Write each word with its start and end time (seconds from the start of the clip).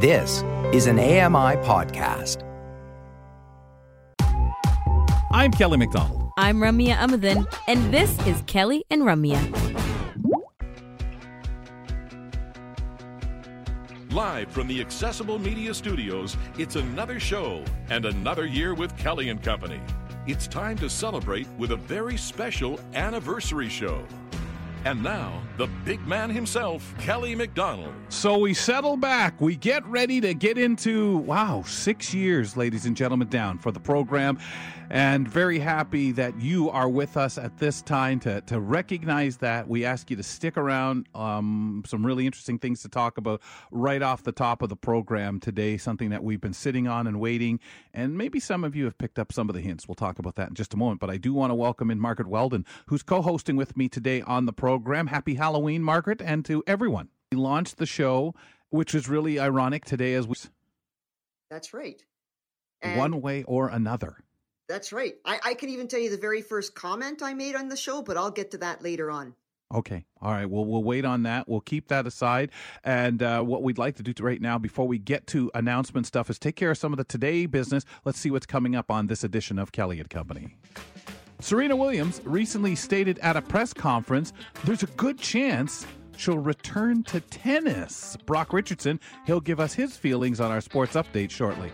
This 0.00 0.44
is 0.72 0.86
an 0.86 1.00
AMI 1.00 1.56
podcast. 1.66 2.44
I'm 5.32 5.50
Kelly 5.50 5.76
McDonald. 5.76 6.30
I'm 6.38 6.58
Ramya 6.58 6.94
Amuthan, 6.94 7.52
and 7.66 7.92
this 7.92 8.16
is 8.24 8.40
Kelly 8.46 8.84
and 8.90 9.02
Ramya. 9.02 9.42
Live 14.12 14.52
from 14.52 14.68
the 14.68 14.80
Accessible 14.80 15.40
Media 15.40 15.74
Studios, 15.74 16.36
it's 16.58 16.76
another 16.76 17.18
show 17.18 17.64
and 17.90 18.04
another 18.04 18.46
year 18.46 18.74
with 18.74 18.96
Kelly 18.98 19.30
and 19.30 19.42
Company. 19.42 19.80
It's 20.28 20.46
time 20.46 20.78
to 20.78 20.88
celebrate 20.88 21.48
with 21.58 21.72
a 21.72 21.76
very 21.76 22.16
special 22.16 22.78
anniversary 22.94 23.68
show. 23.68 24.06
And 24.84 25.02
now, 25.02 25.42
the 25.56 25.66
big 25.84 26.06
man 26.06 26.30
himself, 26.30 26.94
Kelly 26.98 27.34
McDonald. 27.34 27.92
So 28.08 28.38
we 28.38 28.54
settle 28.54 28.96
back. 28.96 29.40
We 29.40 29.56
get 29.56 29.84
ready 29.86 30.20
to 30.20 30.34
get 30.34 30.56
into, 30.56 31.18
wow, 31.18 31.64
six 31.66 32.14
years, 32.14 32.56
ladies 32.56 32.86
and 32.86 32.96
gentlemen, 32.96 33.28
down 33.28 33.58
for 33.58 33.72
the 33.72 33.80
program. 33.80 34.38
And 34.90 35.28
very 35.28 35.58
happy 35.58 36.12
that 36.12 36.40
you 36.40 36.70
are 36.70 36.88
with 36.88 37.18
us 37.18 37.36
at 37.36 37.58
this 37.58 37.82
time 37.82 38.20
to, 38.20 38.40
to 38.42 38.58
recognize 38.58 39.36
that. 39.38 39.68
We 39.68 39.84
ask 39.84 40.10
you 40.10 40.16
to 40.16 40.22
stick 40.22 40.56
around. 40.56 41.08
Um, 41.14 41.82
some 41.86 42.06
really 42.06 42.24
interesting 42.24 42.58
things 42.58 42.80
to 42.82 42.88
talk 42.88 43.18
about 43.18 43.42
right 43.70 44.00
off 44.00 44.22
the 44.22 44.32
top 44.32 44.62
of 44.62 44.70
the 44.70 44.76
program 44.76 45.40
today, 45.40 45.76
something 45.76 46.08
that 46.08 46.24
we've 46.24 46.40
been 46.40 46.54
sitting 46.54 46.88
on 46.88 47.06
and 47.06 47.20
waiting. 47.20 47.60
And 47.92 48.16
maybe 48.16 48.40
some 48.40 48.64
of 48.64 48.74
you 48.74 48.86
have 48.86 48.96
picked 48.96 49.18
up 49.18 49.30
some 49.30 49.50
of 49.50 49.54
the 49.54 49.60
hints. 49.60 49.86
We'll 49.86 49.94
talk 49.94 50.18
about 50.18 50.36
that 50.36 50.48
in 50.48 50.54
just 50.54 50.72
a 50.72 50.78
moment. 50.78 51.00
But 51.00 51.10
I 51.10 51.18
do 51.18 51.34
want 51.34 51.50
to 51.50 51.54
welcome 51.54 51.90
in 51.90 52.00
Margaret 52.00 52.28
Weldon, 52.28 52.64
who's 52.86 53.02
co 53.02 53.20
hosting 53.20 53.56
with 53.56 53.76
me 53.76 53.90
today 53.90 54.22
on 54.22 54.46
the 54.46 54.54
program. 54.54 55.08
Happy 55.08 55.34
Halloween, 55.34 55.82
Margaret, 55.82 56.22
and 56.22 56.46
to 56.46 56.64
everyone. 56.66 57.10
We 57.30 57.36
launched 57.36 57.76
the 57.76 57.84
show, 57.84 58.34
which 58.70 58.94
is 58.94 59.06
really 59.06 59.38
ironic 59.38 59.84
today 59.84 60.14
as 60.14 60.26
we. 60.26 60.36
That's 61.50 61.74
right. 61.74 62.02
And 62.80 62.96
one 62.96 63.20
way 63.20 63.42
or 63.42 63.68
another. 63.68 64.24
That's 64.68 64.92
right. 64.92 65.14
I, 65.24 65.40
I 65.44 65.54
can 65.54 65.70
even 65.70 65.88
tell 65.88 66.00
you 66.00 66.10
the 66.10 66.18
very 66.18 66.42
first 66.42 66.74
comment 66.74 67.22
I 67.22 67.34
made 67.34 67.56
on 67.56 67.68
the 67.68 67.76
show, 67.76 68.02
but 68.02 68.16
I'll 68.16 68.30
get 68.30 68.50
to 68.52 68.58
that 68.58 68.82
later 68.82 69.10
on. 69.10 69.34
Okay. 69.74 70.04
All 70.22 70.32
right. 70.32 70.48
Well, 70.48 70.64
we'll 70.64 70.82
wait 70.82 71.04
on 71.04 71.24
that. 71.24 71.46
We'll 71.46 71.60
keep 71.60 71.88
that 71.88 72.06
aside. 72.06 72.52
And 72.84 73.22
uh, 73.22 73.42
what 73.42 73.62
we'd 73.62 73.76
like 73.76 73.96
to 73.96 74.02
do 74.02 74.12
right 74.22 74.40
now, 74.40 74.58
before 74.58 74.86
we 74.88 74.98
get 74.98 75.26
to 75.28 75.50
announcement 75.54 76.06
stuff, 76.06 76.30
is 76.30 76.38
take 76.38 76.56
care 76.56 76.70
of 76.70 76.78
some 76.78 76.92
of 76.92 76.96
the 76.96 77.04
today 77.04 77.44
business. 77.46 77.84
Let's 78.04 78.18
see 78.18 78.30
what's 78.30 78.46
coming 78.46 78.76
up 78.76 78.90
on 78.90 79.08
this 79.08 79.24
edition 79.24 79.58
of 79.58 79.72
Kelly 79.72 80.00
and 80.00 80.08
Company. 80.08 80.56
Serena 81.40 81.76
Williams 81.76 82.20
recently 82.24 82.74
stated 82.74 83.18
at 83.20 83.36
a 83.36 83.42
press 83.42 83.72
conference 83.72 84.32
there's 84.64 84.82
a 84.82 84.88
good 84.88 85.18
chance 85.18 85.86
she'll 86.16 86.38
return 86.38 87.04
to 87.04 87.20
tennis. 87.20 88.16
Brock 88.26 88.52
Richardson, 88.52 88.98
he'll 89.26 89.40
give 89.40 89.60
us 89.60 89.74
his 89.74 89.96
feelings 89.96 90.40
on 90.40 90.50
our 90.50 90.60
sports 90.60 90.94
update 90.94 91.30
shortly. 91.30 91.70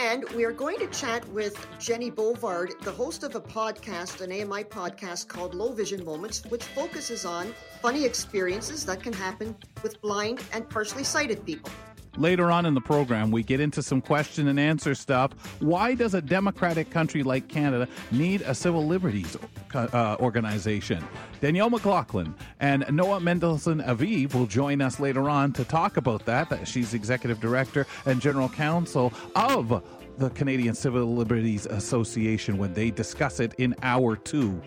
And 0.00 0.24
we 0.36 0.44
are 0.44 0.52
going 0.52 0.78
to 0.78 0.86
chat 0.86 1.28
with 1.30 1.66
Jenny 1.80 2.08
Bovard, 2.08 2.80
the 2.82 2.92
host 2.92 3.24
of 3.24 3.34
a 3.34 3.40
podcast, 3.40 4.20
an 4.20 4.30
AMI 4.30 4.62
podcast 4.62 5.26
called 5.26 5.56
Low 5.56 5.72
Vision 5.72 6.04
Moments, 6.04 6.44
which 6.46 6.62
focuses 6.62 7.24
on 7.24 7.52
funny 7.82 8.04
experiences 8.04 8.86
that 8.86 9.02
can 9.02 9.12
happen 9.12 9.56
with 9.82 10.00
blind 10.00 10.44
and 10.52 10.70
partially 10.70 11.02
sighted 11.02 11.44
people. 11.44 11.72
Later 12.18 12.50
on 12.50 12.66
in 12.66 12.74
the 12.74 12.80
program, 12.80 13.30
we 13.30 13.44
get 13.44 13.60
into 13.60 13.80
some 13.80 14.00
question 14.00 14.48
and 14.48 14.58
answer 14.58 14.94
stuff. 14.94 15.32
Why 15.60 15.94
does 15.94 16.14
a 16.14 16.20
democratic 16.20 16.90
country 16.90 17.22
like 17.22 17.46
Canada 17.46 17.86
need 18.10 18.42
a 18.42 18.54
civil 18.54 18.86
liberties 18.86 19.36
uh, 19.72 20.16
organization? 20.18 21.06
Danielle 21.40 21.70
McLaughlin 21.70 22.34
and 22.58 22.84
Noa 22.90 23.20
Mendelsohn 23.20 23.80
Aviv 23.82 24.34
will 24.34 24.46
join 24.46 24.82
us 24.82 24.98
later 24.98 25.30
on 25.30 25.52
to 25.52 25.64
talk 25.64 25.96
about 25.96 26.24
that. 26.24 26.66
She's 26.66 26.92
executive 26.92 27.40
director 27.40 27.86
and 28.04 28.20
general 28.20 28.48
counsel 28.48 29.12
of 29.36 29.84
the 30.18 30.30
Canadian 30.30 30.74
Civil 30.74 31.14
Liberties 31.14 31.66
Association 31.66 32.58
when 32.58 32.74
they 32.74 32.90
discuss 32.90 33.38
it 33.38 33.54
in 33.58 33.76
hour 33.82 34.16
two. 34.16 34.60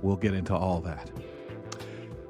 We'll 0.00 0.16
get 0.16 0.32
into 0.32 0.54
all 0.54 0.80
that. 0.80 1.10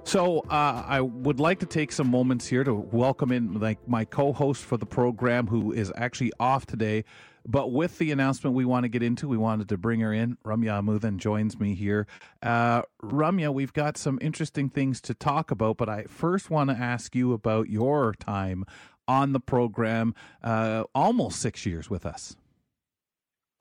So 0.04 0.41
uh, 0.50 0.84
I 0.87 1.00
would 1.00 1.41
like 1.41 1.60
to 1.60 1.66
take 1.66 1.91
some 1.91 2.09
moments 2.10 2.47
here 2.47 2.62
to 2.62 2.75
welcome 2.75 3.32
in 3.32 3.59
like 3.59 3.88
my 3.88 4.04
co-host 4.04 4.62
for 4.62 4.76
the 4.76 4.87
program, 4.87 5.47
who 5.47 5.72
is 5.72 5.91
actually 5.97 6.31
off 6.38 6.66
today. 6.66 7.04
But 7.47 7.72
with 7.72 7.98
the 7.98 8.12
announcement 8.12 8.54
we 8.54 8.64
want 8.64 8.84
to 8.84 8.88
get 8.88 9.03
into, 9.03 9.26
we 9.28 9.37
wanted 9.37 9.69
to 9.70 9.78
bring 9.78 10.00
her 10.00 10.12
in. 10.12 10.37
Ramya 10.44 10.82
Amuthan 10.82 11.16
joins 11.16 11.59
me 11.59 11.75
here. 11.75 12.06
Uh, 12.43 12.82
Ramya, 13.03 13.53
we've 13.53 13.72
got 13.72 13.97
some 13.97 14.19
interesting 14.20 14.69
things 14.69 15.00
to 15.03 15.14
talk 15.14 15.50
about, 15.50 15.78
but 15.78 15.88
I 15.88 16.04
first 16.04 16.48
want 16.48 16.70
to 16.70 16.76
ask 16.76 17.14
you 17.14 17.32
about 17.32 17.69
your 17.69 18.14
time 18.14 18.64
on 19.09 19.32
the 19.32 19.41
program, 19.41 20.14
uh, 20.43 20.84
almost 20.94 21.41
six 21.41 21.66
years 21.66 21.91
with 21.91 22.06
us 22.06 22.37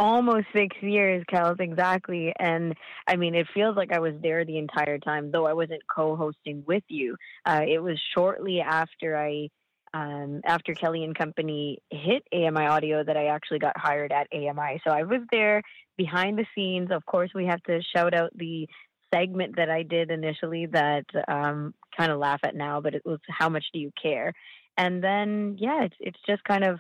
almost 0.04 0.48
six 0.54 0.76
years, 0.82 1.24
Kels, 1.32 1.62
exactly. 1.62 2.34
And 2.38 2.76
I 3.08 3.16
mean, 3.16 3.36
it 3.36 3.48
feels 3.54 3.78
like 3.78 3.94
I 3.94 4.00
was 4.00 4.14
there 4.22 4.44
the 4.44 4.58
entire 4.58 4.98
time, 4.98 5.32
though 5.32 5.48
I 5.48 5.54
wasn't 5.54 5.82
co-hosting 5.94 6.66
with 6.68 6.84
you. 6.90 7.16
Uh, 7.46 7.62
it 7.66 7.80
was 7.80 7.98
shortly 8.14 8.60
after 8.60 9.16
I, 9.16 9.48
um, 9.94 10.42
after 10.46 10.74
Kelly 10.74 11.06
and 11.06 11.18
Company 11.18 11.78
hit 11.90 12.24
AMI 12.34 12.66
Audio 12.66 13.02
that 13.02 13.16
I 13.16 13.28
actually 13.28 13.60
got 13.60 13.78
hired 13.78 14.12
at 14.12 14.28
AMI. 14.34 14.82
So 14.86 14.92
I 14.92 15.04
was 15.04 15.22
there 15.32 15.62
behind 15.98 16.38
the 16.38 16.46
scenes. 16.54 16.92
Of 16.92 17.06
course, 17.06 17.32
we 17.34 17.46
have 17.46 17.64
to 17.64 17.80
shout 17.96 18.14
out 18.14 18.32
the 18.36 18.68
segment 19.14 19.56
that 19.56 19.70
I 19.70 19.84
did 19.84 20.12
initially 20.12 20.66
that 20.66 21.06
um, 21.30 21.74
kind 21.98 22.12
of 22.12 22.20
laugh 22.20 22.42
at 22.44 22.56
now, 22.56 22.82
but 22.82 22.94
it 22.94 23.04
was 23.06 23.20
how 23.30 23.48
much 23.48 23.64
do 23.72 23.80
you 23.80 23.92
care? 24.02 24.34
And 24.78 25.02
then 25.02 25.56
yeah, 25.60 25.84
it's 25.84 25.96
it's 26.00 26.20
just 26.28 26.44
kind 26.44 26.66
of 26.66 26.80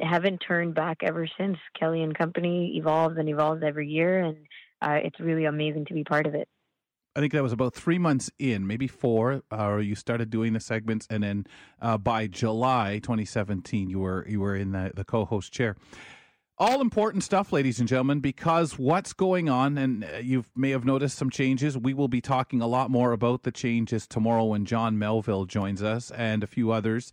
haven't 0.00 0.38
turned 0.38 0.74
back 0.74 0.98
ever 1.02 1.28
since. 1.38 1.56
Kelly 1.78 2.02
and 2.02 2.16
Company 2.16 2.76
evolves 2.76 3.16
and 3.18 3.28
evolves 3.28 3.62
every 3.64 3.88
year, 3.88 4.20
and 4.20 4.36
uh, 4.80 4.98
it's 5.02 5.20
really 5.20 5.44
amazing 5.44 5.86
to 5.86 5.94
be 5.94 6.04
part 6.04 6.26
of 6.26 6.34
it. 6.34 6.48
I 7.14 7.20
think 7.20 7.32
that 7.34 7.42
was 7.42 7.52
about 7.52 7.74
three 7.74 7.98
months 7.98 8.30
in, 8.38 8.66
maybe 8.66 8.86
four, 8.86 9.42
or 9.50 9.78
uh, 9.78 9.78
you 9.78 9.94
started 9.94 10.30
doing 10.30 10.54
the 10.54 10.60
segments, 10.60 11.06
and 11.10 11.22
then 11.22 11.46
uh, 11.80 11.98
by 11.98 12.26
July 12.26 13.00
2017, 13.02 13.90
you 13.90 13.98
were 13.98 14.26
you 14.26 14.40
were 14.40 14.56
in 14.56 14.72
the, 14.72 14.92
the 14.94 15.04
co-host 15.04 15.52
chair. 15.52 15.76
All 16.58 16.80
important 16.80 17.24
stuff, 17.24 17.52
ladies 17.52 17.80
and 17.80 17.88
gentlemen, 17.88 18.20
because 18.20 18.78
what's 18.78 19.12
going 19.12 19.48
on, 19.50 19.76
and 19.76 20.04
uh, 20.04 20.18
you 20.18 20.44
may 20.54 20.70
have 20.70 20.84
noticed 20.84 21.18
some 21.18 21.28
changes. 21.28 21.76
We 21.76 21.92
will 21.92 22.08
be 22.08 22.20
talking 22.20 22.62
a 22.62 22.66
lot 22.66 22.90
more 22.90 23.12
about 23.12 23.42
the 23.42 23.52
changes 23.52 24.06
tomorrow 24.06 24.44
when 24.44 24.64
John 24.64 24.98
Melville 24.98 25.44
joins 25.44 25.82
us 25.82 26.10
and 26.12 26.42
a 26.42 26.46
few 26.46 26.70
others. 26.70 27.12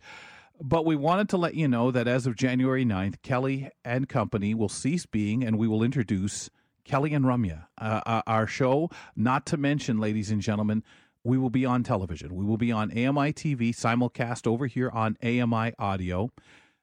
But 0.62 0.84
we 0.84 0.94
wanted 0.94 1.30
to 1.30 1.38
let 1.38 1.54
you 1.54 1.66
know 1.68 1.90
that 1.90 2.06
as 2.06 2.26
of 2.26 2.36
January 2.36 2.84
9th, 2.84 3.22
Kelly 3.22 3.70
and 3.82 4.08
Company 4.08 4.54
will 4.54 4.68
cease 4.68 5.06
being, 5.06 5.42
and 5.42 5.56
we 5.56 5.66
will 5.66 5.82
introduce 5.82 6.50
Kelly 6.84 7.14
and 7.14 7.24
Ramya, 7.24 7.66
uh, 7.78 8.00
uh, 8.04 8.22
our 8.26 8.46
show. 8.46 8.90
Not 9.16 9.46
to 9.46 9.56
mention, 9.56 9.98
ladies 9.98 10.30
and 10.30 10.42
gentlemen, 10.42 10.82
we 11.24 11.38
will 11.38 11.48
be 11.48 11.64
on 11.64 11.82
television. 11.82 12.34
We 12.34 12.44
will 12.44 12.58
be 12.58 12.72
on 12.72 12.90
AMI 12.90 13.32
TV, 13.32 13.70
simulcast 13.74 14.46
over 14.46 14.66
here 14.66 14.90
on 14.90 15.16
AMI 15.22 15.72
Audio. 15.78 16.30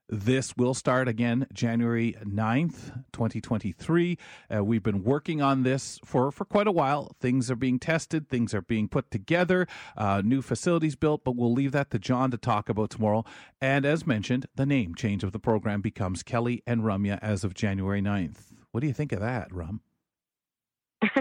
This 0.09 0.56
will 0.56 0.73
start 0.73 1.09
again 1.09 1.47
January 1.51 2.16
9th, 2.23 3.03
2023. 3.12 4.18
Uh, 4.50 4.63
we've 4.63 4.81
been 4.81 5.03
working 5.03 5.41
on 5.41 5.63
this 5.63 6.00
for, 6.06 6.31
for 6.31 6.45
quite 6.45 6.66
a 6.66 6.72
while. 6.72 7.13
Things 7.19 7.51
are 7.51 7.57
being 7.57 7.78
tested, 7.78 8.29
things 8.29 8.53
are 8.53 8.62
being 8.62 8.88
put 8.88 9.12
together, 9.12 9.67
uh, 9.97 10.22
new 10.23 10.41
facilities 10.41 10.96
built, 10.96 11.25
but 11.25 11.35
we'll 11.35 11.51
leave 11.51 11.73
that 11.73 11.91
to 11.91 12.00
John 12.00 12.31
to 12.31 12.38
talk 12.38 12.69
about 12.69 12.90
tomorrow. 12.90 13.25
And 13.59 13.85
as 13.85 14.07
mentioned, 14.07 14.46
the 14.56 14.66
name 14.66 14.96
change 14.96 15.25
of 15.25 15.34
the 15.34 15.40
program 15.40 15.81
becomes 15.81 16.23
Kelly 16.23 16.63
and 16.66 16.84
Ramya 16.84 17.19
as 17.22 17.44
of 17.44 17.53
January 17.53 18.01
9th. 18.01 18.53
What 18.72 18.79
do 18.79 18.88
you 18.88 18.94
think 18.94 19.12
of 19.12 19.19
that, 19.19 19.53
Rum? 19.53 19.81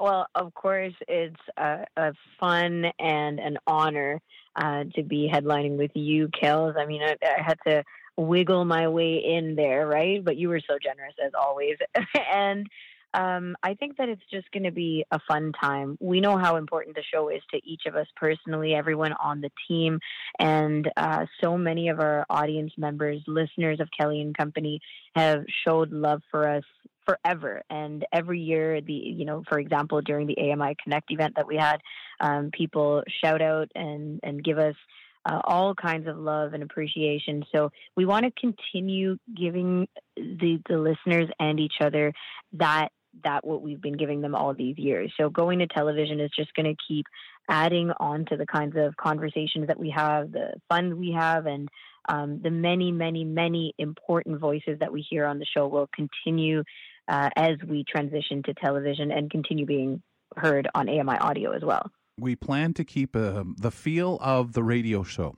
well, 0.00 0.26
of 0.34 0.52
course, 0.54 0.94
it's 1.06 1.40
a, 1.56 1.84
a, 1.96 2.12
fun 2.40 2.86
and 2.98 3.38
an 3.38 3.58
honor 3.66 4.20
uh, 4.56 4.84
to 4.96 5.04
be 5.04 5.30
headlining 5.32 5.78
with 5.78 5.92
you, 5.94 6.28
Kels. 6.28 6.76
I 6.76 6.84
mean, 6.84 7.02
I, 7.02 7.14
I 7.22 7.42
had 7.42 7.58
to 7.66 7.84
wiggle 8.18 8.64
my 8.64 8.88
way 8.88 9.22
in 9.24 9.54
there, 9.54 9.86
right? 9.86 10.22
But 10.22 10.36
you 10.36 10.48
were 10.48 10.60
so 10.60 10.76
generous 10.82 11.14
as 11.24 11.32
always. 11.38 11.76
and 12.32 12.66
um, 13.14 13.56
I 13.62 13.74
think 13.74 13.96
that 13.96 14.08
it's 14.08 14.22
just 14.30 14.50
going 14.50 14.64
to 14.64 14.70
be 14.70 15.04
a 15.10 15.18
fun 15.26 15.52
time. 15.58 15.96
We 16.00 16.20
know 16.20 16.36
how 16.36 16.56
important 16.56 16.94
the 16.94 17.02
show 17.02 17.28
is 17.30 17.40
to 17.52 17.60
each 17.64 17.82
of 17.86 17.96
us 17.96 18.06
personally, 18.16 18.74
everyone 18.74 19.12
on 19.12 19.40
the 19.40 19.50
team, 19.66 19.98
and 20.38 20.90
uh, 20.96 21.24
so 21.42 21.56
many 21.56 21.88
of 21.88 22.00
our 22.00 22.26
audience 22.28 22.72
members, 22.76 23.22
listeners 23.26 23.80
of 23.80 23.88
Kelly 23.98 24.20
and 24.20 24.36
Company, 24.36 24.80
have 25.14 25.44
showed 25.64 25.90
love 25.90 26.20
for 26.30 26.48
us 26.48 26.64
forever. 27.06 27.62
And 27.70 28.04
every 28.12 28.40
year, 28.40 28.82
the 28.82 28.92
you 28.92 29.24
know, 29.24 29.42
for 29.48 29.58
example, 29.58 30.02
during 30.02 30.26
the 30.26 30.38
AMI 30.38 30.76
Connect 30.82 31.10
event 31.10 31.34
that 31.36 31.46
we 31.46 31.56
had, 31.56 31.80
um, 32.20 32.50
people 32.52 33.02
shout 33.24 33.40
out 33.40 33.70
and 33.74 34.20
and 34.22 34.44
give 34.44 34.58
us 34.58 34.74
uh, 35.28 35.40
all 35.44 35.74
kinds 35.74 36.08
of 36.08 36.16
love 36.16 36.54
and 36.54 36.62
appreciation. 36.62 37.44
So 37.54 37.70
we 37.96 38.06
want 38.06 38.24
to 38.24 38.32
continue 38.40 39.18
giving 39.36 39.86
the, 40.16 40.60
the 40.68 40.78
listeners 40.78 41.28
and 41.38 41.60
each 41.60 41.74
other 41.80 42.12
that 42.54 42.88
that 43.24 43.44
what 43.44 43.62
we've 43.62 43.80
been 43.80 43.96
giving 43.96 44.20
them 44.20 44.34
all 44.34 44.54
these 44.54 44.78
years. 44.78 45.12
So 45.18 45.28
going 45.28 45.58
to 45.58 45.66
television 45.66 46.20
is 46.20 46.30
just 46.36 46.54
going 46.54 46.66
to 46.66 46.76
keep 46.86 47.06
adding 47.48 47.90
on 47.98 48.26
to 48.26 48.36
the 48.36 48.46
kinds 48.46 48.76
of 48.76 48.96
conversations 48.96 49.66
that 49.66 49.78
we 49.78 49.90
have, 49.90 50.30
the 50.30 50.52
fun 50.68 50.98
we 50.98 51.12
have, 51.12 51.46
and 51.46 51.68
um, 52.08 52.40
the 52.42 52.50
many, 52.50 52.92
many, 52.92 53.24
many 53.24 53.74
important 53.78 54.38
voices 54.38 54.78
that 54.78 54.92
we 54.92 55.04
hear 55.08 55.24
on 55.24 55.38
the 55.38 55.46
show 55.46 55.66
will 55.66 55.88
continue 55.92 56.62
uh, 57.08 57.30
as 57.34 57.56
we 57.66 57.82
transition 57.82 58.42
to 58.44 58.54
television 58.54 59.10
and 59.10 59.30
continue 59.30 59.66
being 59.66 60.02
heard 60.36 60.68
on 60.74 60.88
AMI 60.88 61.18
audio 61.18 61.52
as 61.52 61.62
well. 61.62 61.90
We 62.18 62.36
plan 62.36 62.74
to 62.74 62.84
keep 62.84 63.14
uh, 63.16 63.44
the 63.56 63.70
feel 63.70 64.18
of 64.20 64.52
the 64.52 64.62
radio 64.62 65.02
show. 65.02 65.36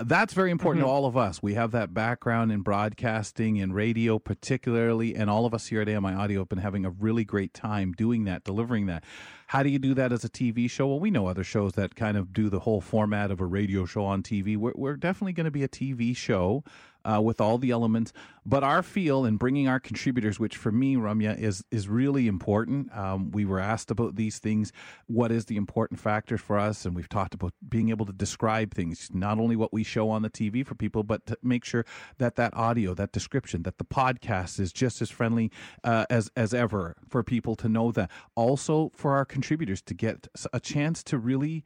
That's 0.00 0.32
very 0.32 0.52
important 0.52 0.84
Mm-hmm. 0.84 0.90
to 0.90 0.94
all 0.94 1.06
of 1.06 1.16
us. 1.16 1.42
We 1.42 1.54
have 1.54 1.72
that 1.72 1.92
background 1.92 2.52
in 2.52 2.60
broadcasting, 2.60 3.60
and 3.60 3.74
radio, 3.74 4.20
particularly, 4.20 5.16
and 5.16 5.28
all 5.28 5.44
of 5.44 5.52
us 5.52 5.66
here 5.66 5.80
at 5.80 5.88
AMI 5.88 6.12
Audio 6.12 6.38
have 6.42 6.48
been 6.48 6.58
having 6.60 6.84
a 6.84 6.90
really 6.90 7.24
great 7.24 7.52
time 7.52 7.90
doing 7.92 8.22
that, 8.26 8.44
delivering 8.44 8.86
that. 8.86 9.02
How 9.48 9.64
do 9.64 9.70
you 9.70 9.80
do 9.80 9.94
that 9.94 10.12
as 10.12 10.22
a 10.24 10.28
TV 10.28 10.70
show? 10.70 10.86
Well, 10.86 11.00
we 11.00 11.10
know 11.10 11.26
other 11.26 11.42
shows 11.42 11.72
that 11.72 11.96
kind 11.96 12.16
of 12.16 12.32
do 12.32 12.48
the 12.48 12.60
whole 12.60 12.80
format 12.80 13.32
of 13.32 13.40
a 13.40 13.44
radio 13.46 13.86
show 13.86 14.04
on 14.04 14.22
TV. 14.22 14.56
We're, 14.56 14.74
we're 14.76 14.96
definitely 14.96 15.32
going 15.32 15.46
to 15.46 15.50
be 15.50 15.64
a 15.64 15.68
TV 15.68 16.16
show 16.16 16.62
uh, 17.08 17.20
with 17.20 17.40
all 17.40 17.58
the 17.58 17.70
elements, 17.70 18.12
but 18.44 18.62
our 18.62 18.82
feel 18.82 19.24
and 19.24 19.38
bringing 19.38 19.68
our 19.68 19.80
contributors, 19.80 20.38
which 20.38 20.56
for 20.56 20.72
me, 20.72 20.96
Ramya, 20.96 21.38
is 21.38 21.64
is 21.70 21.88
really 21.88 22.26
important. 22.26 22.94
Um, 22.96 23.30
we 23.30 23.44
were 23.44 23.60
asked 23.60 23.90
about 23.90 24.16
these 24.16 24.38
things. 24.38 24.72
What 25.06 25.30
is 25.30 25.46
the 25.46 25.56
important 25.56 26.00
factor 26.00 26.38
for 26.38 26.58
us? 26.58 26.84
And 26.84 26.94
we've 26.94 27.08
talked 27.08 27.34
about 27.34 27.52
being 27.68 27.90
able 27.90 28.06
to 28.06 28.12
describe 28.12 28.74
things, 28.74 29.10
not 29.12 29.38
only 29.38 29.56
what 29.56 29.72
we 29.72 29.84
show 29.84 30.10
on 30.10 30.22
the 30.22 30.30
TV 30.30 30.66
for 30.66 30.74
people, 30.74 31.02
but 31.02 31.26
to 31.26 31.38
make 31.42 31.64
sure 31.64 31.84
that 32.18 32.36
that 32.36 32.54
audio, 32.54 32.94
that 32.94 33.12
description, 33.12 33.62
that 33.62 33.78
the 33.78 33.84
podcast 33.84 34.58
is 34.60 34.72
just 34.72 35.00
as 35.02 35.10
friendly 35.10 35.50
uh, 35.84 36.06
as 36.10 36.30
as 36.36 36.52
ever 36.52 36.96
for 37.08 37.22
people 37.22 37.54
to 37.56 37.68
know 37.68 37.92
that. 37.92 38.10
Also 38.34 38.90
for 38.94 39.14
our 39.14 39.24
contributors 39.24 39.80
to 39.82 39.94
get 39.94 40.28
a 40.52 40.60
chance 40.60 41.02
to 41.04 41.18
really 41.18 41.64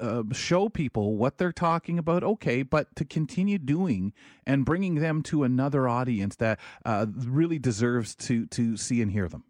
uh, 0.00 0.22
show 0.32 0.68
people 0.68 1.16
what 1.16 1.38
they're 1.38 1.52
talking 1.52 1.98
about, 1.98 2.22
okay, 2.22 2.62
but 2.62 2.94
to 2.96 3.04
continue 3.04 3.58
doing 3.58 4.12
and 4.46 4.64
bringing 4.64 4.96
them 4.96 5.22
to 5.24 5.44
another 5.44 5.88
audience 5.88 6.36
that 6.36 6.58
uh, 6.84 7.06
really 7.14 7.58
deserves 7.58 8.14
to 8.14 8.46
to 8.46 8.76
see 8.76 9.02
and 9.02 9.12
hear 9.12 9.28
them. 9.28 9.44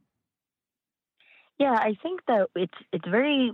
Yeah, 1.58 1.72
I 1.72 1.96
think 2.02 2.20
that 2.26 2.48
it's 2.54 2.78
it's 2.92 3.08
very 3.08 3.52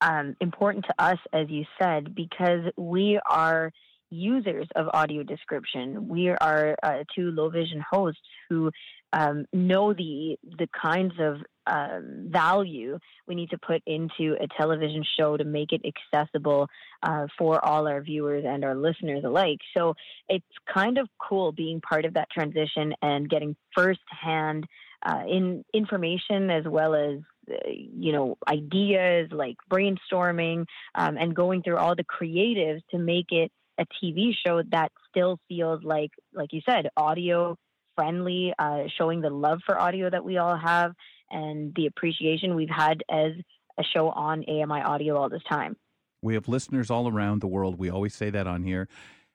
um, 0.00 0.36
important 0.40 0.84
to 0.86 0.94
us, 1.02 1.18
as 1.32 1.48
you 1.48 1.64
said, 1.80 2.14
because 2.14 2.72
we 2.76 3.18
are 3.26 3.72
users 4.10 4.66
of 4.74 4.86
audio 4.92 5.22
description. 5.22 6.08
We 6.08 6.28
are 6.30 6.76
uh, 6.82 7.04
two 7.14 7.30
low 7.30 7.50
vision 7.50 7.84
hosts 7.90 8.20
who 8.48 8.70
um, 9.12 9.46
know 9.52 9.92
the 9.92 10.36
the 10.58 10.68
kinds 10.80 11.14
of 11.18 11.36
um, 11.66 12.28
value 12.30 12.98
we 13.26 13.34
need 13.34 13.50
to 13.50 13.58
put 13.58 13.82
into 13.86 14.36
a 14.40 14.46
television 14.56 15.04
show 15.18 15.36
to 15.36 15.44
make 15.44 15.72
it 15.72 15.82
accessible 15.84 16.68
uh, 17.02 17.26
for 17.36 17.62
all 17.64 17.86
our 17.86 18.00
viewers 18.00 18.44
and 18.46 18.64
our 18.64 18.74
listeners 18.74 19.22
alike. 19.24 19.58
So 19.76 19.94
it's 20.28 20.46
kind 20.72 20.98
of 20.98 21.08
cool 21.18 21.52
being 21.52 21.80
part 21.80 22.04
of 22.04 22.14
that 22.14 22.30
transition 22.30 22.94
and 23.02 23.28
getting 23.28 23.56
firsthand 23.74 24.66
uh, 25.04 25.22
in 25.28 25.64
information 25.72 26.50
as 26.50 26.64
well 26.66 26.94
as 26.94 27.18
uh, 27.50 27.54
you 27.66 28.12
know 28.12 28.36
ideas 28.46 29.28
like 29.30 29.56
brainstorming 29.70 30.64
um, 30.94 31.16
and 31.16 31.34
going 31.34 31.62
through 31.62 31.76
all 31.76 31.94
the 31.94 32.04
creatives 32.04 32.80
to 32.90 32.98
make 32.98 33.26
it 33.30 33.50
a 33.78 33.84
TV 34.02 34.32
show 34.46 34.62
that 34.70 34.90
still 35.08 35.38
feels 35.48 35.82
like 35.84 36.10
like 36.32 36.52
you 36.52 36.60
said 36.68 36.88
audio 36.96 37.56
friendly 37.98 38.52
uh, 38.58 38.84
showing 38.96 39.20
the 39.20 39.30
love 39.30 39.60
for 39.66 39.80
audio 39.80 40.08
that 40.08 40.24
we 40.24 40.38
all 40.38 40.56
have 40.56 40.92
and 41.30 41.74
the 41.74 41.86
appreciation 41.86 42.54
we've 42.54 42.70
had 42.70 43.02
as 43.10 43.32
a 43.78 43.82
show 43.82 44.08
on 44.10 44.44
AMI 44.48 44.82
audio 44.82 45.16
all 45.16 45.28
this 45.28 45.42
time. 45.48 45.76
We 46.22 46.34
have 46.34 46.48
listeners 46.48 46.90
all 46.90 47.08
around 47.08 47.40
the 47.40 47.48
world. 47.48 47.78
We 47.78 47.90
always 47.90 48.14
say 48.14 48.30
that 48.30 48.46
on 48.46 48.62
here. 48.62 48.88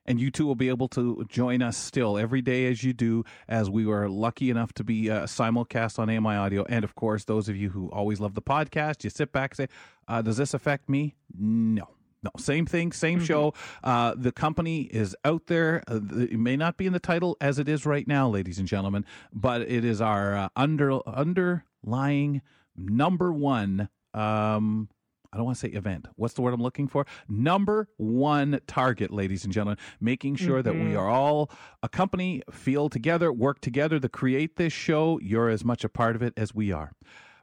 And 0.06 0.20
you 0.20 0.32
too 0.32 0.46
will 0.46 0.56
be 0.56 0.68
able 0.68 0.90
to 0.90 1.26
join 1.30 1.62
us 1.62 1.78
still 1.78 2.18
every 2.18 2.42
day 2.42 2.66
as 2.66 2.84
you 2.84 2.92
do, 2.92 3.24
as 3.48 3.70
we 3.70 3.86
were 3.86 4.10
lucky 4.10 4.50
enough 4.50 4.74
to 4.74 4.84
be 4.84 5.10
uh, 5.10 5.24
simulcast 5.24 5.98
on 5.98 6.10
AMI 6.10 6.36
Audio. 6.36 6.66
And 6.68 6.84
of 6.84 6.94
course, 6.96 7.24
those 7.24 7.48
of 7.48 7.56
you 7.56 7.70
who 7.70 7.90
always 7.90 8.20
love 8.20 8.34
the 8.34 8.42
podcast, 8.42 9.06
you 9.06 9.10
sit 9.10 9.32
back 9.32 9.52
and 9.52 9.70
say, 9.70 9.76
uh, 10.10 10.22
Does 10.22 10.36
this 10.36 10.54
affect 10.54 10.90
me? 10.90 11.16
No. 11.38 11.88
No, 12.24 12.32
same 12.38 12.66
thing, 12.66 12.92
same 12.94 13.20
show. 13.20 13.54
Uh, 13.84 14.14
the 14.18 14.32
company 14.32 14.84
is 14.84 15.14
out 15.26 15.48
there. 15.48 15.84
Uh, 15.88 16.00
the- 16.02 16.32
it 16.32 16.40
may 16.40 16.56
not 16.56 16.78
be 16.78 16.86
in 16.88 16.94
the 16.94 17.00
title 17.00 17.36
as 17.42 17.60
it 17.60 17.68
is 17.68 17.86
right 17.86 18.08
now, 18.08 18.30
ladies 18.30 18.60
and 18.60 18.68
gentlemen, 18.68 19.04
but 19.34 19.62
it 19.62 19.84
is 19.84 20.00
our 20.02 20.34
uh, 20.36 20.50
under 20.56 21.00
underlying 21.08 22.42
number 22.78 23.32
one. 23.34 23.90
Um, 24.14 24.90
I 25.32 25.38
don't 25.38 25.46
want 25.48 25.58
to 25.58 25.68
say 25.68 25.74
event. 25.74 26.08
What's 26.16 26.36
the 26.36 26.44
word 26.44 26.54
I'm 26.54 26.62
looking 26.62 26.88
for? 26.88 27.08
Number 27.28 27.88
one 27.98 28.60
target, 28.68 29.12
ladies 29.12 29.44
and 29.44 29.52
gentlemen, 29.52 29.80
making 30.00 30.36
sure 30.36 30.62
that 30.62 30.76
we 30.76 30.96
are 30.96 31.10
all 31.10 31.50
a 31.82 31.90
company, 31.90 32.44
feel 32.52 32.88
together, 32.88 33.34
work 33.34 33.60
together 33.60 34.00
to 34.00 34.08
create 34.10 34.58
this 34.58 34.72
show. 34.74 35.20
You're 35.24 35.50
as 35.50 35.66
much 35.66 35.84
a 35.84 35.90
part 35.90 36.16
of 36.16 36.22
it 36.22 36.34
as 36.38 36.54
we 36.54 36.72
are. 36.72 36.92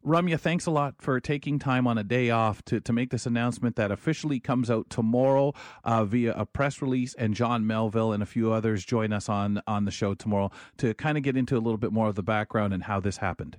Ramya, 0.04 0.40
thanks 0.40 0.64
a 0.64 0.70
lot 0.70 0.94
for 0.98 1.20
taking 1.20 1.58
time 1.58 1.86
on 1.86 1.98
a 1.98 2.04
day 2.04 2.30
off 2.30 2.64
to, 2.64 2.80
to 2.80 2.92
make 2.92 3.10
this 3.10 3.26
announcement 3.26 3.76
that 3.76 3.90
officially 3.90 4.40
comes 4.40 4.70
out 4.70 4.88
tomorrow 4.88 5.52
uh, 5.84 6.06
via 6.06 6.32
a 6.32 6.46
press 6.46 6.80
release. 6.80 7.12
And 7.14 7.34
John 7.34 7.66
Melville 7.66 8.12
and 8.12 8.22
a 8.22 8.26
few 8.26 8.50
others 8.50 8.84
join 8.84 9.12
us 9.12 9.28
on, 9.28 9.60
on 9.66 9.84
the 9.84 9.90
show 9.90 10.14
tomorrow 10.14 10.50
to 10.78 10.94
kind 10.94 11.18
of 11.18 11.22
get 11.22 11.36
into 11.36 11.54
a 11.54 11.60
little 11.60 11.76
bit 11.76 11.92
more 11.92 12.08
of 12.08 12.14
the 12.14 12.22
background 12.22 12.72
and 12.72 12.84
how 12.84 12.98
this 12.98 13.18
happened. 13.18 13.58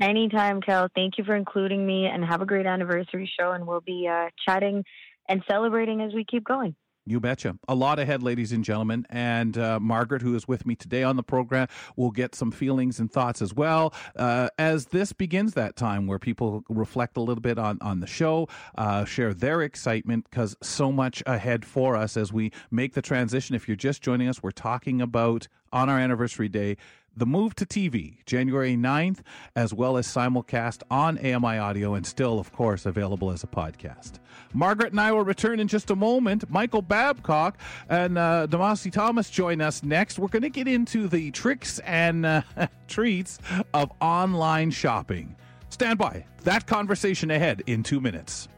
Anytime, 0.00 0.60
Kel. 0.60 0.88
Thank 0.94 1.16
you 1.16 1.24
for 1.24 1.34
including 1.34 1.86
me 1.86 2.06
and 2.06 2.22
have 2.24 2.42
a 2.42 2.46
great 2.46 2.66
anniversary 2.66 3.30
show. 3.38 3.52
And 3.52 3.66
we'll 3.66 3.80
be 3.80 4.06
uh, 4.06 4.28
chatting 4.46 4.84
and 5.26 5.42
celebrating 5.48 6.02
as 6.02 6.12
we 6.12 6.24
keep 6.24 6.44
going. 6.44 6.76
You 7.08 7.20
betcha. 7.20 7.58
A 7.66 7.74
lot 7.74 7.98
ahead, 7.98 8.22
ladies 8.22 8.52
and 8.52 8.62
gentlemen. 8.62 9.06
And 9.08 9.56
uh, 9.56 9.80
Margaret, 9.80 10.22
who 10.22 10.34
is 10.34 10.46
with 10.46 10.66
me 10.66 10.74
today 10.74 11.02
on 11.02 11.16
the 11.16 11.22
program, 11.22 11.68
will 11.96 12.10
get 12.10 12.34
some 12.34 12.50
feelings 12.50 13.00
and 13.00 13.10
thoughts 13.10 13.40
as 13.40 13.54
well 13.54 13.94
uh, 14.16 14.48
as 14.58 14.86
this 14.86 15.12
begins 15.12 15.54
that 15.54 15.76
time 15.76 16.06
where 16.06 16.18
people 16.18 16.64
reflect 16.68 17.16
a 17.16 17.20
little 17.20 17.40
bit 17.40 17.58
on, 17.58 17.78
on 17.80 18.00
the 18.00 18.06
show, 18.06 18.48
uh, 18.76 19.04
share 19.04 19.32
their 19.32 19.62
excitement 19.62 20.26
because 20.28 20.56
so 20.62 20.92
much 20.92 21.22
ahead 21.26 21.64
for 21.64 21.96
us 21.96 22.16
as 22.16 22.32
we 22.32 22.52
make 22.70 22.94
the 22.94 23.02
transition. 23.02 23.54
If 23.54 23.68
you're 23.68 23.76
just 23.76 24.02
joining 24.02 24.28
us, 24.28 24.42
we're 24.42 24.50
talking 24.50 25.00
about 25.00 25.48
on 25.72 25.88
our 25.88 25.98
anniversary 25.98 26.48
day 26.48 26.76
the 27.18 27.26
move 27.26 27.54
to 27.56 27.66
TV, 27.66 28.24
January 28.26 28.76
9th, 28.76 29.20
as 29.56 29.74
well 29.74 29.96
as 29.96 30.06
simulcast 30.06 30.82
on 30.90 31.18
AMI 31.18 31.58
Audio 31.58 31.94
and 31.94 32.06
still, 32.06 32.38
of 32.38 32.52
course, 32.52 32.86
available 32.86 33.30
as 33.30 33.42
a 33.42 33.46
podcast. 33.46 34.12
Margaret 34.54 34.92
and 34.92 35.00
I 35.00 35.12
will 35.12 35.24
return 35.24 35.60
in 35.60 35.68
just 35.68 35.90
a 35.90 35.96
moment. 35.96 36.48
Michael 36.48 36.82
Babcock 36.82 37.58
and 37.88 38.16
uh, 38.16 38.46
Damasi 38.48 38.92
Thomas 38.92 39.30
join 39.30 39.60
us 39.60 39.82
next. 39.82 40.18
We're 40.18 40.28
going 40.28 40.42
to 40.42 40.50
get 40.50 40.68
into 40.68 41.08
the 41.08 41.30
tricks 41.32 41.78
and 41.80 42.24
uh, 42.24 42.42
treats 42.88 43.38
of 43.74 43.92
online 44.00 44.70
shopping. 44.70 45.36
Stand 45.70 45.98
by. 45.98 46.24
That 46.44 46.66
conversation 46.66 47.30
ahead 47.30 47.62
in 47.66 47.82
two 47.82 48.00
minutes. 48.00 48.48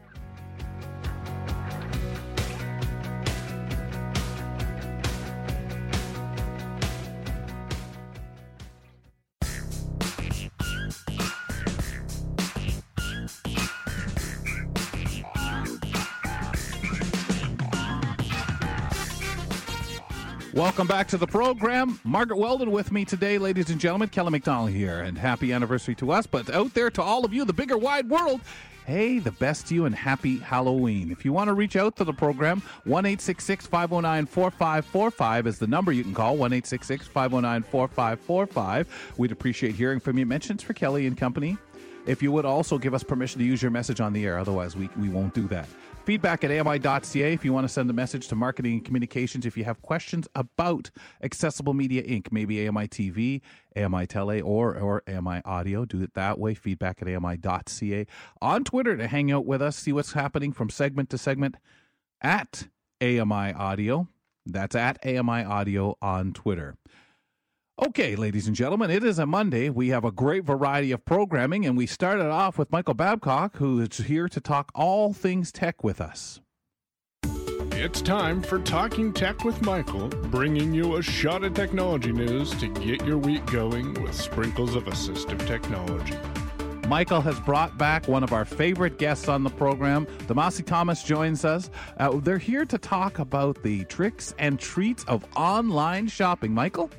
Welcome 20.53 20.85
back 20.85 21.07
to 21.07 21.17
the 21.17 21.27
program. 21.27 21.97
Margaret 22.03 22.37
Weldon 22.37 22.71
with 22.71 22.91
me 22.91 23.05
today, 23.05 23.37
ladies 23.37 23.69
and 23.69 23.79
gentlemen. 23.79 24.09
Kelly 24.09 24.31
McDonald 24.31 24.71
here, 24.71 24.99
and 24.99 25.17
happy 25.17 25.53
anniversary 25.53 25.95
to 25.95 26.11
us, 26.11 26.27
but 26.27 26.49
out 26.49 26.73
there 26.73 26.89
to 26.89 27.01
all 27.01 27.23
of 27.23 27.33
you, 27.33 27.45
the 27.45 27.53
bigger 27.53 27.77
wide 27.77 28.09
world. 28.09 28.41
Hey, 28.85 29.19
the 29.19 29.31
best 29.31 29.67
to 29.67 29.75
you 29.75 29.85
and 29.85 29.95
happy 29.95 30.39
Halloween. 30.39 31.09
If 31.09 31.23
you 31.23 31.31
want 31.31 31.47
to 31.47 31.53
reach 31.53 31.77
out 31.77 31.95
to 31.95 32.03
the 32.03 32.11
program, 32.11 32.61
1 32.83 33.15
509 33.15 34.25
4545 34.25 35.47
is 35.47 35.57
the 35.57 35.67
number 35.67 35.93
you 35.93 36.03
can 36.03 36.13
call 36.13 36.35
1 36.35 36.61
509 36.61 37.63
4545. 37.63 39.13
We'd 39.17 39.31
appreciate 39.31 39.75
hearing 39.75 40.01
from 40.01 40.17
you. 40.17 40.25
Mentions 40.25 40.61
for 40.63 40.73
Kelly 40.73 41.07
and 41.07 41.17
company. 41.17 41.57
If 42.05 42.21
you 42.21 42.33
would 42.33 42.45
also 42.45 42.77
give 42.77 42.93
us 42.93 43.03
permission 43.03 43.39
to 43.39 43.45
use 43.45 43.61
your 43.61 43.71
message 43.71 44.01
on 44.01 44.11
the 44.11 44.25
air, 44.25 44.37
otherwise, 44.37 44.75
we, 44.75 44.89
we 44.97 45.07
won't 45.07 45.33
do 45.33 45.47
that. 45.47 45.69
Feedback 46.03 46.43
at 46.43 46.49
AMI.ca 46.51 47.31
if 47.31 47.45
you 47.45 47.53
want 47.53 47.65
to 47.65 47.71
send 47.71 47.87
a 47.89 47.93
message 47.93 48.27
to 48.29 48.35
marketing 48.35 48.73
and 48.73 48.85
communications. 48.85 49.45
If 49.45 49.55
you 49.55 49.63
have 49.65 49.83
questions 49.83 50.27
about 50.33 50.89
Accessible 51.21 51.75
Media 51.75 52.01
Inc., 52.01 52.31
maybe 52.31 52.67
AMI 52.67 52.87
TV, 52.87 53.41
AMI 53.75 54.07
Tele, 54.07 54.41
or, 54.41 54.75
or 54.77 55.03
AMI 55.07 55.41
Audio, 55.45 55.85
do 55.85 56.01
it 56.01 56.15
that 56.15 56.39
way. 56.39 56.55
Feedback 56.55 57.03
at 57.03 57.07
AMI.ca. 57.07 58.07
On 58.41 58.63
Twitter 58.63 58.97
to 58.97 59.07
hang 59.07 59.31
out 59.31 59.45
with 59.45 59.61
us, 59.61 59.77
see 59.77 59.93
what's 59.93 60.13
happening 60.13 60.51
from 60.51 60.71
segment 60.71 61.11
to 61.11 61.19
segment 61.19 61.57
at 62.19 62.67
AMI 62.99 63.53
Audio. 63.53 64.07
That's 64.47 64.75
at 64.75 64.97
AMI 65.05 65.43
Audio 65.43 65.97
on 66.01 66.33
Twitter. 66.33 66.77
Okay, 67.83 68.15
ladies 68.15 68.45
and 68.45 68.55
gentlemen, 68.55 68.91
it 68.91 69.03
is 69.03 69.17
a 69.17 69.25
Monday. 69.25 69.67
We 69.67 69.89
have 69.89 70.05
a 70.05 70.11
great 70.11 70.43
variety 70.43 70.91
of 70.91 71.03
programming, 71.03 71.65
and 71.65 71.75
we 71.75 71.87
started 71.87 72.27
off 72.27 72.59
with 72.59 72.71
Michael 72.71 72.93
Babcock, 72.93 73.57
who 73.57 73.81
is 73.81 73.97
here 73.97 74.29
to 74.29 74.39
talk 74.39 74.71
all 74.75 75.13
things 75.13 75.51
tech 75.51 75.83
with 75.83 75.99
us. 75.99 76.41
It's 77.71 78.03
time 78.03 78.43
for 78.43 78.59
Talking 78.59 79.11
Tech 79.11 79.43
with 79.43 79.63
Michael, 79.63 80.09
bringing 80.09 80.75
you 80.75 80.97
a 80.97 81.01
shot 81.01 81.43
of 81.43 81.55
technology 81.55 82.11
news 82.11 82.53
to 82.59 82.67
get 82.67 83.03
your 83.03 83.17
week 83.17 83.43
going 83.47 83.95
with 83.95 84.13
sprinkles 84.13 84.75
of 84.75 84.83
assistive 84.83 85.43
technology. 85.47 86.15
Michael 86.87 87.21
has 87.21 87.39
brought 87.39 87.79
back 87.79 88.07
one 88.07 88.23
of 88.23 88.31
our 88.31 88.45
favorite 88.45 88.99
guests 88.99 89.27
on 89.27 89.43
the 89.43 89.49
program. 89.49 90.05
Damasi 90.27 90.63
Thomas 90.63 91.01
joins 91.01 91.43
us. 91.43 91.71
Uh, 91.97 92.19
they're 92.19 92.37
here 92.37 92.63
to 92.63 92.77
talk 92.77 93.17
about 93.17 93.63
the 93.63 93.85
tricks 93.85 94.35
and 94.37 94.59
treats 94.59 95.03
of 95.05 95.25
online 95.35 96.07
shopping. 96.07 96.53
Michael? 96.53 96.91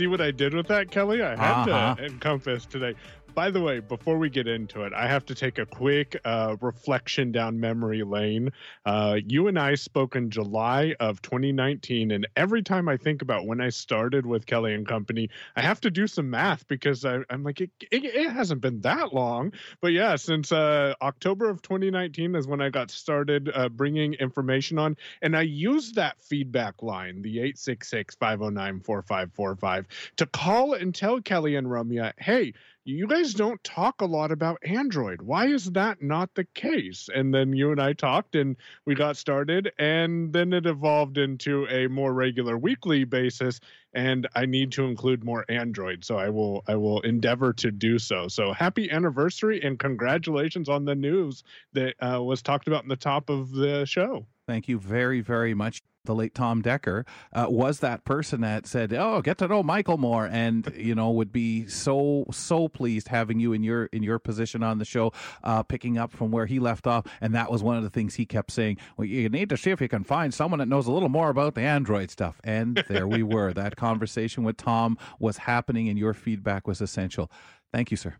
See 0.00 0.06
what 0.06 0.22
I 0.22 0.30
did 0.30 0.54
with 0.54 0.66
that, 0.68 0.90
Kelly? 0.90 1.20
I 1.20 1.36
had 1.36 1.68
Uh-huh. 1.68 1.94
to 1.96 2.04
encompass 2.06 2.64
today. 2.64 2.94
By 3.34 3.50
the 3.50 3.60
way, 3.60 3.78
before 3.80 4.18
we 4.18 4.28
get 4.28 4.48
into 4.48 4.82
it, 4.82 4.92
I 4.92 5.06
have 5.06 5.24
to 5.26 5.34
take 5.34 5.58
a 5.58 5.66
quick 5.66 6.20
uh, 6.24 6.56
reflection 6.60 7.30
down 7.30 7.60
memory 7.60 8.02
lane. 8.02 8.50
Uh, 8.84 9.18
you 9.24 9.46
and 9.46 9.58
I 9.58 9.76
spoke 9.76 10.16
in 10.16 10.30
July 10.30 10.94
of 10.98 11.22
2019, 11.22 12.10
and 12.10 12.26
every 12.36 12.62
time 12.62 12.88
I 12.88 12.96
think 12.96 13.22
about 13.22 13.46
when 13.46 13.60
I 13.60 13.68
started 13.68 14.26
with 14.26 14.46
Kelly 14.46 14.74
and 14.74 14.86
Company, 14.86 15.30
I 15.54 15.62
have 15.62 15.80
to 15.82 15.90
do 15.90 16.06
some 16.06 16.28
math 16.28 16.66
because 16.66 17.04
I, 17.04 17.20
I'm 17.30 17.44
like, 17.44 17.60
it, 17.60 17.70
it, 17.90 18.04
it 18.04 18.30
hasn't 18.30 18.60
been 18.60 18.80
that 18.80 19.14
long. 19.14 19.52
But 19.80 19.92
yeah, 19.92 20.16
since 20.16 20.50
uh, 20.50 20.94
October 21.00 21.48
of 21.48 21.62
2019 21.62 22.34
is 22.34 22.48
when 22.48 22.60
I 22.60 22.68
got 22.68 22.90
started 22.90 23.50
uh, 23.54 23.68
bringing 23.68 24.14
information 24.14 24.78
on, 24.78 24.96
and 25.22 25.36
I 25.36 25.42
used 25.42 25.94
that 25.94 26.20
feedback 26.20 26.82
line, 26.82 27.22
the 27.22 27.38
866 27.38 28.16
509 28.16 28.80
4545, 28.80 29.86
to 30.16 30.26
call 30.26 30.74
and 30.74 30.92
tell 30.94 31.20
Kelly 31.20 31.54
and 31.54 31.68
Ramya, 31.68 32.12
hey, 32.18 32.54
you 32.90 33.06
guys 33.06 33.34
don't 33.34 33.62
talk 33.62 34.00
a 34.00 34.06
lot 34.06 34.32
about 34.32 34.58
Android. 34.64 35.22
Why 35.22 35.46
is 35.46 35.70
that 35.72 36.02
not 36.02 36.34
the 36.34 36.44
case? 36.54 37.08
And 37.14 37.32
then 37.32 37.52
you 37.52 37.70
and 37.70 37.80
I 37.80 37.92
talked 37.92 38.34
and 38.34 38.56
we 38.84 38.94
got 38.94 39.16
started, 39.16 39.72
and 39.78 40.32
then 40.32 40.52
it 40.52 40.66
evolved 40.66 41.16
into 41.18 41.66
a 41.68 41.86
more 41.88 42.12
regular 42.12 42.58
weekly 42.58 43.04
basis. 43.04 43.60
And 43.92 44.28
I 44.34 44.46
need 44.46 44.72
to 44.72 44.84
include 44.84 45.24
more 45.24 45.44
Android, 45.48 46.04
so 46.04 46.16
I 46.16 46.28
will 46.28 46.62
I 46.68 46.76
will 46.76 47.00
endeavor 47.00 47.52
to 47.54 47.70
do 47.70 47.98
so. 47.98 48.28
So 48.28 48.52
happy 48.52 48.90
anniversary 48.90 49.60
and 49.62 49.78
congratulations 49.78 50.68
on 50.68 50.84
the 50.84 50.94
news 50.94 51.42
that 51.72 51.94
uh, 52.00 52.22
was 52.22 52.42
talked 52.42 52.68
about 52.68 52.84
in 52.84 52.88
the 52.88 52.96
top 52.96 53.30
of 53.30 53.50
the 53.52 53.84
show. 53.86 54.26
Thank 54.46 54.68
you 54.68 54.78
very, 54.80 55.20
very 55.20 55.54
much. 55.54 55.80
The 56.06 56.14
late 56.14 56.34
Tom 56.34 56.62
Decker 56.62 57.04
uh, 57.34 57.46
was 57.50 57.80
that 57.80 58.06
person 58.06 58.40
that 58.40 58.66
said, 58.66 58.90
"Oh, 58.94 59.20
get 59.20 59.36
to 59.38 59.46
know 59.46 59.62
Michael 59.62 59.98
more," 59.98 60.26
and 60.26 60.72
you 60.74 60.94
know 60.94 61.10
would 61.10 61.30
be 61.30 61.66
so 61.66 62.24
so 62.32 62.68
pleased 62.68 63.08
having 63.08 63.38
you 63.38 63.52
in 63.52 63.62
your 63.62 63.84
in 63.92 64.02
your 64.02 64.18
position 64.18 64.62
on 64.62 64.78
the 64.78 64.86
show, 64.86 65.12
uh, 65.44 65.62
picking 65.62 65.98
up 65.98 66.10
from 66.10 66.30
where 66.30 66.46
he 66.46 66.58
left 66.58 66.86
off. 66.86 67.06
And 67.20 67.34
that 67.34 67.50
was 67.50 67.62
one 67.62 67.76
of 67.76 67.82
the 67.82 67.90
things 67.90 68.14
he 68.14 68.24
kept 68.24 68.50
saying. 68.50 68.78
Well, 68.96 69.04
you 69.04 69.28
need 69.28 69.50
to 69.50 69.58
see 69.58 69.72
if 69.72 69.80
you 69.82 69.88
can 69.88 70.02
find 70.02 70.32
someone 70.32 70.58
that 70.60 70.68
knows 70.68 70.86
a 70.86 70.92
little 70.92 71.10
more 71.10 71.28
about 71.28 71.54
the 71.54 71.60
Android 71.60 72.10
stuff. 72.10 72.40
And 72.42 72.82
there 72.88 73.06
we 73.06 73.22
were. 73.22 73.52
That 73.52 73.76
conversation 73.80 74.44
with 74.44 74.56
Tom 74.56 74.98
was 75.18 75.38
happening, 75.38 75.88
and 75.88 75.98
your 75.98 76.14
feedback 76.14 76.68
was 76.68 76.80
essential. 76.80 77.30
Thank 77.72 77.90
you, 77.90 77.96
sir. 77.96 78.14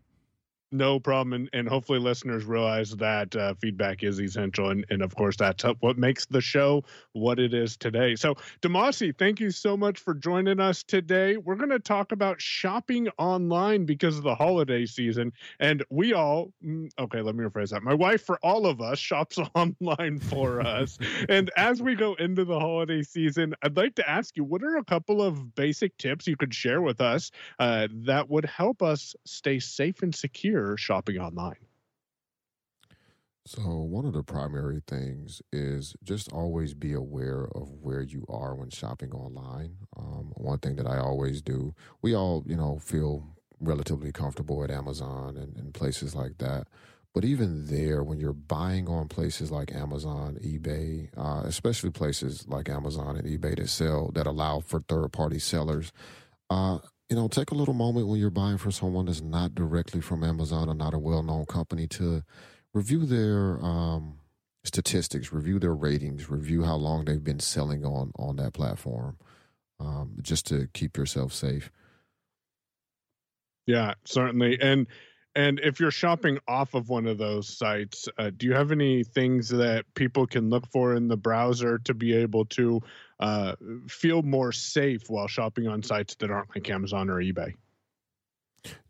No 0.73 1.01
problem, 1.01 1.33
and, 1.33 1.49
and 1.51 1.67
hopefully 1.67 1.99
listeners 1.99 2.45
realize 2.45 2.91
that 2.91 3.35
uh, 3.35 3.53
feedback 3.55 4.03
is 4.03 4.21
essential, 4.21 4.69
and, 4.69 4.85
and 4.89 5.01
of 5.01 5.13
course 5.13 5.35
that's 5.35 5.65
what 5.81 5.97
makes 5.97 6.25
the 6.27 6.39
show 6.39 6.85
what 7.11 7.39
it 7.39 7.53
is 7.53 7.75
today. 7.75 8.15
So, 8.15 8.35
Demasi, 8.61 9.13
thank 9.17 9.41
you 9.41 9.51
so 9.51 9.75
much 9.75 9.99
for 9.99 10.13
joining 10.13 10.61
us 10.61 10.81
today. 10.81 11.35
We're 11.35 11.55
going 11.55 11.71
to 11.71 11.79
talk 11.79 12.13
about 12.13 12.39
shopping 12.39 13.09
online 13.17 13.83
because 13.83 14.17
of 14.17 14.23
the 14.23 14.33
holiday 14.33 14.85
season, 14.85 15.33
and 15.59 15.83
we 15.89 16.13
all 16.13 16.53
mm, 16.65 16.89
okay. 16.97 17.19
Let 17.21 17.35
me 17.35 17.43
rephrase 17.43 17.71
that. 17.71 17.83
My 17.83 17.93
wife, 17.93 18.23
for 18.23 18.39
all 18.41 18.65
of 18.65 18.79
us, 18.79 18.97
shops 18.97 19.37
online 19.55 20.19
for 20.19 20.61
us, 20.61 20.97
and 21.27 21.51
as 21.57 21.81
we 21.81 21.95
go 21.95 22.13
into 22.13 22.45
the 22.45 22.57
holiday 22.57 23.01
season, 23.03 23.55
I'd 23.61 23.75
like 23.75 23.95
to 23.95 24.09
ask 24.09 24.37
you, 24.37 24.45
what 24.45 24.63
are 24.63 24.77
a 24.77 24.85
couple 24.85 25.21
of 25.21 25.53
basic 25.53 25.97
tips 25.97 26.27
you 26.27 26.37
could 26.37 26.53
share 26.53 26.81
with 26.81 27.01
us 27.01 27.29
uh, 27.59 27.89
that 28.05 28.29
would 28.29 28.45
help 28.45 28.81
us 28.81 29.17
stay 29.25 29.59
safe 29.59 30.01
and 30.01 30.15
secure 30.15 30.60
shopping 30.77 31.17
online? 31.17 31.55
So, 33.45 33.61
one 33.61 34.05
of 34.05 34.13
the 34.13 34.23
primary 34.23 34.83
things 34.85 35.41
is 35.51 35.95
just 36.03 36.31
always 36.31 36.75
be 36.75 36.93
aware 36.93 37.47
of 37.55 37.71
where 37.81 38.01
you 38.01 38.23
are 38.29 38.53
when 38.53 38.69
shopping 38.69 39.11
online. 39.11 39.77
Um, 39.97 40.31
one 40.35 40.59
thing 40.59 40.75
that 40.75 40.85
I 40.85 40.99
always 40.99 41.41
do, 41.41 41.73
we 42.03 42.15
all, 42.15 42.43
you 42.45 42.55
know, 42.55 42.77
feel 42.77 43.35
relatively 43.59 44.11
comfortable 44.11 44.63
at 44.63 44.69
Amazon 44.69 45.37
and, 45.37 45.55
and 45.57 45.73
places 45.73 46.13
like 46.15 46.37
that. 46.37 46.67
But 47.13 47.25
even 47.25 47.65
there, 47.65 48.03
when 48.03 48.19
you're 48.19 48.31
buying 48.31 48.87
on 48.87 49.07
places 49.07 49.51
like 49.51 49.73
Amazon, 49.73 50.37
eBay, 50.43 51.09
uh, 51.17 51.41
especially 51.45 51.89
places 51.89 52.47
like 52.47 52.69
Amazon 52.69 53.17
and 53.17 53.27
eBay 53.27 53.57
that 53.57 53.69
sell, 53.69 54.11
that 54.13 54.27
allow 54.27 54.61
for 54.61 54.81
third 54.81 55.11
party 55.11 55.39
sellers, 55.39 55.91
uh, 56.49 56.77
you 57.11 57.17
know, 57.17 57.27
take 57.27 57.51
a 57.51 57.55
little 57.55 57.73
moment 57.73 58.07
when 58.07 58.21
you're 58.21 58.29
buying 58.29 58.57
from 58.57 58.71
someone 58.71 59.05
that's 59.05 59.21
not 59.21 59.53
directly 59.53 59.99
from 59.99 60.23
Amazon 60.23 60.69
or 60.69 60.73
not 60.73 60.93
a 60.93 60.97
well 60.97 61.21
known 61.21 61.45
company 61.45 61.85
to 61.87 62.23
review 62.73 63.05
their 63.05 63.61
um, 63.61 64.17
statistics, 64.63 65.33
review 65.33 65.59
their 65.59 65.75
ratings, 65.75 66.29
review 66.29 66.63
how 66.63 66.75
long 66.75 67.03
they've 67.03 67.21
been 67.21 67.41
selling 67.41 67.83
on 67.83 68.13
on 68.15 68.37
that 68.37 68.53
platform, 68.53 69.17
um, 69.77 70.13
just 70.21 70.47
to 70.47 70.69
keep 70.73 70.95
yourself 70.95 71.33
safe. 71.33 71.69
Yeah, 73.67 73.95
certainly. 74.05 74.57
And 74.61 74.87
and 75.35 75.59
if 75.59 75.79
you're 75.79 75.91
shopping 75.91 76.39
off 76.47 76.73
of 76.73 76.89
one 76.89 77.07
of 77.07 77.17
those 77.17 77.47
sites, 77.47 78.09
uh, 78.17 78.31
do 78.35 78.45
you 78.45 78.53
have 78.53 78.71
any 78.71 79.03
things 79.03 79.49
that 79.49 79.85
people 79.93 80.27
can 80.27 80.49
look 80.49 80.67
for 80.67 80.95
in 80.95 81.07
the 81.07 81.17
browser 81.17 81.79
to 81.79 81.93
be 81.93 82.13
able 82.13 82.45
to 82.45 82.81
uh, 83.19 83.55
feel 83.87 84.21
more 84.23 84.51
safe 84.51 85.09
while 85.09 85.27
shopping 85.27 85.67
on 85.67 85.83
sites 85.83 86.15
that 86.15 86.31
aren't 86.31 86.53
like 86.55 86.69
Amazon 86.69 87.09
or 87.09 87.21
eBay? 87.21 87.53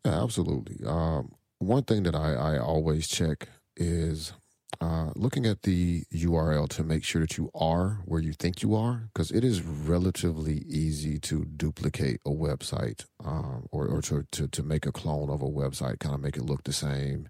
Absolutely. 0.04 0.86
Um, 0.86 1.32
one 1.60 1.84
thing 1.84 2.04
that 2.04 2.16
I, 2.16 2.34
I 2.34 2.60
always 2.60 3.08
check 3.08 3.48
is 3.78 4.34
uh, 4.80 5.12
looking 5.16 5.46
at 5.46 5.64
the 5.64 6.04
URL 6.14 6.68
to 6.70 6.84
make 6.84 7.04
sure 7.04 7.22
that 7.22 7.38
you 7.38 7.52
are 7.54 8.02
where 8.06 8.22
you 8.22 8.34
think 8.34 8.62
you 8.62 8.76
are, 8.76 9.10
because 9.14 9.32
it 9.32 9.44
is 9.44 9.62
relatively 9.62 10.60
easy 10.68 11.20
to 11.20 11.46
duplicate 11.46 12.22
a 12.26 12.30
website 12.30 13.06
um, 13.24 13.68
or, 13.72 13.88
or 13.88 14.02
to, 14.02 14.26
to, 14.32 14.48
to 14.48 14.64
make 14.64 14.86
a 14.86 14.92
clone 14.92 15.30
of 15.30 15.42
a 15.42 15.50
website, 15.50 16.00
kind 16.00 16.16
of 16.16 16.22
make 16.22 16.38
it 16.38 16.46
look 16.46 16.64
the 16.64 16.74
same, 16.74 17.28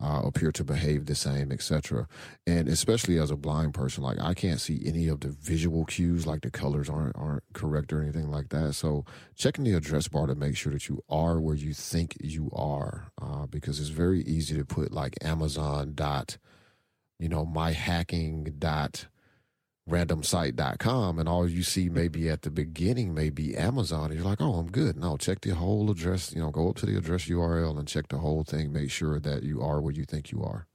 uh, 0.00 0.22
appear 0.24 0.52
to 0.52 0.64
behave 0.64 1.06
the 1.06 1.14
same, 1.14 1.50
etc. 1.52 2.06
And 2.46 2.68
especially 2.68 3.18
as 3.18 3.30
a 3.30 3.36
blind 3.36 3.74
person, 3.74 4.02
like 4.02 4.20
I 4.20 4.34
can't 4.34 4.60
see 4.60 4.82
any 4.84 5.08
of 5.08 5.20
the 5.20 5.28
visual 5.28 5.84
cues, 5.84 6.26
like 6.26 6.42
the 6.42 6.50
colors 6.50 6.90
aren't 6.90 7.16
aren't 7.16 7.44
correct 7.54 7.92
or 7.92 8.02
anything 8.02 8.30
like 8.30 8.48
that. 8.50 8.74
So 8.74 9.04
checking 9.36 9.64
the 9.64 9.74
address 9.74 10.08
bar 10.08 10.26
to 10.26 10.34
make 10.34 10.56
sure 10.56 10.72
that 10.72 10.88
you 10.88 11.02
are 11.08 11.40
where 11.40 11.54
you 11.54 11.72
think 11.72 12.16
you 12.20 12.50
are, 12.52 13.06
uh, 13.22 13.46
because 13.46 13.80
it's 13.80 13.88
very 13.88 14.22
easy 14.22 14.56
to 14.56 14.64
put 14.64 14.92
like 14.92 15.14
Amazon 15.22 15.92
dot 15.94 16.38
you 17.18 17.28
know, 17.28 17.44
my 17.44 17.72
hacking 17.72 18.54
dot 18.58 19.06
randomsite.com 19.88 21.18
and 21.18 21.28
all 21.28 21.48
you 21.48 21.62
see 21.62 21.90
maybe 21.90 22.28
at 22.28 22.42
the 22.42 22.50
beginning 22.50 23.12
may 23.12 23.28
be 23.28 23.54
Amazon 23.54 24.06
and 24.06 24.14
you're 24.14 24.24
like, 24.24 24.40
oh, 24.40 24.54
I'm 24.54 24.70
good. 24.70 24.96
No, 24.96 25.16
check 25.16 25.42
the 25.42 25.50
whole 25.50 25.90
address, 25.90 26.32
you 26.32 26.40
know, 26.40 26.50
go 26.50 26.70
up 26.70 26.76
to 26.76 26.86
the 26.86 26.96
address 26.96 27.26
URL 27.26 27.78
and 27.78 27.86
check 27.86 28.08
the 28.08 28.18
whole 28.18 28.44
thing. 28.44 28.72
Make 28.72 28.90
sure 28.90 29.20
that 29.20 29.42
you 29.42 29.60
are 29.60 29.80
where 29.80 29.92
you 29.92 30.04
think 30.04 30.32
you 30.32 30.42
are. 30.42 30.66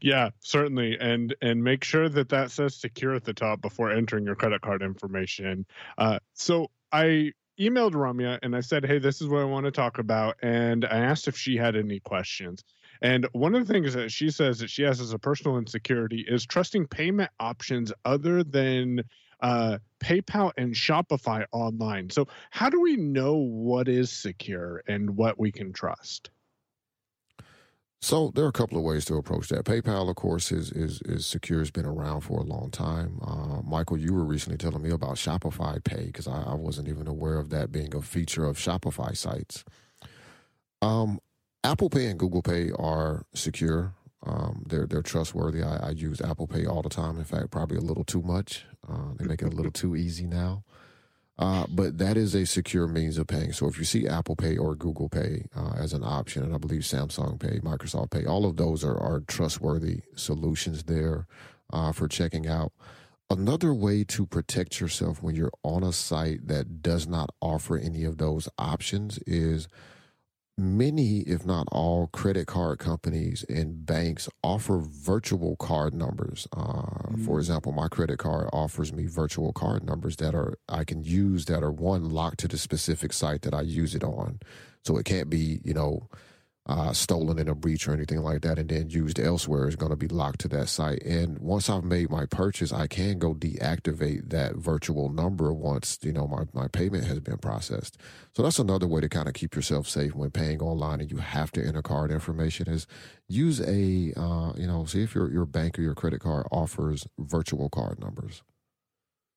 Yeah, 0.00 0.30
certainly, 0.40 0.96
and 1.00 1.34
and 1.42 1.62
make 1.62 1.82
sure 1.82 2.08
that 2.08 2.28
that 2.28 2.52
says 2.52 2.76
secure 2.76 3.16
at 3.16 3.24
the 3.24 3.34
top 3.34 3.60
before 3.60 3.90
entering 3.90 4.24
your 4.24 4.36
credit 4.36 4.60
card 4.60 4.80
information. 4.80 5.66
Uh, 5.98 6.20
so 6.34 6.70
I 6.92 7.32
emailed 7.58 7.92
Ramya 7.92 8.38
and 8.42 8.54
I 8.54 8.60
said, 8.60 8.84
hey, 8.84 8.98
this 8.98 9.20
is 9.20 9.28
what 9.28 9.40
I 9.40 9.44
want 9.44 9.66
to 9.66 9.72
talk 9.72 9.98
about, 9.98 10.36
and 10.40 10.84
I 10.84 10.98
asked 10.98 11.26
if 11.26 11.36
she 11.36 11.56
had 11.56 11.74
any 11.74 11.98
questions. 11.98 12.62
And 13.02 13.26
one 13.32 13.54
of 13.54 13.66
the 13.66 13.72
things 13.72 13.94
that 13.94 14.10
she 14.10 14.30
says 14.30 14.58
that 14.58 14.70
she 14.70 14.82
has 14.82 15.00
as 15.00 15.12
a 15.12 15.18
personal 15.18 15.58
insecurity 15.58 16.24
is 16.26 16.46
trusting 16.46 16.86
payment 16.86 17.30
options 17.40 17.92
other 18.04 18.42
than 18.42 19.02
uh, 19.40 19.78
PayPal 20.00 20.52
and 20.56 20.74
Shopify 20.74 21.44
online. 21.52 22.10
So, 22.10 22.26
how 22.50 22.70
do 22.70 22.80
we 22.80 22.96
know 22.96 23.34
what 23.34 23.88
is 23.88 24.10
secure 24.10 24.82
and 24.88 25.16
what 25.16 25.38
we 25.38 25.52
can 25.52 25.72
trust? 25.72 26.30
So 28.00 28.30
there 28.34 28.44
are 28.44 28.48
a 28.48 28.52
couple 28.52 28.78
of 28.78 28.84
ways 28.84 29.04
to 29.06 29.16
approach 29.16 29.48
that. 29.48 29.64
PayPal, 29.64 30.08
of 30.08 30.16
course, 30.16 30.52
is 30.52 30.70
is 30.70 31.00
is 31.02 31.26
secure. 31.26 31.60
Has 31.60 31.70
been 31.70 31.86
around 31.86 32.20
for 32.20 32.38
a 32.38 32.44
long 32.44 32.70
time. 32.70 33.18
Uh, 33.20 33.62
Michael, 33.62 33.96
you 33.96 34.12
were 34.12 34.24
recently 34.24 34.58
telling 34.58 34.82
me 34.82 34.90
about 34.90 35.16
Shopify 35.16 35.82
Pay 35.82 36.06
because 36.06 36.28
I, 36.28 36.42
I, 36.42 36.54
wasn't 36.54 36.88
even 36.88 37.08
aware 37.08 37.38
of 37.38 37.50
that 37.50 37.72
being 37.72 37.94
a 37.94 38.02
feature 38.02 38.44
of 38.44 38.58
Shopify 38.58 39.16
sites. 39.16 39.64
Um, 40.82 41.20
Apple 41.66 41.90
Pay 41.90 42.06
and 42.06 42.16
Google 42.18 42.42
Pay 42.42 42.70
are 42.78 43.26
secure. 43.34 43.92
Um, 44.24 44.62
they're 44.68 44.86
they're 44.86 45.02
trustworthy. 45.02 45.64
I, 45.64 45.88
I, 45.88 45.90
use 45.90 46.20
Apple 46.20 46.46
Pay 46.46 46.64
all 46.64 46.80
the 46.80 46.88
time. 46.88 47.18
In 47.18 47.24
fact, 47.24 47.50
probably 47.50 47.76
a 47.76 47.80
little 47.80 48.04
too 48.04 48.22
much. 48.22 48.64
Uh, 48.88 49.14
they 49.16 49.24
make 49.24 49.42
it 49.42 49.52
a 49.52 49.56
little 49.56 49.72
too 49.72 49.96
easy 49.96 50.26
now. 50.26 50.62
Uh, 51.38 51.66
but 51.68 51.98
that 51.98 52.16
is 52.16 52.36
a 52.36 52.46
secure 52.46 52.86
means 52.86 53.18
of 53.18 53.26
paying. 53.26 53.52
So 53.52 53.66
if 53.66 53.78
you 53.78 53.84
see 53.84 54.06
Apple 54.06 54.36
Pay 54.36 54.56
or 54.56 54.76
Google 54.76 55.08
Pay 55.08 55.46
uh, 55.56 55.72
as 55.76 55.92
an 55.92 56.04
option, 56.04 56.44
and 56.44 56.54
I 56.54 56.58
believe 56.58 56.82
Samsung 56.82 57.38
Pay, 57.38 57.58
Microsoft 57.58 58.12
Pay, 58.12 58.24
all 58.24 58.46
of 58.46 58.56
those 58.56 58.84
are, 58.84 58.96
are 58.96 59.20
trustworthy 59.26 60.02
solutions 60.14 60.84
there 60.84 61.26
uh, 61.72 61.90
for 61.90 62.06
checking 62.06 62.46
out. 62.46 62.72
Another 63.28 63.74
way 63.74 64.04
to 64.04 64.24
protect 64.24 64.80
yourself 64.80 65.20
when 65.20 65.34
you're 65.34 65.52
on 65.64 65.82
a 65.82 65.92
site 65.92 66.46
that 66.46 66.80
does 66.80 67.08
not 67.08 67.30
offer 67.42 67.76
any 67.76 68.04
of 68.04 68.18
those 68.18 68.48
options 68.56 69.18
is 69.26 69.66
many, 70.58 71.20
if 71.20 71.44
not 71.44 71.68
all, 71.70 72.08
credit 72.08 72.46
card 72.46 72.78
companies 72.78 73.44
and 73.48 73.84
banks 73.84 74.28
offer 74.42 74.78
virtual 74.78 75.56
card 75.56 75.94
numbers. 75.94 76.48
Uh, 76.52 76.58
mm-hmm. 76.58 77.24
For 77.24 77.38
example, 77.38 77.72
my 77.72 77.88
credit 77.88 78.18
card 78.18 78.48
offers 78.52 78.92
me 78.92 79.06
virtual 79.06 79.52
card 79.52 79.84
numbers 79.84 80.16
that 80.16 80.34
are 80.34 80.58
I 80.68 80.84
can 80.84 81.04
use 81.04 81.44
that 81.46 81.62
are 81.62 81.72
one 81.72 82.10
locked 82.10 82.38
to 82.40 82.48
the 82.48 82.58
specific 82.58 83.12
site 83.12 83.42
that 83.42 83.54
I 83.54 83.62
use 83.62 83.94
it 83.94 84.04
on. 84.04 84.40
So 84.84 84.96
it 84.96 85.04
can't 85.04 85.28
be, 85.28 85.60
you 85.64 85.74
know, 85.74 86.08
uh, 86.68 86.92
stolen 86.92 87.38
in 87.38 87.48
a 87.48 87.54
breach 87.54 87.86
or 87.86 87.92
anything 87.92 88.20
like 88.20 88.42
that 88.42 88.58
and 88.58 88.68
then 88.68 88.90
used 88.90 89.20
elsewhere 89.20 89.68
is 89.68 89.76
going 89.76 89.90
to 89.90 89.96
be 89.96 90.08
locked 90.08 90.40
to 90.40 90.48
that 90.48 90.68
site. 90.68 91.02
And 91.02 91.38
once 91.38 91.70
I've 91.70 91.84
made 91.84 92.10
my 92.10 92.26
purchase, 92.26 92.72
I 92.72 92.88
can 92.88 93.18
go 93.18 93.34
deactivate 93.34 94.30
that 94.30 94.56
virtual 94.56 95.08
number 95.08 95.52
once, 95.52 95.98
you 96.02 96.12
know, 96.12 96.26
my, 96.26 96.44
my 96.52 96.66
payment 96.66 97.04
has 97.04 97.20
been 97.20 97.38
processed. 97.38 97.98
So 98.34 98.42
that's 98.42 98.58
another 98.58 98.88
way 98.88 99.00
to 99.00 99.08
kind 99.08 99.28
of 99.28 99.34
keep 99.34 99.54
yourself 99.54 99.88
safe 99.88 100.14
when 100.14 100.30
paying 100.30 100.60
online 100.60 101.00
and 101.00 101.10
you 101.10 101.18
have 101.18 101.52
to 101.52 101.64
enter 101.64 101.82
card 101.82 102.10
information 102.10 102.68
is 102.68 102.86
use 103.28 103.60
a, 103.60 104.12
uh, 104.16 104.52
you 104.56 104.66
know, 104.66 104.84
see 104.86 105.02
if 105.02 105.14
your, 105.14 105.30
your 105.30 105.46
bank 105.46 105.78
or 105.78 105.82
your 105.82 105.94
credit 105.94 106.20
card 106.20 106.46
offers 106.50 107.06
virtual 107.18 107.68
card 107.68 108.00
numbers. 108.00 108.42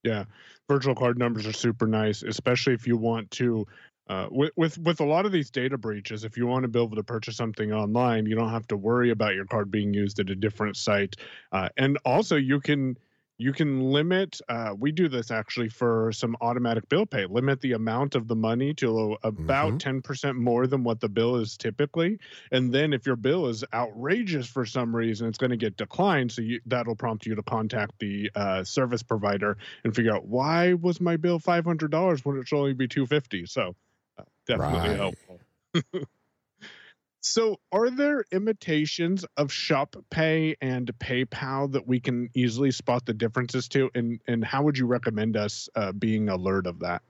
Yeah, 0.04 0.26
virtual 0.70 0.96
card 0.96 1.18
numbers 1.18 1.46
are 1.46 1.54
super 1.54 1.86
nice, 1.86 2.24
especially 2.24 2.74
if 2.74 2.88
you 2.88 2.96
want 2.96 3.32
to 3.32 3.68
uh, 4.10 4.28
with, 4.32 4.52
with 4.56 4.78
with 4.80 5.00
a 5.00 5.06
lot 5.06 5.28
of 5.28 5.32
these 5.32 5.52
data 5.52 5.78
breaches, 5.78 6.24
if 6.24 6.36
you 6.36 6.48
want 6.48 6.64
to 6.64 6.68
be 6.68 6.82
able 6.82 6.96
to 6.96 7.04
purchase 7.04 7.38
something 7.38 7.72
online, 7.72 8.26
you 8.26 8.36
don't 8.36 8.50
have 8.50 8.68
to 8.68 8.76
worry 8.76 9.12
about 9.12 9.36
your 9.36 9.46
card 9.46 9.70
being 9.70 9.94
used 9.94 10.20
at 10.20 10.32
a 10.32 10.36
different 10.36 10.76
site, 10.76 11.16
uh, 11.52 11.70
and 11.78 12.00
also 12.06 12.36
you 12.36 12.60
can 12.60 12.98
you 13.38 13.54
can 13.54 13.92
limit. 13.92 14.42
Uh, 14.50 14.74
we 14.78 14.92
do 14.92 15.10
this 15.10 15.30
actually 15.30 15.70
for 15.70 16.12
some 16.12 16.36
automatic 16.42 16.90
bill 16.90 17.06
pay. 17.06 17.28
Limit 17.28 17.62
the 17.62 17.74
amount 17.74 18.16
of 18.16 18.28
the 18.28 18.36
money 18.36 18.74
to 18.74 19.16
about 19.22 19.70
mm-hmm. 19.70 19.78
10 19.78 20.02
percent 20.02 20.36
more 20.38 20.66
than 20.66 20.84
what 20.84 21.00
the 21.00 21.08
bill 21.08 21.36
is 21.36 21.56
typically, 21.56 22.18
and 22.52 22.74
then 22.74 22.94
if 22.94 23.06
your 23.06 23.16
bill 23.16 23.46
is 23.46 23.64
outrageous 23.76 24.48
for 24.48 24.66
some 24.66 24.96
reason, 24.96 25.28
it's 25.28 25.38
going 25.38 25.52
to 25.52 25.58
get 25.58 25.78
declined. 25.78 26.32
So 26.32 26.42
you, 26.42 26.62
that'll 26.66 26.96
prompt 26.96 27.28
you 27.28 27.36
to 27.36 27.44
contact 27.44 28.00
the 28.00 28.32
uh, 28.34 28.64
service 28.64 29.04
provider 29.04 29.56
and 29.84 29.96
figure 29.96 30.16
out 30.16 30.26
why 30.26 30.74
was 30.74 31.00
my 31.00 31.16
bill 31.16 31.38
five 31.38 31.64
hundred 31.64 31.92
dollars 31.92 32.26
when 32.26 32.38
it 32.38 32.48
should 32.48 32.58
only 32.58 32.74
be 32.74 32.88
two 32.88 33.06
fifty. 33.06 33.46
So 33.46 33.76
definitely 34.50 34.90
right. 34.90 34.98
helpful. 34.98 35.40
so, 37.22 37.58
are 37.72 37.90
there 37.90 38.26
imitations 38.32 39.26
of 39.38 39.52
Shop 39.52 39.96
Pay 40.10 40.56
and 40.62 40.92
PayPal 41.00 41.72
that 41.72 41.88
we 41.88 42.00
can 42.00 42.30
easily 42.34 42.72
spot 42.72 43.06
the 43.06 43.14
differences 43.14 43.68
to, 43.70 43.90
and 43.96 44.20
and 44.28 44.44
how 44.44 44.64
would 44.64 44.78
you 44.78 44.88
recommend 44.88 45.38
us 45.38 45.70
uh, 45.76 45.92
being 45.92 46.30
alert 46.30 46.68
of 46.68 46.80
that? 46.80 47.02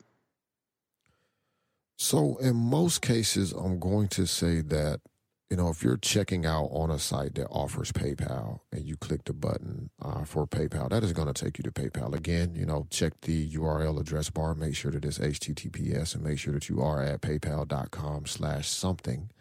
So, 1.97 2.37
in 2.37 2.55
most 2.55 3.01
cases, 3.01 3.51
I'm 3.51 3.79
going 3.79 4.07
to 4.09 4.25
say 4.25 4.61
that 4.61 5.01
you 5.49 5.57
know, 5.57 5.69
if 5.69 5.83
you're 5.83 5.97
checking 5.97 6.45
out 6.45 6.65
on 6.65 6.91
a 6.91 6.99
site 6.99 7.35
that 7.35 7.47
offers 7.47 7.91
PayPal 7.91 8.59
and 8.71 8.85
you 8.85 8.95
click 8.95 9.23
the 9.23 9.33
button 9.33 9.89
uh, 10.01 10.23
for 10.23 10.45
PayPal, 10.45 10.89
that 10.89 11.03
is 11.03 11.11
going 11.11 11.31
to 11.31 11.33
take 11.33 11.57
you 11.57 11.63
to 11.63 11.71
PayPal. 11.71 12.13
Again, 12.13 12.53
you 12.55 12.65
know, 12.65 12.85
check 12.91 13.19
the 13.21 13.49
URL 13.51 13.99
address 13.99 14.29
bar, 14.29 14.53
make 14.53 14.75
sure 14.75 14.91
that 14.91 15.03
it's 15.03 15.17
HTTPS, 15.17 16.13
and 16.13 16.23
make 16.23 16.37
sure 16.37 16.53
that 16.53 16.69
you 16.69 16.81
are 16.81 17.01
at 17.01 17.21
PayPal.com 17.21 18.27
slash 18.27 18.69
something. 18.69 19.31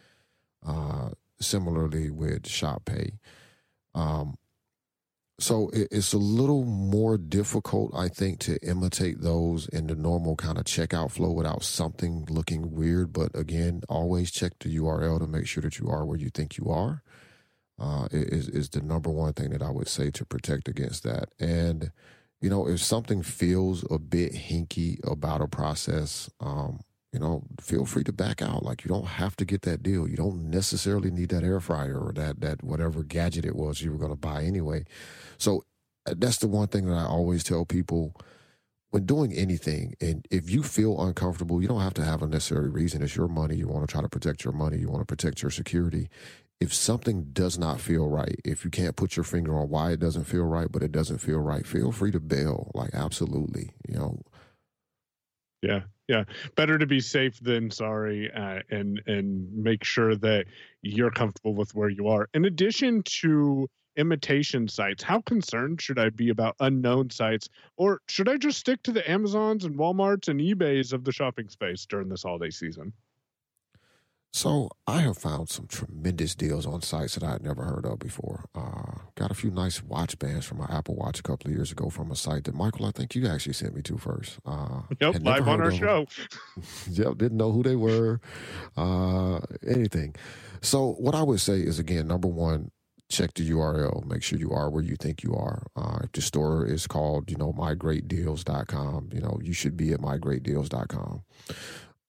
Uh, 0.66 1.10
similarly 1.40 2.10
with 2.10 2.42
ShopPay. 2.42 3.18
Um, 3.94 4.38
so 5.40 5.70
it's 5.72 6.12
a 6.12 6.18
little 6.18 6.64
more 6.64 7.16
difficult, 7.16 7.92
I 7.94 8.08
think, 8.08 8.40
to 8.40 8.58
imitate 8.66 9.20
those 9.20 9.68
in 9.68 9.86
the 9.86 9.94
normal 9.94 10.34
kind 10.34 10.58
of 10.58 10.64
checkout 10.64 11.12
flow 11.12 11.30
without 11.30 11.62
something 11.62 12.26
looking 12.28 12.72
weird. 12.74 13.12
But 13.12 13.30
again, 13.34 13.82
always 13.88 14.32
check 14.32 14.54
the 14.58 14.76
URL 14.76 15.20
to 15.20 15.28
make 15.28 15.46
sure 15.46 15.62
that 15.62 15.78
you 15.78 15.88
are 15.88 16.04
where 16.04 16.18
you 16.18 16.30
think 16.30 16.58
you 16.58 16.68
are. 16.68 17.02
Uh, 17.78 18.08
is 18.10 18.48
is 18.48 18.68
the 18.70 18.80
number 18.82 19.08
one 19.08 19.32
thing 19.32 19.50
that 19.50 19.62
I 19.62 19.70
would 19.70 19.86
say 19.86 20.10
to 20.10 20.24
protect 20.24 20.66
against 20.66 21.04
that. 21.04 21.28
And 21.38 21.92
you 22.40 22.50
know, 22.50 22.66
if 22.66 22.80
something 22.80 23.22
feels 23.22 23.84
a 23.88 24.00
bit 24.00 24.32
hinky 24.32 24.98
about 25.08 25.40
a 25.40 25.46
process, 25.46 26.28
um, 26.40 26.80
you 27.12 27.18
know, 27.18 27.44
feel 27.60 27.86
free 27.86 28.04
to 28.04 28.12
back 28.12 28.42
out. 28.42 28.64
Like 28.64 28.84
you 28.84 28.88
don't 28.88 29.06
have 29.06 29.36
to 29.36 29.44
get 29.44 29.62
that 29.62 29.82
deal. 29.82 30.06
You 30.08 30.16
don't 30.16 30.50
necessarily 30.50 31.10
need 31.10 31.30
that 31.30 31.44
air 31.44 31.60
fryer 31.60 31.98
or 31.98 32.12
that 32.14 32.40
that 32.40 32.62
whatever 32.62 33.02
gadget 33.02 33.46
it 33.46 33.56
was 33.56 33.80
you 33.82 33.92
were 33.92 33.98
going 33.98 34.12
to 34.12 34.16
buy 34.16 34.44
anyway. 34.44 34.84
So 35.38 35.64
uh, 36.06 36.14
that's 36.18 36.38
the 36.38 36.48
one 36.48 36.68
thing 36.68 36.86
that 36.86 36.96
I 36.96 37.06
always 37.06 37.44
tell 37.44 37.64
people 37.64 38.14
when 38.90 39.06
doing 39.06 39.32
anything. 39.32 39.94
And 40.00 40.26
if 40.30 40.50
you 40.50 40.62
feel 40.62 41.00
uncomfortable, 41.02 41.62
you 41.62 41.68
don't 41.68 41.80
have 41.80 41.94
to 41.94 42.04
have 42.04 42.22
a 42.22 42.26
necessary 42.26 42.68
reason. 42.70 43.02
It's 43.02 43.16
your 43.16 43.28
money. 43.28 43.56
You 43.56 43.68
want 43.68 43.88
to 43.88 43.92
try 43.92 44.02
to 44.02 44.08
protect 44.08 44.44
your 44.44 44.54
money. 44.54 44.78
You 44.78 44.90
want 44.90 45.02
to 45.02 45.06
protect 45.06 45.42
your 45.42 45.50
security. 45.50 46.08
If 46.60 46.74
something 46.74 47.28
does 47.32 47.58
not 47.58 47.80
feel 47.80 48.08
right, 48.08 48.40
if 48.44 48.64
you 48.64 48.70
can't 48.70 48.96
put 48.96 49.16
your 49.16 49.24
finger 49.24 49.56
on 49.56 49.68
why 49.68 49.92
it 49.92 50.00
doesn't 50.00 50.24
feel 50.24 50.44
right, 50.44 50.70
but 50.70 50.82
it 50.82 50.92
doesn't 50.92 51.18
feel 51.18 51.38
right, 51.38 51.66
feel 51.66 51.92
free 51.92 52.10
to 52.10 52.20
bail. 52.20 52.70
Like 52.74 52.94
absolutely, 52.94 53.70
you 53.88 53.96
know. 53.96 54.22
Yeah, 55.62 55.82
yeah 56.08 56.24
better 56.56 56.78
to 56.78 56.86
be 56.86 57.00
safe 57.00 57.38
than 57.40 57.70
sorry 57.70 58.30
uh, 58.32 58.60
and 58.70 59.00
and 59.06 59.52
make 59.52 59.84
sure 59.84 60.16
that 60.16 60.46
you're 60.82 61.10
comfortable 61.10 61.54
with 61.54 61.74
where 61.74 61.88
you 61.90 62.08
are. 62.08 62.28
In 62.34 62.44
addition 62.46 63.02
to 63.04 63.68
imitation 63.96 64.68
sites 64.68 65.02
how 65.02 65.20
concerned 65.22 65.80
should 65.80 65.98
i 65.98 66.08
be 66.10 66.30
about 66.30 66.56
unknown 66.60 67.10
sites? 67.10 67.48
Or 67.76 68.00
should 68.08 68.28
i 68.28 68.36
just 68.36 68.58
stick 68.58 68.82
to 68.84 68.92
the 68.92 69.08
amazons 69.10 69.64
and 69.64 69.76
walmarts 69.76 70.28
and 70.28 70.40
ebays 70.40 70.92
of 70.92 71.04
the 71.04 71.12
shopping 71.12 71.48
space 71.48 71.86
during 71.86 72.08
this 72.08 72.22
holiday 72.22 72.50
season 72.50 72.92
so 74.32 74.68
I 74.86 75.00
have 75.00 75.16
found 75.16 75.48
some 75.48 75.66
tremendous 75.66 76.34
deals 76.34 76.66
on 76.66 76.82
sites 76.82 77.14
that 77.14 77.24
I 77.24 77.32
had 77.32 77.42
never 77.42 77.64
heard 77.64 77.86
of 77.86 77.98
before. 77.98 78.44
Uh, 78.54 79.00
got 79.14 79.30
a 79.30 79.34
few 79.34 79.50
nice 79.50 79.82
watch 79.82 80.18
bands 80.18 80.44
from 80.44 80.58
my 80.58 80.66
Apple 80.70 80.96
Watch 80.96 81.18
a 81.18 81.22
couple 81.22 81.50
of 81.50 81.56
years 81.56 81.72
ago 81.72 81.88
from 81.88 82.10
a 82.10 82.16
site 82.16 82.44
that 82.44 82.54
Michael, 82.54 82.86
I 82.86 82.90
think 82.90 83.14
you 83.14 83.26
actually 83.26 83.54
sent 83.54 83.74
me 83.74 83.82
to 83.82 83.96
first. 83.96 84.38
Uh, 84.44 84.82
yep, 85.00 85.16
live 85.22 85.48
on 85.48 85.60
our 85.60 85.72
show. 85.72 86.06
yep, 86.90 87.16
didn't 87.16 87.38
know 87.38 87.52
who 87.52 87.62
they 87.62 87.76
were, 87.76 88.20
uh, 88.76 89.40
anything. 89.66 90.14
So 90.60 90.92
what 90.98 91.14
I 91.14 91.22
would 91.22 91.40
say 91.40 91.60
is 91.60 91.78
again, 91.78 92.06
number 92.06 92.28
one, 92.28 92.70
check 93.08 93.32
the 93.34 93.50
URL. 93.50 94.04
Make 94.04 94.22
sure 94.22 94.38
you 94.38 94.50
are 94.52 94.68
where 94.70 94.82
you 94.82 94.96
think 94.96 95.22
you 95.22 95.34
are. 95.34 95.66
Uh, 95.74 96.00
if 96.04 96.12
the 96.12 96.20
store 96.20 96.66
is 96.66 96.86
called, 96.86 97.30
you 97.30 97.36
know, 97.36 97.52
mygreatdeals.com, 97.52 99.10
you 99.12 99.20
know, 99.20 99.38
you 99.42 99.52
should 99.52 99.76
be 99.76 99.92
at 99.92 100.00
mygreatdeals.com. 100.00 101.22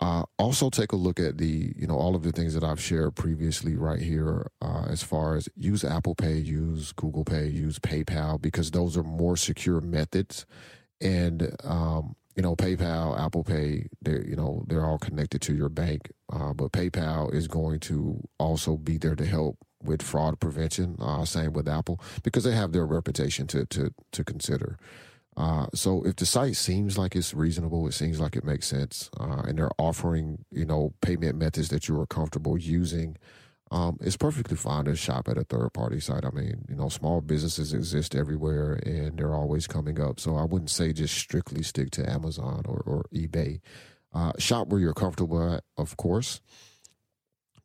Uh, 0.02 0.24
also, 0.38 0.70
take 0.70 0.94
a 0.94 0.96
look 0.96 1.20
at 1.20 1.38
the 1.38 1.74
you 1.76 1.86
know 1.86 1.96
all 1.98 2.16
of 2.16 2.24
the 2.24 2.32
things 2.32 2.54
that 2.54 2.64
I've 2.64 2.80
shared 2.80 3.16
previously 3.16 3.76
right 3.76 4.00
here, 4.02 4.50
uh, 4.62 4.86
as 4.90 5.04
far 5.04 5.36
as 5.36 5.50
use 5.58 5.84
Apple 5.84 6.16
Pay, 6.16 6.38
use 6.38 6.94
Google 6.94 7.26
Pay, 7.26 7.48
use 7.48 7.80
PayPal 7.80 8.42
because 8.42 8.72
those 8.72 8.96
are 8.96 9.04
more 9.04 9.36
secure 9.36 9.82
methods, 9.82 10.46
and 11.02 11.54
um, 11.66 12.16
you 12.36 12.42
know 12.42 12.56
PayPal, 12.56 13.20
Apple 13.20 13.44
Pay, 13.44 13.90
they're, 14.02 14.26
you 14.26 14.38
know 14.38 14.64
they're 14.68 14.86
all 14.86 15.00
connected 15.00 15.42
to 15.42 15.54
your 15.54 15.70
bank, 15.70 16.12
uh, 16.32 16.54
but 16.54 16.72
PayPal 16.72 17.34
is 17.34 17.50
going 17.50 17.82
to 17.82 18.26
also 18.38 18.78
be 18.78 18.98
there 18.98 19.16
to 19.16 19.26
help 19.26 19.58
with 19.84 20.02
fraud 20.02 20.40
prevention. 20.40 20.96
Uh, 21.00 21.26
same 21.26 21.52
with 21.52 21.68
Apple 21.68 22.00
because 22.24 22.46
they 22.46 22.54
have 22.54 22.72
their 22.72 22.86
reputation 22.86 23.48
to 23.48 23.66
to 23.66 23.94
to 24.14 24.24
consider. 24.24 24.78
Uh, 25.40 25.68
so 25.74 26.04
if 26.04 26.18
the 26.18 26.26
site 26.26 26.58
seems 26.58 26.98
like 26.98 27.16
it's 27.16 27.34
reasonable, 27.34 27.88
it 27.88 27.94
seems 27.94 28.20
like 28.20 28.36
it 28.36 28.44
makes 28.44 28.68
sense, 28.68 29.10
uh, 29.20 29.42
and 29.48 29.58
they're 29.58 29.72
offering 29.80 30.44
you 30.52 30.66
know 30.66 30.94
payment 31.02 31.38
methods 31.38 31.70
that 31.70 31.88
you 31.88 32.00
are 32.00 32.06
comfortable 32.06 32.58
using, 32.58 33.16
um, 33.72 33.98
it's 34.02 34.18
perfectly 34.18 34.58
fine 34.58 34.86
to 34.86 34.96
shop 34.96 35.28
at 35.28 35.38
a 35.38 35.44
third 35.44 35.74
party 35.74 36.00
site. 36.00 36.26
I 36.26 36.32
mean, 36.32 36.66
you 36.68 36.76
know, 36.76 36.90
small 36.90 37.22
businesses 37.22 37.74
exist 37.74 38.16
everywhere, 38.16 38.80
and 38.86 39.18
they're 39.18 39.36
always 39.36 39.68
coming 39.68 40.02
up. 40.02 40.20
So 40.20 40.36
I 40.36 40.44
wouldn't 40.44 40.72
say 40.72 40.92
just 40.92 41.16
strictly 41.16 41.62
stick 41.62 41.92
to 41.92 42.10
Amazon 42.10 42.64
or, 42.68 42.82
or 42.86 43.06
eBay. 43.14 43.62
Uh, 44.12 44.32
shop 44.40 44.70
where 44.70 44.80
you're 44.80 44.94
comfortable 44.94 45.54
at, 45.54 45.64
of 45.78 45.96
course. 45.98 46.42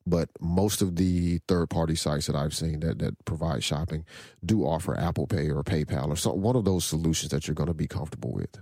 But 0.06 0.28
most 0.40 0.82
of 0.82 0.96
the 0.96 1.40
third 1.48 1.70
party 1.70 1.94
sites 1.94 2.26
that 2.26 2.36
I've 2.36 2.54
seen 2.54 2.80
that, 2.80 2.98
that 2.98 3.24
provide 3.24 3.64
shopping 3.64 4.04
do 4.44 4.62
offer 4.64 4.98
Apple 4.98 5.26
Pay 5.26 5.50
or 5.50 5.62
PayPal 5.64 6.08
or 6.08 6.16
some, 6.16 6.42
one 6.42 6.56
of 6.56 6.64
those 6.64 6.84
solutions 6.84 7.30
that 7.30 7.46
you're 7.48 7.54
going 7.54 7.68
to 7.68 7.74
be 7.74 7.86
comfortable 7.86 8.32
with. 8.32 8.60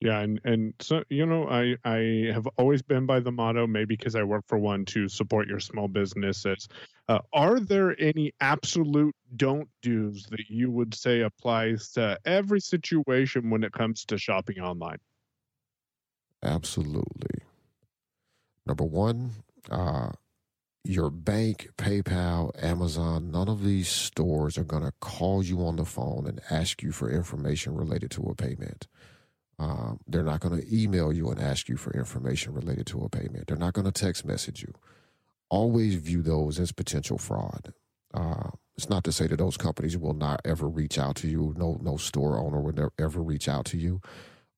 Yeah, 0.00 0.20
and 0.20 0.40
and 0.44 0.74
so 0.78 1.04
you 1.08 1.24
know, 1.24 1.48
I 1.48 1.76
I 1.84 2.30
have 2.32 2.46
always 2.58 2.82
been 2.82 3.06
by 3.06 3.20
the 3.20 3.32
motto, 3.32 3.66
maybe 3.66 3.96
because 3.96 4.14
I 4.14 4.24
work 4.24 4.44
for 4.46 4.58
one, 4.58 4.84
to 4.86 5.08
support 5.08 5.48
your 5.48 5.58
small 5.58 5.88
businesses. 5.88 6.68
Uh, 7.08 7.20
are 7.32 7.60
there 7.60 7.98
any 7.98 8.32
absolute 8.40 9.14
don't 9.36 9.68
do's 9.80 10.26
that 10.30 10.50
you 10.50 10.70
would 10.70 10.94
say 10.94 11.22
applies 11.22 11.92
to 11.92 12.18
every 12.26 12.60
situation 12.60 13.48
when 13.48 13.64
it 13.64 13.72
comes 13.72 14.04
to 14.06 14.18
shopping 14.18 14.60
online? 14.60 14.98
Absolutely. 16.42 17.40
Number 18.66 18.84
one, 18.84 19.30
uh, 19.70 20.10
your 20.84 21.10
bank, 21.10 21.68
PayPal, 21.76 22.50
Amazon, 22.62 23.30
none 23.30 23.48
of 23.48 23.64
these 23.64 23.88
stores 23.88 24.56
are 24.58 24.64
going 24.64 24.84
to 24.84 24.92
call 25.00 25.42
you 25.42 25.64
on 25.64 25.76
the 25.76 25.84
phone 25.84 26.26
and 26.26 26.40
ask 26.50 26.82
you 26.82 26.92
for 26.92 27.10
information 27.10 27.74
related 27.74 28.10
to 28.12 28.22
a 28.24 28.34
payment. 28.34 28.86
Um, 29.58 30.00
they're 30.06 30.22
not 30.22 30.40
going 30.40 30.60
to 30.60 30.76
email 30.76 31.12
you 31.12 31.30
and 31.30 31.40
ask 31.40 31.68
you 31.68 31.76
for 31.76 31.92
information 31.92 32.52
related 32.52 32.86
to 32.88 33.00
a 33.02 33.08
payment. 33.08 33.46
They're 33.46 33.56
not 33.56 33.72
going 33.72 33.86
to 33.86 33.92
text 33.92 34.24
message 34.24 34.62
you. 34.62 34.72
Always 35.48 35.94
view 35.94 36.22
those 36.22 36.60
as 36.60 36.72
potential 36.72 37.18
fraud. 37.18 37.72
Uh, 38.12 38.50
it's 38.76 38.90
not 38.90 39.04
to 39.04 39.12
say 39.12 39.26
that 39.26 39.38
those 39.38 39.56
companies 39.56 39.96
will 39.96 40.12
not 40.12 40.40
ever 40.44 40.68
reach 40.68 40.98
out 40.98 41.16
to 41.16 41.28
you. 41.28 41.54
No, 41.56 41.78
no 41.82 41.96
store 41.96 42.38
owner 42.38 42.60
will 42.60 42.90
ever 42.98 43.22
reach 43.22 43.48
out 43.48 43.64
to 43.66 43.78
you 43.78 44.00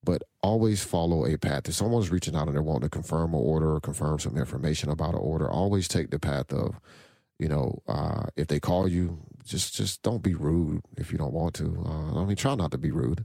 but 0.03 0.23
always 0.43 0.83
follow 0.85 1.27
a 1.27 1.37
path. 1.37 1.69
If 1.69 1.75
someone's 1.75 2.11
reaching 2.11 2.37
out 2.37 2.47
and 2.47 2.55
they're 2.55 2.63
wanting 2.63 2.89
to 2.89 2.91
confirm 2.91 3.35
an 3.35 3.41
order 3.41 3.75
or 3.75 3.81
confirm 3.81 4.19
some 4.19 4.37
information 4.37 4.91
about 4.91 5.15
an 5.15 5.21
order, 5.21 5.51
always 5.51 5.89
take 5.89 6.11
the 6.11 6.19
path 6.19 6.53
of, 6.53 6.81
you 7.39 7.49
know, 7.49 7.83
uh, 7.89 8.27
if 8.37 8.49
they 8.49 8.61
call 8.61 8.89
you, 8.89 9.19
just 9.45 9.75
just 9.75 10.03
don't 10.03 10.23
be 10.23 10.35
rude 10.35 10.83
if 10.97 11.11
you 11.11 11.19
don't 11.19 11.33
want 11.33 11.55
to. 11.55 11.83
Uh, 11.87 12.21
I 12.21 12.25
mean, 12.25 12.37
try 12.37 12.55
not 12.55 12.71
to 12.73 12.79
be 12.79 12.91
rude, 12.91 13.25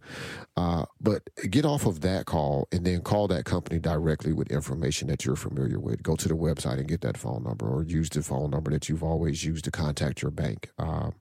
uh, 0.55 0.85
but 1.01 1.23
get 1.49 1.65
off 1.65 1.85
of 1.85 2.01
that 2.01 2.25
call 2.25 2.67
and 2.71 2.85
then 2.85 3.01
call 3.01 3.27
that 3.27 3.43
company 3.43 3.79
directly 3.79 4.31
with 4.31 4.49
information 4.51 5.09
that 5.09 5.25
you're 5.25 5.35
familiar 5.35 5.79
with. 5.79 6.01
Go 6.01 6.15
to 6.15 6.27
the 6.27 6.35
website 6.35 6.79
and 6.79 6.87
get 6.87 7.01
that 7.01 7.17
phone 7.17 7.43
number, 7.43 7.67
or 7.67 7.83
use 7.83 8.09
the 8.09 8.23
phone 8.23 8.51
number 8.51 8.71
that 8.71 8.87
you've 8.87 9.03
always 9.03 9.43
used 9.43 9.65
to 9.65 9.71
contact 9.71 10.21
your 10.21 10.31
bank. 10.31 10.71
Uh, 10.79 11.11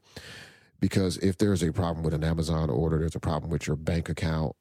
because 0.78 1.16
if 1.18 1.38
there's 1.38 1.62
a 1.62 1.72
problem 1.72 2.04
with 2.04 2.14
an 2.14 2.24
Amazon 2.24 2.70
order, 2.70 2.98
there's 2.98 3.14
a 3.14 3.20
problem 3.20 3.50
with 3.50 3.66
your 3.66 3.76
bank 3.76 4.08
account, 4.08 4.54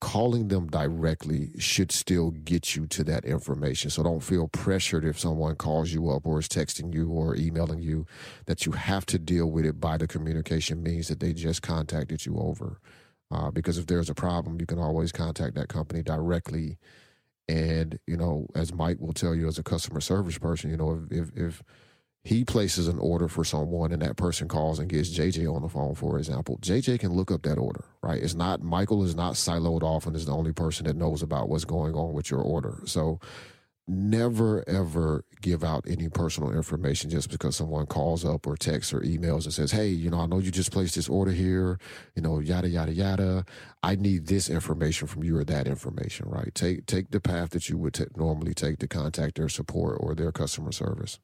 calling 0.00 0.48
them 0.48 0.68
directly 0.68 1.50
should 1.58 1.90
still 1.90 2.30
get 2.30 2.76
you 2.76 2.86
to 2.86 3.02
that 3.02 3.24
information. 3.24 3.90
So 3.90 4.02
don't 4.02 4.22
feel 4.22 4.46
pressured 4.48 5.04
if 5.04 5.18
someone 5.18 5.56
calls 5.56 5.92
you 5.92 6.08
up 6.10 6.24
or 6.24 6.38
is 6.38 6.48
texting 6.48 6.94
you 6.94 7.10
or 7.10 7.34
emailing 7.34 7.80
you 7.80 8.06
that 8.46 8.64
you 8.64 8.72
have 8.72 9.06
to 9.06 9.18
deal 9.18 9.50
with 9.50 9.64
it 9.64 9.80
by 9.80 9.96
the 9.96 10.06
communication 10.06 10.82
means 10.82 11.08
that 11.08 11.18
they 11.18 11.32
just 11.32 11.62
contacted 11.62 12.26
you 12.26 12.38
over. 12.38 12.80
Uh, 13.30 13.50
because 13.50 13.76
if 13.76 13.86
there's 13.86 14.08
a 14.08 14.14
problem, 14.14 14.58
you 14.60 14.66
can 14.66 14.78
always 14.78 15.10
contact 15.10 15.54
that 15.56 15.68
company 15.68 16.02
directly. 16.02 16.78
And, 17.48 17.98
you 18.06 18.16
know, 18.16 18.46
as 18.54 18.72
Mike 18.72 19.00
will 19.00 19.12
tell 19.12 19.34
you 19.34 19.48
as 19.48 19.58
a 19.58 19.62
customer 19.62 20.00
service 20.00 20.38
person, 20.38 20.70
you 20.70 20.76
know, 20.76 21.02
if, 21.10 21.28
if, 21.28 21.36
if 21.36 21.62
he 22.28 22.44
places 22.44 22.88
an 22.88 22.98
order 22.98 23.26
for 23.26 23.42
someone 23.42 23.90
and 23.90 24.02
that 24.02 24.18
person 24.18 24.48
calls 24.48 24.78
and 24.78 24.90
gets 24.90 25.08
JJ 25.08 25.50
on 25.50 25.62
the 25.62 25.68
phone, 25.70 25.94
for 25.94 26.18
example, 26.18 26.58
JJ 26.60 27.00
can 27.00 27.12
look 27.12 27.30
up 27.30 27.40
that 27.44 27.56
order, 27.56 27.86
right? 28.02 28.22
It's 28.22 28.34
not, 28.34 28.60
Michael 28.60 29.02
is 29.02 29.16
not 29.16 29.32
siloed 29.32 29.82
off 29.82 30.06
and 30.06 30.14
is 30.14 30.26
the 30.26 30.36
only 30.36 30.52
person 30.52 30.84
that 30.84 30.94
knows 30.94 31.22
about 31.22 31.48
what's 31.48 31.64
going 31.64 31.94
on 31.94 32.12
with 32.12 32.30
your 32.30 32.42
order. 32.42 32.82
So 32.84 33.18
never 33.90 34.62
ever 34.68 35.24
give 35.40 35.64
out 35.64 35.86
any 35.88 36.10
personal 36.10 36.52
information 36.52 37.08
just 37.08 37.30
because 37.30 37.56
someone 37.56 37.86
calls 37.86 38.26
up 38.26 38.46
or 38.46 38.58
texts 38.58 38.92
or 38.92 39.00
emails 39.00 39.44
and 39.44 39.54
says, 39.54 39.72
Hey, 39.72 39.88
you 39.88 40.10
know, 40.10 40.20
I 40.20 40.26
know 40.26 40.38
you 40.38 40.50
just 40.50 40.70
placed 40.70 40.96
this 40.96 41.08
order 41.08 41.30
here, 41.30 41.78
you 42.14 42.20
know, 42.20 42.40
yada, 42.40 42.68
yada, 42.68 42.92
yada. 42.92 43.46
I 43.82 43.96
need 43.96 44.26
this 44.26 44.50
information 44.50 45.08
from 45.08 45.24
you 45.24 45.38
or 45.38 45.44
that 45.44 45.66
information, 45.66 46.28
right? 46.28 46.54
Take, 46.54 46.84
take 46.84 47.10
the 47.10 47.20
path 47.20 47.48
that 47.50 47.70
you 47.70 47.78
would 47.78 47.94
t- 47.94 48.04
normally 48.16 48.52
take 48.52 48.80
to 48.80 48.86
contact 48.86 49.36
their 49.36 49.48
support 49.48 49.96
or 49.98 50.14
their 50.14 50.30
customer 50.30 50.72
service. 50.72 51.18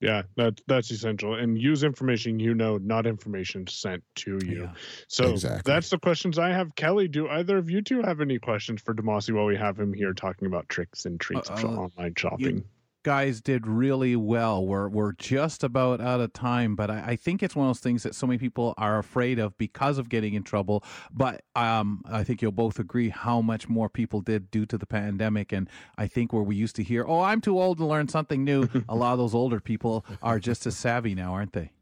Yeah, 0.00 0.22
that 0.36 0.60
that's 0.68 0.90
essential. 0.92 1.34
And 1.34 1.60
use 1.60 1.82
information 1.82 2.38
you 2.38 2.54
know, 2.54 2.78
not 2.78 3.06
information 3.06 3.66
sent 3.66 4.04
to 4.16 4.38
you. 4.44 4.62
Yeah, 4.62 4.72
so 5.08 5.30
exactly. 5.30 5.72
that's 5.72 5.90
the 5.90 5.98
questions 5.98 6.38
I 6.38 6.50
have. 6.50 6.74
Kelly, 6.76 7.08
do 7.08 7.28
either 7.28 7.58
of 7.58 7.68
you 7.68 7.82
two 7.82 8.02
have 8.02 8.20
any 8.20 8.38
questions 8.38 8.80
for 8.80 8.94
Demasi 8.94 9.32
while 9.32 9.46
we 9.46 9.56
have 9.56 9.78
him 9.78 9.92
here 9.92 10.12
talking 10.12 10.46
about 10.46 10.68
tricks 10.68 11.04
and 11.04 11.20
treats 11.20 11.50
uh, 11.50 11.54
uh, 11.54 11.66
online 11.66 12.14
shopping? 12.16 12.58
You, 12.58 12.64
guys 13.02 13.40
did 13.40 13.66
really 13.66 14.16
well. 14.16 14.64
We're 14.64 14.88
we're 14.88 15.12
just 15.12 15.64
about 15.64 16.00
out 16.00 16.20
of 16.20 16.32
time, 16.32 16.76
but 16.76 16.90
I, 16.90 17.04
I, 17.08 17.16
think 17.16 17.42
it's 17.42 17.56
one 17.56 17.66
of 17.66 17.70
those 17.70 17.80
things 17.80 18.02
that 18.02 18.14
so 18.14 18.26
many 18.26 18.38
people 18.38 18.74
are 18.76 18.98
afraid 18.98 19.38
of 19.38 19.56
because 19.58 19.98
of 19.98 20.08
getting 20.08 20.34
in 20.34 20.42
trouble. 20.42 20.84
But 21.12 21.42
um, 21.54 22.02
I 22.06 22.24
think 22.24 22.42
you'll 22.42 22.52
both 22.52 22.78
agree 22.78 23.08
how 23.08 23.40
much 23.40 23.68
more 23.68 23.88
people 23.88 24.20
did 24.20 24.50
due 24.50 24.66
to 24.66 24.78
the 24.78 24.86
pandemic. 24.86 25.52
And 25.52 25.68
I 25.96 26.06
think 26.06 26.32
where 26.32 26.42
we 26.42 26.56
used 26.56 26.76
to 26.76 26.82
hear, 26.82 27.04
"Oh, 27.06 27.20
I'm 27.20 27.40
too 27.40 27.60
old 27.60 27.78
to 27.78 27.86
learn 27.86 28.08
something 28.08 28.44
new," 28.44 28.68
a 28.88 28.94
lot 28.94 29.12
of 29.12 29.18
those 29.18 29.34
older 29.34 29.60
people 29.60 30.04
are 30.22 30.38
just 30.38 30.66
as 30.66 30.76
savvy 30.76 31.14
now, 31.14 31.32
aren't 31.32 31.52
they? 31.52 31.72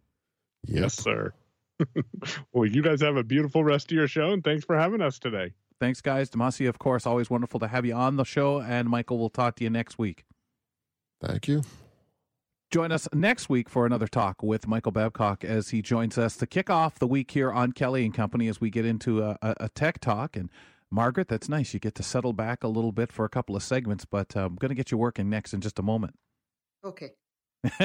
Yes, 0.65 0.95
sir. 0.95 1.33
well, 2.53 2.67
you 2.67 2.83
guys 2.83 3.01
have 3.01 3.17
a 3.17 3.25
beautiful 3.25 3.65
rest 3.65 3.91
of 3.91 3.97
your 3.97 4.09
show, 4.09 4.33
and 4.33 4.43
thanks 4.43 4.65
for 4.65 4.79
having 4.79 5.01
us 5.01 5.19
today. 5.19 5.53
Thanks, 5.79 6.01
guys. 6.01 6.31
Demasi, 6.31 6.69
of 6.69 6.79
course, 6.79 7.07
always 7.07 7.29
wonderful 7.29 7.61
to 7.61 7.69
have 7.69 7.85
you 7.85 7.95
on 7.95 8.17
the 8.17 8.25
show. 8.25 8.61
And 8.61 8.89
Michael, 8.89 9.19
we'll 9.19 9.29
talk 9.29 9.57
to 9.57 9.65
you 9.65 9.71
next 9.71 9.99
week. 9.99 10.25
Thank 11.21 11.49
you. 11.49 11.63
Join 12.71 12.91
us 12.91 13.09
next 13.13 13.49
week 13.49 13.69
for 13.69 13.87
another 13.87 14.09
talk 14.09 14.43
with 14.43 14.67
Michael 14.67 14.93
Babcock 14.93 15.45
as 15.45 15.71
he 15.71 15.83
joins 15.83 16.19
us 16.19 16.37
to 16.39 16.47
kick 16.47 16.69
off 16.69 16.99
the 16.99 17.07
week 17.07 17.31
here 17.31 17.53
on 17.53 17.73
Kelly 17.73 18.05
and 18.05 18.13
Company 18.13 18.49
as 18.49 18.61
we 18.61 18.71
get 18.71 18.85
into 18.85 19.23
a, 19.23 19.39
a, 19.41 19.55
a 19.61 19.69
tech 19.69 20.01
talk. 20.01 20.37
And 20.37 20.51
Margaret, 20.91 21.29
that's 21.29 21.49
nice. 21.49 21.73
You 21.73 21.81
get 21.81 21.95
to 21.95 22.03
settle 22.03 22.33
back 22.33 22.65
a 22.65 22.69
little 22.69 22.91
bit 22.91 23.13
for 23.13 23.25
a 23.25 23.29
couple 23.29 23.55
of 23.55 23.63
segments, 23.63 24.05
but 24.05 24.37
um, 24.37 24.45
I'm 24.45 24.55
going 24.57 24.71
to 24.71 24.75
get 24.75 24.91
you 24.91 24.99
working 24.99 25.31
next 25.31 25.55
in 25.55 25.61
just 25.61 25.79
a 25.79 25.83
moment. 25.83 26.15
Okay. 26.85 27.13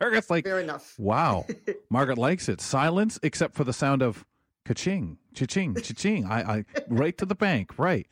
Margaret's 0.00 0.30
like, 0.30 0.44
fair 0.44 0.60
enough. 0.60 0.94
Wow. 0.98 1.46
Margaret 1.90 2.18
likes 2.18 2.48
it. 2.48 2.60
Silence, 2.60 3.20
except 3.22 3.54
for 3.54 3.62
the 3.64 3.72
sound 3.72 4.02
of 4.02 4.24
Ka-ching, 4.64 5.16
cha-ching, 5.34 5.74
cha-ching. 5.74 6.26
I, 6.26 6.40
I, 6.40 6.64
right 6.88 7.16
to 7.18 7.24
the 7.24 7.34
bank, 7.34 7.78
right. 7.78 8.06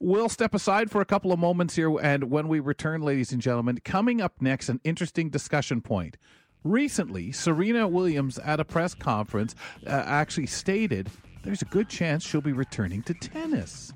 We'll 0.00 0.28
step 0.28 0.54
aside 0.54 0.90
for 0.90 1.00
a 1.00 1.04
couple 1.04 1.30
of 1.30 1.38
moments 1.38 1.76
here, 1.76 1.96
and 2.00 2.30
when 2.30 2.48
we 2.48 2.58
return, 2.58 3.02
ladies 3.02 3.32
and 3.32 3.40
gentlemen, 3.40 3.78
coming 3.84 4.20
up 4.20 4.34
next, 4.40 4.68
an 4.68 4.80
interesting 4.82 5.30
discussion 5.30 5.80
point. 5.80 6.16
Recently, 6.64 7.32
Serena 7.32 7.86
Williams 7.86 8.38
at 8.38 8.60
a 8.60 8.64
press 8.64 8.94
conference 8.94 9.54
uh, 9.86 9.90
actually 9.90 10.46
stated 10.46 11.10
there's 11.42 11.62
a 11.62 11.66
good 11.66 11.88
chance 11.88 12.24
she'll 12.24 12.40
be 12.40 12.52
returning 12.52 13.02
to 13.04 13.14
tennis. 13.14 13.92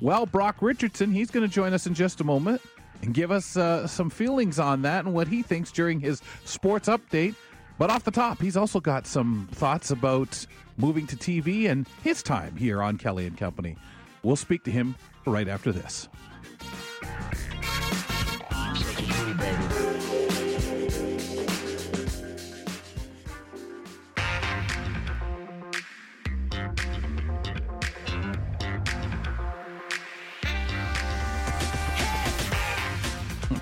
Well, 0.00 0.26
Brock 0.26 0.56
Richardson, 0.60 1.12
he's 1.12 1.30
going 1.30 1.46
to 1.46 1.52
join 1.52 1.72
us 1.72 1.86
in 1.86 1.94
just 1.94 2.20
a 2.20 2.24
moment 2.24 2.62
and 3.02 3.12
give 3.12 3.30
us 3.30 3.56
uh, 3.56 3.86
some 3.86 4.10
feelings 4.10 4.58
on 4.58 4.82
that 4.82 5.04
and 5.04 5.12
what 5.12 5.28
he 5.28 5.42
thinks 5.42 5.72
during 5.72 6.00
his 6.00 6.22
sports 6.44 6.88
update. 6.88 7.34
But 7.78 7.90
off 7.90 8.02
the 8.02 8.10
top, 8.10 8.40
he's 8.40 8.56
also 8.56 8.80
got 8.80 9.06
some 9.06 9.48
thoughts 9.52 9.92
about 9.92 10.44
moving 10.76 11.06
to 11.06 11.16
TV 11.16 11.70
and 11.70 11.86
his 12.02 12.22
time 12.22 12.56
here 12.56 12.82
on 12.82 12.98
Kelly 12.98 13.26
and 13.26 13.38
Company. 13.38 13.76
We'll 14.24 14.36
speak 14.36 14.64
to 14.64 14.70
him 14.72 14.96
right 15.24 15.46
after 15.48 15.70
this. 15.70 16.08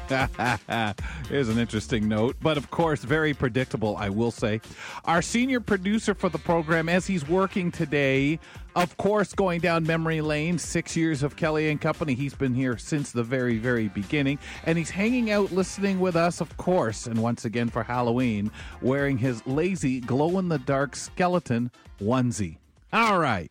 Here's 1.28 1.48
an 1.48 1.58
interesting 1.58 2.06
note, 2.06 2.36
but 2.40 2.56
of 2.56 2.70
course, 2.70 3.02
very 3.02 3.34
predictable, 3.34 3.96
I 3.96 4.08
will 4.08 4.30
say. 4.30 4.60
Our 5.04 5.20
senior 5.20 5.58
producer 5.58 6.14
for 6.14 6.28
the 6.28 6.38
program, 6.38 6.88
as 6.88 7.08
he's 7.08 7.26
working 7.28 7.72
today, 7.72 8.38
of 8.76 8.96
course, 8.98 9.32
going 9.32 9.60
down 9.60 9.84
memory 9.84 10.20
lane, 10.20 10.58
six 10.58 10.96
years 10.96 11.24
of 11.24 11.34
Kelly 11.34 11.70
and 11.70 11.80
Company. 11.80 12.14
He's 12.14 12.34
been 12.34 12.54
here 12.54 12.78
since 12.78 13.10
the 13.10 13.24
very, 13.24 13.58
very 13.58 13.88
beginning, 13.88 14.38
and 14.64 14.78
he's 14.78 14.90
hanging 14.90 15.32
out 15.32 15.50
listening 15.50 15.98
with 15.98 16.14
us, 16.14 16.40
of 16.40 16.56
course, 16.56 17.06
and 17.06 17.20
once 17.20 17.44
again 17.44 17.68
for 17.68 17.82
Halloween, 17.82 18.52
wearing 18.80 19.18
his 19.18 19.44
lazy 19.46 20.00
glow 20.00 20.38
in 20.38 20.48
the 20.48 20.58
dark 20.60 20.94
skeleton 20.94 21.72
onesie. 22.00 22.58
All 22.92 23.18
right 23.18 23.50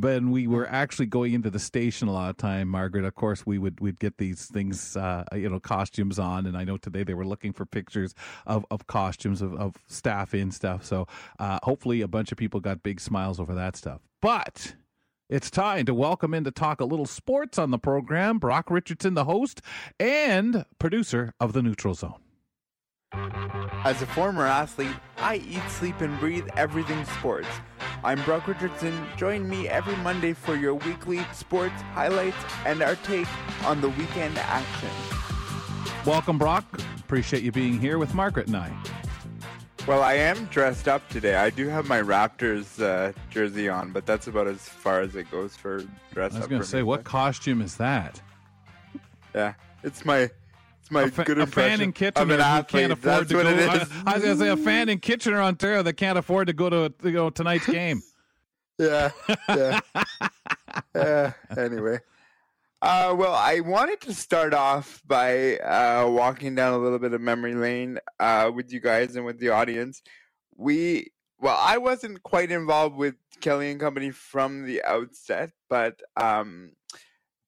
when 0.00 0.30
we 0.30 0.46
were 0.46 0.66
actually 0.68 1.06
going 1.06 1.34
into 1.34 1.50
the 1.50 1.58
station 1.58 2.08
a 2.08 2.12
lot 2.12 2.30
of 2.30 2.36
time, 2.36 2.68
Margaret, 2.68 3.04
of 3.04 3.14
course, 3.14 3.46
we 3.46 3.58
would 3.58 3.80
we'd 3.80 4.00
get 4.00 4.18
these 4.18 4.46
things, 4.46 4.96
uh, 4.96 5.24
you 5.34 5.48
know, 5.48 5.60
costumes 5.60 6.18
on, 6.18 6.46
and 6.46 6.56
I 6.56 6.64
know 6.64 6.76
today 6.76 7.04
they 7.04 7.14
were 7.14 7.26
looking 7.26 7.52
for 7.52 7.66
pictures 7.66 8.14
of, 8.46 8.64
of 8.70 8.86
costumes 8.86 9.42
of, 9.42 9.54
of 9.54 9.76
staff 9.86 10.34
in 10.34 10.50
stuff. 10.50 10.84
So 10.84 11.06
uh, 11.38 11.58
hopefully, 11.62 12.00
a 12.00 12.08
bunch 12.08 12.32
of 12.32 12.38
people 12.38 12.60
got 12.60 12.82
big 12.82 13.00
smiles 13.00 13.38
over 13.38 13.54
that 13.54 13.76
stuff. 13.76 14.00
But 14.20 14.74
it's 15.28 15.50
time 15.50 15.86
to 15.86 15.94
welcome 15.94 16.34
in 16.34 16.44
to 16.44 16.50
talk 16.50 16.80
a 16.80 16.84
little 16.84 17.06
sports 17.06 17.58
on 17.58 17.70
the 17.70 17.78
program. 17.78 18.38
Brock 18.38 18.70
Richardson, 18.70 19.14
the 19.14 19.24
host 19.24 19.60
and 19.98 20.64
producer 20.78 21.34
of 21.40 21.52
the 21.52 21.62
Neutral 21.62 21.94
Zone. 21.94 22.23
As 23.84 24.02
a 24.02 24.06
former 24.06 24.46
athlete, 24.46 24.96
I 25.18 25.36
eat, 25.36 25.62
sleep, 25.68 26.00
and 26.00 26.18
breathe 26.18 26.46
everything 26.56 27.04
sports. 27.04 27.48
I'm 28.02 28.22
Brock 28.24 28.48
Richardson. 28.48 29.06
Join 29.16 29.48
me 29.48 29.68
every 29.68 29.96
Monday 29.96 30.32
for 30.32 30.56
your 30.56 30.74
weekly 30.74 31.20
sports 31.32 31.80
highlights 31.92 32.36
and 32.64 32.82
our 32.82 32.96
take 32.96 33.28
on 33.64 33.80
the 33.80 33.90
weekend 33.90 34.36
action. 34.38 34.90
Welcome, 36.04 36.38
Brock. 36.38 36.64
Appreciate 36.98 37.42
you 37.42 37.52
being 37.52 37.78
here 37.78 37.98
with 37.98 38.14
Margaret 38.14 38.48
and 38.48 38.56
I. 38.56 38.76
Well, 39.86 40.02
I 40.02 40.14
am 40.14 40.46
dressed 40.46 40.88
up 40.88 41.06
today. 41.10 41.34
I 41.34 41.50
do 41.50 41.68
have 41.68 41.86
my 41.86 42.00
Raptors 42.00 42.82
uh, 42.82 43.12
jersey 43.28 43.68
on, 43.68 43.92
but 43.92 44.06
that's 44.06 44.26
about 44.26 44.46
as 44.46 44.66
far 44.66 45.00
as 45.00 45.14
it 45.14 45.30
goes 45.30 45.56
for 45.56 45.84
dress 46.12 46.32
up. 46.32 46.36
I 46.36 46.38
was 46.40 46.48
going 46.48 46.62
to 46.62 46.66
say, 46.66 46.82
what 46.82 47.04
costume 47.04 47.60
is 47.60 47.76
that? 47.76 48.20
Yeah, 49.34 49.54
it's 49.82 50.06
my 50.06 50.30
It's 50.84 50.90
my 50.90 51.04
a, 51.04 51.08
fa- 51.08 51.24
good 51.24 51.38
a 51.38 51.46
fan 51.46 51.80
in 51.80 51.94
Kitchener 51.94 52.34
athlete. 52.34 52.68
can't 52.68 52.92
afford 52.92 53.20
That's 53.20 53.30
to 53.30 53.36
what 53.36 53.44
go. 53.44 53.50
it 53.50 53.70
I. 53.70 54.12
I 54.12 54.14
was 54.16 54.22
gonna 54.22 54.36
say 54.36 54.48
a 54.50 54.56
fan 54.58 54.90
in 54.90 54.98
Kitchener, 54.98 55.40
Ontario, 55.40 55.82
that 55.82 55.94
can't 55.94 56.18
afford 56.18 56.48
to 56.48 56.52
go 56.52 56.68
to 56.68 56.92
you 57.02 57.12
know 57.12 57.30
tonight's 57.30 57.66
game. 57.66 58.02
yeah, 58.78 59.10
yeah. 59.48 59.80
uh, 60.94 61.30
anyway, 61.56 62.00
uh, 62.82 63.14
well, 63.16 63.32
I 63.32 63.60
wanted 63.60 64.02
to 64.02 64.12
start 64.12 64.52
off 64.52 65.00
by 65.06 65.56
uh, 65.58 66.06
walking 66.10 66.54
down 66.54 66.74
a 66.74 66.78
little 66.78 66.98
bit 66.98 67.14
of 67.14 67.20
memory 67.22 67.54
lane 67.54 67.98
uh, 68.20 68.50
with 68.54 68.72
you 68.74 68.80
guys 68.80 69.16
and 69.16 69.24
with 69.24 69.38
the 69.38 69.48
audience. 69.48 70.02
We, 70.54 71.12
well, 71.38 71.56
I 71.58 71.78
wasn't 71.78 72.22
quite 72.24 72.50
involved 72.50 72.96
with 72.96 73.14
Kelly 73.40 73.70
and 73.70 73.80
Company 73.80 74.10
from 74.10 74.66
the 74.66 74.82
outset, 74.82 75.52
but 75.70 76.02
um, 76.18 76.72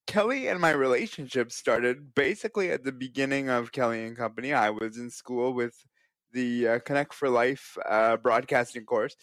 Kelly 0.06 0.48
and 0.48 0.60
my 0.60 0.70
relationship 0.70 1.50
started 1.52 2.14
basically 2.14 2.70
at 2.70 2.84
the 2.84 2.92
beginning 2.92 3.48
of 3.48 3.72
Kelly 3.72 4.04
and 4.04 4.16
Company. 4.16 4.52
I 4.52 4.70
was 4.70 4.96
in 4.98 5.10
school 5.10 5.52
with 5.52 5.84
the 6.32 6.68
uh, 6.68 6.78
Connect 6.80 7.12
for 7.12 7.28
Life 7.28 7.76
uh, 7.88 8.16
broadcasting 8.16 8.84
course, 8.84 9.16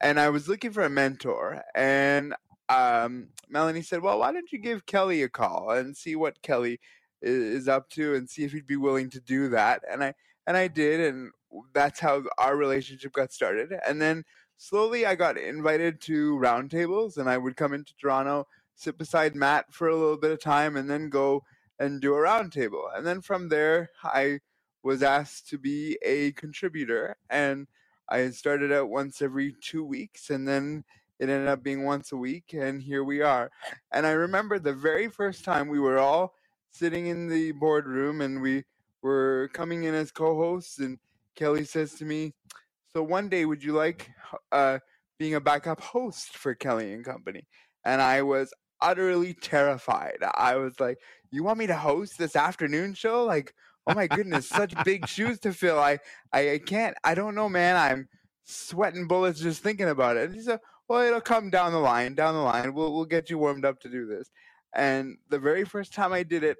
and 0.00 0.18
I 0.18 0.30
was 0.30 0.48
looking 0.48 0.72
for 0.72 0.82
a 0.84 0.90
mentor. 0.90 1.62
And 1.74 2.34
um, 2.68 3.28
Melanie 3.48 3.82
said, 3.82 4.02
"Well, 4.02 4.18
why 4.20 4.32
don't 4.32 4.50
you 4.52 4.58
give 4.58 4.86
Kelly 4.86 5.22
a 5.22 5.28
call 5.28 5.70
and 5.70 5.96
see 5.96 6.16
what 6.16 6.40
Kelly 6.42 6.80
i- 7.22 7.26
is 7.26 7.68
up 7.68 7.90
to, 7.90 8.14
and 8.14 8.28
see 8.28 8.44
if 8.44 8.52
he'd 8.52 8.66
be 8.66 8.76
willing 8.76 9.10
to 9.10 9.20
do 9.20 9.48
that?" 9.50 9.82
And 9.90 10.02
I 10.02 10.14
and 10.46 10.56
I 10.56 10.68
did, 10.68 11.00
and 11.00 11.30
that's 11.74 12.00
how 12.00 12.24
our 12.38 12.56
relationship 12.56 13.12
got 13.12 13.32
started. 13.32 13.72
And 13.86 14.00
then 14.00 14.24
slowly, 14.56 15.04
I 15.06 15.14
got 15.14 15.36
invited 15.38 16.00
to 16.02 16.36
roundtables, 16.38 17.18
and 17.18 17.28
I 17.28 17.38
would 17.38 17.56
come 17.56 17.74
into 17.74 17.94
Toronto, 18.00 18.46
sit 18.82 18.98
beside 18.98 19.34
Matt 19.34 19.72
for 19.72 19.88
a 19.88 19.96
little 19.96 20.18
bit 20.18 20.32
of 20.32 20.40
time, 20.40 20.76
and 20.76 20.90
then 20.90 21.08
go 21.08 21.44
and 21.78 22.00
do 22.00 22.14
a 22.14 22.18
roundtable. 22.18 22.84
And 22.94 23.06
then 23.06 23.20
from 23.20 23.48
there, 23.48 23.90
I 24.02 24.40
was 24.82 25.02
asked 25.02 25.48
to 25.50 25.58
be 25.58 25.98
a 26.02 26.32
contributor, 26.32 27.16
and 27.30 27.66
I 28.08 28.28
started 28.30 28.72
out 28.72 28.90
once 28.90 29.22
every 29.22 29.54
two 29.62 29.84
weeks, 29.84 30.30
and 30.30 30.46
then 30.46 30.84
it 31.18 31.28
ended 31.28 31.48
up 31.48 31.62
being 31.62 31.84
once 31.84 32.10
a 32.12 32.16
week, 32.16 32.52
and 32.52 32.82
here 32.82 33.04
we 33.04 33.22
are. 33.22 33.50
And 33.92 34.06
I 34.06 34.10
remember 34.10 34.58
the 34.58 34.74
very 34.74 35.08
first 35.08 35.44
time 35.44 35.68
we 35.68 35.78
were 35.78 35.98
all 35.98 36.34
sitting 36.70 37.06
in 37.06 37.28
the 37.28 37.52
boardroom, 37.52 38.20
and 38.20 38.42
we 38.42 38.64
were 39.02 39.48
coming 39.52 39.84
in 39.84 39.94
as 39.94 40.10
co-hosts, 40.10 40.78
and 40.78 40.98
Kelly 41.36 41.64
says 41.64 41.94
to 41.94 42.04
me, 42.04 42.34
"So 42.92 43.02
one 43.02 43.28
day, 43.28 43.44
would 43.44 43.62
you 43.62 43.72
like 43.72 44.10
uh, 44.50 44.80
being 45.18 45.34
a 45.34 45.40
backup 45.40 45.80
host 45.80 46.36
for 46.36 46.54
Kelly 46.54 46.92
and 46.92 47.04
Company?" 47.04 47.46
And 47.84 48.02
I 48.02 48.22
was 48.22 48.52
utterly 48.82 49.34
terrified. 49.34 50.18
I 50.34 50.56
was 50.56 50.78
like, 50.80 50.98
"You 51.30 51.44
want 51.44 51.58
me 51.58 51.66
to 51.68 51.76
host 51.76 52.18
this 52.18 52.36
afternoon 52.36 52.94
show? 52.94 53.24
Like, 53.24 53.54
oh 53.86 53.94
my 53.94 54.06
goodness, 54.06 54.48
such 54.48 54.74
big 54.84 55.06
shoes 55.08 55.38
to 55.40 55.52
fill. 55.52 55.78
I, 55.78 55.98
I, 56.32 56.52
I 56.52 56.58
can't. 56.58 56.96
I 57.04 57.14
don't 57.14 57.34
know, 57.34 57.48
man. 57.48 57.76
I'm 57.76 58.08
sweating 58.44 59.06
bullets 59.08 59.40
just 59.40 59.62
thinking 59.62 59.88
about 59.88 60.16
it." 60.16 60.26
And 60.26 60.34
he 60.34 60.42
said, 60.42 60.60
"Well, 60.88 61.00
it'll 61.02 61.20
come 61.20 61.50
down 61.50 61.72
the 61.72 61.78
line. 61.78 62.14
Down 62.14 62.34
the 62.34 62.40
line, 62.40 62.74
we'll 62.74 62.92
we'll 62.92 63.06
get 63.06 63.30
you 63.30 63.38
warmed 63.38 63.64
up 63.64 63.80
to 63.80 63.88
do 63.88 64.06
this." 64.06 64.30
And 64.74 65.18
the 65.30 65.38
very 65.38 65.64
first 65.64 65.92
time 65.94 66.12
I 66.12 66.22
did 66.22 66.44
it, 66.44 66.58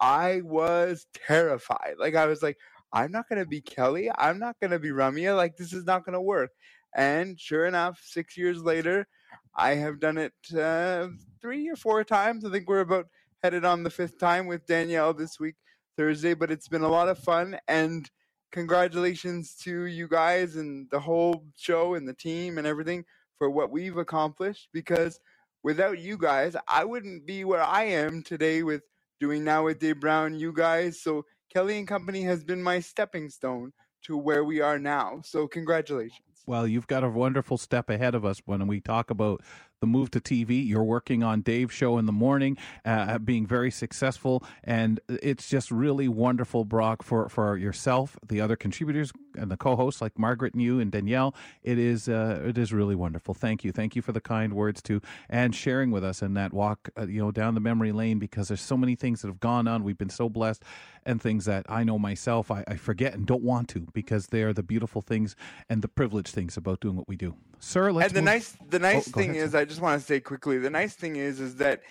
I 0.00 0.40
was 0.44 1.06
terrified. 1.14 1.96
Like 1.98 2.14
I 2.14 2.26
was 2.26 2.42
like, 2.42 2.58
I'm 2.92 3.12
not 3.12 3.28
gonna 3.28 3.46
be 3.46 3.60
Kelly. 3.60 4.10
I'm 4.18 4.38
not 4.38 4.56
gonna 4.60 4.78
be 4.78 4.90
Ramya. 4.90 5.36
Like 5.36 5.56
this 5.56 5.72
is 5.72 5.84
not 5.84 6.04
gonna 6.04 6.22
work. 6.22 6.50
And 6.94 7.38
sure 7.38 7.66
enough, 7.66 8.00
six 8.04 8.36
years 8.36 8.62
later, 8.62 9.06
I 9.54 9.76
have 9.76 10.00
done 10.00 10.18
it 10.18 10.32
uh, 10.56 11.08
three 11.42 11.68
or 11.68 11.76
four 11.76 12.04
times. 12.04 12.44
I 12.44 12.50
think 12.50 12.68
we're 12.68 12.80
about 12.80 13.06
headed 13.42 13.64
on 13.64 13.82
the 13.82 13.90
fifth 13.90 14.18
time 14.18 14.46
with 14.46 14.66
Danielle 14.66 15.14
this 15.14 15.40
week, 15.40 15.56
Thursday. 15.96 16.34
But 16.34 16.50
it's 16.50 16.68
been 16.68 16.82
a 16.82 16.88
lot 16.88 17.08
of 17.08 17.18
fun 17.18 17.58
and 17.68 18.10
congratulations 18.52 19.54
to 19.62 19.84
you 19.86 20.08
guys 20.08 20.56
and 20.56 20.88
the 20.90 21.00
whole 21.00 21.44
show 21.56 21.94
and 21.94 22.08
the 22.08 22.14
team 22.14 22.58
and 22.58 22.66
everything 22.66 23.04
for 23.38 23.50
what 23.50 23.70
we've 23.70 23.96
accomplished 23.98 24.68
because 24.72 25.20
without 25.62 25.98
you 25.98 26.18
guys, 26.18 26.56
I 26.68 26.84
wouldn't 26.84 27.26
be 27.26 27.44
where 27.44 27.62
I 27.62 27.84
am 27.84 28.22
today 28.22 28.62
with 28.62 28.82
doing 29.20 29.44
now 29.44 29.64
with 29.64 29.78
Dave 29.80 30.00
Brown, 30.00 30.34
you 30.34 30.52
guys. 30.52 31.00
So 31.02 31.24
Kelly 31.52 31.78
and 31.78 31.88
Company 31.88 32.22
has 32.22 32.44
been 32.44 32.62
my 32.62 32.80
stepping 32.80 33.30
stone 33.30 33.72
to 34.04 34.16
where 34.16 34.44
we 34.44 34.60
are 34.60 34.78
now. 34.78 35.20
So 35.24 35.46
congratulations. 35.46 36.29
Well, 36.46 36.66
you've 36.66 36.86
got 36.86 37.04
a 37.04 37.08
wonderful 37.08 37.58
step 37.58 37.90
ahead 37.90 38.14
of 38.14 38.24
us 38.24 38.40
when 38.44 38.66
we 38.66 38.80
talk 38.80 39.10
about 39.10 39.42
the 39.80 39.86
move 39.86 40.10
to 40.10 40.20
TV. 40.20 40.66
You're 40.66 40.84
working 40.84 41.22
on 41.22 41.40
Dave's 41.40 41.72
show 41.74 41.96
in 41.98 42.04
the 42.06 42.12
morning, 42.12 42.58
uh, 42.84 43.18
being 43.18 43.46
very 43.46 43.70
successful, 43.70 44.44
and 44.62 45.00
it's 45.08 45.48
just 45.48 45.70
really 45.70 46.06
wonderful, 46.06 46.64
Brock, 46.66 47.02
for, 47.02 47.28
for 47.30 47.56
yourself, 47.56 48.18
the 48.26 48.40
other 48.42 48.56
contributors, 48.56 49.10
and 49.36 49.50
the 49.50 49.56
co-hosts 49.56 50.02
like 50.02 50.18
Margaret 50.18 50.52
and 50.52 50.62
you 50.62 50.80
and 50.80 50.92
Danielle. 50.92 51.34
It 51.62 51.78
is 51.78 52.08
uh, 52.08 52.42
it 52.46 52.58
is 52.58 52.72
really 52.74 52.94
wonderful. 52.94 53.32
Thank 53.32 53.64
you, 53.64 53.72
thank 53.72 53.96
you 53.96 54.02
for 54.02 54.12
the 54.12 54.20
kind 54.20 54.52
words 54.52 54.82
too, 54.82 55.00
and 55.30 55.54
sharing 55.54 55.90
with 55.90 56.04
us 56.04 56.20
in 56.20 56.34
that 56.34 56.52
walk, 56.52 56.90
uh, 56.98 57.06
you 57.06 57.22
know, 57.22 57.30
down 57.30 57.54
the 57.54 57.60
memory 57.60 57.92
lane 57.92 58.18
because 58.18 58.48
there's 58.48 58.60
so 58.60 58.76
many 58.76 58.94
things 58.96 59.22
that 59.22 59.28
have 59.28 59.40
gone 59.40 59.66
on. 59.66 59.82
We've 59.82 59.96
been 59.98 60.10
so 60.10 60.28
blessed, 60.28 60.62
and 61.06 61.22
things 61.22 61.46
that 61.46 61.64
I 61.70 61.84
know 61.84 61.98
myself 61.98 62.50
I, 62.50 62.64
I 62.68 62.74
forget 62.76 63.14
and 63.14 63.24
don't 63.24 63.42
want 63.42 63.68
to 63.70 63.88
because 63.94 64.26
they're 64.26 64.52
the 64.52 64.62
beautiful 64.62 65.00
things 65.00 65.36
and 65.70 65.80
the 65.80 65.88
privileged 65.88 66.34
things 66.34 66.58
about 66.58 66.80
doing 66.80 66.96
what 66.96 67.08
we 67.08 67.16
do. 67.16 67.34
Sir, 67.62 67.92
let's 67.92 68.08
and 68.08 68.16
the 68.16 68.20
move- 68.22 68.24
nice 68.26 68.56
the 68.70 68.78
nice 68.78 69.08
Oh, 69.08 69.12
thing 69.12 69.30
ahead, 69.30 69.42
is, 69.44 69.54
I 69.54 69.64
just 69.70 69.80
want 69.80 70.00
to 70.00 70.06
say 70.06 70.18
quickly, 70.18 70.58
the 70.58 70.68
nice 70.68 70.94
thing 70.94 71.16
is 71.16 71.38
is 71.38 71.54
that 71.56 71.82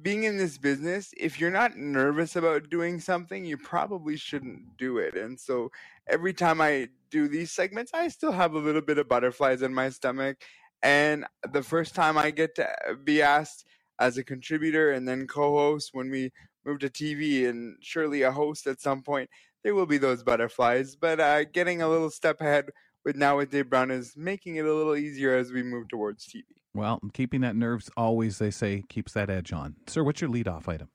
being 0.00 0.22
in 0.22 0.38
this 0.38 0.56
business, 0.56 1.12
if 1.16 1.40
you're 1.40 1.50
not 1.50 1.76
nervous 1.76 2.36
about 2.36 2.70
doing 2.70 3.00
something, 3.00 3.44
you 3.44 3.58
probably 3.58 4.16
shouldn't 4.16 4.76
do 4.78 4.98
it. 4.98 5.14
And 5.16 5.38
so 5.38 5.70
every 6.08 6.32
time 6.32 6.60
I 6.60 6.88
do 7.10 7.26
these 7.26 7.50
segments, 7.50 7.90
I 7.92 8.08
still 8.08 8.32
have 8.32 8.54
a 8.54 8.58
little 8.58 8.80
bit 8.80 8.98
of 8.98 9.08
butterflies 9.08 9.60
in 9.62 9.74
my 9.74 9.90
stomach. 9.90 10.38
And 10.82 11.26
the 11.52 11.64
first 11.64 11.94
time 11.96 12.16
I 12.16 12.30
get 12.30 12.54
to 12.54 12.68
be 13.04 13.20
asked 13.20 13.66
as 13.98 14.16
a 14.16 14.24
contributor 14.24 14.92
and 14.92 15.06
then 15.06 15.26
co-host 15.26 15.90
when 15.92 16.10
we 16.10 16.30
move 16.64 16.78
to 16.78 16.88
TV 16.88 17.48
and 17.48 17.76
surely 17.82 18.22
a 18.22 18.30
host 18.30 18.68
at 18.68 18.80
some 18.80 19.02
point, 19.02 19.28
there 19.64 19.74
will 19.74 19.84
be 19.84 19.98
those 19.98 20.22
butterflies. 20.22 20.94
But 20.96 21.18
uh, 21.18 21.44
getting 21.44 21.82
a 21.82 21.88
little 21.88 22.10
step 22.10 22.40
ahead 22.40 22.70
with 23.04 23.16
now 23.16 23.36
with 23.36 23.50
Dave 23.50 23.68
Brown 23.68 23.90
is 23.90 24.14
making 24.16 24.56
it 24.56 24.64
a 24.64 24.72
little 24.72 24.96
easier 24.96 25.34
as 25.36 25.50
we 25.50 25.62
move 25.62 25.88
towards 25.88 26.26
TV. 26.26 26.59
Well, 26.74 27.00
keeping 27.12 27.40
that 27.40 27.56
nerves 27.56 27.90
always, 27.96 28.38
they 28.38 28.50
say, 28.50 28.84
keeps 28.88 29.12
that 29.14 29.28
edge 29.28 29.52
on. 29.52 29.76
Sir, 29.86 30.04
what's 30.04 30.20
your 30.20 30.30
leadoff 30.30 30.68
item? 30.68 30.88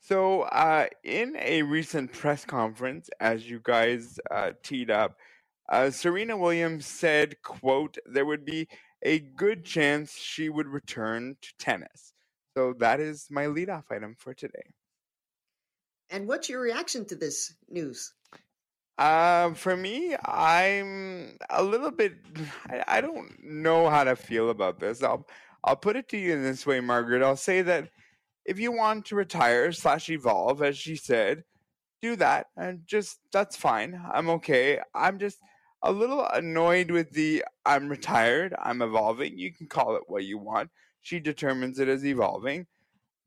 So, 0.00 0.42
uh, 0.42 0.86
in 1.02 1.36
a 1.38 1.62
recent 1.62 2.12
press 2.12 2.44
conference, 2.44 3.10
as 3.20 3.48
you 3.48 3.60
guys 3.62 4.18
uh, 4.30 4.52
teed 4.62 4.90
up, 4.90 5.16
uh, 5.68 5.90
Serena 5.90 6.36
Williams 6.36 6.86
said, 6.86 7.42
"quote 7.42 7.98
There 8.06 8.24
would 8.24 8.44
be 8.44 8.68
a 9.02 9.18
good 9.18 9.64
chance 9.64 10.12
she 10.12 10.48
would 10.48 10.68
return 10.68 11.36
to 11.42 11.52
tennis." 11.58 12.12
So 12.56 12.72
that 12.78 13.00
is 13.00 13.26
my 13.30 13.46
leadoff 13.46 13.84
item 13.90 14.14
for 14.16 14.32
today. 14.32 14.72
And 16.08 16.28
what's 16.28 16.48
your 16.48 16.60
reaction 16.60 17.04
to 17.06 17.16
this 17.16 17.52
news? 17.68 18.14
Um, 18.98 19.54
for 19.54 19.76
me, 19.76 20.16
I'm 20.24 21.36
a 21.50 21.62
little 21.62 21.90
bit. 21.90 22.14
I, 22.70 22.84
I 22.88 23.00
don't 23.00 23.44
know 23.44 23.88
how 23.90 24.04
to 24.04 24.16
feel 24.16 24.50
about 24.50 24.80
this. 24.80 25.02
I'll 25.02 25.26
I'll 25.64 25.76
put 25.76 25.96
it 25.96 26.08
to 26.10 26.16
you 26.18 26.32
in 26.32 26.42
this 26.42 26.66
way, 26.66 26.80
Margaret. 26.80 27.22
I'll 27.22 27.36
say 27.36 27.62
that 27.62 27.90
if 28.44 28.58
you 28.58 28.72
want 28.72 29.06
to 29.06 29.16
retire 29.16 29.72
slash 29.72 30.08
evolve, 30.08 30.62
as 30.62 30.78
she 30.78 30.96
said, 30.96 31.44
do 32.00 32.16
that, 32.16 32.46
and 32.56 32.80
just 32.86 33.18
that's 33.32 33.56
fine. 33.56 34.00
I'm 34.12 34.30
okay. 34.30 34.80
I'm 34.94 35.18
just 35.18 35.38
a 35.82 35.92
little 35.92 36.26
annoyed 36.26 36.90
with 36.90 37.10
the 37.12 37.44
I'm 37.66 37.88
retired. 37.88 38.54
I'm 38.62 38.80
evolving. 38.82 39.38
You 39.38 39.52
can 39.52 39.66
call 39.66 39.96
it 39.96 40.04
what 40.06 40.24
you 40.24 40.38
want. 40.38 40.70
She 41.02 41.20
determines 41.20 41.78
it 41.78 41.88
as 41.88 42.04
evolving. 42.04 42.66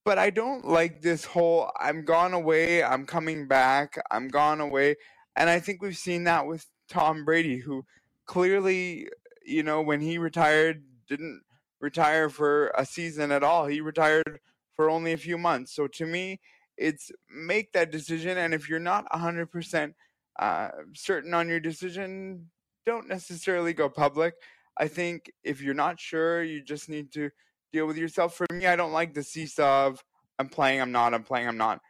But 0.05 0.17
I 0.17 0.31
don't 0.31 0.67
like 0.67 1.01
this 1.01 1.25
whole 1.25 1.71
I'm 1.79 2.03
gone 2.05 2.33
away, 2.33 2.83
I'm 2.83 3.05
coming 3.05 3.47
back, 3.47 4.01
I'm 4.09 4.27
gone 4.29 4.61
away. 4.61 4.95
And 5.35 5.49
I 5.49 5.59
think 5.59 5.81
we've 5.81 5.97
seen 5.97 6.25
that 6.25 6.45
with 6.45 6.65
Tom 6.89 7.25
Brady, 7.25 7.57
who 7.57 7.85
clearly, 8.25 9.07
you 9.45 9.63
know, 9.63 9.81
when 9.81 10.01
he 10.01 10.17
retired, 10.17 10.83
didn't 11.07 11.41
retire 11.79 12.29
for 12.29 12.69
a 12.77 12.85
season 12.85 13.31
at 13.31 13.43
all. 13.43 13.65
He 13.65 13.81
retired 13.81 14.39
for 14.75 14.89
only 14.89 15.13
a 15.13 15.17
few 15.17 15.37
months. 15.37 15.73
So 15.73 15.87
to 15.87 16.05
me, 16.05 16.39
it's 16.77 17.11
make 17.29 17.73
that 17.73 17.91
decision. 17.91 18.37
And 18.37 18.53
if 18.53 18.69
you're 18.69 18.79
not 18.79 19.09
100% 19.11 19.93
uh, 20.39 20.69
certain 20.93 21.33
on 21.33 21.49
your 21.49 21.59
decision, 21.59 22.49
don't 22.85 23.07
necessarily 23.07 23.73
go 23.73 23.89
public. 23.89 24.35
I 24.77 24.87
think 24.87 25.31
if 25.43 25.61
you're 25.61 25.73
not 25.73 25.99
sure, 25.99 26.41
you 26.43 26.63
just 26.63 26.89
need 26.89 27.11
to 27.13 27.29
deal 27.73 27.85
with 27.85 27.97
yourself. 27.97 28.35
For 28.35 28.47
me, 28.51 28.65
I 28.65 28.75
don't 28.75 28.93
like 28.93 29.13
the 29.13 29.23
seesaw 29.23 29.87
of 29.87 30.03
I'm 30.39 30.47
playing, 30.47 30.81
I'm 30.81 30.91
not, 30.91 31.13
I'm 31.13 31.23
playing, 31.23 31.47
I'm 31.47 31.57
not. 31.57 31.81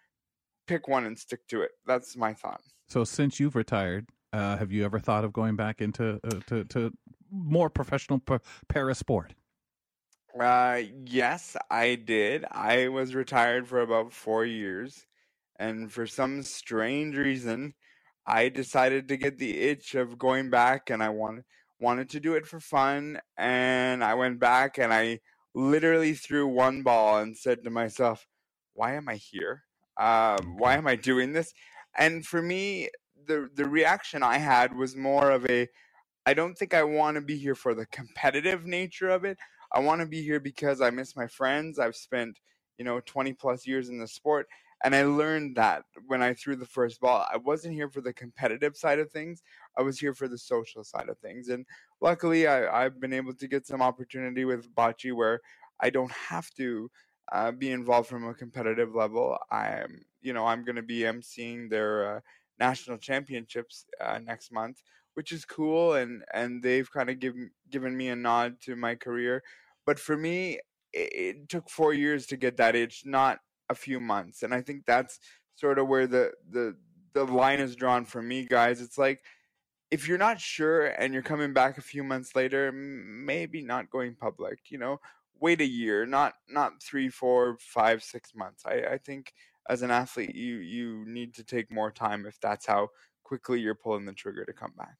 Pick 0.65 0.87
one 0.87 1.05
and 1.05 1.17
stick 1.17 1.47
to 1.49 1.61
it. 1.61 1.71
That's 1.85 2.17
my 2.17 2.33
thought. 2.33 2.61
So, 2.89 3.03
since 3.03 3.39
you've 3.39 3.55
retired, 3.55 4.09
uh, 4.33 4.57
have 4.57 4.71
you 4.71 4.83
ever 4.83 4.99
thought 4.99 5.23
of 5.23 5.31
going 5.31 5.55
back 5.55 5.79
into 5.79 6.19
uh, 6.23 6.39
to, 6.47 6.65
to 6.65 6.91
more 7.31 7.69
professional 7.69 8.19
pa- 8.19 8.39
para 8.67 8.95
sport? 8.95 9.35
Uh, 10.39 10.81
yes, 11.05 11.55
I 11.69 11.95
did. 11.95 12.45
I 12.51 12.87
was 12.87 13.15
retired 13.15 13.67
for 13.67 13.81
about 13.81 14.13
four 14.13 14.45
years, 14.45 15.05
and 15.57 15.91
for 15.91 16.07
some 16.07 16.43
strange 16.43 17.15
reason, 17.15 17.73
I 18.25 18.49
decided 18.49 19.07
to 19.09 19.17
get 19.17 19.37
the 19.37 19.57
itch 19.59 19.95
of 19.95 20.17
going 20.17 20.49
back, 20.49 20.89
and 20.89 21.03
I 21.03 21.09
wanted 21.09 21.45
wanted 21.79 22.09
to 22.11 22.19
do 22.19 22.35
it 22.35 22.45
for 22.45 22.59
fun. 22.59 23.19
And 23.37 24.03
I 24.03 24.13
went 24.15 24.39
back, 24.39 24.77
and 24.79 24.93
I 24.93 25.19
literally 25.53 26.13
threw 26.13 26.47
one 26.47 26.83
ball 26.83 27.19
and 27.19 27.35
said 27.37 27.63
to 27.63 27.69
myself, 27.69 28.27
"Why 28.73 28.93
am 28.95 29.09
I 29.09 29.15
here? 29.15 29.63
Um, 29.97 30.57
why 30.57 30.75
am 30.75 30.87
I 30.87 30.95
doing 30.95 31.33
this?" 31.33 31.53
And 31.97 32.25
for 32.25 32.41
me, 32.41 32.89
the 33.27 33.49
the 33.55 33.67
reaction 33.67 34.23
I 34.23 34.37
had 34.37 34.75
was 34.75 34.95
more 34.95 35.31
of 35.31 35.45
a 35.47 35.67
I 36.25 36.33
don't 36.33 36.55
think 36.55 36.73
I 36.73 36.83
want 36.83 37.15
to 37.15 37.21
be 37.21 37.37
here 37.37 37.55
for 37.55 37.73
the 37.73 37.85
competitive 37.87 38.65
nature 38.65 39.09
of 39.09 39.25
it. 39.25 39.37
I 39.71 39.79
want 39.79 40.01
to 40.01 40.07
be 40.07 40.21
here 40.21 40.39
because 40.39 40.81
I 40.81 40.89
miss 40.89 41.15
my 41.15 41.27
friends. 41.27 41.79
I've 41.79 41.95
spent, 41.95 42.39
you 42.77 42.85
know, 42.85 42.99
20 43.05 43.33
plus 43.33 43.65
years 43.65 43.89
in 43.89 43.99
the 43.99 44.07
sport 44.07 44.47
and 44.83 44.95
I 44.95 45.03
learned 45.03 45.55
that 45.57 45.83
when 46.07 46.21
I 46.21 46.33
threw 46.33 46.55
the 46.55 46.65
first 46.65 47.01
ball. 47.01 47.25
I 47.31 47.37
wasn't 47.37 47.73
here 47.73 47.89
for 47.89 48.01
the 48.01 48.13
competitive 48.13 48.77
side 48.77 48.99
of 48.99 49.11
things. 49.11 49.43
I 49.77 49.81
was 49.81 49.99
here 49.99 50.13
for 50.13 50.27
the 50.27 50.37
social 50.37 50.83
side 50.83 51.09
of 51.09 51.17
things. 51.19 51.49
And 51.49 51.65
luckily 52.01 52.47
I, 52.47 52.83
have 52.83 52.99
been 52.99 53.13
able 53.13 53.33
to 53.33 53.47
get 53.47 53.67
some 53.67 53.81
opportunity 53.81 54.45
with 54.45 54.73
Bocce 54.73 55.13
where 55.13 55.41
I 55.81 55.89
don't 55.89 56.11
have 56.11 56.49
to 56.51 56.89
uh, 57.31 57.51
be 57.51 57.71
involved 57.71 58.07
from 58.07 58.27
a 58.27 58.33
competitive 58.33 58.95
level. 58.95 59.37
I'm, 59.51 60.05
you 60.21 60.33
know, 60.33 60.45
I'm 60.45 60.63
going 60.63 60.75
to 60.75 60.81
be 60.81 61.01
emceeing 61.01 61.69
their 61.69 62.17
uh, 62.17 62.19
national 62.59 62.97
championships 62.97 63.85
uh, 64.03 64.19
next 64.19 64.51
month, 64.51 64.81
which 65.13 65.31
is 65.31 65.45
cool. 65.45 65.93
And 65.93 66.23
and 66.33 66.61
they've 66.63 66.91
kind 66.91 67.09
of 67.09 67.19
given 67.19 67.51
given 67.69 67.95
me 67.95 68.09
a 68.09 68.15
nod 68.15 68.61
to 68.61 68.75
my 68.75 68.95
career. 68.95 69.43
But 69.85 69.99
for 69.99 70.17
me, 70.17 70.59
it, 70.93 71.13
it 71.13 71.49
took 71.49 71.69
four 71.69 71.93
years 71.93 72.25
to 72.27 72.37
get 72.37 72.57
that 72.57 72.75
itch, 72.75 73.03
not 73.05 73.39
a 73.69 73.75
few 73.75 73.99
months. 73.99 74.43
And 74.43 74.53
I 74.53 74.61
think 74.61 74.85
that's 74.85 75.19
sort 75.55 75.79
of 75.79 75.87
where 75.87 76.07
the 76.07 76.31
the 76.49 76.75
the 77.13 77.25
line 77.25 77.59
is 77.59 77.75
drawn 77.75 78.05
for 78.05 78.21
me, 78.21 78.45
guys. 78.45 78.81
It's 78.81 78.97
like 78.97 79.21
if 79.91 80.07
you're 80.07 80.17
not 80.17 80.39
sure 80.39 80.87
and 80.87 81.13
you're 81.13 81.23
coming 81.23 81.53
back 81.53 81.77
a 81.77 81.81
few 81.81 82.03
months 82.03 82.35
later, 82.35 82.71
maybe 82.71 83.61
not 83.61 83.89
going 83.89 84.15
public. 84.15 84.59
You 84.69 84.77
know, 84.77 84.99
wait 85.39 85.61
a 85.61 85.65
year, 85.65 86.05
not 86.05 86.33
not 86.47 86.81
three, 86.83 87.09
four, 87.09 87.57
five, 87.59 88.03
six 88.03 88.33
months. 88.35 88.63
I, 88.65 88.81
I 88.93 88.97
think 88.97 89.33
as 89.69 89.83
an 89.83 89.91
athlete, 89.91 90.35
you 90.35 90.55
you 90.55 91.05
need 91.07 91.35
to 91.35 91.43
take 91.43 91.71
more 91.71 91.91
time 91.91 92.25
if 92.25 92.39
that's 92.41 92.65
how 92.65 92.89
quickly 93.23 93.61
you're 93.61 93.75
pulling 93.75 94.05
the 94.05 94.13
trigger 94.13 94.43
to 94.43 94.53
come 94.53 94.73
back. 94.75 94.95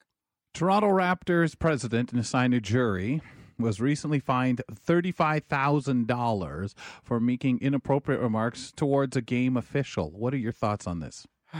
Toronto 0.53 0.87
Raptors 0.87 1.57
president 1.57 2.13
Masai 2.13 2.47
Ujiri 2.47 3.21
was 3.57 3.81
recently 3.81 4.19
fined 4.19 4.61
$35,000 4.71 6.73
for 7.03 7.19
making 7.19 7.59
inappropriate 7.59 8.21
remarks 8.21 8.71
towards 8.75 9.17
a 9.17 9.21
game 9.21 9.57
official. 9.57 10.11
What 10.11 10.33
are 10.33 10.37
your 10.37 10.53
thoughts 10.53 10.87
on 10.87 11.01
this? 11.01 11.27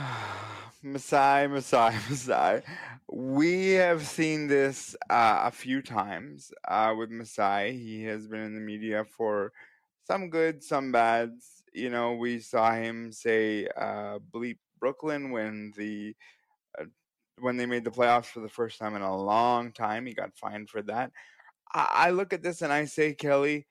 Masai, 0.81 1.47
Masai, 1.47 1.93
Masai. 2.09 2.61
We 3.11 3.71
have 3.71 4.07
seen 4.07 4.47
this 4.47 4.95
uh, 5.09 5.41
a 5.43 5.51
few 5.51 5.81
times 5.81 6.53
uh, 6.65 6.93
with 6.97 7.09
Masai. 7.09 7.73
He 7.73 8.05
has 8.05 8.27
been 8.27 8.41
in 8.41 8.55
the 8.55 8.61
media 8.61 9.03
for 9.03 9.51
some 10.07 10.29
good, 10.29 10.63
some 10.63 10.93
bads. 10.93 11.58
You 11.73 11.89
know, 11.89 12.13
we 12.13 12.39
saw 12.39 12.73
him 12.73 13.11
say 13.11 13.67
uh, 13.77 14.19
"bleep 14.31 14.57
Brooklyn" 14.79 15.31
when 15.31 15.73
the 15.77 16.15
uh, 16.79 16.85
when 17.39 17.57
they 17.57 17.65
made 17.65 17.83
the 17.83 17.91
playoffs 17.91 18.25
for 18.25 18.39
the 18.41 18.49
first 18.49 18.79
time 18.79 18.95
in 18.95 19.01
a 19.01 19.17
long 19.17 19.71
time. 19.71 20.05
He 20.05 20.13
got 20.13 20.35
fined 20.37 20.69
for 20.69 20.81
that. 20.83 21.11
I 21.71 22.09
look 22.09 22.33
at 22.33 22.41
this 22.41 22.63
and 22.63 22.73
I 22.73 22.85
say, 22.85 23.13
Kelly, 23.13 23.67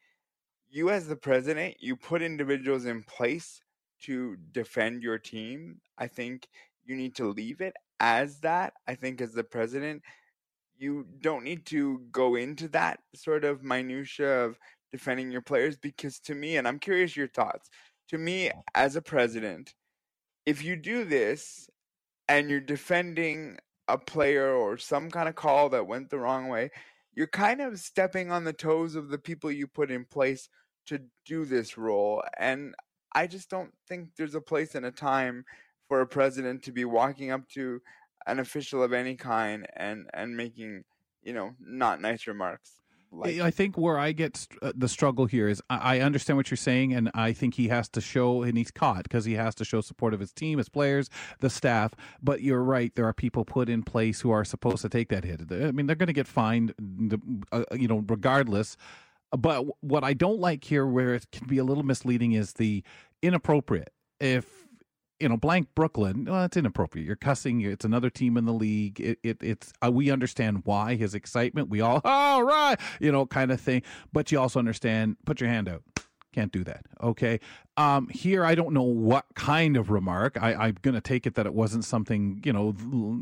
you 0.71 0.91
as 0.91 1.09
the 1.09 1.17
president, 1.17 1.77
you 1.81 1.97
put 1.97 2.23
individuals 2.23 2.85
in 2.85 3.03
place 3.03 3.61
to 4.03 4.37
defend 4.53 5.03
your 5.03 5.19
team. 5.19 5.81
I 5.99 6.07
think 6.07 6.47
you 6.85 6.95
need 6.95 7.17
to 7.17 7.27
leave 7.27 7.61
it 7.61 7.75
as 7.99 8.39
that. 8.41 8.75
I 8.87 8.95
think 8.95 9.21
as 9.21 9.33
the 9.33 9.43
president, 9.43 10.03
you 10.77 11.07
don't 11.21 11.43
need 11.43 11.67
to 11.67 12.03
go 12.13 12.37
into 12.37 12.69
that 12.69 13.01
sort 13.15 13.45
of 13.45 13.65
minutia 13.65 14.45
of 14.45 14.59
defending 14.93 15.31
your 15.31 15.43
players 15.43 15.77
because 15.77 16.21
to 16.21 16.35
me, 16.35 16.57
and 16.57 16.69
I'm 16.69 16.79
curious 16.79 17.17
your 17.17 17.29
thoughts, 17.29 17.69
to 18.09 18.19
me 18.19 18.51
as 18.75 18.97
a 18.97 19.03
president, 19.03 19.75
if 20.47 20.65
you 20.65 20.77
do 20.77 21.05
this 21.05 21.69
and 22.29 22.51
you're 22.51 22.61
defending 22.61 23.59
a 23.87 23.99
player 23.99 24.53
or 24.53 24.77
some 24.77 25.11
kind 25.11 25.29
of 25.29 25.35
call 25.35 25.69
that 25.71 25.87
went 25.87 26.11
the 26.11 26.19
wrong 26.19 26.49
way, 26.49 26.71
you're 27.15 27.27
kind 27.27 27.61
of 27.61 27.81
stepping 27.81 28.31
on 28.31 28.45
the 28.45 28.53
toes 28.53 28.95
of 28.95 29.09
the 29.09 29.19
people 29.19 29.51
you 29.51 29.67
put 29.67 29.91
in 29.91 30.05
place 30.05 30.49
to 30.87 31.01
do 31.27 31.45
this 31.45 31.77
role. 31.77 32.23
And 32.39 32.75
I 33.15 33.27
just 33.27 33.51
don't 33.51 33.73
think 33.89 34.11
there's 34.17 34.35
a 34.35 34.41
place 34.41 34.75
and 34.75 34.87
a 34.87 34.91
time 34.91 35.45
for 35.89 36.01
a 36.01 36.07
president 36.07 36.63
to 36.65 36.73
be 36.73 36.85
walking 36.85 37.31
up 37.31 37.49
to 37.51 37.81
an 38.27 38.39
official 38.39 38.83
of 38.83 38.93
any 38.93 39.17
kind 39.17 39.67
and 39.77 40.07
and 40.13 40.37
making 40.37 40.85
you 41.23 41.33
know 41.33 41.53
not 41.61 42.01
nice 42.01 42.27
remarks. 42.27 42.73
Like, 43.11 43.41
I 43.41 43.51
think 43.51 43.79
where 43.79 43.99
I 43.99 44.13
get 44.13 44.37
st- 44.37 44.63
uh, 44.63 44.73
the 44.77 44.89
struggle 44.89 45.27
here 45.27 45.49
is 45.49 45.63
I, 45.71 46.01
understand 46.01 46.37
what 46.37 46.51
you're 46.51 46.57
saying, 46.57 46.93
and 46.93 47.11
I 47.15 47.33
think 47.33 47.55
he 47.55 47.69
has 47.69 47.89
to 47.91 48.01
show, 48.01 48.43
and 48.43 48.57
he's 48.59 48.71
caught 48.71 49.05
because 49.05 49.25
he 49.25 49.35
has 49.35 49.55
to 49.57 49.65
show 49.65 49.81
support 49.81 50.13
of 50.13 50.21
his 50.21 50.33
team, 50.33 50.59
his 50.59 50.69
players, 50.69 51.09
the 51.41 51.49
staff. 51.49 51.95
But 52.23 52.43
you're 52.43 52.63
right; 52.63 52.95
there 52.95 53.07
are 53.07 53.15
people 53.15 53.45
put 53.45 53.69
in 53.69 53.83
place 53.83 54.21
who 54.21 54.31
are 54.31 54.45
supposed 54.45 54.83
to 54.83 54.89
take 54.89 55.09
that 55.09 55.25
hit. 55.25 55.41
I 55.51 55.73
mean, 55.73 55.87
they're 55.87 55.97
going 55.97 56.09
to 56.09 56.13
get 56.13 56.29
fined, 56.29 56.75
uh, 57.51 57.65
you 57.73 57.89
know, 57.89 58.05
regardless. 58.07 58.77
But 59.37 59.67
what 59.83 60.05
I 60.05 60.15
don't 60.15 60.39
like 60.39 60.65
here, 60.65 60.87
where 60.87 61.15
it 61.15 61.27
can 61.33 61.47
be 61.47 61.59
a 61.59 61.65
little 61.65 61.83
misleading, 61.85 62.33
is 62.33 62.55
the 62.55 62.83
inappropriate. 63.23 63.91
If 64.21 64.58
you 65.21 65.29
know, 65.29 65.37
blank 65.37 65.69
Brooklyn, 65.75 66.27
well, 66.27 66.45
it's 66.45 66.57
inappropriate. 66.57 67.07
You're 67.07 67.17
cussing. 67.17 67.61
It's 67.61 67.85
another 67.85 68.11
team 68.11 68.37
in 68.37 68.45
the 68.45 68.53
league. 68.53 69.01
It, 69.01 69.19
it 69.23 69.39
it's 69.43 69.73
uh, 69.85 69.91
we 69.91 70.11
understand 70.11 70.63
why 70.65 70.95
his 70.95 71.15
excitement. 71.15 71.69
We 71.69 71.81
all 71.81 72.01
all 72.05 72.43
right, 72.43 72.79
you 73.01 73.11
know, 73.13 73.27
kind 73.27 73.51
of 73.51 73.61
thing. 73.61 73.83
But 74.13 74.31
you 74.31 74.41
also 74.41 74.59
understand. 74.59 75.17
Put 75.25 75.41
your 75.41 75.51
hand 75.51 75.69
out. 75.69 75.83
Can't 76.33 76.53
do 76.53 76.63
that. 76.65 76.85
Okay. 77.03 77.41
Um, 77.77 78.09
here, 78.09 78.45
I 78.45 78.55
don't 78.55 78.73
know 78.73 78.83
what 78.83 79.25
kind 79.35 79.77
of 79.77 79.91
remark. 79.91 80.37
I, 80.41 80.69
am 80.69 80.75
to 80.75 81.01
take 81.01 81.27
it 81.27 81.35
that 81.37 81.47
it 81.47 81.55
wasn't 81.55 81.85
something, 81.85 82.43
you 82.45 82.53
know, 82.53 82.75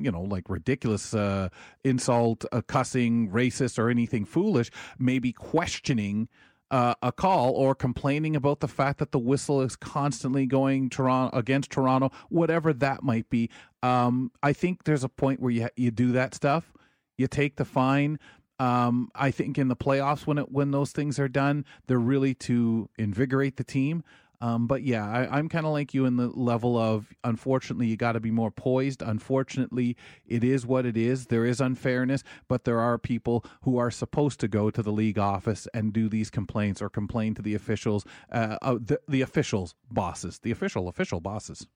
you 0.03 0.11
know, 0.11 0.23
like 0.23 0.51
ridiculous 0.51 1.15
uh, 1.15 1.51
insult, 1.85 2.45
uh, 2.51 2.63
cussing, 2.67 3.31
racist, 3.31 3.79
or 3.79 3.91
anything 3.91 4.25
foolish. 4.25 4.71
Maybe 4.99 5.33
questioning 5.33 6.29
uh, 6.70 6.94
a 7.02 7.12
call 7.12 7.52
or 7.52 7.74
complaining 7.74 8.35
about 8.35 8.61
the 8.61 8.68
fact 8.68 8.98
that 8.98 9.12
the 9.12 9.18
whistle 9.18 9.61
is 9.61 9.76
constantly 9.76 10.46
going 10.46 10.90
Toronto 10.90 11.37
against 11.37 11.70
Toronto, 11.70 12.11
whatever 12.29 12.72
that 12.72 13.02
might 13.02 13.29
be. 13.31 13.50
Um, 13.83 14.33
I 14.42 14.52
think 14.52 14.85
there's 14.85 15.05
a 15.05 15.09
point 15.09 15.40
where 15.40 15.52
you 15.52 15.68
you 15.76 15.90
do 15.90 16.12
that 16.12 16.35
stuff, 16.35 16.72
you 17.16 17.26
take 17.29 17.57
the 17.57 17.64
fine. 17.64 18.18
Um, 18.59 19.11
I 19.14 19.31
think 19.31 19.59
in 19.59 19.68
the 19.68 19.76
playoffs 19.76 20.26
when 20.26 20.38
it 20.38 20.50
when 20.50 20.70
those 20.70 20.92
things 20.92 21.18
are 21.18 21.29
done, 21.29 21.64
they're 21.87 21.98
really 21.98 22.35
to 22.35 22.88
invigorate 22.98 23.57
the 23.57 23.64
team. 23.64 24.02
Um, 24.40 24.66
but 24.66 24.83
yeah, 24.83 25.09
I, 25.09 25.38
am 25.38 25.49
kind 25.49 25.66
of 25.66 25.72
like 25.72 25.94
you 25.94 26.05
in 26.05 26.16
the 26.16 26.29
level 26.29 26.77
of 26.77 27.12
unfortunately, 27.25 27.87
you 27.87 27.96
got 27.96 28.12
to 28.12 28.20
be 28.20 28.31
more 28.31 28.51
poised. 28.51 29.03
Unfortunately, 29.03 29.96
it 30.27 30.44
is 30.44 30.66
what 30.66 30.87
it 30.87 30.96
is. 30.96 31.27
There 31.27 31.44
is 31.44 31.61
unfairness, 31.61 32.22
but 32.49 32.64
there 32.64 32.79
are 32.81 32.99
people 32.99 33.44
who 33.62 33.79
are 33.79 33.90
supposed 33.90 34.40
to 34.40 34.49
go 34.49 34.70
to 34.70 34.83
the 34.83 34.92
league 34.92 35.18
office 35.18 35.66
and 35.75 35.92
do 35.92 36.09
these 36.09 36.31
complaints 36.31 36.83
or 36.83 36.88
complain 36.88 37.35
to 37.35 37.42
the 37.42 37.55
officials, 37.55 38.05
uh, 38.33 38.57
uh, 38.62 38.79
the, 38.81 39.01
the 39.09 39.22
officials' 39.22 39.75
bosses, 39.90 40.38
the 40.40 40.51
official, 40.51 40.88
official 40.88 41.20
bosses. 41.20 41.66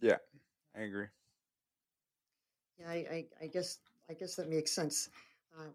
Yeah, 0.00 0.16
I 0.76 0.82
agree. 0.82 1.06
Yeah, 2.78 2.90
I, 2.90 2.94
I, 2.94 3.26
I 3.42 3.46
guess 3.48 3.78
I 4.08 4.14
guess 4.14 4.36
that 4.36 4.48
makes 4.48 4.72
sense. 4.72 5.10
Uh, 5.58 5.70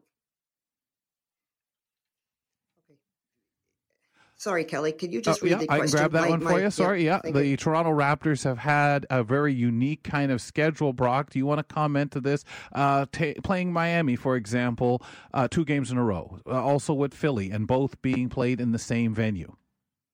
Sorry, 4.44 4.66
Kelly. 4.66 4.92
Could 4.92 5.14
you 5.14 5.22
just 5.22 5.42
oh, 5.42 5.46
read 5.46 5.52
yeah, 5.52 5.58
the 5.60 5.68
question? 5.68 5.84
I 5.84 5.88
can 5.88 5.96
grab 5.96 6.12
that 6.12 6.22
my, 6.24 6.30
one 6.30 6.40
for 6.42 6.50
my, 6.50 6.62
you. 6.64 6.70
Sorry, 6.70 7.06
yeah. 7.06 7.22
The 7.24 7.48
you. 7.48 7.56
Toronto 7.56 7.92
Raptors 7.92 8.44
have 8.44 8.58
had 8.58 9.06
a 9.10 9.24
very 9.24 9.54
unique 9.54 10.04
kind 10.04 10.34
of 10.34 10.42
schedule. 10.42 10.92
Brock, 10.92 11.30
do 11.30 11.40
you 11.40 11.46
want 11.46 11.60
to 11.60 11.74
comment 11.74 12.12
to 12.12 12.20
this? 12.20 12.44
Uh, 12.74 13.06
t- 13.10 13.36
playing 13.42 13.72
Miami, 13.72 14.18
for 14.18 14.36
example, 14.36 15.02
uh, 15.34 15.48
two 15.48 15.64
games 15.64 15.92
in 15.92 15.98
a 15.98 16.04
row. 16.04 16.40
Uh, 16.46 16.62
also 16.62 16.94
with 16.94 17.14
Philly, 17.14 17.52
and 17.52 17.68
both 17.68 18.02
being 18.02 18.28
played 18.28 18.60
in 18.60 18.74
the 18.74 18.80
same 18.80 19.14
venue. 19.14 19.56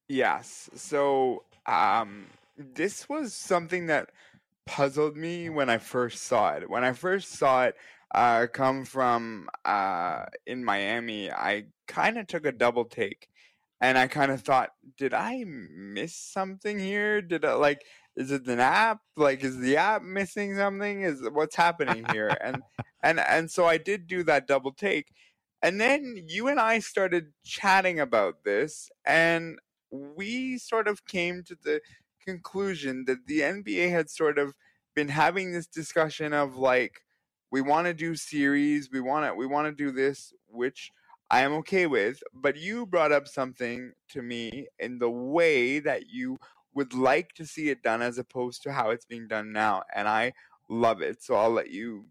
Yes. 0.07 0.69
So 0.75 1.45
um, 1.65 2.27
this 2.55 3.09
was 3.09 3.33
something 3.33 3.87
that 3.87 4.11
puzzled 4.67 5.17
me 5.17 5.49
when 5.49 5.71
I 5.71 5.79
first 5.79 6.21
saw 6.21 6.53
it. 6.53 6.69
When 6.69 6.83
I 6.83 6.93
first 6.93 7.31
saw 7.31 7.65
it 7.65 7.75
uh, 8.13 8.45
come 8.53 8.85
from 8.85 9.49
uh, 9.65 10.25
in 10.45 10.63
Miami, 10.63 11.31
I 11.31 11.65
kind 11.87 12.19
of 12.19 12.27
took 12.27 12.45
a 12.45 12.51
double 12.51 12.85
take 12.85 13.28
and 13.81 13.97
I 13.97 14.07
kind 14.07 14.31
of 14.31 14.41
thought, 14.41 14.71
did 14.97 15.13
I 15.13 15.43
miss 15.45 16.15
something 16.15 16.79
here? 16.79 17.21
Did 17.21 17.45
I 17.45 17.53
like? 17.53 17.83
Is 18.15 18.31
it 18.31 18.47
an 18.47 18.59
app? 18.59 18.99
Like, 19.15 19.43
is 19.43 19.57
the 19.59 19.77
app 19.77 20.01
missing 20.01 20.55
something? 20.55 21.01
Is 21.01 21.21
what's 21.31 21.55
happening 21.55 22.05
here? 22.11 22.35
and 22.41 22.61
and 23.03 23.19
and 23.19 23.49
so 23.49 23.65
I 23.65 23.77
did 23.77 24.07
do 24.07 24.23
that 24.23 24.47
double 24.47 24.73
take, 24.73 25.13
and 25.61 25.79
then 25.79 26.25
you 26.27 26.47
and 26.47 26.59
I 26.59 26.79
started 26.79 27.33
chatting 27.45 27.99
about 27.99 28.43
this, 28.43 28.89
and 29.05 29.59
we 29.91 30.57
sort 30.57 30.87
of 30.87 31.05
came 31.05 31.43
to 31.43 31.55
the 31.61 31.81
conclusion 32.25 33.05
that 33.07 33.27
the 33.27 33.39
NBA 33.39 33.91
had 33.91 34.09
sort 34.09 34.37
of 34.37 34.53
been 34.95 35.09
having 35.09 35.51
this 35.51 35.67
discussion 35.67 36.33
of 36.33 36.55
like 36.55 37.01
we 37.51 37.61
want 37.61 37.87
to 37.87 37.93
do 37.93 38.15
series, 38.15 38.89
we 38.91 38.99
want 38.99 39.25
to 39.25 39.33
we 39.33 39.45
want 39.45 39.67
to 39.67 39.71
do 39.71 39.91
this, 39.91 40.33
which 40.47 40.91
I 41.29 41.41
am 41.41 41.53
okay 41.53 41.85
with. 41.85 42.21
But 42.33 42.57
you 42.57 42.85
brought 42.85 43.11
up 43.11 43.27
something 43.27 43.91
to 44.09 44.21
me 44.21 44.67
in 44.79 44.99
the 44.99 45.09
way 45.09 45.79
that 45.79 46.09
you 46.09 46.37
would 46.73 46.93
like 46.93 47.33
to 47.33 47.45
see 47.45 47.69
it 47.69 47.81
done 47.83 48.01
as 48.01 48.17
opposed 48.17 48.63
to 48.63 48.71
how 48.71 48.91
it's 48.91 49.05
being 49.05 49.27
done 49.27 49.51
now, 49.51 49.83
and 49.95 50.07
I 50.07 50.33
love 50.69 51.01
it. 51.01 51.23
So 51.23 51.35
I'll 51.35 51.49
let 51.51 51.71
you 51.71 52.05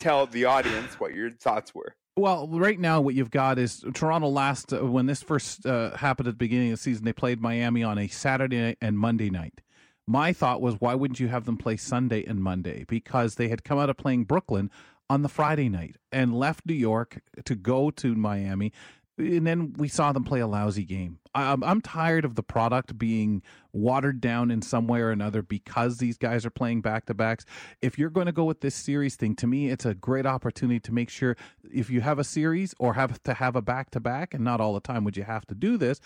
tell 0.00 0.26
the 0.26 0.44
audience 0.44 1.00
what 1.00 1.14
your 1.14 1.30
thoughts 1.30 1.74
were. 1.74 1.96
Well, 2.16 2.46
right 2.46 2.78
now, 2.78 3.00
what 3.00 3.16
you've 3.16 3.32
got 3.32 3.58
is 3.58 3.84
Toronto 3.92 4.28
last, 4.28 4.72
uh, 4.72 4.86
when 4.86 5.06
this 5.06 5.22
first 5.22 5.66
uh, 5.66 5.96
happened 5.96 6.28
at 6.28 6.34
the 6.34 6.38
beginning 6.38 6.68
of 6.68 6.78
the 6.78 6.82
season, 6.82 7.04
they 7.04 7.12
played 7.12 7.40
Miami 7.40 7.82
on 7.82 7.98
a 7.98 8.06
Saturday 8.06 8.76
and 8.80 8.96
Monday 8.96 9.30
night. 9.30 9.60
My 10.06 10.32
thought 10.32 10.60
was, 10.60 10.76
why 10.80 10.94
wouldn't 10.94 11.18
you 11.18 11.28
have 11.28 11.44
them 11.44 11.56
play 11.56 11.76
Sunday 11.76 12.24
and 12.24 12.40
Monday? 12.40 12.84
Because 12.86 13.34
they 13.34 13.48
had 13.48 13.64
come 13.64 13.78
out 13.78 13.90
of 13.90 13.96
playing 13.96 14.24
Brooklyn 14.24 14.70
on 15.10 15.22
the 15.22 15.28
Friday 15.28 15.68
night 15.68 15.96
and 16.12 16.34
left 16.34 16.66
New 16.66 16.74
York 16.74 17.20
to 17.44 17.54
go 17.54 17.90
to 17.90 18.14
Miami. 18.14 18.72
And 19.16 19.46
then 19.46 19.74
we 19.76 19.86
saw 19.86 20.10
them 20.12 20.24
play 20.24 20.40
a 20.40 20.46
lousy 20.46 20.84
game. 20.84 21.20
I'm, 21.36 21.62
I'm 21.62 21.80
tired 21.80 22.24
of 22.24 22.34
the 22.34 22.42
product 22.42 22.98
being 22.98 23.42
watered 23.72 24.20
down 24.20 24.50
in 24.50 24.60
some 24.60 24.88
way 24.88 25.00
or 25.00 25.10
another 25.10 25.40
because 25.40 25.98
these 25.98 26.18
guys 26.18 26.44
are 26.44 26.50
playing 26.50 26.80
back 26.80 27.06
to 27.06 27.14
backs. 27.14 27.44
If 27.80 27.96
you're 27.96 28.10
going 28.10 28.26
to 28.26 28.32
go 28.32 28.44
with 28.44 28.60
this 28.60 28.74
series 28.74 29.14
thing, 29.14 29.36
to 29.36 29.46
me, 29.46 29.68
it's 29.68 29.84
a 29.84 29.94
great 29.94 30.26
opportunity 30.26 30.80
to 30.80 30.92
make 30.92 31.10
sure 31.10 31.36
if 31.72 31.90
you 31.90 32.00
have 32.00 32.18
a 32.18 32.24
series 32.24 32.74
or 32.80 32.94
have 32.94 33.22
to 33.22 33.34
have 33.34 33.54
a 33.54 33.62
back 33.62 33.90
to 33.90 34.00
back, 34.00 34.34
and 34.34 34.42
not 34.42 34.60
all 34.60 34.74
the 34.74 34.80
time 34.80 35.04
would 35.04 35.16
you 35.16 35.24
have 35.24 35.46
to 35.46 35.54
do 35.54 35.76
this, 35.76 36.00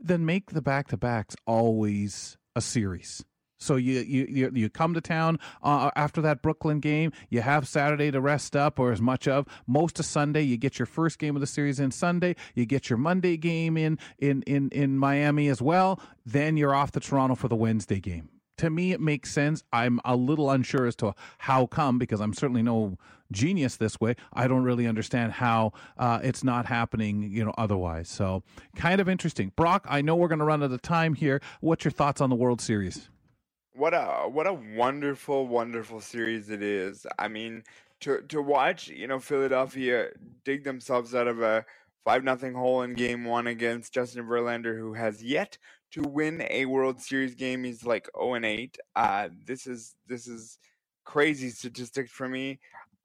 then 0.00 0.24
make 0.24 0.50
the 0.50 0.62
back 0.62 0.88
to 0.88 0.96
backs 0.96 1.36
always 1.46 2.36
a 2.56 2.60
series. 2.60 3.24
So 3.58 3.76
you 3.76 4.00
you 4.00 4.50
you 4.54 4.70
come 4.70 4.94
to 4.94 5.00
town 5.00 5.38
uh, 5.62 5.90
after 5.96 6.20
that 6.22 6.42
Brooklyn 6.42 6.80
game. 6.80 7.12
You 7.28 7.42
have 7.42 7.66
Saturday 7.66 8.10
to 8.10 8.20
rest 8.20 8.56
up, 8.56 8.78
or 8.78 8.92
as 8.92 9.00
much 9.00 9.26
of 9.26 9.46
most 9.66 9.98
of 9.98 10.06
Sunday. 10.06 10.42
You 10.42 10.56
get 10.56 10.78
your 10.78 10.86
first 10.86 11.18
game 11.18 11.34
of 11.36 11.40
the 11.40 11.46
series 11.46 11.80
in 11.80 11.90
Sunday. 11.90 12.36
You 12.54 12.66
get 12.66 12.88
your 12.88 12.98
Monday 12.98 13.36
game 13.36 13.76
in 13.76 13.98
in 14.18 14.42
in 14.42 14.68
in 14.70 14.96
Miami 14.96 15.48
as 15.48 15.60
well. 15.60 16.00
Then 16.24 16.56
you're 16.56 16.74
off 16.74 16.92
to 16.92 17.00
Toronto 17.00 17.34
for 17.34 17.48
the 17.48 17.56
Wednesday 17.56 18.00
game. 18.00 18.28
To 18.58 18.70
me, 18.70 18.92
it 18.92 19.00
makes 19.00 19.30
sense. 19.30 19.62
I'm 19.72 20.00
a 20.04 20.16
little 20.16 20.50
unsure 20.50 20.86
as 20.86 20.96
to 20.96 21.14
how 21.38 21.66
come 21.66 21.98
because 21.98 22.20
I'm 22.20 22.32
certainly 22.34 22.62
no 22.62 22.98
genius 23.30 23.76
this 23.76 24.00
way. 24.00 24.16
I 24.32 24.48
don't 24.48 24.64
really 24.64 24.86
understand 24.86 25.32
how 25.32 25.72
uh, 25.96 26.18
it's 26.22 26.42
not 26.42 26.66
happening, 26.66 27.22
you 27.22 27.44
know, 27.44 27.54
otherwise. 27.56 28.08
So 28.08 28.42
kind 28.74 29.00
of 29.00 29.08
interesting. 29.08 29.52
Brock, 29.54 29.86
I 29.88 30.02
know 30.02 30.16
we're 30.16 30.28
going 30.28 30.40
to 30.40 30.44
run 30.44 30.62
out 30.64 30.72
of 30.72 30.82
time 30.82 31.14
here. 31.14 31.40
What's 31.60 31.84
your 31.84 31.92
thoughts 31.92 32.20
on 32.20 32.30
the 32.30 32.36
World 32.36 32.60
Series? 32.60 33.08
What 33.78 33.94
a 33.94 34.28
what 34.28 34.46
a 34.46 34.52
wonderful 34.52 35.46
wonderful 35.46 36.00
series 36.00 36.50
it 36.50 36.62
is. 36.62 37.06
I 37.18 37.28
mean 37.28 37.62
to 38.00 38.22
to 38.22 38.42
watch 38.42 38.88
you 38.88 39.06
know 39.06 39.18
philadelphia 39.18 40.08
dig 40.44 40.64
themselves 40.64 41.14
out 41.14 41.28
of 41.28 41.40
a 41.40 41.64
five 42.04 42.24
nothing 42.24 42.54
hole 42.54 42.82
in 42.82 42.94
game 42.94 43.24
one 43.24 43.48
against 43.48 43.92
justin 43.92 44.24
verlander 44.24 44.78
who 44.78 44.94
has 44.94 45.22
yet 45.22 45.58
to 45.90 46.02
win 46.02 46.44
a 46.50 46.66
world 46.66 47.00
series 47.00 47.34
game. 47.34 47.64
He's 47.64 47.84
like 47.84 48.08
0 48.16 48.34
and 48.34 48.44
8 48.44 48.78
uh 48.96 49.28
this 49.46 49.66
is 49.66 49.94
this 50.06 50.26
is 50.26 50.58
crazy 51.04 51.50
statistics 51.50 52.10
for 52.10 52.28
me. 52.28 52.58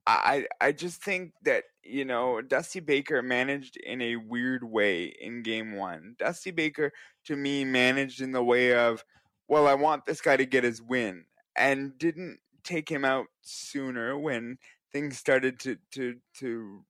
I 0.05 0.45
i 0.59 0.71
just 0.71 1.01
think 1.03 1.33
that 1.43 1.63
you 1.83 2.03
know 2.03 2.41
dusty 2.41 2.79
baker 2.79 3.21
managed 3.21 3.77
in 3.77 4.01
a 4.01 4.15
weird 4.15 4.63
way 4.63 5.05
in 5.21 5.43
game 5.43 5.75
one. 5.75 6.15
Dusty 6.17 6.51
baker 6.51 6.91
to 7.25 7.35
me 7.35 7.63
managed 7.63 8.21
in 8.21 8.31
the 8.31 8.43
way 8.43 8.75
of 8.75 9.03
well, 9.47 9.67
I 9.67 9.73
want 9.73 10.05
this 10.05 10.21
guy 10.21 10.37
to 10.37 10.45
get 10.45 10.63
his 10.63 10.81
win, 10.81 11.25
and 11.55 11.97
didn't 11.97 12.39
take 12.63 12.89
him 12.89 13.03
out 13.05 13.27
sooner 13.41 14.17
when 14.17 14.57
things 14.91 15.17
started 15.17 15.59
to 15.61 15.77
to 15.91 16.15
to 16.39 16.85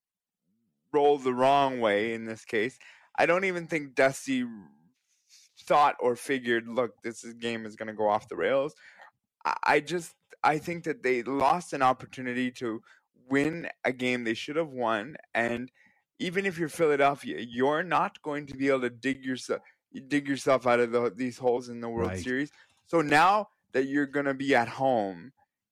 roll 0.91 1.17
the 1.17 1.33
wrong 1.33 1.79
way. 1.79 2.13
In 2.13 2.25
this 2.25 2.45
case, 2.45 2.77
I 3.17 3.25
don't 3.25 3.45
even 3.45 3.67
think 3.67 3.95
Dusty 3.95 4.45
thought 5.61 5.95
or 5.99 6.15
figured, 6.15 6.67
look, 6.67 7.01
this 7.03 7.23
game 7.33 7.65
is 7.65 7.75
going 7.75 7.87
to 7.87 7.93
go 7.93 8.07
off 8.09 8.29
the 8.29 8.35
rails. 8.35 8.75
I 9.65 9.79
just 9.79 10.13
I 10.43 10.57
think 10.57 10.83
that 10.85 11.03
they 11.03 11.23
lost 11.23 11.73
an 11.73 11.81
opportunity 11.81 12.51
to 12.51 12.81
win 13.29 13.67
a 13.83 13.91
game 13.93 14.23
they 14.23 14.33
should 14.33 14.57
have 14.57 14.69
won, 14.69 15.15
and 15.33 15.71
even 16.19 16.45
if 16.45 16.57
you're 16.57 16.69
Philadelphia, 16.69 17.39
you're 17.39 17.83
not 17.83 18.21
going 18.21 18.45
to 18.47 18.55
be 18.55 18.67
able 18.69 18.81
to 18.81 18.89
dig 18.89 19.25
yourself 19.25 19.61
you 19.93 20.01
dig 20.01 20.27
yourself 20.27 20.67
out 20.67 20.79
of 20.79 20.91
the, 20.91 21.13
these 21.15 21.37
holes 21.37 21.69
in 21.69 21.79
the 21.79 21.89
World 21.89 22.09
right. 22.09 22.23
Series. 22.23 22.51
So 22.85 23.01
now 23.01 23.47
that 23.71 23.85
you're 23.85 24.07
going 24.07 24.25
to 24.25 24.33
be 24.33 24.53
at 24.55 24.67
home, 24.67 25.31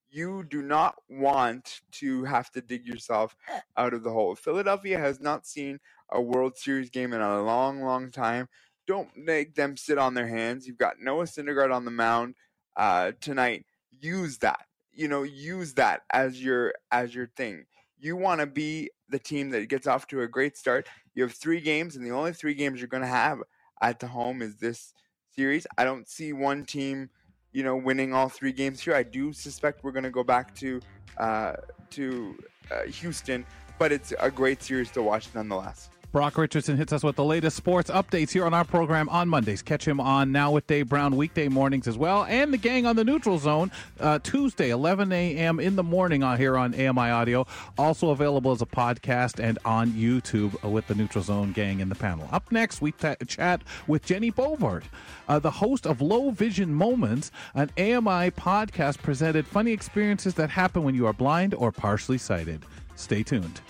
you 0.10 0.44
do 0.44 0.62
not 0.62 0.96
want 1.10 1.82
to 1.94 2.24
have 2.26 2.52
to 2.52 2.62
dig 2.62 2.86
yourself 2.86 3.36
out 3.78 3.94
of 3.94 4.04
the 4.04 4.12
hole. 4.12 4.36
Philadelphia 4.36 4.98
has 4.98 5.20
not 5.20 5.48
seen 5.48 5.80
a 6.10 6.22
World 6.22 6.58
Series 6.58 6.90
game 6.90 7.14
in 7.14 7.22
a 7.22 7.42
long, 7.42 7.82
long 7.82 8.12
time. 8.12 8.48
Don't 8.86 9.10
make 9.16 9.56
them 9.56 9.78
sit 9.78 9.98
on 9.98 10.14
their 10.14 10.28
hands. 10.28 10.68
You've 10.68 10.78
got 10.78 11.00
Noah 11.00 11.24
Syndergaard 11.24 11.74
on 11.74 11.86
the 11.86 11.92
mound 11.92 12.36
uh, 12.76 13.14
tonight. 13.22 13.66
Use 13.90 14.38
that. 14.40 14.66
You 14.94 15.08
know, 15.08 15.24
use 15.24 15.76
that 15.76 16.02
as 16.12 16.44
your 16.44 16.74
as 16.92 17.16
your 17.16 17.28
thing. 17.28 17.66
You 17.98 18.18
want 18.18 18.42
to 18.42 18.48
be 18.48 18.90
the 19.08 19.20
team 19.20 19.52
that 19.52 19.70
gets 19.70 19.88
off 19.88 20.08
to 20.08 20.22
a 20.22 20.28
great 20.28 20.58
start. 20.58 20.88
You 21.14 21.24
have 21.24 21.32
three 21.32 21.62
games, 21.62 21.96
and 21.96 22.06
the 22.06 22.12
only 22.12 22.34
three 22.34 22.54
games 22.54 22.80
you're 22.80 22.90
going 22.90 23.04
to 23.04 23.08
have 23.08 23.40
at 23.82 24.00
the 24.00 24.08
home 24.08 24.42
is 24.42 24.56
this 24.58 24.94
series. 25.36 25.66
I 25.78 25.84
don't 25.84 26.08
see 26.08 26.34
one 26.34 26.66
team, 26.66 27.10
you 27.52 27.64
know, 27.64 27.76
winning 27.76 28.14
all 28.14 28.30
three 28.30 28.52
games 28.52 28.82
here. 28.82 28.96
I 28.96 29.04
do 29.04 29.34
suspect 29.34 29.84
we're 29.84 29.92
going 29.92 30.04
to 30.04 30.12
go 30.12 30.24
back 30.24 30.54
to 30.56 30.82
uh, 31.18 31.54
to 31.92 32.36
uh, 32.72 32.84
Houston, 32.84 33.46
but 33.78 33.92
it's 33.92 34.14
a 34.20 34.32
great 34.32 34.64
series 34.64 34.92
to 34.92 35.02
watch 35.02 35.28
nonetheless. 35.34 35.90
Brock 36.12 36.38
Richardson 36.38 36.76
hits 36.76 36.92
us 36.92 37.04
with 37.04 37.16
the 37.16 37.24
latest 37.24 37.56
sports 37.56 37.90
updates 37.90 38.32
here 38.32 38.46
on 38.46 38.54
our 38.54 38.66
program 38.66 39.08
on 39.08 39.30
Mondays. 39.30 39.62
Catch 39.62 39.88
him 39.88 40.02
on 40.02 40.34
Now 40.34 40.52
with 40.52 40.68
Dave 40.68 40.90
Brown 40.90 41.16
weekday 41.16 41.48
mornings 41.48 41.88
as 41.88 41.98
well, 41.98 42.26
and 42.26 42.52
the 42.52 42.58
gang 42.58 42.86
on 42.86 42.98
the 42.98 43.06
Neutral 43.06 43.38
Zone 43.38 43.72
uh, 44.02 44.20
Tuesday, 44.20 44.72
11 44.72 45.14
a.m. 45.14 45.62
in 45.62 45.78
the 45.78 45.84
morning 45.84 46.22
on 46.22 46.38
here 46.38 46.58
on 46.58 46.74
AMI 46.74 47.10
Audio. 47.10 47.48
Also 47.78 48.10
available 48.10 48.52
as 48.52 48.62
a 48.62 48.66
podcast 48.66 49.42
and 49.42 49.58
on 49.64 49.92
YouTube 49.92 50.62
with 50.70 50.86
the 50.88 50.96
Neutral 50.96 51.24
Zone 51.24 51.54
gang 51.54 51.80
in 51.80 51.88
the 51.88 51.96
panel. 51.96 52.28
Up 52.34 52.52
next, 52.52 52.82
we 52.82 52.92
t- 52.92 53.16
chat 53.26 53.62
with 53.88 54.04
Jenny 54.04 54.34
Bovard, 54.34 54.84
uh, 55.30 55.40
the 55.40 55.52
host 55.52 55.88
of 55.88 56.02
Low 56.02 56.32
Vision 56.32 56.74
Moments, 56.74 57.32
an 57.56 57.70
AMI 57.78 58.32
podcast 58.32 59.02
presented 59.02 59.48
funny 59.48 59.72
experiences 59.72 60.34
that 60.34 60.50
happen 60.50 60.84
when 60.84 60.94
you 60.94 61.08
are 61.08 61.14
blind 61.14 61.54
or 61.54 61.72
partially 61.72 62.18
sighted. 62.18 62.66
Stay 62.98 63.24
tuned. 63.24 63.62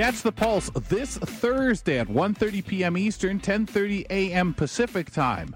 Catch 0.00 0.22
the 0.22 0.32
Pulse 0.32 0.70
this 0.88 1.18
Thursday 1.18 1.98
at 1.98 2.08
1.30 2.08 2.66
p.m. 2.66 2.96
Eastern, 2.96 3.38
10.30 3.38 4.06
a.m. 4.08 4.54
Pacific 4.54 5.10
Time. 5.10 5.54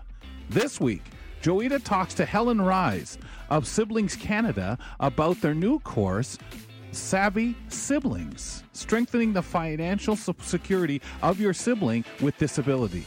This 0.50 0.78
week, 0.78 1.02
Joita 1.40 1.82
talks 1.82 2.12
to 2.12 2.26
Helen 2.26 2.60
Rise 2.60 3.16
of 3.48 3.66
Siblings 3.66 4.16
Canada 4.16 4.76
about 5.00 5.40
their 5.40 5.54
new 5.54 5.78
course, 5.78 6.36
Savvy 6.92 7.56
Siblings, 7.68 8.64
strengthening 8.74 9.32
the 9.32 9.40
financial 9.40 10.14
security 10.14 11.00
of 11.22 11.40
your 11.40 11.54
sibling 11.54 12.04
with 12.20 12.36
disability. 12.36 13.06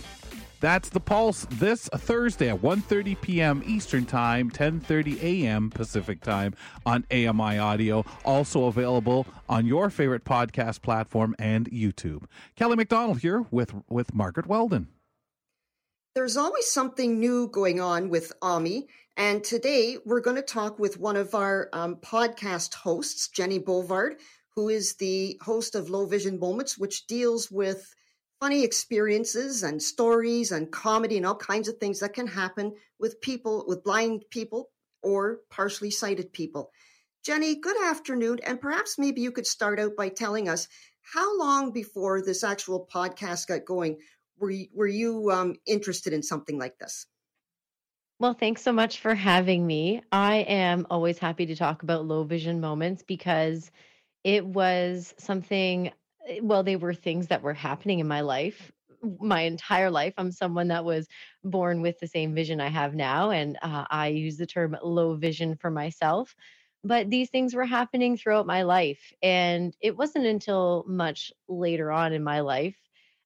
That's 0.59 0.89
the 0.89 0.99
Pulse 0.99 1.45
this 1.51 1.87
Thursday 1.93 2.49
at 2.49 2.61
1:30 2.61 3.21
p.m. 3.21 3.63
Eastern 3.65 4.05
Time, 4.05 4.49
10:30 4.49 5.21
a.m. 5.21 5.69
Pacific 5.69 6.21
Time 6.21 6.55
on 6.83 7.05
AMI 7.11 7.59
Audio, 7.59 8.03
also 8.25 8.65
available 8.65 9.27
on 9.47 9.67
your 9.67 9.91
favorite 9.91 10.25
podcast 10.25 10.81
platform 10.81 11.35
and 11.37 11.69
YouTube. 11.69 12.23
Kelly 12.55 12.75
McDonald 12.75 13.19
here 13.19 13.45
with 13.51 13.75
with 13.87 14.15
Margaret 14.15 14.47
Weldon. 14.47 14.87
There's 16.15 16.37
always 16.37 16.65
something 16.65 17.19
new 17.19 17.47
going 17.49 17.79
on 17.79 18.09
with 18.09 18.33
AMI, 18.41 18.87
and 19.15 19.43
today 19.43 19.97
we're 20.05 20.21
going 20.21 20.37
to 20.37 20.41
talk 20.41 20.79
with 20.79 20.99
one 20.99 21.17
of 21.17 21.35
our 21.35 21.69
um, 21.71 21.97
podcast 21.97 22.73
hosts, 22.73 23.27
Jenny 23.27 23.59
Bovard, 23.59 24.13
who 24.55 24.69
is 24.69 24.95
the 24.95 25.39
host 25.43 25.75
of 25.75 25.91
Low 25.91 26.07
Vision 26.07 26.39
Moments, 26.39 26.79
which 26.79 27.05
deals 27.05 27.51
with 27.51 27.93
funny 28.39 28.63
experiences 28.63 29.63
and 29.63 29.81
stories 29.81 30.51
and 30.51 30.71
comedy 30.71 31.17
and 31.17 31.25
all 31.25 31.35
kinds 31.35 31.67
of 31.67 31.77
things 31.77 31.99
that 31.99 32.13
can 32.13 32.27
happen 32.27 32.73
with 32.99 33.21
people, 33.21 33.65
with 33.67 33.83
blind 33.83 34.23
people 34.29 34.69
or 35.01 35.39
partially 35.49 35.91
sighted 35.91 36.33
people. 36.33 36.71
Jenny, 37.23 37.55
good 37.55 37.75
afternoon. 37.83 38.39
And 38.45 38.61
perhaps 38.61 38.97
maybe 38.97 39.21
you 39.21 39.31
could 39.31 39.47
start 39.47 39.79
out 39.79 39.95
by 39.97 40.09
telling 40.09 40.47
us 40.47 40.67
how 41.01 41.37
long 41.37 41.71
before 41.71 42.21
this 42.21 42.43
actual 42.43 42.87
podcast 42.93 43.47
got 43.47 43.65
going 43.65 43.97
were 44.39 44.51
you, 44.51 44.67
were 44.73 44.87
you 44.87 45.31
um, 45.31 45.55
interested 45.65 46.13
in 46.13 46.23
something 46.23 46.57
like 46.57 46.77
this? 46.77 47.05
Well, 48.19 48.33
thanks 48.33 48.61
so 48.61 48.71
much 48.71 48.99
for 48.99 49.13
having 49.13 49.65
me. 49.65 50.01
I 50.11 50.37
am 50.37 50.87
always 50.89 51.19
happy 51.19 51.45
to 51.47 51.55
talk 51.55 51.83
about 51.83 52.05
low 52.05 52.23
vision 52.23 52.59
moments 52.59 53.03
because 53.03 53.71
it 54.23 54.45
was 54.45 55.13
something, 55.17 55.91
well, 56.41 56.63
they 56.63 56.75
were 56.75 56.93
things 56.93 57.27
that 57.27 57.41
were 57.41 57.53
happening 57.53 57.99
in 57.99 58.07
my 58.07 58.21
life 58.21 58.71
my 59.19 59.41
entire 59.41 59.91
life. 59.91 60.13
I'm 60.17 60.31
someone 60.31 60.69
that 60.69 60.83
was 60.83 61.07
born 61.43 61.81
with 61.81 61.99
the 61.99 62.07
same 62.07 62.33
vision 62.33 62.59
I 62.59 62.69
have 62.69 62.95
now, 62.95 63.29
and 63.29 63.57
uh, 63.61 63.85
I 63.89 64.07
use 64.07 64.37
the 64.37 64.47
term 64.47 64.75
low 64.83 65.15
vision 65.15 65.55
for 65.55 65.69
myself. 65.69 66.35
But 66.83 67.09
these 67.09 67.29
things 67.29 67.53
were 67.53 67.65
happening 67.65 68.17
throughout 68.17 68.47
my 68.47 68.63
life. 68.63 69.13
And 69.21 69.75
it 69.81 69.97
wasn't 69.97 70.25
until 70.25 70.83
much 70.87 71.31
later 71.47 71.91
on 71.91 72.13
in 72.13 72.23
my 72.23 72.39
life 72.41 72.75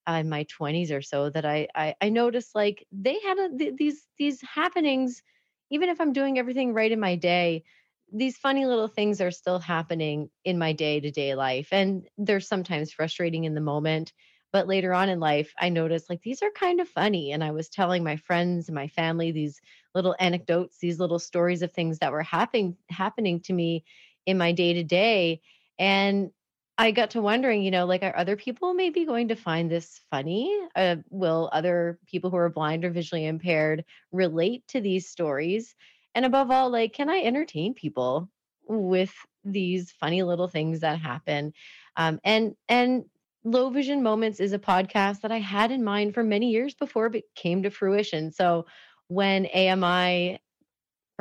uh, 0.07 0.13
in 0.13 0.29
my 0.29 0.43
20s 0.45 0.91
or 0.91 1.01
so 1.01 1.29
that 1.29 1.45
I, 1.45 1.67
I 1.75 1.95
I 2.01 2.09
noticed 2.09 2.55
like 2.55 2.85
they 2.91 3.19
had 3.19 3.37
a, 3.37 3.57
th- 3.57 3.75
these 3.77 4.07
these 4.17 4.41
happenings 4.41 5.21
even 5.69 5.89
if 5.89 6.01
I'm 6.01 6.13
doing 6.13 6.37
everything 6.37 6.73
right 6.73 6.91
in 6.91 6.99
my 6.99 7.15
day 7.15 7.63
these 8.11 8.37
funny 8.37 8.65
little 8.65 8.87
things 8.87 9.21
are 9.21 9.31
still 9.31 9.59
happening 9.59 10.29
in 10.43 10.57
my 10.59 10.73
day-to-day 10.73 11.35
life 11.35 11.69
and 11.71 12.07
they're 12.17 12.39
sometimes 12.39 12.91
frustrating 12.91 13.45
in 13.45 13.53
the 13.55 13.61
moment 13.61 14.13
but 14.53 14.67
later 14.67 14.93
on 14.93 15.07
in 15.09 15.19
life 15.19 15.53
I 15.59 15.69
noticed 15.69 16.09
like 16.09 16.21
these 16.21 16.41
are 16.41 16.51
kind 16.51 16.81
of 16.81 16.89
funny 16.89 17.31
and 17.31 17.43
I 17.43 17.51
was 17.51 17.69
telling 17.69 18.03
my 18.03 18.17
friends 18.17 18.67
and 18.67 18.75
my 18.75 18.87
family 18.87 19.31
these 19.31 19.61
little 19.95 20.15
anecdotes 20.19 20.79
these 20.79 20.99
little 20.99 21.19
stories 21.19 21.61
of 21.61 21.71
things 21.71 21.99
that 21.99 22.11
were 22.11 22.23
happening 22.23 22.77
happening 22.89 23.39
to 23.41 23.53
me 23.53 23.85
in 24.25 24.37
my 24.37 24.51
day-to-day 24.51 25.41
and 25.79 26.31
I 26.77 26.91
got 26.91 27.11
to 27.11 27.21
wondering, 27.21 27.61
you 27.61 27.69
know, 27.69 27.85
like, 27.85 28.01
are 28.01 28.15
other 28.15 28.35
people 28.35 28.73
maybe 28.73 29.05
going 29.05 29.27
to 29.27 29.35
find 29.35 29.69
this 29.69 30.01
funny? 30.09 30.57
Uh, 30.75 30.97
will 31.09 31.49
other 31.53 31.99
people 32.07 32.31
who 32.31 32.37
are 32.37 32.49
blind 32.49 32.83
or 32.85 32.89
visually 32.89 33.25
impaired 33.25 33.85
relate 34.11 34.67
to 34.69 34.81
these 34.81 35.07
stories? 35.07 35.75
And 36.15 36.25
above 36.25 36.51
all, 36.51 36.69
like, 36.69 36.93
can 36.93 37.09
I 37.09 37.21
entertain 37.21 37.73
people 37.73 38.29
with 38.67 39.13
these 39.43 39.91
funny 39.91 40.23
little 40.23 40.47
things 40.47 40.81
that 40.81 40.99
happen? 40.99 41.53
Um, 41.95 42.19
and 42.23 42.55
and 42.69 43.05
low 43.43 43.69
vision 43.69 44.03
moments 44.03 44.39
is 44.39 44.53
a 44.53 44.59
podcast 44.59 45.21
that 45.21 45.31
I 45.31 45.39
had 45.39 45.71
in 45.71 45.83
mind 45.83 46.13
for 46.13 46.23
many 46.23 46.51
years 46.51 46.75
before 46.75 47.07
it 47.07 47.25
came 47.35 47.63
to 47.63 47.71
fruition. 47.71 48.31
So 48.31 48.65
when 49.07 49.47
AMI 49.47 50.39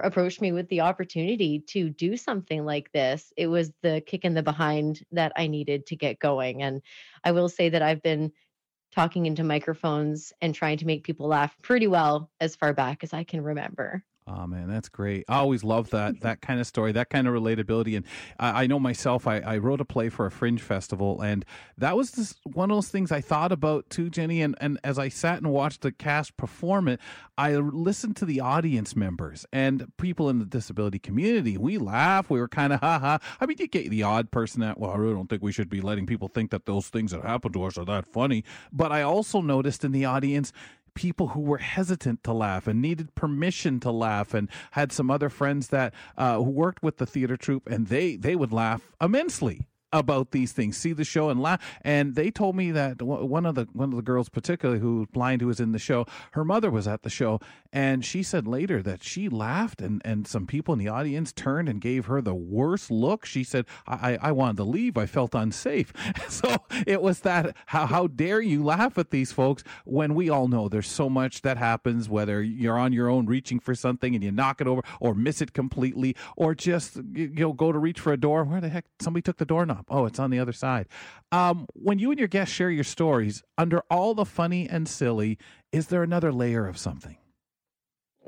approached 0.03 0.41
me 0.41 0.53
with 0.53 0.69
the 0.69 0.83
opportunity 0.83 1.61
to 1.69 1.91
do 1.91 2.17
something 2.17 2.65
like 2.65 2.91
this, 2.93 3.33
it 3.37 3.47
was 3.47 3.73
the 3.83 4.03
kick 4.07 4.25
in 4.25 4.35
the 4.35 4.43
behind 4.43 5.05
that 5.13 5.33
I 5.37 5.47
needed 5.47 5.87
to 5.87 5.97
get 5.97 6.19
going. 6.19 6.63
And 6.63 6.83
I 7.25 7.33
will 7.33 7.49
say 7.49 7.69
that 7.71 7.83
I've 7.83 8.03
been 8.03 8.33
talking 8.95 9.27
into 9.27 9.45
microphones 9.45 10.33
and 10.41 10.55
trying 10.55 10.79
to 10.79 10.87
make 10.87 11.05
people 11.05 11.29
laugh 11.29 11.57
pretty 11.63 11.87
well 11.87 12.31
as 12.41 12.57
far 12.57 12.73
back 12.73 13.05
as 13.05 13.13
I 13.13 13.25
can 13.25 13.43
remember. 13.43 14.05
Oh 14.33 14.47
man, 14.47 14.69
that's 14.69 14.89
great. 14.89 15.25
I 15.29 15.39
always 15.39 15.65
love 15.65 15.91
that 15.91 16.21
that 16.21 16.41
kind 16.41 16.61
of 16.61 16.67
story, 16.67 16.93
that 16.93 17.11
kind 17.11 17.27
of 17.27 17.35
relatability. 17.35 17.97
And 17.97 18.07
I, 18.39 18.65
I 18.65 18.67
know 18.67 18.79
myself, 18.79 19.27
I, 19.27 19.41
I, 19.41 19.59
wrote 19.59 19.81
a 19.81 19.85
play 19.85 20.09
for 20.09 20.27
a 20.27 20.31
fringe 20.31 20.63
festival, 20.63 21.21
and 21.21 21.45
that 21.79 21.97
was 21.97 22.13
just 22.13 22.39
one 22.45 22.71
of 22.71 22.77
those 22.77 22.89
things 22.89 23.11
I 23.11 23.21
thought 23.21 23.51
about 23.51 23.91
too, 23.91 24.09
Jenny. 24.09 24.41
And 24.43 24.57
and 24.61 24.79
as 24.85 24.99
I 24.99 25.09
sat 25.09 25.39
and 25.39 25.51
watched 25.51 25.81
the 25.81 25.91
cast 25.91 26.37
perform 26.37 26.87
it, 26.87 27.01
I 27.37 27.57
listened 27.57 28.17
to 28.17 28.25
the 28.25 28.41
audience 28.41 28.95
members 28.95 29.47
and 29.53 29.91
people 29.97 30.29
in 30.29 30.39
the 30.39 30.45
disability 30.45 30.99
community. 30.99 31.57
We 31.57 31.79
laugh. 31.79 32.31
We 32.31 32.39
were 32.39 32.49
kind 32.49 32.73
of 32.73 32.81
ha 32.81 32.99
ha. 32.99 33.19
I 33.41 33.47
mean, 33.47 33.57
you 33.59 33.67
get 33.67 33.91
the 33.91 34.03
odd 34.05 34.31
person 34.31 34.61
that 34.61 34.79
well, 34.79 34.93
I 34.93 34.97
really 34.97 35.15
don't 35.15 35.29
think 35.29 35.43
we 35.43 35.53
should 35.53 35.71
be 35.71 35.81
letting 35.81 36.07
people 36.07 36.29
think 36.29 36.51
that 36.53 36.67
those 36.67 36.89
things 36.89 37.11
that 37.11 37.23
happen 37.23 37.53
to 37.53 37.65
us 37.65 37.77
are 37.79 37.85
that 37.87 38.07
funny. 38.07 38.45
But 38.73 38.93
I 38.93 39.03
also 39.03 39.41
noticed 39.41 39.85
in 39.85 39.93
the 39.93 40.05
audience 40.05 40.53
people 41.01 41.29
who 41.29 41.41
were 41.41 41.57
hesitant 41.57 42.23
to 42.23 42.31
laugh 42.31 42.67
and 42.67 42.83
needed 42.83 43.15
permission 43.15 43.81
to 43.81 43.91
laugh 43.91 44.35
and 44.35 44.51
had 44.73 44.93
some 44.93 45.11
other 45.11 45.31
friends 45.31 45.69
that 45.69 45.95
uh, 46.19 46.37
who 46.37 46.43
worked 46.43 46.83
with 46.83 46.99
the 46.99 47.07
theater 47.07 47.39
troupe 47.39 47.67
and 47.71 47.87
they 47.87 48.17
they 48.17 48.37
would 48.37 48.53
laugh 48.53 48.93
immensely 49.01 49.67
about 49.95 50.31
these 50.31 50.53
things, 50.53 50.77
see 50.77 50.93
the 50.93 51.03
show 51.03 51.31
and 51.31 51.41
laugh. 51.41 51.61
And 51.81 52.15
they 52.15 52.31
told 52.31 52.55
me 52.55 52.71
that 52.73 53.01
one 53.01 53.47
of 53.47 53.55
the 53.55 53.67
one 53.73 53.91
of 53.91 53.97
the 53.97 54.03
girls, 54.03 54.29
particularly 54.29 54.79
who 54.79 54.99
was 54.99 55.09
blind, 55.09 55.41
who 55.41 55.47
was 55.47 55.59
in 55.59 55.73
the 55.73 55.79
show, 55.79 56.05
her 56.33 56.45
mother 56.45 56.71
was 56.71 56.87
at 56.87 57.03
the 57.03 57.09
show, 57.09 57.41
and 57.73 58.05
she 58.05 58.23
said 58.23 58.47
later 58.47 58.83
that 58.83 59.03
she 59.03 59.29
laughed, 59.29 59.81
and 59.81 60.01
and 60.05 60.27
some 60.27 60.47
people 60.47 60.73
in 60.73 60.79
the 60.79 60.89
audience 60.89 61.33
turned 61.33 61.69
and 61.69 61.81
gave 61.81 62.07
her 62.07 62.21
the 62.21 62.35
worst 62.35 62.91
look. 62.91 63.25
She 63.25 63.45
said, 63.45 63.67
"I 63.87 64.19
I 64.21 64.33
wanted 64.33 64.57
to 64.59 64.65
leave. 64.65 64.97
I 64.97 65.07
felt 65.07 65.35
unsafe." 65.35 65.93
so 66.29 66.57
it 66.87 67.03
was 67.03 67.21
that 67.21 67.57
how 67.67 67.87
how 67.87 68.07
dare 68.07 68.41
you 68.41 68.65
laugh 68.65 68.99
at 68.99 69.11
these 69.11 69.33
folks 69.33 69.63
when 69.85 70.15
we 70.15 70.29
all 70.31 70.49
know 70.49 70.69
there's 70.69 70.89
so 70.89 71.09
much 71.09 71.43
that 71.43 71.59
happens 71.59 72.09
whether 72.09 72.43
you're 72.43 72.79
on 72.79 72.93
your 72.93 73.09
own 73.09 73.27
reaching 73.27 73.61
for 73.61 73.75
something 73.75 74.15
and 74.15 74.25
you 74.25 74.33
knock 74.33 74.61
it 74.61 74.67
over 74.67 74.83
or 75.01 75.15
miss 75.15 75.41
it 75.41 75.53
completely 75.53 76.17
or 76.37 76.55
just 76.55 76.97
you 77.13 77.29
know 77.29 77.53
go 77.53 77.73
to 77.73 77.79
reach 77.79 78.01
for 78.01 78.13
a 78.13 78.17
door 78.17 78.45
where 78.45 78.61
the 78.61 78.69
heck 78.69 78.87
somebody 79.01 79.23
took 79.23 79.37
the 79.37 79.45
doorknob 79.45 79.85
Oh, 79.89 80.07
it's 80.07 80.19
on 80.19 80.31
the 80.31 80.39
other 80.39 80.53
side. 80.53 80.87
Um, 81.33 81.67
when 81.73 81.99
you 81.99 82.11
and 82.11 82.19
your 82.19 82.29
guests 82.29 82.55
share 82.55 82.71
your 82.71 82.85
stories, 82.85 83.43
under 83.59 83.83
all 83.91 84.15
the 84.15 84.25
funny 84.25 84.69
and 84.69 84.89
silly, 84.89 85.39
is 85.73 85.89
there 85.89 86.03
another 86.03 86.33
layer 86.33 86.67
of 86.67 86.79
something? 86.79 87.17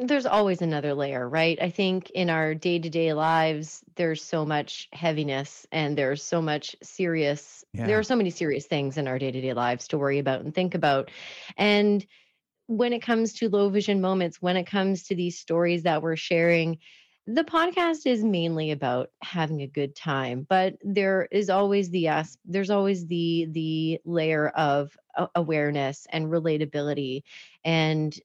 There's 0.05 0.27
always 0.27 0.63
another 0.63 0.95
layer, 0.95 1.29
right? 1.29 1.59
I 1.61 1.71
think 1.71 2.11
in 2.11 2.29
our 2.29 2.55
day 2.55 2.79
to 2.79 2.91
day 2.91 3.13
lives, 3.13 3.85
there's 3.95 4.23
so 4.23 4.45
much 4.45 4.89
heaviness 4.93 5.67
and 5.71 5.97
there's 5.97 6.23
so 6.23 6.43
much 6.43 6.75
serious, 6.83 7.65
yeah. 7.73 7.87
there 7.87 7.99
are 7.99 8.03
so 8.03 8.17
many 8.17 8.31
serious 8.31 8.67
things 8.67 8.99
in 8.99 9.07
our 9.07 9.19
day 9.19 9.31
to 9.31 9.41
day 9.41 9.53
lives 9.53 9.89
to 9.89 9.99
worry 9.99 10.19
about 10.19 10.41
and 10.41 10.55
think 10.55 10.75
about. 10.75 11.11
And 11.57 12.05
when 12.67 12.93
it 12.93 13.03
comes 13.03 13.35
to 13.35 13.49
low 13.49 13.69
vision 13.69 14.01
moments, 14.01 14.43
when 14.43 14.57
it 14.57 14.67
comes 14.67 15.05
to 15.05 15.15
these 15.15 15.39
stories 15.39 15.85
that 15.85 16.03
we're 16.03 16.17
sharing, 16.17 16.79
the 17.27 17.45
podcast 17.45 18.05
is 18.05 18.25
mainly 18.25 18.73
about 18.73 19.11
having 19.23 19.63
a 19.63 19.67
good 19.69 19.95
time 19.95 20.45
but 20.49 20.75
there 20.83 21.29
is 21.31 21.51
always 21.51 21.89
the 21.91 22.01
yes 22.01 22.37
there's 22.45 22.71
always 22.71 23.07
the 23.07 23.47
the 23.53 24.01
layer 24.05 24.49
of 24.49 24.97
awareness 25.37 26.07
and 26.11 26.27
relatability 26.27 27.23
and 27.65 28.19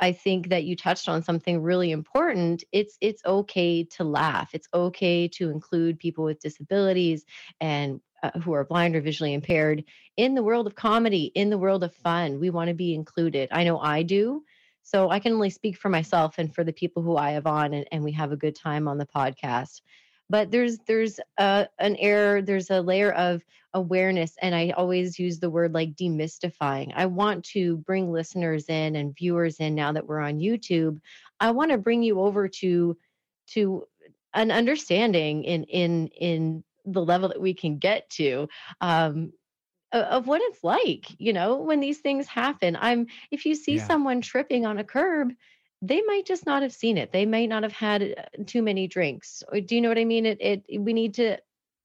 i 0.00 0.12
think 0.12 0.48
that 0.48 0.64
you 0.64 0.76
touched 0.76 1.08
on 1.08 1.22
something 1.22 1.60
really 1.60 1.90
important 1.90 2.64
it's 2.72 2.96
it's 3.00 3.22
okay 3.24 3.84
to 3.84 4.04
laugh 4.04 4.50
it's 4.52 4.68
okay 4.74 5.28
to 5.28 5.50
include 5.50 5.98
people 5.98 6.24
with 6.24 6.40
disabilities 6.40 7.24
and 7.60 8.00
uh, 8.22 8.30
who 8.40 8.52
are 8.52 8.64
blind 8.64 8.96
or 8.96 9.00
visually 9.00 9.34
impaired 9.34 9.84
in 10.16 10.34
the 10.34 10.42
world 10.42 10.66
of 10.66 10.74
comedy 10.74 11.24
in 11.34 11.50
the 11.50 11.58
world 11.58 11.84
of 11.84 11.94
fun 11.94 12.40
we 12.40 12.50
want 12.50 12.68
to 12.68 12.74
be 12.74 12.94
included 12.94 13.48
i 13.52 13.64
know 13.64 13.78
i 13.78 14.02
do 14.02 14.42
so 14.86 15.08
I 15.08 15.18
can 15.18 15.32
only 15.32 15.48
speak 15.48 15.78
for 15.78 15.88
myself 15.88 16.34
and 16.36 16.54
for 16.54 16.62
the 16.62 16.72
people 16.72 17.02
who 17.02 17.16
I 17.16 17.30
have 17.30 17.46
on, 17.46 17.72
and, 17.72 17.86
and 17.90 18.04
we 18.04 18.12
have 18.12 18.32
a 18.32 18.36
good 18.36 18.54
time 18.54 18.86
on 18.86 18.98
the 18.98 19.06
podcast. 19.06 19.80
But 20.30 20.50
there's 20.50 20.78
there's 20.86 21.20
a, 21.38 21.68
an 21.78 21.96
error, 21.96 22.42
there's 22.42 22.70
a 22.70 22.80
layer 22.80 23.12
of 23.12 23.42
awareness, 23.74 24.36
and 24.40 24.54
I 24.54 24.70
always 24.70 25.18
use 25.18 25.38
the 25.38 25.50
word 25.50 25.74
like 25.74 25.94
demystifying. 25.94 26.92
I 26.94 27.06
want 27.06 27.44
to 27.46 27.78
bring 27.78 28.10
listeners 28.10 28.66
in 28.68 28.96
and 28.96 29.16
viewers 29.16 29.60
in 29.60 29.74
now 29.74 29.92
that 29.92 30.06
we're 30.06 30.20
on 30.20 30.38
YouTube. 30.38 31.00
I 31.40 31.50
want 31.50 31.72
to 31.72 31.78
bring 31.78 32.02
you 32.02 32.20
over 32.20 32.48
to 32.48 32.96
to 33.48 33.84
an 34.32 34.50
understanding 34.50 35.44
in 35.44 35.64
in 35.64 36.08
in 36.08 36.64
the 36.84 37.04
level 37.04 37.28
that 37.28 37.40
we 37.40 37.54
can 37.54 37.78
get 37.78 38.08
to 38.10 38.48
um, 38.80 39.32
of 39.92 40.26
what 40.26 40.42
it's 40.42 40.62
like, 40.62 41.06
you 41.18 41.32
know, 41.32 41.56
when 41.56 41.80
these 41.80 41.98
things 41.98 42.26
happen. 42.26 42.76
I'm 42.80 43.06
if 43.30 43.46
you 43.46 43.54
see 43.54 43.76
yeah. 43.76 43.86
someone 43.86 44.20
tripping 44.20 44.66
on 44.66 44.78
a 44.78 44.84
curb, 44.84 45.32
they 45.82 46.02
might 46.02 46.26
just 46.26 46.46
not 46.46 46.62
have 46.62 46.72
seen 46.72 46.96
it. 46.98 47.12
They 47.12 47.26
might 47.26 47.48
not 47.48 47.62
have 47.62 47.72
had 47.72 48.02
uh, 48.02 48.44
too 48.46 48.62
many 48.62 48.86
drinks. 48.86 49.42
Do 49.52 49.74
you 49.74 49.80
know 49.80 49.88
what 49.88 49.98
I 49.98 50.04
mean? 50.04 50.26
It 50.26 50.38
it 50.40 50.80
we 50.80 50.92
need 50.92 51.14
to 51.14 51.38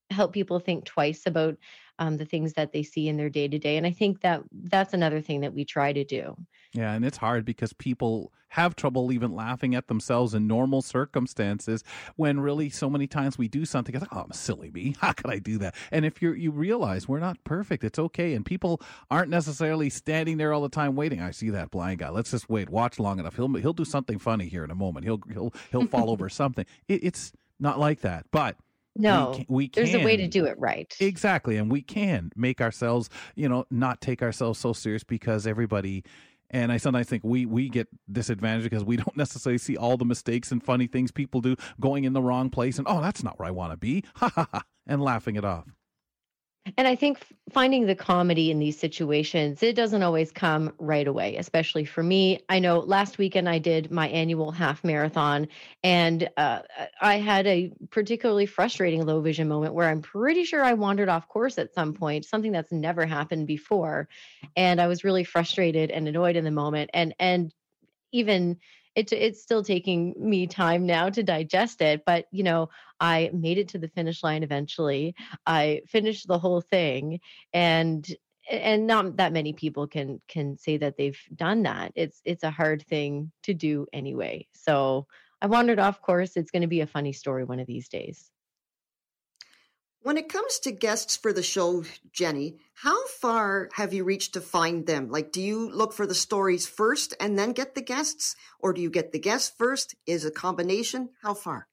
help 0.10 0.34
people 0.34 0.60
think 0.60 0.86
twice 0.86 1.24
about 1.26 1.58
um, 2.00 2.18
the 2.18 2.26
things 2.26 2.54
that 2.54 2.72
they 2.72 2.84
see 2.84 3.08
in 3.08 3.18
their 3.18 3.30
day 3.30 3.48
to 3.48 3.60
day. 3.60 3.78
And 3.78 3.86
I 3.86 3.92
think 3.92 4.22
that 4.22 4.42
that's 4.52 4.94
another 4.94 5.22
thing 5.22 5.42
that 5.42 5.54
we 5.54 5.66
try 5.66 5.94
to 5.94 6.04
do. 6.04 6.36
Yeah, 6.74 6.94
and 6.94 7.04
it's 7.04 7.18
hard 7.18 7.46
because 7.46 7.74
people 7.74 8.32
have 8.50 8.76
trouble 8.76 9.12
even 9.12 9.34
laughing 9.34 9.76
at 9.76 9.88
themselves 9.88 10.34
in 10.34 10.48
normal 10.48 10.82
circumstances 10.82 11.84
when 12.16 12.40
really 12.40 12.70
so 12.70 12.90
many 12.90 13.08
times 13.08 13.38
we 13.38 13.48
do 13.48 13.66
something 13.66 13.94
it's 13.96 14.04
like, 14.04 14.16
oh, 14.16 14.22
I'm 14.22 14.32
silly 14.32 14.70
me. 14.72 14.96
How 15.02 15.14
could 15.14 15.32
I 15.32 15.40
do 15.40 15.58
that? 15.60 15.76
And 15.92 16.06
if 16.06 16.22
you 16.22 16.34
you 16.34 16.52
realize 16.52 17.08
we're 17.08 17.20
not 17.20 17.44
perfect, 17.44 17.84
it's 17.84 18.00
okay. 18.00 18.34
And 18.34 18.46
people 18.46 18.82
aren't 19.10 19.30
necessarily 19.30 19.90
standing 19.90 20.38
there 20.38 20.54
all 20.54 20.62
the 20.62 20.70
time 20.70 20.96
waiting. 20.96 21.22
I 21.22 21.32
see 21.32 21.50
that 21.52 21.72
blind 21.72 22.00
guy. 22.00 22.10
Let's 22.10 22.32
just 22.32 22.50
wait, 22.50 22.70
watch 22.70 23.00
long 23.00 23.20
enough. 23.20 23.36
He'll 23.36 23.54
he'll 23.56 23.74
do 23.74 23.86
something 23.86 24.20
funny 24.20 24.48
here 24.48 24.64
in 24.64 24.72
a 24.72 24.76
moment. 24.76 25.06
He'll 25.06 25.22
he'll 25.32 25.54
he'll 25.72 25.88
fall 25.88 26.12
over 26.12 26.30
something. 26.30 26.66
It, 26.88 27.04
it's 27.04 27.32
not 27.60 27.80
like 27.80 28.02
that, 28.02 28.26
but 28.32 28.58
no, 28.96 29.30
we 29.30 29.36
can, 29.36 29.46
we 29.48 29.68
can, 29.68 29.84
there's 29.84 29.96
a 29.96 30.06
way 30.06 30.18
to 30.18 30.28
do 30.28 30.46
it 30.46 30.60
right. 30.60 30.94
Exactly, 31.00 31.58
and 31.58 31.72
we 31.72 31.82
can 31.82 32.32
make 32.36 32.60
ourselves, 32.62 33.10
you 33.36 33.48
know, 33.48 33.66
not 33.72 34.02
take 34.02 34.22
ourselves 34.22 34.60
so 34.60 34.74
serious 34.74 35.04
because 35.04 35.48
everybody. 35.48 36.04
And 36.52 36.72
I 36.72 36.78
sometimes 36.78 37.08
think 37.08 37.24
we 37.24 37.46
we 37.46 37.70
get 37.70 37.88
disadvantaged 38.12 38.70
because 38.70 38.84
we 38.84 38.98
don't 39.04 39.18
necessarily 39.18 39.58
see 39.58 39.78
all 39.78 39.98
the 39.98 40.06
mistakes 40.06 40.52
and 40.52 40.64
funny 40.64 40.88
things 40.88 41.12
people 41.12 41.42
do, 41.42 41.56
going 41.80 42.04
in 42.04 42.14
the 42.14 42.22
wrong 42.22 42.50
place, 42.50 42.78
and 42.78 42.88
oh, 42.90 43.02
that's 43.02 43.24
not 43.24 43.40
where 43.40 43.48
I 43.48 43.52
want 43.52 43.72
to 43.74 43.78
be, 43.78 44.04
ha 44.16 44.32
ha 44.34 44.48
ha, 44.52 44.64
and 44.88 45.02
laughing 45.02 45.36
it 45.36 45.46
off. 45.46 45.66
And 46.78 46.88
I 46.88 46.96
think 46.96 47.20
finding 47.52 47.86
the 47.86 47.96
comedy 47.96 48.52
in 48.52 48.60
these 48.60 48.80
situations, 48.80 49.64
it 49.64 49.76
doesn't 49.76 50.04
always 50.04 50.32
come 50.32 50.74
right 50.78 51.08
away, 51.08 51.36
especially 51.38 51.86
for 51.86 52.04
me. 52.04 52.42
I 52.50 52.60
know 52.60 52.80
last 52.80 53.18
weekend 53.18 53.50
I 53.50 53.60
did 53.60 53.92
my 53.92 54.08
annual 54.10 54.52
half 54.52 54.84
marathon, 54.84 55.48
and 55.84 56.30
uh, 56.38 56.62
I 57.02 57.18
had 57.18 57.48
a 57.48 57.72
particularly 57.90 58.46
frustrating 58.46 59.06
low 59.06 59.22
vision 59.22 59.48
moment 59.48 59.74
where 59.74 59.90
I'm 59.90 60.02
pretty 60.02 60.44
sure 60.44 60.64
I 60.64 60.74
wandered 60.74 61.10
off 61.10 61.28
course 61.28 61.58
at 61.58 61.74
some 61.74 61.94
point, 61.94 62.26
something 62.26 62.52
that's 62.52 62.72
never 62.72 63.06
happened 63.06 63.48
before. 63.48 64.08
And 64.56 64.80
I 64.80 64.88
was 64.88 65.04
really 65.04 65.24
frustrated 65.24 65.92
and 65.92 66.08
annoyed 66.08 66.36
in 66.36 66.44
the 66.44 66.52
moment. 66.52 66.90
And, 66.94 67.16
and, 67.20 67.54
even 68.12 68.58
it, 69.00 69.12
it's 69.14 69.42
still 69.42 69.64
taking 69.64 70.14
me 70.18 70.48
time 70.48 70.86
now 70.86 71.10
to 71.10 71.24
digest 71.24 71.82
it 71.82 72.04
but 72.06 72.26
you 72.32 72.44
know 72.44 72.70
i 73.00 73.30
made 73.34 73.58
it 73.58 73.70
to 73.70 73.78
the 73.78 73.88
finish 73.88 74.24
line 74.24 74.44
eventually. 74.44 75.16
I 75.46 75.82
finished 75.88 76.28
the 76.28 76.40
whole 76.40 76.62
thing 76.62 77.20
and 77.54 78.08
and 78.50 78.88
not 78.88 79.18
that 79.18 79.34
many 79.34 79.54
people 79.54 79.88
can 79.88 80.22
can 80.28 80.58
say 80.58 80.78
that 80.78 80.98
they've 80.98 81.20
done 81.36 81.64
that. 81.64 81.92
It's 81.96 82.22
it's 82.26 82.44
a 82.44 82.50
hard 82.52 82.84
thing 82.88 83.32
to 83.44 83.54
do 83.54 83.86
anyway. 83.94 84.48
So 84.54 85.08
i 85.42 85.48
wandered 85.48 85.80
off 85.80 86.02
course. 86.02 86.36
It's 86.36 86.52
going 86.52 86.64
to 86.64 86.68
be 86.68 86.82
a 86.82 86.88
funny 86.88 87.14
story 87.14 87.44
one 87.44 87.60
of 87.60 87.68
these 87.68 87.88
days 87.90 88.32
when 90.02 90.18
it 90.18 90.30
comes 90.30 90.60
to 90.60 90.72
guests 90.72 91.18
for 91.18 91.34
the 91.34 91.44
show, 91.44 91.84
Jenny, 92.12 92.58
how 92.74 93.08
far 93.08 93.70
have 93.74 93.94
you 93.94 94.04
reached 94.04 94.34
to 94.34 94.42
find 94.42 94.88
them? 94.88 95.10
Like, 95.10 95.32
do 95.32 95.42
you 95.42 95.70
look 95.70 95.94
for 95.94 96.08
the 96.08 96.16
stories 96.16 96.68
first 96.68 97.14
and 97.20 97.38
then 97.38 97.52
get 97.52 97.76
the 97.76 97.82
guests? 97.82 98.36
Or 98.60 98.74
do 98.74 98.82
you 98.82 98.90
get 98.90 99.12
the 99.12 99.20
guests 99.20 99.54
first? 99.58 99.96
Is 100.06 100.26
a 100.26 100.32
combination? 100.32 101.10
How 101.22 101.34
far? 101.34 101.68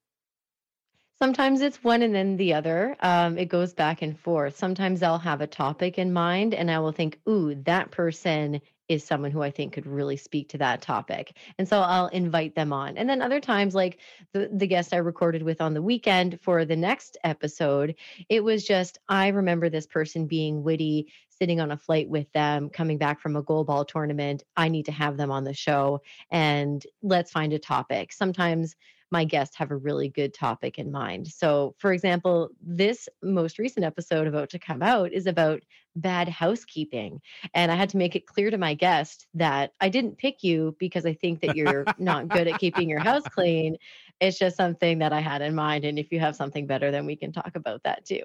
Sometimes 1.19 1.63
it's 1.63 1.83
one 1.83 2.03
and 2.03 2.15
then 2.15 2.37
the 2.37 2.53
other. 2.53 2.95
Um, 3.01 3.39
it 3.39 3.47
goes 3.47 3.73
back 3.73 4.03
and 4.03 4.19
forth. 4.19 4.59
Sometimes 4.59 5.03
I'll 5.03 5.19
have 5.19 5.41
a 5.41 5.47
topic 5.47 5.97
in 5.97 6.13
mind 6.13 6.53
and 6.53 6.71
I 6.71 6.81
will 6.81 6.93
think, 6.93 7.21
ooh, 7.27 7.55
that 7.65 7.91
person 7.91 8.61
is 8.89 9.05
someone 9.05 9.31
who 9.31 9.43
I 9.43 9.51
think 9.51 9.73
could 9.73 9.87
really 9.87 10.17
speak 10.17 10.49
to 10.51 10.59
that 10.59 10.83
topic. 10.83 11.37
And 11.59 11.69
so 11.69 11.81
I'll 11.81 12.09
invite 12.09 12.55
them 12.55 12.73
on. 12.73 12.97
And 12.97 13.09
then 13.09 13.23
other 13.23 13.41
times, 13.41 13.75
like 13.75 13.99
the, 14.33 14.49
the 14.53 14.67
guest 14.67 14.95
I 14.95 14.99
recorded 14.99 15.43
with 15.43 15.61
on 15.61 15.75
the 15.75 15.83
weekend 15.83 16.41
for 16.41 16.65
the 16.65 16.77
next 16.77 17.17
episode, 17.25 17.95
it 18.29 18.43
was 18.43 18.65
just, 18.65 18.99
I 19.09 19.29
remember 19.29 19.69
this 19.69 19.87
person 19.87 20.27
being 20.27 20.63
witty, 20.63 21.13
sitting 21.29 21.61
on 21.61 21.71
a 21.71 21.77
flight 21.77 22.09
with 22.09 22.31
them, 22.33 22.71
coming 22.71 22.99
back 22.99 23.21
from 23.21 23.37
a 23.37 23.43
goalball 23.43 23.87
tournament. 23.87 24.43
I 24.57 24.69
need 24.69 24.87
to 24.87 24.93
have 24.93 25.17
them 25.17 25.31
on 25.31 25.45
the 25.45 25.55
show 25.55 26.01
and 26.31 26.83
let's 27.03 27.31
find 27.31 27.53
a 27.53 27.59
topic. 27.59 28.13
Sometimes 28.13 28.75
my 29.11 29.25
guests 29.25 29.57
have 29.57 29.71
a 29.71 29.77
really 29.77 30.09
good 30.09 30.35
topic 30.35 30.79
in 30.79 30.91
mind. 30.91 31.29
So, 31.29 31.75
for 31.79 31.93
example, 31.93 32.51
this 32.61 33.09
most 33.23 33.59
recent 33.59 33.85
episode 33.85 34.27
about 34.27 34.51
to 34.51 34.59
come 34.59 34.83
out 34.83 35.13
is 35.13 35.27
about 35.27 35.63
bad 35.95 36.29
housekeeping. 36.29 37.21
And 37.55 37.71
I 37.71 37.77
had 37.77 37.89
to 37.91 37.97
make 37.97 38.17
it 38.17 38.27
clear 38.27 38.51
to 38.51 38.59
my 38.59 38.75
guest 38.75 39.27
that 39.35 39.73
I 39.81 39.89
didn't 39.89 40.19
pick 40.19 40.43
you 40.43 40.77
because 40.79 41.07
I 41.07 41.15
think 41.15 41.41
that 41.41 41.57
you're 41.57 41.85
not 41.99 42.29
good 42.29 42.49
at 42.49 42.61
keeping 42.61 42.89
your 42.89 43.01
house 43.01 43.23
clean. 43.31 43.77
It's 44.21 44.39
just 44.39 44.57
something 44.57 44.99
that 44.99 45.13
I 45.13 45.21
had 45.21 45.43
in 45.43 45.55
mind. 45.55 45.85
And 45.85 45.99
if 45.99 46.11
you 46.11 46.21
have 46.21 46.37
something 46.37 46.67
better, 46.67 46.91
then 46.91 47.07
we 47.07 47.17
can 47.17 47.33
talk 47.33 47.53
about 47.55 47.83
that 47.85 48.05
too. 48.05 48.23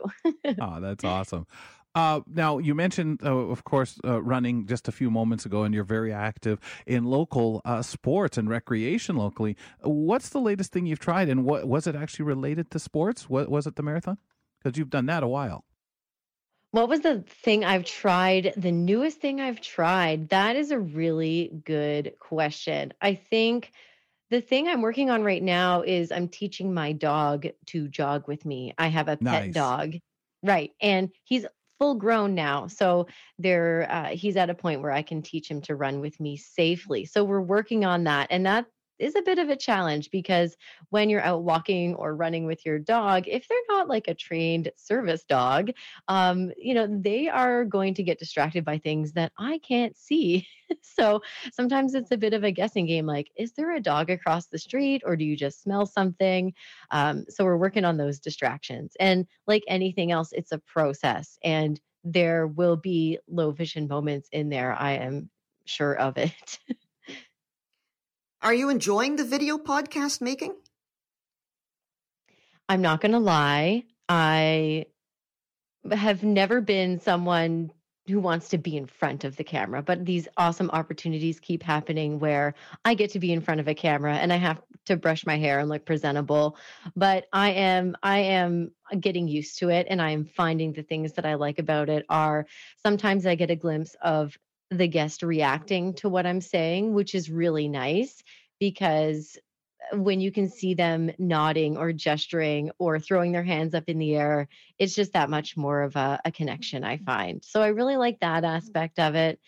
oh, 0.60 0.80
that's 0.80 1.04
awesome. 1.04 1.46
Uh, 1.94 2.22
now, 2.26 2.58
you 2.58 2.74
mentioned, 2.74 3.20
uh, 3.24 3.36
of 3.36 3.66
course, 3.66 4.00
uh, 4.06 4.22
running 4.22 4.66
just 4.66 4.88
a 4.88 4.92
few 4.92 5.12
moments 5.12 5.46
ago, 5.46 5.64
and 5.64 5.76
you're 5.76 5.84
very 5.84 6.14
active 6.14 6.60
in 6.86 7.04
local 7.04 7.62
uh, 7.66 7.82
sports 7.82 8.38
and 8.38 8.50
recreation 8.50 9.18
locally. 9.18 9.58
What's 9.82 10.30
the 10.30 10.40
latest 10.40 10.72
thing 10.72 10.86
you've 10.86 11.00
tried, 11.00 11.28
and 11.28 11.44
what 11.44 11.68
was 11.68 11.88
it 11.88 11.96
actually 11.96 12.26
related 12.26 12.72
to 12.72 12.80
sports? 12.80 13.30
What 13.30 13.50
was 13.50 13.68
it 13.68 13.76
the 13.76 13.84
marathon? 13.84 14.18
Because 14.64 14.78
you've 14.78 14.90
done 14.90 15.08
that 15.08 15.22
a 15.22 15.28
while. 15.28 15.66
What 16.72 16.88
was 16.88 17.02
the 17.02 17.26
thing 17.28 17.66
I've 17.66 17.84
tried? 17.84 18.54
The 18.56 18.72
newest 18.72 19.20
thing 19.20 19.42
I've 19.42 19.60
tried? 19.60 20.30
That 20.30 20.56
is 20.56 20.72
a 20.72 20.80
really 20.80 21.52
good 21.66 22.14
question. 22.20 22.94
I 23.02 23.16
think 23.16 23.74
the 24.30 24.40
thing 24.40 24.70
I'm 24.70 24.82
working 24.82 25.10
on 25.10 25.24
right 25.24 25.44
now 25.44 25.82
is 25.82 26.14
I'm 26.14 26.30
teaching 26.30 26.74
my 26.74 26.94
dog 26.94 27.48
to 27.68 27.90
jog 27.90 28.30
with 28.30 28.46
me. 28.46 28.74
I 28.78 28.88
have 28.88 29.10
a 29.10 29.18
pet 29.18 29.48
Nice. 29.48 29.54
dog. 29.54 29.96
Right. 30.42 30.72
And 30.80 31.10
he's 31.26 31.46
full 31.82 31.96
grown 31.96 32.36
now. 32.36 32.68
So 32.68 33.08
there 33.40 33.88
uh, 33.90 34.10
he's 34.10 34.38
at 34.38 34.52
a 34.52 34.54
point 34.54 34.84
where 34.84 34.92
I 34.92 35.02
can 35.02 35.24
teach 35.24 35.50
him 35.50 35.62
to 35.62 35.76
run 35.76 36.00
with 36.00 36.20
me 36.20 36.38
safely. 36.38 37.06
So 37.06 37.24
we're 37.24 37.42
working 37.42 37.86
on 37.86 38.04
that. 38.04 38.28
And 38.30 38.46
that 38.46 38.68
is 39.02 39.16
a 39.16 39.22
bit 39.22 39.40
of 39.40 39.50
a 39.50 39.56
challenge 39.56 40.12
because 40.12 40.56
when 40.90 41.10
you're 41.10 41.22
out 41.22 41.44
walking 41.44 41.96
or 41.96 42.16
running 42.16 42.46
with 42.46 42.66
your 42.66 42.80
dog, 42.80 43.28
if 43.28 43.48
they're 43.48 43.58
not 43.70 43.88
like 43.88 44.08
a 44.08 44.14
trained 44.14 44.72
service 44.76 45.24
dog, 45.24 45.72
um, 46.08 46.52
you 46.58 46.74
know, 46.74 46.88
they 46.88 47.28
are 47.28 47.66
going 47.66 47.94
to 47.96 48.04
get 48.04 48.20
distracted 48.20 48.64
by 48.64 48.78
things 48.78 49.14
that 49.14 49.32
I 49.38 49.60
can't 49.60 49.98
see. 49.98 50.48
so 50.82 51.22
sometimes 51.52 51.96
it's 51.96 52.12
a 52.12 52.18
bit 52.18 52.34
of 52.34 52.44
a 52.44 52.52
guessing 52.52 52.86
game 52.86 53.06
like, 53.06 53.32
is 53.36 53.54
there 53.54 53.76
a 53.76 53.82
dog 53.82 54.10
across 54.10 54.48
the 54.48 54.60
street 54.60 55.02
or 55.06 55.16
do 55.16 55.26
you 55.26 55.36
just 55.36 55.62
smell 55.64 55.86
something? 55.86 56.54
Um, 56.92 57.26
so 57.30 57.44
we're 57.44 57.58
working 57.58 57.86
on 57.86 57.98
those 57.98 58.20
distractions. 58.20 58.94
And 59.00 59.28
like 59.48 59.64
anything 59.68 60.12
else, 60.12 60.32
it's 60.32 60.52
a 60.52 60.60
process 60.60 61.38
and 61.44 61.80
there 62.04 62.48
will 62.48 62.78
be 62.78 63.20
low 63.28 63.52
vision 63.52 63.88
moments 63.88 64.30
in 64.32 64.50
there. 64.50 64.74
I 64.74 64.94
am 64.94 65.30
sure 65.66 65.96
of 65.98 66.18
it. 66.18 66.60
Are 68.44 68.54
you 68.56 68.70
enjoying 68.70 69.18
the 69.18 69.24
video 69.24 69.60
podcast 69.60 70.20
making? 70.20 70.56
I'm 72.68 72.82
not 72.82 73.00
going 73.00 73.12
to 73.12 73.20
lie. 73.20 73.84
I 74.10 74.86
have 75.92 76.24
never 76.24 76.60
been 76.60 77.00
someone 77.00 77.72
who 78.08 78.20
wants 78.20 78.50
to 78.50 78.58
be 78.58 78.76
in 78.76 78.88
front 78.88 79.26
of 79.26 79.36
the 79.36 79.44
camera, 79.44 79.84
but 79.84 80.06
these 80.06 80.28
awesome 80.38 80.72
opportunities 80.72 81.40
keep 81.40 81.62
happening 81.62 82.18
where 82.18 82.56
I 82.84 82.96
get 82.96 83.12
to 83.12 83.20
be 83.20 83.32
in 83.32 83.42
front 83.42 83.60
of 83.60 83.68
a 83.68 83.76
camera 83.76 84.16
and 84.16 84.34
I 84.34 84.38
have 84.38 84.60
to 84.86 84.98
brush 84.98 85.24
my 85.24 85.38
hair 85.38 85.60
and 85.60 85.70
look 85.70 85.86
presentable. 85.86 86.58
But 86.96 87.26
I 87.32 87.52
am 87.52 87.96
I 88.02 88.20
am 88.20 88.72
getting 89.00 89.28
used 89.28 89.60
to 89.60 89.70
it 89.70 89.86
and 89.88 90.02
I 90.02 90.12
am 90.12 90.26
finding 90.26 90.74
the 90.74 90.82
things 90.82 91.14
that 91.14 91.28
I 91.28 91.36
like 91.36 91.60
about 91.60 91.90
it 91.90 92.08
are 92.10 92.48
sometimes 92.82 93.28
I 93.28 93.36
get 93.36 93.52
a 93.52 93.56
glimpse 93.56 93.96
of 94.02 94.36
the 94.72 94.88
guest 94.88 95.22
reacting 95.22 95.94
to 95.96 96.10
what 96.10 96.26
I'm 96.26 96.42
saying, 96.42 96.94
which 96.94 97.14
is 97.14 97.30
really 97.30 97.68
nice 97.68 98.24
because 98.60 99.38
uh, 99.92 99.98
when 99.98 100.22
you 100.22 100.32
can 100.32 100.50
see 100.50 100.74
them 100.74 101.12
nodding 101.20 101.78
or 101.78 101.92
gesturing 101.92 102.72
or 102.80 102.98
throwing 102.98 103.34
their 103.34 103.44
hands 103.44 103.76
up 103.76 103.84
in 103.88 104.00
the 104.00 104.16
air, 104.16 104.48
it's 104.80 104.96
just 104.96 105.14
that 105.14 105.30
much 105.30 105.58
more 105.58 105.82
of 105.82 105.96
a, 105.98 106.22
a 106.24 106.32
connection, 106.32 106.86
I 106.86 106.96
mm-hmm. 106.96 107.06
find. 107.06 107.44
So 107.44 107.62
I 107.62 107.68
really 107.68 107.98
like 107.98 108.22
that 108.22 108.44
mm-hmm. 108.44 108.56
aspect 108.56 108.98
of 108.98 109.16
it. 109.16 109.40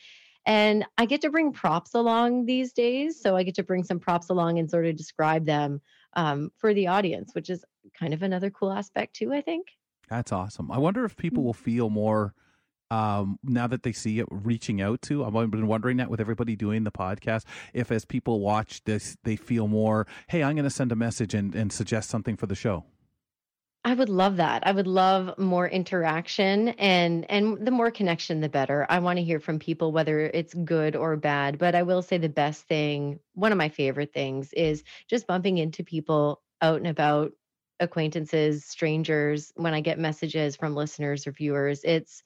And 0.46 0.86
I 0.98 1.06
get 1.06 1.22
to 1.22 1.30
bring 1.30 1.54
props 1.54 1.94
along 1.94 2.46
these 2.46 2.74
days. 2.74 3.22
So 3.22 3.38
I 3.38 3.44
get 3.44 3.56
to 3.56 3.64
bring 3.64 3.86
some 3.86 4.00
props 4.00 4.30
along 4.30 4.60
and 4.60 4.70
sort 4.70 4.86
of 4.86 4.98
describe 4.98 5.46
them 5.46 5.80
um, 6.18 6.52
for 6.58 6.74
the 6.74 6.88
audience, 6.88 7.34
which 7.34 7.50
is 7.50 7.64
kind 7.98 8.14
of 8.14 8.24
another 8.24 8.50
cool 8.50 8.74
aspect, 8.74 9.16
too, 9.16 9.32
I 9.32 9.40
think. 9.40 9.68
That's 10.10 10.34
awesome. 10.34 10.70
I 10.70 10.80
wonder 10.80 11.06
if 11.06 11.16
people 11.16 11.44
mm. 11.44 11.46
will 11.46 11.54
feel 11.54 11.90
more 11.90 12.34
um, 12.94 13.40
now 13.44 13.66
that 13.66 13.82
they 13.82 13.92
see 13.92 14.20
it 14.20 14.28
reaching 14.30 14.80
out 14.80 15.02
to. 15.04 15.26
I've 15.26 15.34
been 15.50 15.66
wondering 15.68 15.98
that 15.98 16.12
with 16.12 16.22
everybody 16.22 16.56
doing 16.56 16.84
the 16.84 16.92
podcast. 16.92 17.46
If 17.74 17.92
as 17.92 18.06
people 18.06 18.40
watch 18.40 18.84
this, 18.84 19.18
they 19.24 19.36
feel 19.36 19.68
more, 19.68 20.06
hey, 20.28 20.44
I'm 20.44 20.56
going 20.56 20.64
to 20.64 20.70
send 20.70 20.92
a 20.92 20.96
message 20.96 21.34
and, 21.34 21.56
and 21.56 21.74
suggest 21.74 22.12
something 22.12 22.38
for 22.38 22.46
the 22.46 22.56
show. 22.56 22.86
I 23.84 23.96
would 23.96 24.10
love 24.10 24.38
that. 24.38 24.66
I 24.66 24.72
would 24.72 24.88
love 24.88 25.38
more 25.38 25.68
interaction 25.68 26.70
and 26.70 27.30
and 27.30 27.66
the 27.66 27.72
more 27.72 27.92
connection 27.92 28.40
the 28.40 28.48
better. 28.48 28.86
I 28.90 29.00
want 29.00 29.18
to 29.18 29.24
hear 29.24 29.42
from 29.42 29.60
people 29.60 29.92
whether 29.92 30.20
it's 30.22 30.54
good 30.54 30.96
or 30.96 31.18
bad, 31.18 31.58
but 31.58 31.76
I 31.76 31.84
will 31.84 32.02
say 32.02 32.18
the 32.18 32.30
best 32.30 32.64
thing, 32.64 33.20
one 33.34 33.52
of 33.52 33.58
my 33.58 33.68
favorite 33.68 34.14
things 34.14 34.54
is 34.54 34.84
just 35.10 35.28
bumping 35.28 35.58
into 35.58 35.84
people 35.84 36.42
out 36.62 36.78
and 36.78 36.88
about, 36.88 37.34
acquaintances, 37.82 38.66
strangers 38.66 39.52
when 39.56 39.74
I 39.74 39.82
get 39.82 40.00
messages 40.00 40.56
from 40.56 40.76
listeners 40.76 41.28
or 41.28 41.32
viewers. 41.32 41.82
It's 41.84 42.24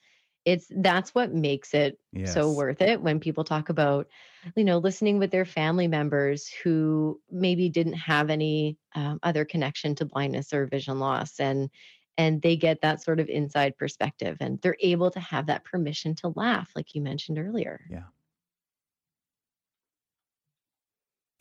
it's 0.47 0.67
that's 0.77 1.13
what 1.13 1.33
makes 1.33 1.73
it 1.73 1.99
so 2.33 2.51
worth 2.53 2.81
it 2.81 3.01
when 3.01 3.19
people 3.19 3.43
talk 3.43 3.67
about 3.69 4.07
you 4.55 4.63
know 4.63 4.77
listening 4.77 5.19
with 5.19 5.29
their 5.29 5.45
family 5.45 5.87
members 5.87 6.47
who 6.63 7.19
maybe 7.29 7.67
didn't 7.69 7.93
have 8.13 8.29
any 8.29 8.77
um, 8.95 9.19
other 9.23 9.43
connection 9.43 9.93
to 9.95 10.05
blindness 10.05 10.53
or 10.53 10.65
vision 10.65 10.99
loss 10.99 11.39
and 11.39 11.69
and 12.17 12.41
they 12.41 12.55
get 12.55 12.81
that 12.81 13.03
sort 13.03 13.19
of 13.19 13.27
inside 13.29 13.77
perspective 13.77 14.37
and 14.39 14.59
they're 14.61 14.77
able 14.79 15.11
to 15.11 15.19
have 15.19 15.47
that 15.47 15.63
permission 15.65 16.15
to 16.15 16.31
laugh 16.35 16.69
like 16.77 16.95
you 16.95 17.01
mentioned 17.01 17.37
earlier 17.37 17.81
Yeah. 17.89 18.03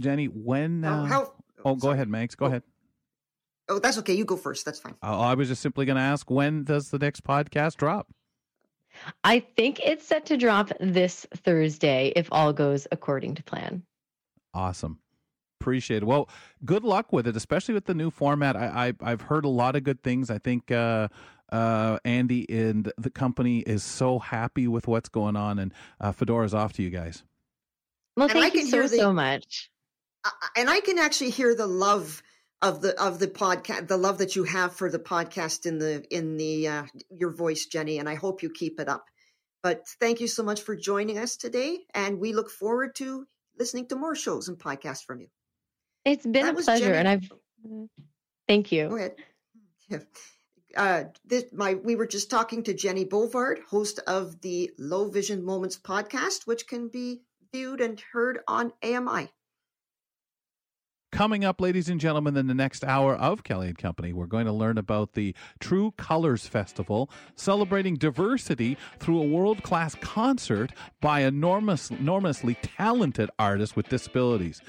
Jenny, 0.02 0.26
when. 0.26 0.82
How- 0.82 0.92
Uh, 0.92 1.04
how- 1.06 1.32
oh, 1.64 1.74
go 1.74 1.90
ahead, 1.90 2.08
Max. 2.08 2.34
Go 2.34 2.46
ahead. 2.46 2.62
Oh, 3.68 3.78
that's 3.78 3.98
okay. 3.98 4.12
You 4.14 4.24
go 4.24 4.36
first. 4.36 4.64
That's 4.64 4.78
fine. 4.78 4.94
Uh, 5.02 5.18
I 5.18 5.34
was 5.34 5.48
just 5.48 5.62
simply 5.62 5.86
going 5.86 5.96
to 5.96 6.02
ask 6.02 6.30
when 6.30 6.64
does 6.64 6.90
the 6.90 6.98
next 6.98 7.24
podcast 7.24 7.76
drop? 7.76 8.06
I 9.24 9.40
think 9.40 9.80
it's 9.84 10.06
set 10.06 10.26
to 10.26 10.36
drop 10.36 10.70
this 10.80 11.26
thursday 11.34 12.12
if 12.16 12.28
all 12.32 12.52
goes 12.52 12.86
according 12.92 13.34
to 13.34 13.42
plan 13.42 13.82
Awesome. 14.56 14.98
Appreciate 15.60 15.98
it. 15.98 16.06
Well, 16.06 16.28
good 16.64 16.82
luck 16.82 17.12
with 17.12 17.26
it, 17.26 17.36
especially 17.36 17.74
with 17.74 17.84
the 17.84 17.94
new 17.94 18.10
format. 18.10 18.56
I, 18.56 18.88
I 19.02 19.10
I've 19.10 19.20
heard 19.22 19.44
a 19.44 19.48
lot 19.48 19.76
of 19.76 19.84
good 19.84 20.02
things. 20.02 20.30
I 20.30 20.38
think 20.38 20.70
uh, 20.70 21.08
uh, 21.52 21.98
Andy 22.04 22.48
and 22.48 22.90
the 22.96 23.10
company 23.10 23.58
is 23.60 23.82
so 23.82 24.18
happy 24.18 24.66
with 24.66 24.86
what's 24.86 25.08
going 25.08 25.36
on. 25.36 25.58
And 25.58 25.74
uh, 26.00 26.12
Fedora's 26.12 26.54
off 26.54 26.72
to 26.74 26.82
you 26.82 26.90
guys. 26.90 27.22
Well, 28.16 28.28
thank 28.28 28.54
you 28.54 28.64
so 28.66 28.82
the- 28.82 28.88
so 28.88 29.12
much. 29.12 29.70
Uh, 30.24 30.30
and 30.56 30.70
I 30.70 30.80
can 30.80 30.98
actually 30.98 31.30
hear 31.30 31.54
the 31.54 31.66
love 31.66 32.22
of 32.62 32.80
the 32.80 33.00
of 33.02 33.18
the 33.18 33.28
podcast, 33.28 33.88
the 33.88 33.96
love 33.96 34.18
that 34.18 34.36
you 34.36 34.44
have 34.44 34.74
for 34.74 34.90
the 34.90 34.98
podcast 34.98 35.66
in 35.66 35.78
the 35.78 36.04
in 36.10 36.36
the 36.36 36.68
uh, 36.68 36.82
your 37.10 37.30
voice, 37.30 37.66
Jenny. 37.66 37.98
And 37.98 38.08
I 38.08 38.14
hope 38.14 38.42
you 38.42 38.50
keep 38.50 38.80
it 38.80 38.88
up. 38.88 39.04
But 39.62 39.86
thank 40.00 40.20
you 40.20 40.28
so 40.28 40.42
much 40.42 40.62
for 40.62 40.76
joining 40.76 41.18
us 41.18 41.36
today, 41.36 41.78
and 41.94 42.18
we 42.20 42.32
look 42.32 42.50
forward 42.50 42.94
to 42.96 43.26
listening 43.58 43.88
to 43.88 43.96
more 43.96 44.14
shows 44.14 44.48
and 44.48 44.58
podcasts 44.58 45.04
from 45.04 45.20
you. 45.20 45.28
It's 46.04 46.24
been 46.24 46.46
That 46.46 46.58
a 46.58 46.62
pleasure, 46.62 46.84
Jenny. 46.86 46.98
and 46.98 47.08
I've 47.08 47.32
thank 48.46 48.72
you. 48.72 48.88
Go 48.88 48.96
ahead. 48.96 49.14
Yeah. 49.88 49.98
Uh, 50.76 51.04
this, 51.24 51.44
my 51.52 51.74
we 51.74 51.96
were 51.96 52.06
just 52.06 52.30
talking 52.30 52.62
to 52.64 52.74
Jenny 52.74 53.04
Bovard, 53.04 53.62
host 53.68 53.98
of 54.06 54.40
the 54.42 54.70
Low 54.78 55.08
Vision 55.08 55.42
Moments 55.44 55.78
podcast, 55.78 56.46
which 56.46 56.66
can 56.66 56.88
be 56.88 57.22
viewed 57.52 57.80
and 57.80 58.00
heard 58.12 58.40
on 58.46 58.72
AMI. 58.82 59.30
Coming 61.16 61.46
up, 61.46 61.62
ladies 61.62 61.88
and 61.88 61.98
gentlemen, 61.98 62.36
in 62.36 62.46
the 62.46 62.52
next 62.52 62.84
hour 62.84 63.16
of 63.16 63.42
Kelly 63.42 63.68
and 63.68 63.78
Company, 63.78 64.12
we're 64.12 64.26
going 64.26 64.44
to 64.44 64.52
learn 64.52 64.76
about 64.76 65.14
the 65.14 65.34
True 65.60 65.92
Colors 65.92 66.46
Festival, 66.46 67.08
celebrating 67.36 67.94
diversity 67.94 68.76
through 68.98 69.22
a 69.22 69.26
world 69.26 69.62
class 69.62 69.94
concert 69.94 70.72
by 71.00 71.20
enormous, 71.20 71.90
enormously 71.90 72.58
talented 72.60 73.30
artists 73.38 73.74
with 73.74 73.88
disabilities. 73.88 74.60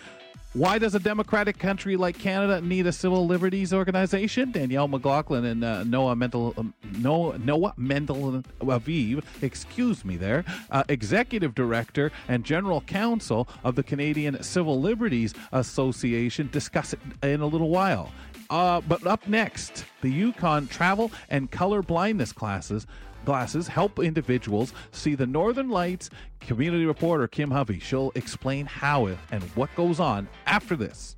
Why 0.58 0.80
does 0.80 0.96
a 0.96 1.00
democratic 1.00 1.60
country 1.60 1.98
like 1.98 2.18
Canada 2.18 2.62
need 2.62 2.88
a 2.88 2.92
civil 2.92 3.28
liberties 3.28 3.72
organization? 3.72 4.52
Danielle 4.52 4.88
McLaughlin 4.88 5.46
and 5.46 5.64
uh, 5.64 5.84
Noa 5.84 6.16
Mendel, 6.16 6.56
um, 6.58 6.74
Noa, 6.98 7.38
Noa 7.38 7.76
Mendel 7.78 8.42
Aviv, 8.62 9.24
excuse 9.44 10.04
me 10.04 10.18
there, 10.18 10.44
uh, 10.72 10.84
executive 10.90 11.54
director 11.54 12.12
and 12.28 12.44
general 12.44 12.82
counsel 12.82 13.48
of 13.64 13.76
the 13.76 13.84
Canadian 13.84 14.42
Civil 14.42 14.82
Liberties 14.82 15.36
Association, 15.52 16.50
discuss 16.52 16.92
it 16.92 17.00
in 17.22 17.42
a 17.42 17.46
little 17.46 17.70
while. 17.70 18.12
Uh, 18.50 18.82
but 18.82 19.06
up 19.06 19.28
next, 19.28 19.86
the 20.02 20.10
Yukon 20.10 20.68
travel 20.68 21.12
and 21.30 21.52
color 21.52 21.84
blindness 21.84 22.32
classes 22.32 22.88
glasses 23.28 23.68
help 23.68 24.00
individuals 24.00 24.72
see 24.94 25.14
the 25.14 25.28
northern 25.28 25.70
lights. 25.70 26.10
Community 26.40 26.86
reporter 26.86 27.28
Kim 27.28 27.52
Hovey, 27.52 27.78
she'll 27.78 28.14
explain 28.16 28.66
how 28.66 29.08
and 29.32 29.44
what 29.54 29.70
goes 29.76 30.00
on 30.00 30.30
after 30.46 30.78
this. 30.78 31.17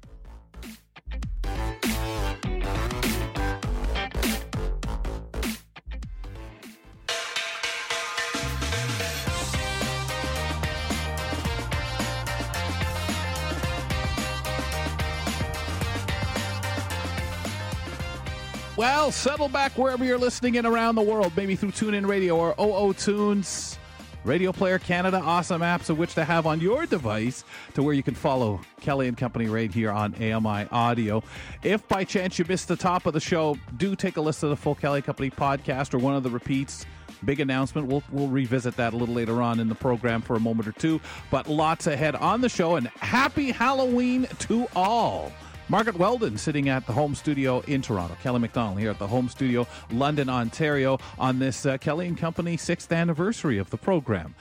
Well, 18.80 19.12
settle 19.12 19.50
back 19.50 19.78
wherever 19.78 20.06
you're 20.06 20.18
listening 20.18 20.56
in 20.56 20.66
around 20.66 20.96
the 20.96 21.02
world, 21.02 21.34
maybe 21.36 21.58
through 21.58 21.72
TuneIn 21.72 22.08
Radio 22.08 22.38
or 22.38 22.56
OO 22.58 22.94
Tunes, 22.94 23.78
Radio 24.24 24.54
Player 24.54 24.80
Canada, 24.80 25.18
awesome 25.18 25.60
apps 25.60 25.90
of 25.90 25.98
which 25.98 26.14
to 26.14 26.24
have 26.24 26.48
on 26.48 26.62
your 26.62 26.86
device 26.86 27.44
to 27.74 27.84
where 27.84 27.94
you 27.94 28.02
can 28.02 28.16
follow 28.16 28.62
Kelly 28.80 29.10
and 29.10 29.18
Company 29.18 29.48
right 29.48 29.70
here 29.70 29.92
on 29.92 30.16
AMI 30.16 30.70
Audio. 30.72 31.22
If 31.62 31.86
by 31.90 32.06
chance 32.06 32.40
you 32.40 32.46
missed 32.48 32.70
the 32.70 32.78
top 32.78 33.06
of 33.06 33.12
the 33.12 33.20
show, 33.20 33.58
do 33.76 33.98
take 33.98 34.16
a 34.16 34.22
listen 34.22 34.48
to 34.48 34.56
the 34.56 34.62
full 34.62 34.76
Kelly 34.76 35.02
Company 35.02 35.30
podcast 35.30 35.94
or 35.94 35.98
one 35.98 36.16
of 36.16 36.24
the 36.24 36.30
repeats. 36.30 36.86
Big 37.26 37.42
announcement. 37.42 37.88
We'll 37.88 38.04
we'll 38.14 38.30
revisit 38.30 38.78
that 38.78 38.94
a 38.94 38.96
little 38.96 39.14
later 39.14 39.42
on 39.42 39.60
in 39.60 39.68
the 39.68 39.76
program 39.76 40.22
for 40.22 40.38
a 40.38 40.40
moment 40.40 40.70
or 40.70 40.72
two. 40.72 41.02
But 41.30 41.50
lots 41.50 41.88
ahead 41.88 42.16
on 42.16 42.40
the 42.40 42.48
show, 42.48 42.78
and 42.78 42.88
happy 42.88 43.52
Halloween 43.52 44.26
to 44.48 44.70
all. 44.74 45.34
Margaret 45.72 45.98
Weldon 45.98 46.36
sitting 46.40 46.68
at 46.68 46.88
the 46.88 46.94
home 46.94 47.14
studio 47.14 47.60
in 47.68 47.84
Toronto. 47.84 48.18
Kelly 48.24 48.40
McDonald 48.40 48.80
here 48.80 48.90
at 48.90 48.98
the 48.98 49.06
home 49.06 49.30
studio, 49.30 49.68
London, 49.92 50.28
Ontario, 50.28 50.98
on 51.20 51.38
this 51.38 51.64
uh, 51.64 51.78
Kelly 51.78 52.08
and 52.08 52.18
Company 52.18 52.58
sixth 52.58 52.92
anniversary 52.92 53.60
of 53.60 53.70
the 53.70 53.78
program. 53.78 54.34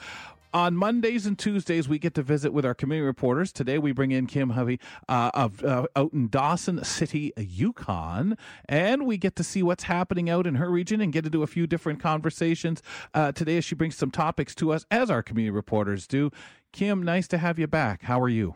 On 0.55 0.75
Mondays 0.75 1.27
and 1.27 1.37
Tuesdays, 1.37 1.87
we 1.87 1.99
get 1.99 2.15
to 2.15 2.23
visit 2.23 2.51
with 2.51 2.65
our 2.65 2.73
community 2.73 3.05
reporters. 3.05 3.51
Today, 3.51 3.77
we 3.77 3.91
bring 3.91 4.09
in 4.09 4.25
Kim 4.25 4.49
Hovey 4.49 4.79
uh, 5.07 5.29
of 5.35 5.63
uh, 5.63 5.85
out 5.95 6.13
in 6.13 6.29
Dawson 6.29 6.83
City, 6.83 7.31
Yukon, 7.37 8.35
and 8.67 9.05
we 9.05 9.19
get 9.19 9.35
to 9.35 9.43
see 9.43 9.61
what's 9.61 9.83
happening 9.83 10.31
out 10.31 10.47
in 10.47 10.55
her 10.55 10.71
region 10.71 10.99
and 10.99 11.13
get 11.13 11.23
to 11.25 11.29
do 11.29 11.43
a 11.43 11.47
few 11.47 11.67
different 11.67 11.99
conversations 11.99 12.81
uh, 13.13 13.31
today 13.33 13.57
as 13.57 13.65
she 13.65 13.75
brings 13.75 13.95
some 13.95 14.09
topics 14.09 14.55
to 14.55 14.71
us, 14.71 14.87
as 14.89 15.11
our 15.11 15.21
community 15.21 15.51
reporters 15.51 16.07
do. 16.07 16.31
Kim, 16.71 17.03
nice 17.03 17.27
to 17.27 17.37
have 17.37 17.59
you 17.59 17.67
back. 17.67 18.01
How 18.01 18.19
are 18.19 18.29
you? 18.29 18.55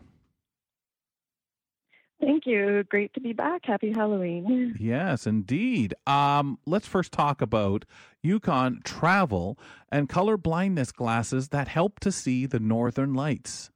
Thank 2.24 2.46
you. 2.46 2.84
Great 2.84 3.12
to 3.14 3.20
be 3.20 3.34
back. 3.34 3.62
Happy 3.64 3.92
Halloween. 3.92 4.74
Yes, 4.80 5.26
indeed. 5.26 5.94
Um, 6.06 6.58
let's 6.64 6.86
first 6.86 7.12
talk 7.12 7.42
about 7.42 7.84
Yukon 8.22 8.80
travel 8.82 9.58
and 9.92 10.08
color 10.08 10.38
blindness 10.38 10.90
glasses 10.90 11.48
that 11.48 11.68
help 11.68 12.00
to 12.00 12.10
see 12.10 12.46
the 12.46 12.58
northern 12.58 13.12
lights. 13.12 13.70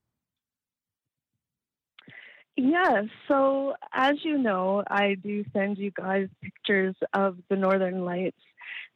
Yes. 2.57 3.05
So, 3.28 3.74
as 3.92 4.14
you 4.24 4.38
know, 4.38 4.82
I 4.88 5.14
do 5.22 5.44
send 5.53 5.76
you 5.76 5.90
guys 5.90 6.28
pictures 6.42 6.96
of 7.12 7.36
the 7.51 7.57
Northern 7.57 8.05
Lights, 8.05 8.40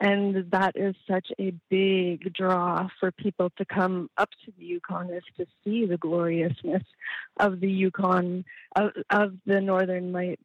and 0.03 0.50
that 0.50 0.72
is 0.74 0.96
such 1.09 1.28
a 1.38 1.53
big 1.70 2.34
draw 2.34 2.88
for 2.98 3.12
people 3.12 3.50
to 3.57 3.64
come 3.64 4.11
up 4.18 4.30
to 4.44 4.53
the 4.59 4.64
Yukon 4.64 5.11
is 5.11 5.22
to 5.36 5.46
see 5.62 5.86
the 5.86 5.96
gloriousness 5.96 6.82
of 7.38 7.61
the 7.61 7.70
Yukon, 7.70 8.44
of, 8.74 8.90
of 9.11 9.34
the 9.46 9.61
Northern 9.61 10.11
Lights. 10.11 10.42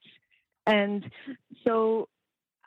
And 0.67 1.09
so, 1.65 2.07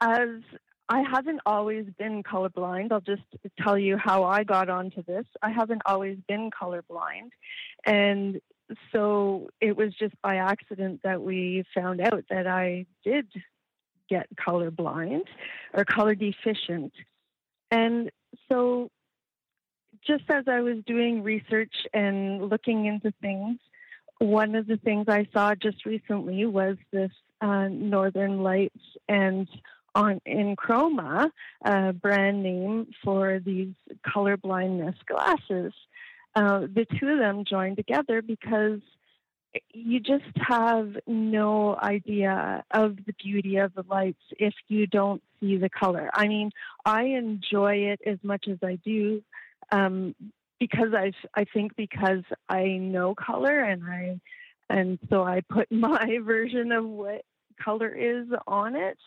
as 0.01 0.41
I 0.89 1.03
haven't 1.09 1.43
always 1.47 1.87
been 1.97 2.25
colorblind. 2.25 2.91
I'll 2.91 3.01
just 3.01 3.23
tell 3.63 3.79
you 3.79 3.97
how 3.97 4.25
I 4.25 4.43
got 4.43 4.69
onto 4.69 5.05
this. 5.05 5.25
I 5.41 5.51
haven't 5.51 5.83
always 5.87 6.19
been 6.27 6.51
colorblind. 6.51 7.31
And 7.87 8.41
so 8.91 9.51
it 9.61 9.77
was 9.77 9.95
just 9.95 10.21
by 10.23 10.37
accident 10.37 11.03
that 11.05 11.23
we 11.23 11.65
found 11.73 12.01
out 12.01 12.25
that 12.31 12.49
I 12.49 12.87
did 13.05 13.29
get 14.11 14.27
colorblind 14.37 15.23
or 15.73 15.85
color 15.87 16.15
deficient. 16.15 16.93
And 17.71 18.11
so 18.49 18.91
just 20.07 20.25
as 20.29 20.45
I 20.49 20.61
was 20.61 20.79
doing 20.87 21.23
research 21.23 21.75
and 21.95 22.49
looking 22.49 22.87
into 22.87 23.13
things, 23.23 23.59
one 24.19 24.55
of 24.55 24.67
the 24.67 24.77
things 24.77 25.07
I 25.09 25.27
saw 25.33 25.55
just 25.55 25.87
recently 25.87 26.45
was 26.45 26.77
this 26.93 27.13
uh, 27.41 27.69
Northern 27.69 28.43
Lights 28.43 28.81
and 29.09 29.49
on 29.95 30.21
EnChroma, 30.29 31.31
brand 32.01 32.43
name 32.43 32.87
for 33.03 33.41
these 33.45 33.75
color 34.07 34.37
blindness 34.37 34.95
glasses. 35.07 35.73
Uh, 36.37 36.61
the 36.61 36.87
two 36.99 37.09
of 37.09 37.19
them 37.19 37.45
joined 37.45 37.77
together 37.77 38.23
because 38.23 38.81
you 39.73 40.01
just 40.01 40.25
have 40.37 40.97
no 41.07 41.77
idea 41.77 42.65
of 42.71 42.97
the 43.07 43.15
beauty 43.23 43.57
of 43.57 43.75
the 43.75 43.85
lights 43.89 44.23
if 44.39 44.55
you 44.69 44.87
don't 44.87 45.23
see 45.41 45.57
the 45.57 45.69
color. 45.69 46.11
I 46.15 46.29
mean, 46.29 46.51
I 46.85 47.05
enjoy 47.05 47.75
it 47.93 48.01
as 48.07 48.19
much 48.23 48.47
as 48.49 48.59
I 48.63 48.79
do 48.85 49.23
um, 49.73 50.15
because 50.59 50.95
I 50.95 51.13
I 51.35 51.45
think 51.45 51.75
because 51.77 52.23
I 52.49 52.65
know 52.65 53.15
color 53.15 53.61
and 53.61 53.83
I 53.85 54.21
and 54.69 54.99
so 55.09 55.23
I 55.25 55.41
put 55.49 55.71
my 55.73 56.19
version 56.23 56.73
of 56.73 56.85
what 56.85 57.23
color 57.63 57.89
is 57.89 58.27
on 58.47 58.77
it. 58.77 58.99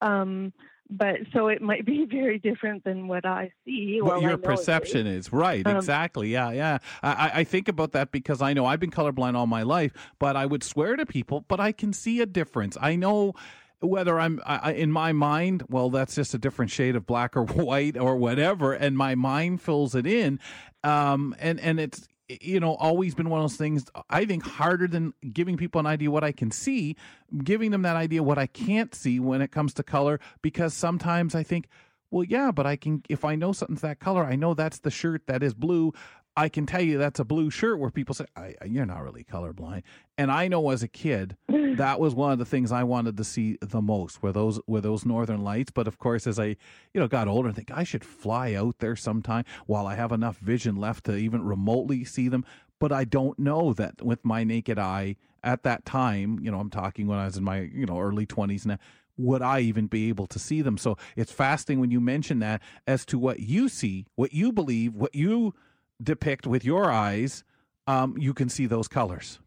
Um, 0.00 0.52
but 0.90 1.16
so 1.32 1.48
it 1.48 1.62
might 1.62 1.86
be 1.86 2.04
very 2.10 2.38
different 2.38 2.84
than 2.84 3.08
what 3.08 3.24
I 3.24 3.52
see. 3.64 3.98
What 4.00 4.14
Well, 4.14 4.22
your 4.22 4.36
perception 4.36 5.06
is 5.06 5.32
right, 5.32 5.66
Um, 5.66 5.76
exactly. 5.76 6.28
Yeah, 6.30 6.50
yeah. 6.52 6.78
I, 7.02 7.30
I- 7.36 7.44
think 7.44 7.68
about 7.68 7.92
that 7.92 8.12
because 8.12 8.42
I 8.42 8.52
know 8.52 8.66
I've 8.66 8.80
been 8.80 8.90
colorblind 8.90 9.34
all 9.34 9.46
my 9.46 9.62
life, 9.62 9.92
but 10.18 10.36
I 10.36 10.44
would 10.46 10.62
swear 10.62 10.96
to 10.96 11.06
people, 11.06 11.44
but 11.48 11.58
I 11.58 11.72
can 11.72 11.92
see 11.92 12.20
a 12.20 12.26
difference. 12.26 12.76
I 12.80 12.96
know 12.96 13.34
whether 13.80 14.18
I'm 14.20 14.40
I- 14.46 14.72
in 14.72 14.92
my 14.92 15.12
mind, 15.12 15.64
well, 15.68 15.90
that's 15.90 16.14
just 16.14 16.34
a 16.34 16.38
different 16.38 16.70
shade 16.70 16.96
of 16.96 17.06
black 17.06 17.36
or 17.36 17.44
white 17.44 17.96
or 17.96 18.16
whatever, 18.16 18.72
and 18.74 18.96
my 18.96 19.14
mind 19.14 19.62
fills 19.62 19.94
it 19.94 20.06
in, 20.06 20.38
um, 20.82 21.34
and 21.38 21.58
and 21.60 21.80
it's 21.80 22.06
you 22.28 22.58
know 22.58 22.74
always 22.76 23.14
been 23.14 23.28
one 23.28 23.40
of 23.40 23.44
those 23.44 23.56
things 23.56 23.84
i 24.08 24.24
think 24.24 24.44
harder 24.44 24.86
than 24.86 25.12
giving 25.32 25.56
people 25.56 25.78
an 25.78 25.86
idea 25.86 26.10
what 26.10 26.24
i 26.24 26.32
can 26.32 26.50
see 26.50 26.96
giving 27.42 27.70
them 27.70 27.82
that 27.82 27.96
idea 27.96 28.22
what 28.22 28.38
i 28.38 28.46
can't 28.46 28.94
see 28.94 29.20
when 29.20 29.42
it 29.42 29.50
comes 29.50 29.74
to 29.74 29.82
color 29.82 30.18
because 30.40 30.72
sometimes 30.72 31.34
i 31.34 31.42
think 31.42 31.68
well 32.10 32.24
yeah 32.24 32.50
but 32.50 32.66
i 32.66 32.76
can 32.76 33.02
if 33.08 33.24
i 33.24 33.34
know 33.34 33.52
something's 33.52 33.82
that 33.82 34.00
color 34.00 34.24
i 34.24 34.36
know 34.36 34.54
that's 34.54 34.80
the 34.80 34.90
shirt 34.90 35.26
that 35.26 35.42
is 35.42 35.52
blue 35.52 35.92
I 36.36 36.48
can 36.48 36.66
tell 36.66 36.80
you 36.80 36.98
that's 36.98 37.20
a 37.20 37.24
blue 37.24 37.48
shirt 37.48 37.78
where 37.78 37.90
people 37.90 38.14
say, 38.14 38.26
I, 38.36 38.54
You're 38.66 38.86
not 38.86 39.02
really 39.02 39.24
colorblind. 39.24 39.82
And 40.18 40.32
I 40.32 40.48
know 40.48 40.70
as 40.70 40.82
a 40.82 40.88
kid, 40.88 41.36
that 41.48 42.00
was 42.00 42.14
one 42.14 42.32
of 42.32 42.38
the 42.38 42.44
things 42.44 42.72
I 42.72 42.82
wanted 42.82 43.16
to 43.16 43.24
see 43.24 43.56
the 43.60 43.80
most 43.80 44.22
were 44.22 44.32
those 44.32 44.60
were 44.66 44.80
those 44.80 45.04
northern 45.04 45.42
lights. 45.42 45.70
But 45.70 45.86
of 45.86 45.98
course, 45.98 46.26
as 46.26 46.38
I 46.38 46.56
you 46.92 47.00
know 47.00 47.08
got 47.08 47.28
older 47.28 47.48
I 47.48 47.52
think 47.52 47.70
I 47.70 47.84
should 47.84 48.04
fly 48.04 48.54
out 48.54 48.78
there 48.78 48.96
sometime 48.96 49.44
while 49.66 49.86
I 49.86 49.94
have 49.94 50.12
enough 50.12 50.38
vision 50.38 50.76
left 50.76 51.04
to 51.04 51.16
even 51.16 51.44
remotely 51.44 52.04
see 52.04 52.28
them. 52.28 52.44
But 52.80 52.90
I 52.92 53.04
don't 53.04 53.38
know 53.38 53.72
that 53.72 54.02
with 54.02 54.24
my 54.24 54.44
naked 54.44 54.78
eye 54.78 55.16
at 55.44 55.62
that 55.62 55.84
time, 55.84 56.40
you 56.42 56.50
know, 56.50 56.58
I'm 56.58 56.70
talking 56.70 57.06
when 57.06 57.18
I 57.18 57.26
was 57.26 57.36
in 57.36 57.44
my, 57.44 57.60
you 57.60 57.86
know, 57.86 58.00
early 58.00 58.26
20s 58.26 58.66
now, 58.66 58.78
would 59.16 59.42
I 59.42 59.60
even 59.60 59.86
be 59.86 60.08
able 60.08 60.26
to 60.28 60.38
see 60.38 60.62
them? 60.62 60.76
So 60.76 60.96
it's 61.16 61.30
fascinating 61.30 61.80
when 61.80 61.90
you 61.90 62.00
mention 62.00 62.40
that 62.40 62.62
as 62.86 63.04
to 63.06 63.18
what 63.18 63.40
you 63.40 63.68
see, 63.68 64.06
what 64.16 64.32
you 64.32 64.52
believe, 64.52 64.94
what 64.94 65.14
you 65.14 65.54
depict 66.02 66.46
with 66.46 66.64
your 66.64 66.90
eyes, 66.90 67.44
um, 67.86 68.16
you 68.18 68.34
can 68.34 68.48
see 68.48 68.66
those 68.66 68.88
colors. 68.88 69.38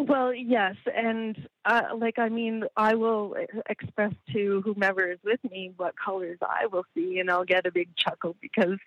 Well, 0.00 0.32
yes, 0.32 0.76
and 0.94 1.48
uh, 1.64 1.82
like 1.96 2.20
I 2.20 2.28
mean, 2.28 2.62
I 2.76 2.94
will 2.94 3.34
express 3.68 4.12
to 4.32 4.62
whomever 4.64 5.10
is 5.10 5.18
with 5.24 5.40
me 5.50 5.72
what 5.76 5.94
colors 5.98 6.38
I 6.40 6.66
will 6.66 6.84
see, 6.94 7.18
and 7.18 7.28
I'll 7.28 7.44
get 7.44 7.66
a 7.66 7.72
big 7.72 7.88
chuckle 7.96 8.36
because 8.40 8.78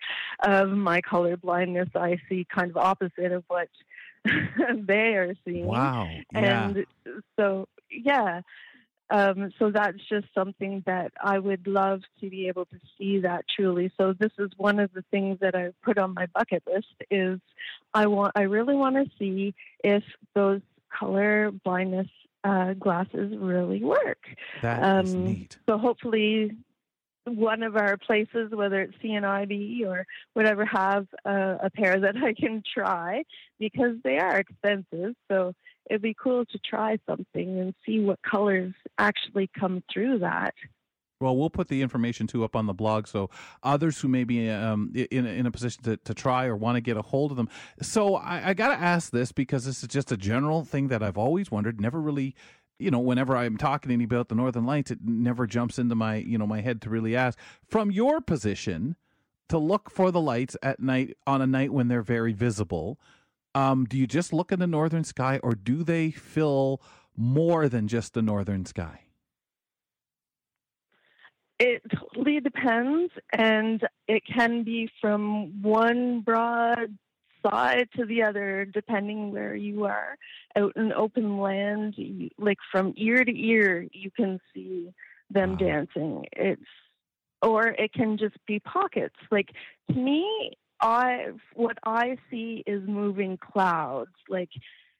of 0.42 0.70
my 0.70 1.02
color 1.02 1.36
blindness. 1.36 1.90
I 1.94 2.18
see 2.30 2.46
kind 2.48 2.70
of 2.70 2.78
opposite 2.78 3.30
of 3.30 3.44
what 3.48 3.68
they 4.24 5.16
are 5.16 5.34
seeing. 5.44 5.66
Wow! 5.66 6.08
Yeah. 6.32 6.68
And 6.68 6.86
so, 7.38 7.68
yeah, 7.90 8.40
um, 9.10 9.52
so 9.58 9.70
that's 9.70 9.98
just 10.08 10.26
something 10.34 10.82
that 10.86 11.12
I 11.22 11.38
would 11.38 11.66
love 11.66 12.00
to 12.20 12.30
be 12.30 12.48
able 12.48 12.64
to 12.66 12.80
see 12.96 13.20
that 13.20 13.44
truly. 13.54 13.92
So 13.98 14.14
this 14.18 14.32
is 14.38 14.50
one 14.56 14.78
of 14.78 14.92
the 14.92 15.04
things 15.10 15.38
that 15.40 15.54
I've 15.54 15.74
put 15.82 15.98
on 15.98 16.14
my 16.14 16.26
bucket 16.26 16.62
list 16.66 16.94
is 17.10 17.38
I 17.92 18.06
want 18.06 18.32
I 18.36 18.42
really 18.42 18.74
want 18.74 18.96
to 18.96 19.10
see 19.18 19.54
if 19.84 20.02
those 20.34 20.60
color 20.98 21.50
blindness 21.50 22.08
uh, 22.44 22.74
glasses 22.74 23.34
really 23.36 23.84
work. 23.84 24.18
That 24.62 24.82
um, 24.82 25.06
is 25.06 25.14
neat. 25.14 25.58
So 25.68 25.78
hopefully 25.78 26.56
one 27.24 27.62
of 27.62 27.76
our 27.76 27.96
places, 27.96 28.50
whether 28.52 28.80
it's 28.80 28.96
CNIB 29.02 29.86
or 29.86 30.06
whatever, 30.32 30.64
have 30.64 31.06
uh, 31.24 31.58
a 31.62 31.70
pair 31.70 32.00
that 32.00 32.16
I 32.16 32.34
can 32.34 32.62
try 32.74 33.24
because 33.58 33.96
they 34.02 34.18
are 34.18 34.38
expensive. 34.38 35.14
So 35.30 35.54
it'd 35.88 36.02
be 36.02 36.14
cool 36.14 36.44
to 36.46 36.58
try 36.58 36.98
something 37.06 37.60
and 37.60 37.74
see 37.84 38.00
what 38.00 38.20
colors 38.22 38.72
actually 38.98 39.50
come 39.58 39.82
through 39.92 40.20
that. 40.20 40.54
Well, 41.20 41.36
we'll 41.36 41.50
put 41.50 41.68
the 41.68 41.82
information 41.82 42.26
too 42.26 42.42
up 42.42 42.56
on 42.56 42.66
the 42.66 42.74
blog 42.74 43.06
so 43.06 43.30
others 43.62 44.00
who 44.00 44.08
may 44.08 44.24
be 44.24 44.50
um, 44.50 44.92
in, 44.94 45.24
in 45.24 45.46
a 45.46 45.52
position 45.52 45.84
to, 45.84 45.96
to 45.98 46.14
try 46.14 46.46
or 46.46 46.56
want 46.56 46.76
to 46.76 46.80
get 46.80 46.96
a 46.96 47.02
hold 47.02 47.30
of 47.30 47.36
them. 47.36 47.48
So 47.80 48.16
I, 48.16 48.48
I 48.48 48.54
got 48.54 48.68
to 48.68 48.82
ask 48.82 49.12
this 49.12 49.30
because 49.30 49.64
this 49.64 49.82
is 49.82 49.88
just 49.88 50.10
a 50.10 50.16
general 50.16 50.64
thing 50.64 50.88
that 50.88 51.02
I've 51.02 51.18
always 51.18 51.50
wondered, 51.50 51.80
never 51.80 52.00
really 52.00 52.34
you 52.78 52.90
know, 52.90 52.98
whenever 52.98 53.36
I'm 53.36 53.56
talking 53.56 53.90
to 53.90 53.94
anybody 53.94 54.16
about 54.16 54.28
the 54.28 54.34
Northern 54.34 54.66
Lights, 54.66 54.90
it 54.90 54.98
never 55.04 55.46
jumps 55.46 55.78
into 55.78 55.94
my, 55.94 56.16
you 56.16 56.36
know, 56.36 56.48
my 56.48 56.60
head 56.60 56.82
to 56.82 56.90
really 56.90 57.14
ask. 57.14 57.38
From 57.68 57.92
your 57.92 58.20
position, 58.20 58.96
to 59.48 59.58
look 59.58 59.90
for 59.90 60.10
the 60.10 60.20
lights 60.20 60.56
at 60.62 60.80
night 60.80 61.16
on 61.26 61.42
a 61.42 61.46
night 61.46 61.72
when 61.72 61.88
they're 61.88 62.02
very 62.02 62.32
visible, 62.32 62.98
um, 63.54 63.84
do 63.84 63.98
you 63.98 64.06
just 64.06 64.32
look 64.32 64.52
in 64.52 64.58
the 64.58 64.66
northern 64.66 65.04
sky, 65.04 65.38
or 65.42 65.54
do 65.54 65.84
they 65.84 66.10
fill 66.10 66.82
more 67.16 67.68
than 67.68 67.88
just 67.88 68.14
the 68.14 68.22
northern 68.22 68.64
sky? 68.64 69.00
It 71.58 71.82
totally 71.94 72.40
depends, 72.40 73.12
and 73.32 73.86
it 74.08 74.22
can 74.26 74.64
be 74.64 74.90
from 75.00 75.62
one 75.62 76.20
broad 76.20 76.98
side 77.44 77.88
to 77.96 78.04
the 78.04 78.22
other, 78.22 78.64
depending 78.64 79.32
where 79.32 79.54
you 79.54 79.84
are. 79.84 80.16
Out 80.56 80.72
in 80.76 80.92
open 80.92 81.38
land, 81.38 81.94
like 82.38 82.58
from 82.70 82.94
ear 82.96 83.24
to 83.24 83.32
ear, 83.32 83.86
you 83.92 84.10
can 84.10 84.40
see 84.52 84.92
them 85.30 85.52
wow. 85.52 85.56
dancing. 85.56 86.24
It's 86.32 86.62
or 87.42 87.68
it 87.68 87.92
can 87.92 88.16
just 88.18 88.36
be 88.46 88.60
pockets. 88.60 89.16
Like 89.30 89.50
to 89.90 89.96
me, 89.96 90.52
I 90.82 91.28
what 91.54 91.78
I 91.84 92.18
see 92.30 92.62
is 92.66 92.82
moving 92.86 93.38
clouds, 93.38 94.10
like 94.28 94.50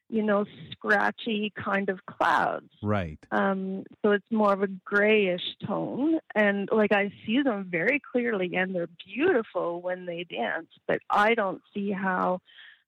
you 0.09 0.21
know, 0.21 0.45
scratchy 0.71 1.51
kind 1.55 1.89
of 1.89 2.05
clouds. 2.05 2.69
Right. 2.83 3.17
Um, 3.31 3.83
so 4.03 4.11
it's 4.11 4.25
more 4.31 4.53
of 4.53 4.61
a 4.61 4.67
grayish 4.67 5.55
tone, 5.65 6.19
and 6.35 6.69
like 6.71 6.91
I 6.91 7.11
see 7.25 7.41
them 7.41 7.67
very 7.69 7.99
clearly, 8.11 8.55
and 8.55 8.73
they're 8.73 8.89
beautiful 9.05 9.81
when 9.81 10.05
they 10.05 10.23
dance. 10.23 10.67
But 10.87 10.99
I 11.09 11.33
don't 11.33 11.61
see 11.73 11.91
how 11.91 12.41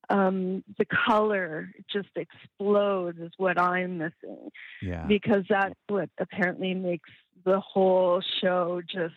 um, 0.10 0.64
the 0.78 0.86
color 0.86 1.72
just 1.91 2.10
explodes 2.16 3.20
is 3.20 3.32
what 3.38 3.60
I'm 3.60 3.98
missing. 3.98 4.52
Yeah. 4.82 5.06
Because 5.08 5.46
that's 5.50 5.74
what 5.88 6.10
apparently 6.20 6.74
makes 6.74 7.10
the 7.43 7.60
whole 7.60 8.22
show 8.41 8.82
just 8.88 9.16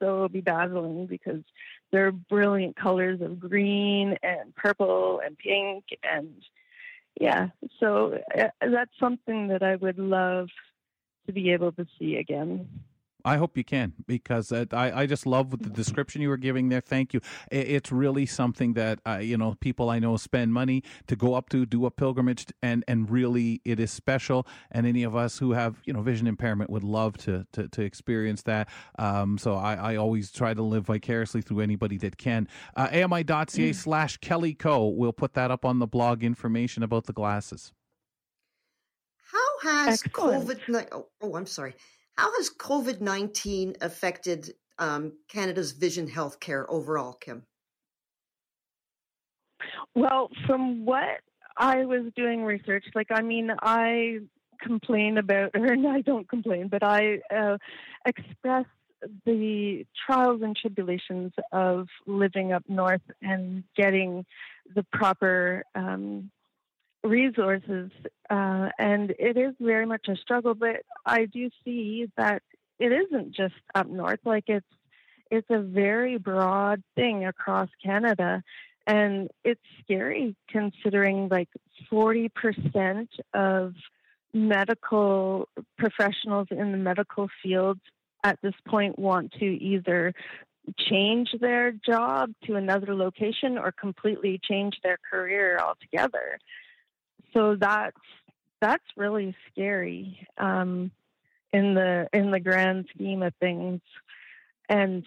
so 0.00 0.28
bedazzling 0.28 1.06
because 1.06 1.42
they're 1.94 2.10
brilliant 2.10 2.74
colors 2.74 3.20
of 3.20 3.38
green 3.38 4.18
and 4.20 4.52
purple 4.56 5.20
and 5.24 5.38
pink 5.38 5.84
and 6.02 6.42
yeah. 7.20 7.50
So 7.78 8.18
uh, 8.36 8.48
that's 8.60 8.90
something 8.98 9.46
that 9.48 9.62
i 9.62 9.76
would 9.76 9.98
love 9.98 10.48
to 11.26 11.32
be 11.32 11.52
able 11.52 11.70
to 11.72 11.86
see 11.96 12.16
again 12.16 12.68
I 13.24 13.36
hope 13.38 13.56
you 13.56 13.64
can 13.64 13.94
because 14.06 14.52
I, 14.52 14.66
I 14.72 15.06
just 15.06 15.26
love 15.26 15.50
the 15.50 15.70
description 15.70 16.20
you 16.20 16.28
were 16.28 16.36
giving 16.36 16.68
there. 16.68 16.80
Thank 16.80 17.14
you. 17.14 17.20
It's 17.50 17.90
really 17.90 18.26
something 18.26 18.74
that 18.74 19.00
uh, 19.06 19.18
you 19.18 19.38
know 19.38 19.54
people 19.60 19.88
I 19.88 19.98
know 19.98 20.16
spend 20.16 20.52
money 20.52 20.82
to 21.06 21.16
go 21.16 21.34
up 21.34 21.48
to 21.50 21.64
do 21.64 21.86
a 21.86 21.90
pilgrimage 21.90 22.46
and 22.62 22.84
and 22.86 23.10
really 23.10 23.62
it 23.64 23.80
is 23.80 23.90
special. 23.90 24.46
And 24.70 24.86
any 24.86 25.02
of 25.02 25.16
us 25.16 25.38
who 25.38 25.52
have 25.52 25.80
you 25.84 25.92
know 25.92 26.02
vision 26.02 26.26
impairment 26.26 26.70
would 26.70 26.84
love 26.84 27.16
to 27.18 27.46
to, 27.52 27.68
to 27.68 27.82
experience 27.82 28.42
that. 28.42 28.68
Um, 28.98 29.38
so 29.38 29.54
I, 29.54 29.74
I 29.74 29.96
always 29.96 30.30
try 30.30 30.52
to 30.52 30.62
live 30.62 30.86
vicariously 30.86 31.40
through 31.40 31.60
anybody 31.60 31.96
that 31.98 32.18
can. 32.18 32.48
Uh, 32.76 32.88
AMI.ca 32.92 33.44
mm. 33.46 33.74
slash 33.74 34.18
Kelly 34.18 34.54
Co. 34.54 34.88
We'll 34.88 35.12
put 35.12 35.34
that 35.34 35.50
up 35.50 35.64
on 35.64 35.78
the 35.78 35.86
blog 35.86 36.22
information 36.22 36.82
about 36.82 37.06
the 37.06 37.12
glasses. 37.12 37.72
How 39.62 39.86
has 39.86 40.02
COVID? 40.02 40.88
Oh, 40.92 41.06
oh, 41.22 41.36
I'm 41.36 41.46
sorry. 41.46 41.74
How 42.16 42.32
has 42.36 42.50
COVID 42.50 43.00
19 43.00 43.76
affected 43.80 44.54
um, 44.78 45.12
Canada's 45.28 45.72
vision 45.72 46.08
healthcare 46.08 46.64
overall, 46.68 47.14
Kim? 47.14 47.44
Well, 49.94 50.30
from 50.46 50.84
what 50.84 51.20
I 51.56 51.84
was 51.84 52.12
doing 52.16 52.44
research, 52.44 52.84
like, 52.94 53.08
I 53.10 53.22
mean, 53.22 53.50
I 53.62 54.18
complain 54.60 55.18
about, 55.18 55.50
or 55.54 55.72
I 55.88 56.00
don't 56.00 56.28
complain, 56.28 56.68
but 56.68 56.82
I 56.82 57.20
uh, 57.34 57.58
express 58.06 58.66
the 59.26 59.84
trials 60.06 60.40
and 60.42 60.56
tribulations 60.56 61.32
of 61.52 61.88
living 62.06 62.52
up 62.52 62.64
north 62.68 63.02
and 63.20 63.64
getting 63.76 64.24
the 64.74 64.84
proper 64.92 65.64
um, 65.74 66.30
resources, 67.04 67.90
uh, 68.30 68.70
and 68.78 69.14
it 69.18 69.36
is 69.36 69.54
very 69.60 69.86
much 69.86 70.08
a 70.08 70.16
struggle. 70.16 70.54
But 70.54 70.82
I 71.04 71.26
do 71.26 71.50
see 71.64 72.10
that 72.16 72.42
it 72.78 72.92
isn't 72.92 73.32
just 73.32 73.54
up 73.74 73.86
north; 73.86 74.20
like 74.24 74.44
it's 74.48 74.66
it's 75.30 75.48
a 75.50 75.60
very 75.60 76.18
broad 76.18 76.82
thing 76.96 77.26
across 77.26 77.68
Canada, 77.82 78.42
and 78.86 79.30
it's 79.44 79.60
scary 79.82 80.34
considering 80.48 81.28
like 81.28 81.48
forty 81.90 82.28
percent 82.28 83.10
of 83.34 83.74
medical 84.32 85.48
professionals 85.78 86.48
in 86.50 86.72
the 86.72 86.78
medical 86.78 87.28
field 87.42 87.78
at 88.24 88.38
this 88.42 88.54
point 88.66 88.98
want 88.98 89.30
to 89.32 89.44
either 89.44 90.12
change 90.78 91.28
their 91.40 91.70
job 91.70 92.30
to 92.44 92.56
another 92.56 92.94
location 92.94 93.58
or 93.58 93.70
completely 93.70 94.40
change 94.42 94.74
their 94.82 94.96
career 95.10 95.60
altogether 95.62 96.38
so 97.32 97.56
that's 97.56 97.96
that's 98.60 98.84
really 98.96 99.36
scary 99.50 100.26
um, 100.38 100.90
in 101.52 101.74
the 101.74 102.08
in 102.12 102.30
the 102.30 102.40
grand 102.40 102.86
scheme 102.94 103.22
of 103.22 103.34
things. 103.40 103.80
And 104.68 105.04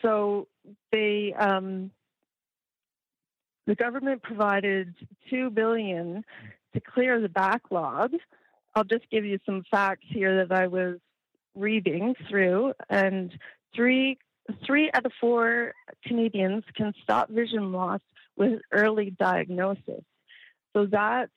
so 0.00 0.48
they 0.92 1.34
um, 1.38 1.90
the 3.66 3.74
government 3.74 4.22
provided 4.22 4.94
two 5.28 5.50
billion 5.50 6.24
to 6.72 6.80
clear 6.80 7.20
the 7.20 7.28
backlog. 7.28 8.12
I'll 8.74 8.84
just 8.84 9.08
give 9.10 9.24
you 9.24 9.38
some 9.46 9.62
facts 9.70 10.06
here 10.08 10.46
that 10.46 10.56
I 10.56 10.66
was 10.66 10.98
reading 11.54 12.14
through, 12.28 12.72
and 12.88 13.32
three 13.74 14.18
three 14.66 14.90
out 14.92 15.06
of 15.06 15.12
four 15.20 15.72
Canadians 16.06 16.64
can 16.76 16.92
stop 17.02 17.30
vision 17.30 17.72
loss 17.72 18.00
with 18.36 18.60
early 18.72 19.10
diagnosis. 19.10 20.02
So 20.74 20.86
that's 20.86 21.30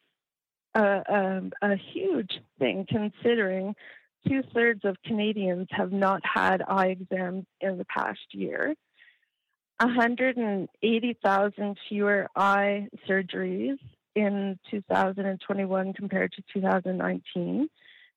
a, 0.74 0.82
a, 0.82 1.42
a 1.62 1.76
huge 1.94 2.40
thing 2.60 2.86
considering 2.90 3.76
two 4.28 4.44
thirds 4.54 4.82
of 4.84 4.98
Canadians 5.06 5.68
have 5.72 5.92
not 5.92 6.22
had 6.24 6.62
eye 6.68 6.88
exams 6.88 7.46
in 7.62 7.78
the 7.78 7.86
past 7.86 8.20
year. 8.32 8.76
180,000 9.80 11.78
fewer 11.88 12.28
eye 12.36 12.88
surgeries 13.08 13.78
in 14.16 14.58
2021 14.72 15.94
compared 15.94 16.32
to 16.34 16.42
2019, 16.52 17.70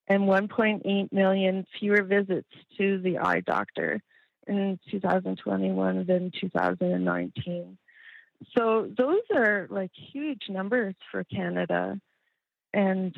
and 0.08 0.22
1.8 0.22 1.12
million 1.12 1.66
fewer 1.78 2.02
visits 2.02 2.48
to 2.78 2.98
the 3.02 3.18
eye 3.18 3.40
doctor 3.40 4.00
in 4.46 4.78
2021 4.90 6.06
than 6.06 6.32
2019. 6.40 7.76
So 8.56 8.90
those 8.96 9.22
are 9.34 9.66
like 9.70 9.90
huge 10.12 10.42
numbers 10.48 10.94
for 11.10 11.24
Canada. 11.24 12.00
And 12.72 13.14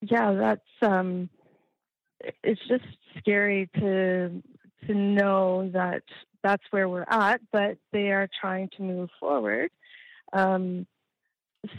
yeah, 0.00 0.32
that's 0.32 0.90
um 0.92 1.28
it's 2.42 2.60
just 2.68 2.84
scary 3.18 3.68
to 3.74 4.42
to 4.86 4.94
know 4.94 5.70
that 5.72 6.02
that's 6.42 6.62
where 6.70 6.88
we're 6.88 7.06
at, 7.08 7.40
but 7.52 7.78
they 7.92 8.10
are 8.10 8.28
trying 8.40 8.68
to 8.76 8.82
move 8.82 9.10
forward. 9.18 9.70
Um, 10.32 10.86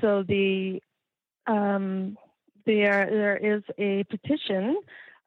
so 0.02 0.24
the 0.24 0.82
um, 1.48 2.18
there 2.66 3.08
there 3.10 3.38
is 3.38 3.64
a 3.78 4.04
petition 4.04 4.78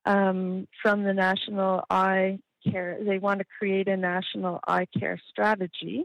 um, 0.05 0.69
from 0.83 1.03
the 1.03 1.15
National 1.15 1.85
Eye 1.91 2.39
Care. 2.71 2.99
They 3.01 3.19
want 3.19 3.41
to 3.41 3.47
create 3.59 3.89
a 3.89 3.97
national 3.97 4.61
eye 4.67 4.87
care 4.99 5.21
strategy, 5.31 6.05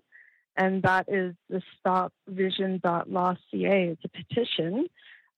and 0.57 0.81
that 0.83 1.05
is 1.07 1.35
the 1.49 1.61
StopVision.law.ca. 1.85 3.37
It's 3.53 4.03
a 4.03 4.09
petition, 4.09 4.87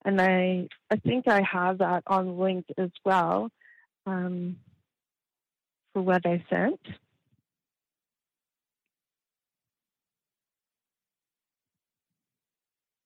and 0.05 0.22
I 0.22 0.67
I 0.89 0.95
think 0.95 1.28
I 1.28 1.41
have 1.41 1.80
that 1.80 2.03
on 2.07 2.39
link 2.39 2.65
as 2.78 2.91
well 3.03 3.51
um, 4.05 4.57
for 5.93 6.01
what 6.01 6.26
I 6.26 6.43
sent. 6.49 6.80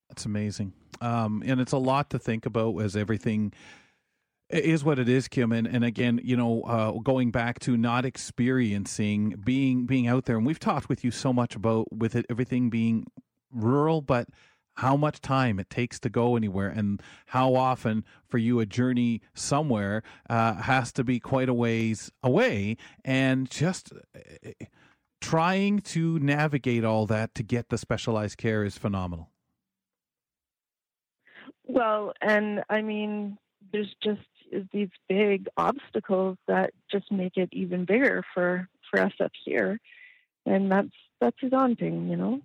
That's 0.09 0.25
amazing. 0.25 0.73
Um, 1.01 1.41
and 1.43 1.59
it's 1.59 1.71
a 1.71 1.77
lot 1.77 2.11
to 2.11 2.19
think 2.19 2.45
about 2.45 2.77
as 2.77 2.95
everything 2.95 3.51
is 4.53 4.83
what 4.83 4.99
it 4.99 5.09
is, 5.09 5.27
Kim. 5.27 5.51
And, 5.51 5.67
and 5.67 5.83
again, 5.83 6.19
you 6.23 6.35
know, 6.35 6.61
uh, 6.61 6.91
going 6.99 7.31
back 7.31 7.59
to 7.59 7.77
not 7.77 8.05
experiencing 8.05 9.35
being 9.43 9.85
being 9.85 10.07
out 10.07 10.25
there, 10.25 10.37
and 10.37 10.45
we've 10.45 10.59
talked 10.59 10.89
with 10.89 11.03
you 11.03 11.11
so 11.11 11.33
much 11.33 11.55
about 11.55 11.91
with 11.91 12.15
it 12.15 12.25
everything 12.29 12.69
being 12.69 13.05
rural, 13.51 14.01
but 14.01 14.27
how 14.75 14.97
much 14.97 15.21
time 15.21 15.59
it 15.59 15.69
takes 15.69 15.99
to 15.99 16.09
go 16.09 16.35
anywhere 16.35 16.67
and 16.67 16.99
how 17.27 17.53
often 17.53 18.03
for 18.27 18.39
you 18.39 18.59
a 18.59 18.65
journey 18.65 19.21
somewhere 19.35 20.01
uh, 20.31 20.55
has 20.55 20.91
to 20.91 21.03
be 21.03 21.19
quite 21.19 21.47
a 21.47 21.53
ways 21.53 22.11
away 22.23 22.75
and 23.05 23.51
just 23.51 23.93
uh, 24.15 24.49
trying 25.21 25.79
to 25.79 26.17
navigate 26.17 26.83
all 26.83 27.05
that 27.05 27.35
to 27.35 27.43
get 27.43 27.69
the 27.69 27.77
specialized 27.77 28.35
care 28.35 28.63
is 28.63 28.75
phenomenal 28.75 29.29
well, 31.65 32.13
and 32.21 32.63
I 32.69 32.81
mean, 32.81 33.37
there's 33.71 33.93
just 34.03 34.21
these 34.71 34.89
big 35.09 35.47
obstacles 35.57 36.37
that 36.47 36.71
just 36.91 37.11
make 37.11 37.37
it 37.37 37.49
even 37.51 37.85
bigger 37.85 38.23
for 38.33 38.67
for 38.89 38.99
us 38.99 39.13
up 39.19 39.31
here, 39.45 39.79
and 40.45 40.71
that's 40.71 40.95
that's 41.19 41.37
daunting, 41.49 42.09
you 42.09 42.15
know. 42.15 42.41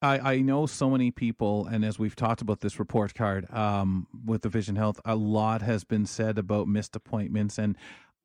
I, 0.00 0.34
I 0.34 0.40
know 0.40 0.66
so 0.66 0.90
many 0.90 1.10
people, 1.10 1.66
and 1.66 1.84
as 1.84 1.98
we've 1.98 2.14
talked 2.14 2.40
about 2.40 2.60
this 2.60 2.78
report 2.78 3.14
card 3.14 3.52
um, 3.52 4.06
with 4.24 4.42
the 4.42 4.48
Vision 4.48 4.76
Health, 4.76 5.00
a 5.04 5.16
lot 5.16 5.62
has 5.62 5.82
been 5.82 6.06
said 6.06 6.38
about 6.38 6.68
missed 6.68 6.94
appointments. 6.94 7.58
And 7.58 7.76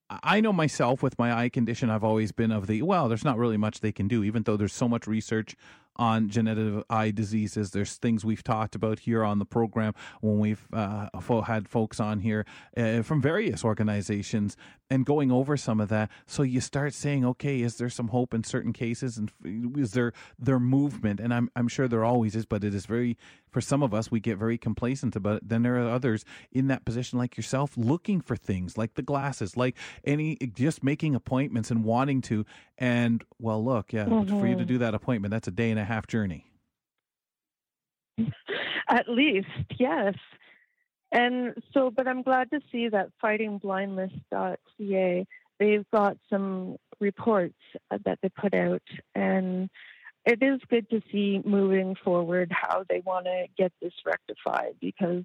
I 0.10 0.40
know 0.40 0.54
myself 0.54 1.02
with 1.02 1.18
my 1.18 1.36
eye 1.36 1.50
condition, 1.50 1.90
I've 1.90 2.04
always 2.04 2.32
been 2.32 2.52
of 2.52 2.68
the, 2.68 2.84
well, 2.84 3.08
there's 3.08 3.26
not 3.26 3.40
really 3.40 3.58
much 3.58 3.80
they 3.80 3.92
can 3.92 4.08
do, 4.08 4.24
even 4.24 4.44
though 4.44 4.56
there's 4.56 4.74
so 4.74 4.88
much 4.88 5.08
research 5.08 5.56
on 5.96 6.30
genetic 6.30 6.84
eye 6.90 7.12
diseases. 7.12 7.72
There's 7.72 7.96
things 7.96 8.26
we've 8.26 8.44
talked 8.44 8.76
about 8.76 9.00
here 9.00 9.24
on 9.24 9.40
the 9.40 9.46
program 9.46 9.94
when 10.22 10.40
we've 10.40 10.68
uh, 10.74 11.08
had 11.46 11.68
folks 11.68 12.00
on 12.00 12.20
here 12.20 12.46
uh, 12.76 13.02
from 13.02 13.22
various 13.22 13.64
organizations 13.64 14.58
and 14.90 15.06
going 15.06 15.32
over 15.32 15.58
some 15.58 15.80
of 15.80 15.90
that. 15.90 16.12
So 16.28 16.44
you 16.44 16.62
start 16.62 16.94
saying, 16.94 17.26
okay, 17.26 17.62
is 17.62 17.78
there 17.78 17.90
some 17.90 18.10
hope 18.10 18.34
in 18.34 18.44
certain 18.44 18.74
cases, 18.74 19.18
and 19.18 19.32
is 19.78 19.92
there 19.92 20.14
their 20.38 20.60
movement? 20.60 21.20
And 21.20 21.34
I'm 21.34 21.50
I'm 21.56 21.68
sure 21.68 21.88
there 21.88 22.06
always 22.06 22.36
is, 22.36 22.46
but 22.46 22.64
it 22.64 22.76
is 22.76 22.86
very 22.86 23.18
for 23.50 23.62
some 23.62 23.84
of 23.84 23.94
us 23.94 24.12
we 24.12 24.20
get 24.20 24.38
very 24.38 24.58
complacent 24.58 25.16
about 25.16 25.38
it. 25.38 25.50
Then 25.50 25.64
there 25.64 25.78
are 25.78 25.90
others 25.90 26.26
in 26.52 26.68
that 26.68 26.86
position 26.86 27.20
like 27.20 27.38
yourself 27.38 27.74
looking 27.78 28.20
for 28.20 28.36
things 28.36 28.78
like 28.78 28.96
the 28.96 29.02
glasses, 29.02 29.56
like 29.56 29.78
any 30.04 30.36
just 30.36 30.84
making 30.84 31.16
appointments 31.16 31.72
and 31.72 31.84
wanting 31.84 32.22
to. 32.24 32.46
And 32.78 33.24
well, 33.40 33.64
look, 33.64 33.94
yeah, 33.94 34.06
mm-hmm. 34.06 34.40
for 34.40 34.48
you 34.48 34.56
to 34.56 34.62
mm-hmm. 34.62 34.68
do 34.68 34.78
that 34.80 34.94
appointment, 34.94 35.32
that's 35.32 35.48
a 35.48 35.52
day 35.52 35.72
and 35.72 35.80
a 35.80 35.83
half 35.84 36.08
journey. 36.08 36.46
At 38.88 39.10
least, 39.10 39.50
yes. 39.78 40.16
And 41.12 41.54
so, 41.74 41.92
but 41.92 42.08
I'm 42.08 42.24
glad 42.24 42.50
to 42.52 42.62
see 42.72 42.88
that 42.90 43.10
fightingblindness.ca, 43.24 45.28
they've 45.60 45.86
got 45.92 46.18
some 46.30 46.78
reports 47.00 47.54
uh, 47.92 48.00
that 48.06 48.20
they 48.22 48.30
put 48.30 48.54
out. 48.54 48.82
And 49.14 49.70
it 50.26 50.42
is 50.42 50.62
good 50.70 50.90
to 50.90 51.02
see 51.12 51.42
moving 51.46 51.96
forward 52.04 52.52
how 52.52 52.84
they 52.90 53.02
want 53.06 53.26
to 53.26 53.46
get 53.58 53.74
this 53.82 53.94
rectified 54.06 54.76
because 54.82 55.24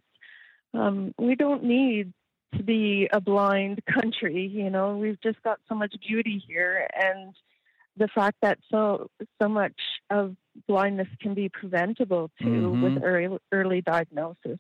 um, 0.75 1.15
we 1.19 1.37
don't 1.37 1.65
need 1.65 2.13
to 2.57 2.63
be 2.63 3.09
a 3.13 3.21
blind 3.21 3.83
country. 3.87 4.47
You 4.47 4.71
know, 4.71 4.97
we've 4.97 5.21
just 5.23 5.43
got 5.43 5.59
so 5.69 5.75
much 5.75 5.95
beauty 6.07 6.43
here. 6.47 6.87
And 6.95 7.35
the 7.99 8.09
fact 8.09 8.37
that 8.43 8.59
so 8.71 9.11
so 9.41 9.49
much 9.49 9.75
of 10.11 10.37
blindness 10.67 11.09
can 11.21 11.35
be 11.35 11.49
preventable 11.49 12.31
too 12.41 12.47
mm-hmm. 12.47 12.83
with 12.83 13.03
early, 13.03 13.39
early 13.53 13.81
diagnosis. 13.81 14.59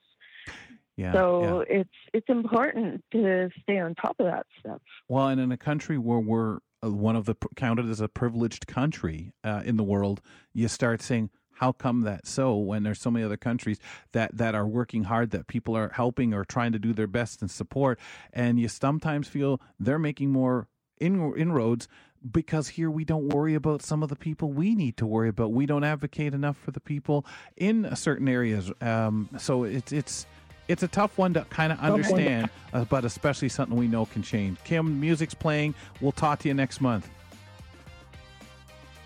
Yeah, 0.96 1.12
so 1.12 1.64
yeah. 1.68 1.80
it's 1.80 1.94
it's 2.12 2.28
important 2.28 3.04
to 3.12 3.50
stay 3.62 3.78
on 3.78 3.94
top 3.94 4.16
of 4.18 4.26
that 4.26 4.46
stuff. 4.58 4.80
Well, 5.08 5.28
and 5.28 5.40
in 5.40 5.52
a 5.52 5.56
country 5.56 5.96
where 5.96 6.18
we're 6.18 6.58
uh, 6.82 6.90
one 6.90 7.16
of 7.16 7.24
the 7.24 7.36
counted 7.56 7.88
as 7.88 8.00
a 8.00 8.08
privileged 8.08 8.66
country 8.66 9.32
uh, 9.44 9.62
in 9.64 9.76
the 9.76 9.84
world, 9.84 10.20
you 10.52 10.66
start 10.66 11.00
saying, 11.00 11.30
how 11.58 11.72
come 11.72 12.02
that 12.02 12.26
so 12.26 12.56
when 12.56 12.82
there's 12.82 13.00
so 13.00 13.10
many 13.10 13.24
other 13.24 13.36
countries 13.36 13.78
that 14.12 14.36
that 14.36 14.54
are 14.54 14.66
working 14.66 15.04
hard 15.04 15.30
that 15.30 15.46
people 15.46 15.76
are 15.76 15.90
helping 15.90 16.32
or 16.32 16.44
trying 16.44 16.72
to 16.72 16.78
do 16.78 16.92
their 16.92 17.06
best 17.06 17.42
and 17.42 17.50
support 17.50 17.98
and 18.32 18.58
you 18.60 18.68
sometimes 18.68 19.28
feel 19.28 19.60
they're 19.78 19.98
making 19.98 20.30
more 20.30 20.68
in, 21.00 21.34
inroads 21.34 21.88
because 22.30 22.68
here 22.68 22.90
we 22.90 23.04
don't 23.04 23.28
worry 23.28 23.54
about 23.54 23.82
some 23.82 24.02
of 24.02 24.08
the 24.08 24.16
people 24.16 24.50
we 24.50 24.74
need 24.74 24.96
to 24.96 25.06
worry 25.06 25.28
about. 25.28 25.52
We 25.52 25.66
don't 25.66 25.84
advocate 25.84 26.34
enough 26.34 26.56
for 26.56 26.70
the 26.70 26.80
people 26.80 27.24
in 27.56 27.94
certain 27.96 28.28
areas. 28.28 28.70
Um, 28.80 29.28
so 29.38 29.64
it's 29.64 29.92
it's 29.92 30.26
it's 30.68 30.82
a 30.82 30.88
tough 30.88 31.16
one 31.16 31.34
to 31.34 31.44
kind 31.50 31.72
of 31.72 31.80
understand, 31.80 32.50
uh, 32.72 32.84
but 32.84 33.04
especially 33.04 33.48
something 33.48 33.76
we 33.76 33.88
know 33.88 34.06
can 34.06 34.22
change. 34.22 34.58
Kim, 34.64 35.00
music's 35.00 35.34
playing. 35.34 35.74
We'll 36.00 36.12
talk 36.12 36.40
to 36.40 36.48
you 36.48 36.54
next 36.54 36.80
month. 36.80 37.08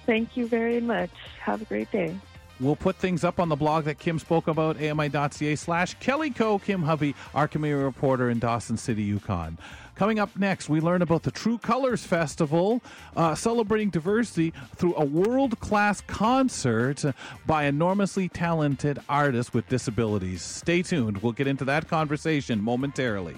Thank 0.05 0.37
you 0.37 0.49
very 0.49 0.81
much. 0.81 1.11
Have 1.41 1.63
a 1.63 1.65
great 1.65 1.91
day. 1.93 2.17
We'll 2.61 2.77
put 2.77 2.97
things 2.97 3.25
up 3.25 3.41
on 3.41 3.49
the 3.49 3.57
blog 3.57 3.85
that 3.85 3.99
Kim 3.99 4.19
spoke 4.19 4.47
about, 4.47 4.81
ami.ca 4.81 5.57
slash 5.57 5.95
Kelly 5.95 6.31
Co. 6.31 6.59
Kim 6.59 6.83
Hovey, 6.83 7.15
our 7.35 7.49
community 7.49 7.83
reporter 7.83 8.31
in 8.31 8.39
Dawson 8.39 8.77
City, 8.77 9.03
Yukon. 9.03 9.59
Coming 9.95 10.19
up 10.19 10.37
next, 10.39 10.69
we 10.69 10.81
learn 10.81 11.03
about 11.03 11.23
the 11.23 11.31
True 11.31 11.59
Colors 11.59 12.03
Festival, 12.05 12.83
uh, 13.15 13.35
celebrating 13.35 13.91
diversity 13.91 14.53
through 14.77 14.95
a 14.97 15.05
world 15.05 15.61
class 15.61 16.01
concert 16.01 17.05
by 17.47 17.65
enormously 17.65 18.29
talented 18.29 18.99
artists 19.09 19.53
with 19.53 19.69
disabilities. 19.69 20.43
Stay 20.43 20.83
tuned. 20.83 21.19
We'll 21.19 21.33
get 21.33 21.47
into 21.47 21.65
that 21.67 21.89
conversation 21.89 22.63
momentarily. 22.63 23.37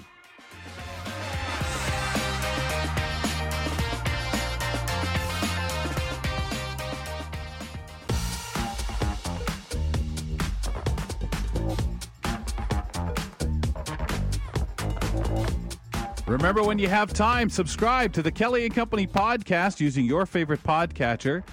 Remember, 16.27 16.63
when 16.63 16.79
you 16.79 16.89
have 16.89 17.13
time, 17.13 17.51
subscribe 17.51 18.15
to 18.15 18.23
the 18.23 18.31
Kelly 18.31 18.65
and 18.65 18.75
Company 18.75 19.07
podcast 19.07 19.79
using 19.79 20.07
your 20.07 20.25
favorite 20.25 20.63
podcatcher. 20.63 21.45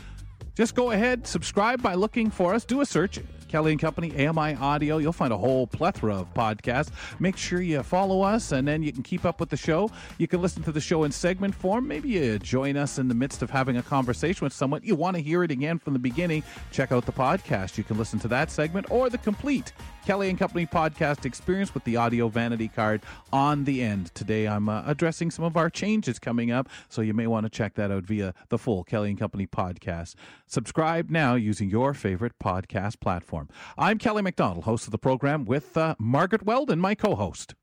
Just 0.56 0.76
go 0.76 0.92
ahead, 0.92 1.28
subscribe 1.28 1.82
by 1.82 1.94
looking 1.94 2.32
for 2.32 2.54
us. 2.54 2.64
Do 2.64 2.80
a 2.80 2.86
search, 2.86 3.20
Kelly 3.52 3.74
and 3.74 3.82
Company, 3.82 4.26
AMI 4.26 4.56
Audio. 4.56 4.98
You'll 4.98 5.12
find 5.12 5.34
a 5.34 5.38
whole 5.38 5.68
plethora 5.68 6.16
of 6.16 6.34
podcasts. 6.34 6.90
Make 7.20 7.36
sure 7.36 7.62
you 7.62 7.84
follow 7.84 8.22
us, 8.22 8.54
and 8.54 8.66
then 8.66 8.82
you 8.82 8.94
can 8.94 9.04
keep 9.04 9.26
up 9.26 9.42
with 9.42 9.50
the 9.50 9.58
show. 9.58 9.92
You 10.18 10.28
can 10.28 10.42
listen 10.42 10.64
to 10.64 10.72
the 10.72 10.80
show 10.80 11.04
in 11.04 11.12
segment 11.12 11.54
form. 11.54 11.86
Maybe 11.86 12.08
you 12.08 12.40
join 12.40 12.78
us 12.78 12.98
in 12.98 13.10
the 13.10 13.14
midst 13.14 13.42
of 13.42 13.50
having 13.50 13.76
a 13.76 13.84
conversation 13.84 14.46
with 14.46 14.54
someone. 14.54 14.80
You 14.86 14.96
want 14.96 15.18
to 15.18 15.22
hear 15.22 15.44
it 15.44 15.52
again 15.52 15.80
from 15.80 15.92
the 15.92 16.00
beginning. 16.00 16.44
Check 16.72 16.94
out 16.94 17.06
the 17.06 17.12
podcast. 17.12 17.78
You 17.78 17.84
can 17.84 17.98
listen 17.98 18.20
to 18.20 18.30
that 18.30 18.50
segment 18.50 18.90
or 18.90 19.10
the 19.10 19.18
complete 19.18 19.74
Kelly 20.06 20.30
and 20.30 20.40
Company 20.40 20.66
podcast 20.66 21.26
experience 21.26 21.74
with 21.74 21.84
the 21.84 21.98
audio 21.98 22.30
vanity 22.30 22.70
card 22.70 23.02
on 23.34 23.66
the 23.66 23.82
end. 23.84 24.16
Today, 24.16 24.48
I'm 24.48 24.70
uh, 24.70 24.84
addressing 24.86 25.30
some 25.30 25.46
of 25.46 25.58
our 25.58 25.70
changes 25.70 26.20
coming 26.20 26.52
up, 26.52 26.70
so 26.90 27.02
you 27.02 27.14
may 27.14 27.28
want 27.28 27.46
to 27.46 27.50
check 27.50 27.76
that 27.76 27.92
out 27.92 28.04
via 28.06 28.34
the 28.50 28.58
full 28.58 28.84
Kelly 28.84 29.10
and 29.10 29.20
Company 29.20 29.46
podcast. 29.46 30.16
Subscribe 30.48 31.10
now 31.10 31.36
using 31.36 31.70
your 31.70 31.94
favorite 31.94 32.34
podcast 32.40 33.00
platform. 33.00 33.41
I'm 33.78 33.98
Kelly 33.98 34.22
McDonald, 34.22 34.64
host 34.64 34.86
of 34.88 34.92
the 34.92 34.98
program, 34.98 35.46
with 35.46 35.76
uh, 35.78 35.96
Margaret 36.00 36.44
Weldon, 36.44 36.80
my 36.80 36.96
co 36.96 37.16
host. 37.16 37.56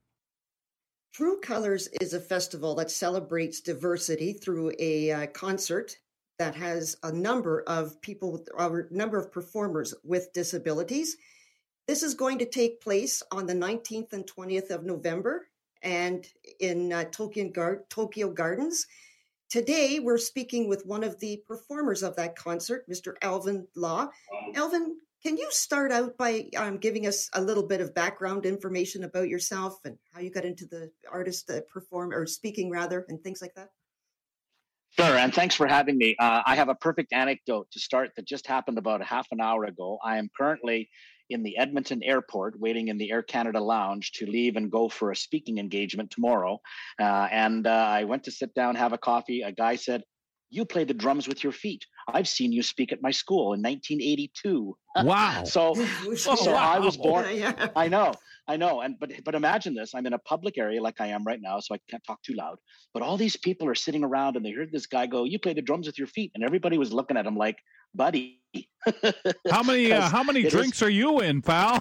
True 1.12 1.40
Colors 1.40 1.88
is 2.00 2.14
a 2.14 2.20
festival 2.20 2.74
that 2.76 2.90
celebrates 2.90 3.60
diversity 3.60 4.32
through 4.32 4.72
a 4.78 5.10
uh, 5.10 5.26
concert 5.28 5.96
that 6.38 6.54
has 6.54 6.96
a 7.02 7.10
number 7.10 7.64
of 7.66 8.00
people, 8.00 8.44
a 8.56 8.70
number 8.90 9.18
of 9.18 9.32
performers 9.32 9.94
with 10.04 10.32
disabilities. 10.32 11.16
This 11.88 12.02
is 12.02 12.14
going 12.14 12.38
to 12.38 12.44
take 12.44 12.80
place 12.80 13.22
on 13.32 13.46
the 13.46 13.54
19th 13.54 14.12
and 14.12 14.26
20th 14.26 14.70
of 14.70 14.84
November 14.84 15.48
and 15.82 16.26
in 16.60 16.92
uh, 16.92 17.04
Tokyo, 17.10 17.48
Gar- 17.48 17.84
Tokyo 17.88 18.30
Gardens. 18.30 18.86
Today, 19.48 19.98
we're 19.98 20.18
speaking 20.18 20.68
with 20.68 20.84
one 20.84 21.02
of 21.02 21.18
the 21.20 21.42
performers 21.46 22.02
of 22.02 22.14
that 22.16 22.36
concert, 22.36 22.88
Mr. 22.88 23.14
Alvin 23.22 23.66
Law. 23.74 24.08
Alvin, 24.54 24.98
can 25.22 25.36
you 25.36 25.48
start 25.50 25.92
out 25.92 26.16
by 26.16 26.46
um, 26.56 26.78
giving 26.78 27.06
us 27.06 27.28
a 27.34 27.40
little 27.40 27.66
bit 27.66 27.80
of 27.80 27.94
background 27.94 28.46
information 28.46 29.04
about 29.04 29.28
yourself 29.28 29.78
and 29.84 29.96
how 30.12 30.20
you 30.20 30.30
got 30.30 30.44
into 30.44 30.66
the 30.66 30.90
artist 31.10 31.50
uh, 31.50 31.60
perform 31.72 32.12
or 32.12 32.26
speaking 32.26 32.70
rather, 32.70 33.04
and 33.08 33.20
things 33.22 33.42
like 33.42 33.54
that? 33.54 33.68
Sure, 34.90 35.16
and 35.16 35.34
thanks 35.34 35.54
for 35.54 35.66
having 35.66 35.98
me. 35.98 36.16
Uh, 36.18 36.42
I 36.46 36.56
have 36.56 36.68
a 36.68 36.74
perfect 36.74 37.12
anecdote 37.12 37.68
to 37.72 37.80
start 37.80 38.10
that 38.16 38.26
just 38.26 38.46
happened 38.46 38.78
about 38.78 39.00
a 39.00 39.04
half 39.04 39.26
an 39.30 39.40
hour 39.40 39.64
ago. 39.64 39.98
I 40.02 40.18
am 40.18 40.30
currently 40.36 40.88
in 41.30 41.42
the 41.42 41.58
Edmonton 41.58 42.02
airport, 42.02 42.58
waiting 42.58 42.88
in 42.88 42.96
the 42.96 43.10
Air 43.10 43.22
Canada 43.22 43.60
lounge 43.60 44.12
to 44.12 44.26
leave 44.26 44.56
and 44.56 44.70
go 44.70 44.88
for 44.88 45.10
a 45.10 45.16
speaking 45.16 45.58
engagement 45.58 46.10
tomorrow. 46.10 46.58
Uh, 46.98 47.28
and 47.30 47.66
uh, 47.66 47.70
I 47.70 48.04
went 48.04 48.24
to 48.24 48.30
sit 48.30 48.54
down, 48.54 48.76
have 48.76 48.92
a 48.92 48.98
coffee. 48.98 49.42
A 49.42 49.52
guy 49.52 49.76
said, 49.76 50.02
You 50.51 50.64
play 50.64 50.84
the 50.84 50.94
drums 50.94 51.28
with 51.28 51.42
your 51.44 51.53
feet. 51.53 51.84
I've 52.09 52.26
seen 52.28 52.53
you 52.53 52.62
speak 52.62 52.90
at 52.92 53.03
my 53.03 53.11
school 53.11 53.53
in 53.55 53.61
1982. 53.62 54.76
Wow. 54.99 55.44
so, 55.44 55.74
Oh, 55.76 56.14
so 56.16 56.53
wow. 56.53 56.57
I 56.57 56.78
was 56.80 56.96
born. 56.96 57.24
Yeah, 57.26 57.53
yeah. 57.57 57.68
I 57.76 57.86
know, 57.86 58.12
I 58.49 58.57
know, 58.57 58.80
and 58.80 58.99
but 58.99 59.12
but 59.24 59.36
imagine 59.36 59.72
this: 59.74 59.94
I'm 59.94 60.07
in 60.07 60.12
a 60.12 60.18
public 60.18 60.59
area 60.59 60.82
like 60.82 61.01
I 61.01 61.09
am 61.09 61.22
right 61.22 61.38
now, 61.40 61.61
so 61.61 61.72
I 61.76 61.78
can't 61.88 62.03
talk 62.05 62.20
too 62.24 62.34
loud. 62.34 62.57
But 62.92 63.03
all 63.05 63.16
these 63.16 63.36
people 63.36 63.68
are 63.68 63.76
sitting 63.76 64.03
around, 64.03 64.34
and 64.36 64.44
they 64.44 64.51
heard 64.51 64.72
this 64.72 64.86
guy 64.86 65.07
go, 65.07 65.22
"You 65.22 65.38
play 65.38 65.53
the 65.55 65.62
drums 65.62 65.86
with 65.86 65.99
your 65.99 66.09
feet," 66.09 66.32
and 66.34 66.42
everybody 66.42 66.78
was 66.78 66.92
looking 66.92 67.16
at 67.16 67.26
him 67.26 67.36
like, 67.36 67.59
"Buddy." 67.94 68.40
How 69.49 69.62
many 69.62 69.92
uh, 69.92 70.01
'Cause 70.01 70.11
how 70.11 70.24
many 70.24 70.40
it 70.40 70.46
is- 70.46 70.53
drinks 70.53 70.82
are 70.82 70.90
you 70.90 71.20
in, 71.20 71.42
pal? 71.42 71.78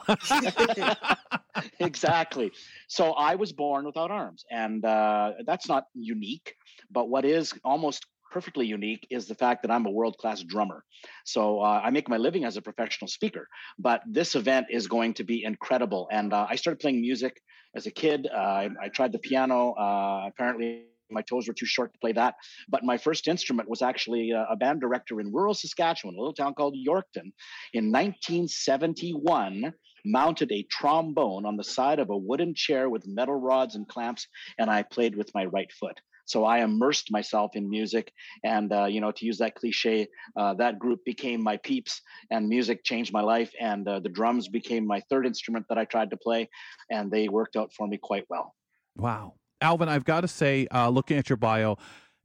exactly. 1.79 2.51
So 2.87 3.13
I 3.13 3.33
was 3.35 3.51
born 3.53 3.85
without 3.85 4.11
arms, 4.11 4.43
and 4.51 4.85
uh, 4.85 5.31
that's 5.45 5.67
not 5.67 5.85
unique. 5.95 6.53
But 6.91 7.09
what 7.09 7.25
is 7.25 7.53
almost 7.63 8.05
perfectly 8.31 8.65
unique 8.65 9.07
is 9.09 9.27
the 9.27 9.35
fact 9.35 9.61
that 9.63 9.71
I'm 9.71 9.85
a 9.85 9.91
world 9.91 10.17
class 10.17 10.41
drummer. 10.43 10.83
So 11.25 11.59
uh, 11.61 11.81
I 11.83 11.89
make 11.89 12.09
my 12.09 12.17
living 12.17 12.45
as 12.45 12.57
a 12.57 12.61
professional 12.61 13.07
speaker. 13.07 13.47
But 13.79 14.01
this 14.07 14.35
event 14.35 14.67
is 14.69 14.87
going 14.87 15.13
to 15.15 15.23
be 15.23 15.43
incredible. 15.43 16.07
And 16.11 16.33
uh, 16.33 16.47
I 16.49 16.55
started 16.55 16.79
playing 16.79 17.01
music 17.01 17.41
as 17.75 17.85
a 17.85 17.91
kid. 17.91 18.27
Uh, 18.31 18.37
I, 18.37 18.69
I 18.83 18.87
tried 18.89 19.11
the 19.11 19.19
piano. 19.19 19.71
Uh, 19.73 20.27
apparently. 20.27 20.83
My 21.09 21.21
toes 21.21 21.47
were 21.47 21.53
too 21.53 21.65
short 21.65 21.93
to 21.93 21.99
play 21.99 22.11
that. 22.11 22.35
But 22.67 22.83
my 22.83 22.97
first 22.97 23.29
instrument 23.29 23.69
was 23.69 23.81
actually 23.81 24.31
a, 24.31 24.45
a 24.49 24.57
band 24.57 24.81
director 24.81 25.21
in 25.21 25.31
rural 25.31 25.53
Saskatchewan, 25.53 26.15
a 26.15 26.17
little 26.17 26.33
town 26.33 26.53
called 26.53 26.75
Yorkton. 26.75 27.31
In 27.71 27.93
1971, 27.93 29.73
mounted 30.03 30.51
a 30.51 30.65
trombone 30.69 31.45
on 31.45 31.57
the 31.57 31.63
side 31.63 31.99
of 31.99 32.09
a 32.09 32.17
wooden 32.17 32.53
chair 32.53 32.89
with 32.89 33.07
metal 33.07 33.35
rods 33.35 33.75
and 33.75 33.87
clamps, 33.87 34.27
and 34.57 34.69
I 34.69 34.83
played 34.83 35.15
with 35.15 35.33
my 35.33 35.45
right 35.45 35.71
foot. 35.71 35.99
So 36.27 36.45
I 36.45 36.59
immersed 36.59 37.11
myself 37.11 37.55
in 37.55 37.69
music, 37.69 38.11
and 38.43 38.71
uh, 38.71 38.85
you 38.85 39.01
know, 39.01 39.11
to 39.11 39.25
use 39.25 39.39
that 39.39 39.55
cliche, 39.55 40.07
uh, 40.35 40.53
that 40.55 40.77
group 40.77 41.03
became 41.05 41.41
my 41.41 41.57
peeps, 41.57 42.01
and 42.29 42.47
music 42.47 42.83
changed 42.83 43.11
my 43.11 43.21
life. 43.21 43.51
And 43.59 43.87
uh, 43.87 43.99
the 43.99 44.09
drums 44.09 44.47
became 44.47 44.85
my 44.85 45.01
third 45.09 45.25
instrument 45.25 45.65
that 45.69 45.77
I 45.77 45.85
tried 45.85 46.11
to 46.11 46.17
play, 46.17 46.49
and 46.91 47.09
they 47.09 47.29
worked 47.29 47.55
out 47.55 47.73
for 47.73 47.87
me 47.87 47.97
quite 47.97 48.25
well. 48.29 48.53
Wow. 48.95 49.33
Alvin, 49.61 49.89
I've 49.89 50.05
got 50.05 50.21
to 50.21 50.27
say, 50.27 50.67
uh, 50.71 50.89
looking 50.89 51.17
at 51.17 51.29
your 51.29 51.37
bio, 51.37 51.77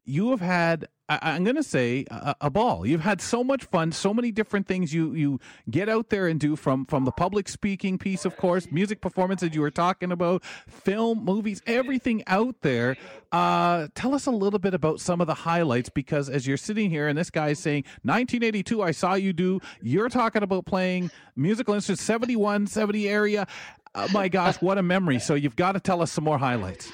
you 0.04 0.30
have 0.30 0.40
had, 0.40 0.88
I, 1.08 1.18
I'm 1.22 1.44
going 1.44 1.56
to 1.56 1.62
say, 1.62 2.04
a, 2.10 2.34
a 2.42 2.50
ball. 2.50 2.84
You've 2.86 3.02
had 3.02 3.20
so 3.20 3.44
much 3.44 3.64
fun, 3.64 3.92
so 3.92 4.12
many 4.12 4.32
different 4.32 4.66
things 4.66 4.92
you, 4.92 5.14
you 5.14 5.40
get 5.70 5.88
out 5.88 6.08
there 6.10 6.26
and 6.26 6.40
do 6.40 6.56
from, 6.56 6.84
from 6.86 7.04
the 7.04 7.12
public 7.12 7.48
speaking 7.48 7.98
piece, 7.98 8.24
of 8.24 8.36
course, 8.36 8.66
music 8.70 9.00
performances 9.00 9.54
you 9.54 9.60
were 9.60 9.70
talking 9.70 10.10
about, 10.10 10.42
film, 10.68 11.24
movies, 11.24 11.62
everything 11.66 12.22
out 12.26 12.56
there. 12.62 12.96
Uh, 13.30 13.88
tell 13.94 14.14
us 14.14 14.26
a 14.26 14.30
little 14.30 14.58
bit 14.58 14.74
about 14.74 15.00
some 15.00 15.20
of 15.20 15.26
the 15.26 15.34
highlights 15.34 15.88
because 15.88 16.28
as 16.28 16.46
you're 16.46 16.56
sitting 16.56 16.90
here 16.90 17.08
and 17.08 17.16
this 17.16 17.30
guy's 17.30 17.58
saying, 17.58 17.84
1982, 18.02 18.82
I 18.82 18.90
saw 18.90 19.14
you 19.14 19.32
do, 19.32 19.60
you're 19.80 20.08
talking 20.08 20.42
about 20.42 20.66
playing 20.66 21.10
musical 21.36 21.74
instruments, 21.74 22.02
71, 22.02 22.66
70 22.66 23.08
area. 23.08 23.46
Uh, 23.94 24.08
my 24.12 24.28
gosh, 24.28 24.56
what 24.56 24.78
a 24.78 24.82
memory. 24.82 25.18
So 25.18 25.34
you've 25.34 25.56
got 25.56 25.72
to 25.72 25.80
tell 25.80 26.00
us 26.02 26.10
some 26.10 26.24
more 26.24 26.38
highlights. 26.38 26.90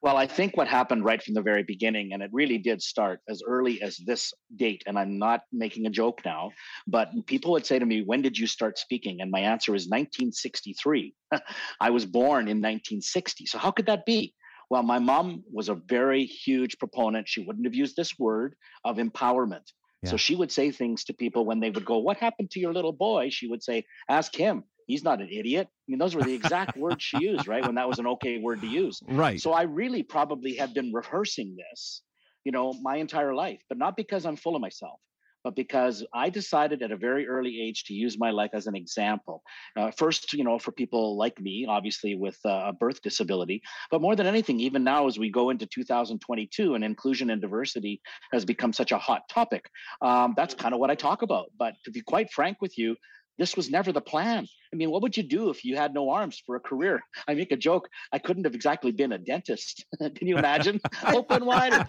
Well, 0.00 0.16
I 0.16 0.28
think 0.28 0.56
what 0.56 0.68
happened 0.68 1.04
right 1.04 1.20
from 1.20 1.34
the 1.34 1.42
very 1.42 1.64
beginning, 1.64 2.12
and 2.12 2.22
it 2.22 2.30
really 2.32 2.58
did 2.58 2.80
start 2.80 3.20
as 3.28 3.42
early 3.44 3.82
as 3.82 3.96
this 3.96 4.32
date, 4.54 4.84
and 4.86 4.96
I'm 4.96 5.18
not 5.18 5.42
making 5.52 5.86
a 5.86 5.90
joke 5.90 6.20
now, 6.24 6.52
but 6.86 7.10
people 7.26 7.50
would 7.52 7.66
say 7.66 7.80
to 7.80 7.86
me, 7.86 8.02
When 8.02 8.22
did 8.22 8.38
you 8.38 8.46
start 8.46 8.78
speaking? 8.78 9.20
And 9.20 9.30
my 9.30 9.40
answer 9.40 9.74
is 9.74 9.88
1963. 9.88 11.14
I 11.80 11.90
was 11.90 12.06
born 12.06 12.42
in 12.42 12.58
1960. 12.58 13.46
So 13.46 13.58
how 13.58 13.72
could 13.72 13.86
that 13.86 14.06
be? 14.06 14.34
Well, 14.70 14.82
my 14.82 14.98
mom 14.98 15.42
was 15.52 15.68
a 15.68 15.74
very 15.74 16.24
huge 16.24 16.78
proponent. 16.78 17.28
She 17.28 17.44
wouldn't 17.44 17.66
have 17.66 17.74
used 17.74 17.96
this 17.96 18.18
word 18.18 18.54
of 18.84 18.98
empowerment. 18.98 19.72
Yeah. 20.02 20.10
So 20.10 20.16
she 20.16 20.36
would 20.36 20.52
say 20.52 20.70
things 20.70 21.04
to 21.04 21.14
people 21.14 21.44
when 21.44 21.58
they 21.58 21.70
would 21.70 21.84
go, 21.84 21.98
What 21.98 22.18
happened 22.18 22.52
to 22.52 22.60
your 22.60 22.72
little 22.72 22.92
boy? 22.92 23.30
She 23.30 23.48
would 23.48 23.64
say, 23.64 23.84
Ask 24.08 24.36
him. 24.36 24.62
He's 24.88 25.04
not 25.04 25.20
an 25.20 25.28
idiot. 25.30 25.68
I 25.70 25.84
mean, 25.86 25.98
those 25.98 26.16
were 26.16 26.22
the 26.22 26.32
exact 26.32 26.76
words 26.84 27.04
she 27.04 27.18
used, 27.20 27.46
right? 27.46 27.64
When 27.64 27.74
that 27.74 27.86
was 27.86 27.98
an 27.98 28.06
okay 28.06 28.38
word 28.38 28.62
to 28.62 28.66
use. 28.66 29.00
Right. 29.06 29.38
So 29.38 29.52
I 29.52 29.62
really 29.62 30.02
probably 30.02 30.56
have 30.56 30.72
been 30.72 30.92
rehearsing 30.94 31.56
this, 31.56 32.00
you 32.44 32.52
know, 32.52 32.72
my 32.82 32.96
entire 32.96 33.34
life, 33.34 33.60
but 33.68 33.76
not 33.76 33.96
because 33.96 34.24
I'm 34.24 34.36
full 34.36 34.56
of 34.56 34.62
myself, 34.62 34.98
but 35.44 35.54
because 35.54 36.06
I 36.14 36.30
decided 36.30 36.82
at 36.82 36.90
a 36.90 36.96
very 36.96 37.28
early 37.28 37.60
age 37.60 37.84
to 37.84 37.92
use 37.92 38.18
my 38.18 38.30
life 38.30 38.52
as 38.54 38.66
an 38.66 38.74
example. 38.74 39.42
Uh, 39.76 39.90
first, 39.90 40.32
you 40.32 40.42
know, 40.42 40.58
for 40.58 40.72
people 40.72 41.18
like 41.18 41.38
me, 41.38 41.66
obviously 41.68 42.14
with 42.14 42.38
uh, 42.46 42.68
a 42.68 42.72
birth 42.72 43.02
disability, 43.02 43.60
but 43.90 44.00
more 44.00 44.16
than 44.16 44.26
anything, 44.26 44.58
even 44.58 44.84
now 44.84 45.06
as 45.06 45.18
we 45.18 45.30
go 45.30 45.50
into 45.50 45.66
2022 45.66 46.74
and 46.74 46.82
inclusion 46.82 47.28
and 47.28 47.42
diversity 47.42 48.00
has 48.32 48.46
become 48.46 48.72
such 48.72 48.92
a 48.92 48.98
hot 48.98 49.28
topic, 49.28 49.68
um, 50.00 50.32
that's 50.34 50.54
kind 50.54 50.72
of 50.72 50.80
what 50.80 50.90
I 50.90 50.94
talk 50.94 51.20
about. 51.20 51.50
But 51.58 51.74
to 51.84 51.90
be 51.90 52.00
quite 52.00 52.32
frank 52.32 52.56
with 52.62 52.78
you, 52.78 52.96
this 53.38 53.56
was 53.56 53.70
never 53.70 53.92
the 53.92 54.00
plan. 54.00 54.46
I 54.72 54.76
mean, 54.76 54.90
what 54.90 55.02
would 55.02 55.16
you 55.16 55.22
do 55.22 55.48
if 55.48 55.64
you 55.64 55.76
had 55.76 55.94
no 55.94 56.10
arms 56.10 56.42
for 56.44 56.56
a 56.56 56.60
career? 56.60 57.00
I 57.28 57.34
make 57.34 57.52
a 57.52 57.56
joke. 57.56 57.88
I 58.12 58.18
couldn't 58.18 58.44
have 58.44 58.54
exactly 58.54 58.92
been 58.92 59.12
a 59.12 59.18
dentist. 59.18 59.84
Can 59.98 60.26
you 60.28 60.36
imagine? 60.36 60.80
Open 61.06 61.44
wide. 61.46 61.86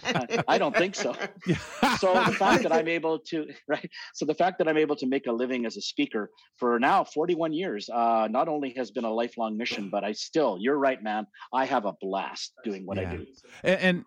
I 0.47 0.58
don't 0.58 0.76
think 0.76 0.95
so. 0.95 1.14
So 1.97 2.14
the 2.14 2.36
fact 2.38 2.64
that 2.64 2.72
I'm 2.72 2.88
able 2.88 3.20
to, 3.30 3.47
right? 3.68 3.89
So 4.14 4.26
the 4.26 4.36
fact 4.36 4.60
that 4.60 4.68
I'm 4.68 4.78
able 4.78 4.95
to 4.97 5.08
make 5.08 5.28
a 5.28 5.32
living 5.32 5.66
as 5.66 5.78
a 5.78 5.82
speaker 5.82 6.30
for 6.58 6.80
now 6.80 7.03
41 7.03 7.53
years, 7.53 7.90
uh, 7.90 8.28
not 8.30 8.48
only 8.48 8.73
has 8.78 8.91
been 8.91 9.06
a 9.06 9.14
lifelong 9.14 9.57
mission, 9.57 9.90
but 9.90 10.03
I 10.03 10.14
still, 10.14 10.57
you're 10.60 10.78
right, 10.78 11.02
man. 11.02 11.28
I 11.53 11.65
have 11.65 11.86
a 11.86 11.94
blast 11.99 12.53
doing 12.64 12.86
what 12.86 12.99
I 12.99 13.06
do. 13.06 13.26
And, 13.64 13.80
and 13.82 14.06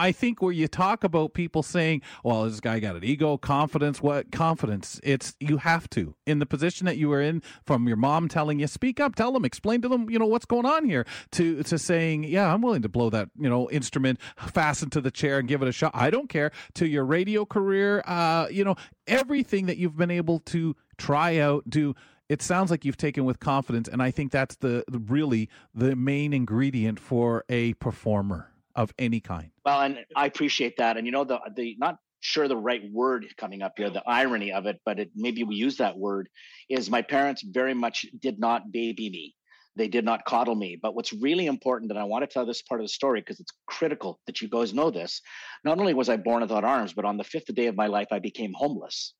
I 0.00 0.12
think 0.12 0.40
where 0.40 0.50
you 0.50 0.66
talk 0.66 1.04
about 1.04 1.34
people 1.34 1.62
saying, 1.62 2.00
"Well, 2.24 2.44
this 2.44 2.58
guy 2.60 2.80
got 2.80 2.96
an 2.96 3.04
ego, 3.04 3.36
confidence." 3.36 4.00
What 4.00 4.32
confidence? 4.32 4.98
It's 5.04 5.36
you 5.40 5.58
have 5.58 5.90
to 5.90 6.14
in 6.26 6.38
the 6.38 6.46
position 6.46 6.86
that 6.86 6.96
you 6.96 7.10
were 7.10 7.20
in, 7.20 7.42
from 7.66 7.86
your 7.86 7.98
mom 7.98 8.26
telling 8.26 8.60
you, 8.60 8.66
"Speak 8.66 8.98
up, 8.98 9.14
tell 9.14 9.30
them, 9.30 9.44
explain 9.44 9.82
to 9.82 9.88
them, 9.88 10.08
you 10.08 10.18
know 10.18 10.26
what's 10.26 10.46
going 10.46 10.64
on 10.64 10.86
here." 10.86 11.04
To 11.32 11.62
to 11.62 11.78
saying, 11.78 12.24
"Yeah, 12.24 12.50
I'm 12.52 12.62
willing 12.62 12.80
to 12.80 12.88
blow 12.88 13.10
that 13.10 13.28
you 13.38 13.50
know 13.50 13.68
instrument, 13.70 14.18
fasten 14.38 14.88
to 14.90 15.02
the 15.02 15.10
chair, 15.10 15.38
and 15.38 15.46
give 15.46 15.60
it 15.60 15.68
a 15.68 15.72
shot. 15.72 15.90
I 15.92 16.08
don't 16.08 16.30
care." 16.30 16.50
To 16.76 16.88
your 16.88 17.04
radio 17.04 17.44
career, 17.44 18.02
uh, 18.06 18.46
you 18.50 18.64
know 18.64 18.76
everything 19.06 19.66
that 19.66 19.76
you've 19.76 19.98
been 19.98 20.10
able 20.10 20.38
to 20.40 20.74
try 20.96 21.36
out, 21.36 21.68
do. 21.68 21.94
It 22.30 22.40
sounds 22.40 22.70
like 22.70 22.86
you've 22.86 22.96
taken 22.96 23.26
with 23.26 23.38
confidence, 23.38 23.86
and 23.86 24.02
I 24.02 24.12
think 24.12 24.32
that's 24.32 24.56
the 24.56 24.82
really 24.88 25.50
the 25.74 25.94
main 25.94 26.32
ingredient 26.32 26.98
for 26.98 27.44
a 27.50 27.74
performer 27.74 28.49
of 28.74 28.92
any 28.98 29.20
kind. 29.20 29.50
Well, 29.64 29.80
and 29.82 29.98
I 30.16 30.26
appreciate 30.26 30.76
that. 30.78 30.96
And 30.96 31.06
you 31.06 31.12
know, 31.12 31.24
the 31.24 31.40
the 31.54 31.76
not 31.78 31.96
sure 32.20 32.48
the 32.48 32.56
right 32.56 32.82
word 32.92 33.26
coming 33.36 33.62
up 33.62 33.72
here, 33.76 33.90
the 33.90 34.02
irony 34.06 34.52
of 34.52 34.66
it, 34.66 34.80
but 34.84 35.00
it, 35.00 35.10
maybe 35.14 35.42
we 35.42 35.54
use 35.54 35.76
that 35.78 35.96
word, 35.96 36.28
is 36.68 36.90
my 36.90 37.02
parents 37.02 37.42
very 37.42 37.74
much 37.74 38.06
did 38.20 38.38
not 38.38 38.70
baby 38.70 39.10
me. 39.10 39.34
They 39.76 39.88
did 39.88 40.04
not 40.04 40.24
coddle 40.24 40.54
me. 40.54 40.78
But 40.80 40.94
what's 40.94 41.12
really 41.12 41.46
important, 41.46 41.90
and 41.90 41.98
I 41.98 42.04
want 42.04 42.22
to 42.22 42.26
tell 42.26 42.44
this 42.44 42.62
part 42.62 42.80
of 42.80 42.84
the 42.84 42.92
story 42.92 43.20
because 43.20 43.40
it's 43.40 43.52
critical 43.66 44.20
that 44.26 44.40
you 44.42 44.48
guys 44.48 44.74
know 44.74 44.90
this. 44.90 45.22
Not 45.64 45.78
only 45.78 45.94
was 45.94 46.08
I 46.08 46.16
born 46.16 46.42
without 46.42 46.64
arms, 46.64 46.92
but 46.92 47.04
on 47.04 47.16
the 47.16 47.24
fifth 47.24 47.54
day 47.54 47.66
of 47.66 47.76
my 47.76 47.86
life, 47.86 48.08
I 48.10 48.18
became 48.18 48.52
homeless. 48.54 49.14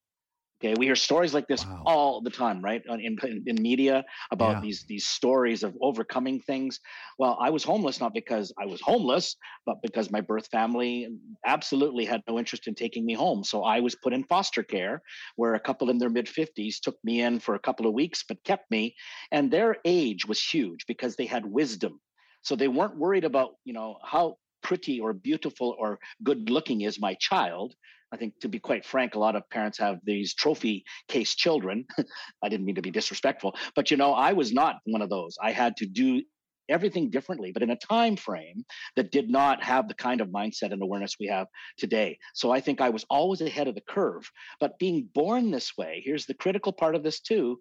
Okay, 0.63 0.75
we 0.79 0.85
hear 0.85 0.97
stories 0.97 1.33
like 1.33 1.49
this 1.49 1.65
wow. 1.65 1.83
all 1.87 2.21
the 2.21 2.29
time, 2.29 2.61
right? 2.63 2.83
In, 2.87 3.17
in, 3.23 3.45
in 3.47 3.63
media 3.63 4.05
about 4.31 4.57
yeah. 4.57 4.61
these 4.61 4.85
these 4.87 5.07
stories 5.07 5.63
of 5.63 5.75
overcoming 5.81 6.41
things. 6.41 6.81
Well, 7.19 7.39
I 7.41 7.49
was 7.49 7.65
homeless 7.65 7.99
not 7.99 8.13
because 8.13 8.53
I 8.61 8.67
was 8.67 8.79
homeless, 8.83 9.37
but 9.65 9.77
because 9.83 10.11
my 10.11 10.21
birth 10.21 10.49
family 10.49 11.09
absolutely 11.47 12.05
had 12.05 12.21
no 12.29 12.39
interest 12.39 12.67
in 12.67 12.75
taking 12.75 13.07
me 13.07 13.15
home. 13.15 13.43
So 13.43 13.65
I 13.65 13.81
was 13.81 13.95
put 13.95 14.13
in 14.13 14.25
foster 14.25 14.63
care, 14.63 15.01
where 15.37 15.55
a 15.55 15.61
couple 15.61 15.89
in 15.89 15.97
their 15.97 16.11
mid 16.11 16.29
fifties 16.29 16.79
took 16.79 16.97
me 17.03 17.23
in 17.23 17.41
for 17.41 17.55
a 17.55 17.61
couple 17.61 17.87
of 17.87 17.95
weeks, 17.95 18.23
but 18.29 18.45
kept 18.45 18.71
me. 18.71 18.95
And 19.33 19.51
their 19.51 19.77
age 19.87 20.27
was 20.27 20.43
huge 20.43 20.85
because 20.87 21.17
they 21.17 21.27
had 21.27 21.47
wisdom. 21.47 22.01
So 22.43 22.55
they 22.55 22.69
weren't 22.69 22.99
worried 22.99 23.25
about 23.25 23.53
you 23.65 23.73
know 23.73 23.97
how 24.05 24.37
pretty 24.63 25.01
or 25.01 25.15
beautiful 25.15 25.75
or 25.79 25.99
good 26.23 26.51
looking 26.51 26.83
is 26.83 27.01
my 27.01 27.15
child 27.19 27.75
I 28.13 28.17
think, 28.17 28.39
to 28.41 28.49
be 28.49 28.59
quite 28.59 28.85
frank, 28.85 29.15
a 29.15 29.19
lot 29.19 29.37
of 29.37 29.49
parents 29.51 29.79
have 29.79 29.99
these 30.05 30.35
trophy 30.35 30.85
case 31.09 31.35
children. 31.35 31.87
I 32.43 32.49
didn't 32.49 32.67
mean 32.67 32.75
to 32.75 32.83
be 32.83 32.91
disrespectful, 32.91 33.57
but 33.77 33.91
you 33.91 33.97
know, 33.97 34.13
I 34.13 34.33
was 34.33 34.53
not 34.53 34.77
one 34.85 35.03
of 35.03 35.11
those. 35.11 35.37
I 35.41 35.53
had 35.53 35.77
to 35.77 35.87
do 35.87 36.23
everything 36.69 37.11
differently, 37.11 37.53
but 37.53 37.63
in 37.63 37.71
a 37.71 37.77
time 37.77 38.17
frame 38.17 38.65
that 38.97 39.11
did 39.11 39.29
not 39.29 39.63
have 39.63 39.89
the 39.89 39.95
kind 39.95 40.21
of 40.21 40.29
mindset 40.29 40.73
and 40.73 40.83
awareness 40.83 41.17
we 41.19 41.27
have 41.27 41.47
today. 41.77 42.19
So 42.35 42.51
I 42.51 42.61
think 42.61 42.81
I 42.81 42.91
was 42.91 43.05
always 43.11 43.41
ahead 43.41 43.69
of 43.69 43.75
the 43.75 43.83
curve. 43.83 44.31
But 44.61 44.79
being 44.79 45.09
born 45.13 45.51
this 45.51 45.77
way, 45.77 46.03
here's 46.05 46.27
the 46.27 46.35
critical 46.35 46.73
part 46.73 46.95
of 46.95 47.03
this 47.03 47.21
too 47.21 47.59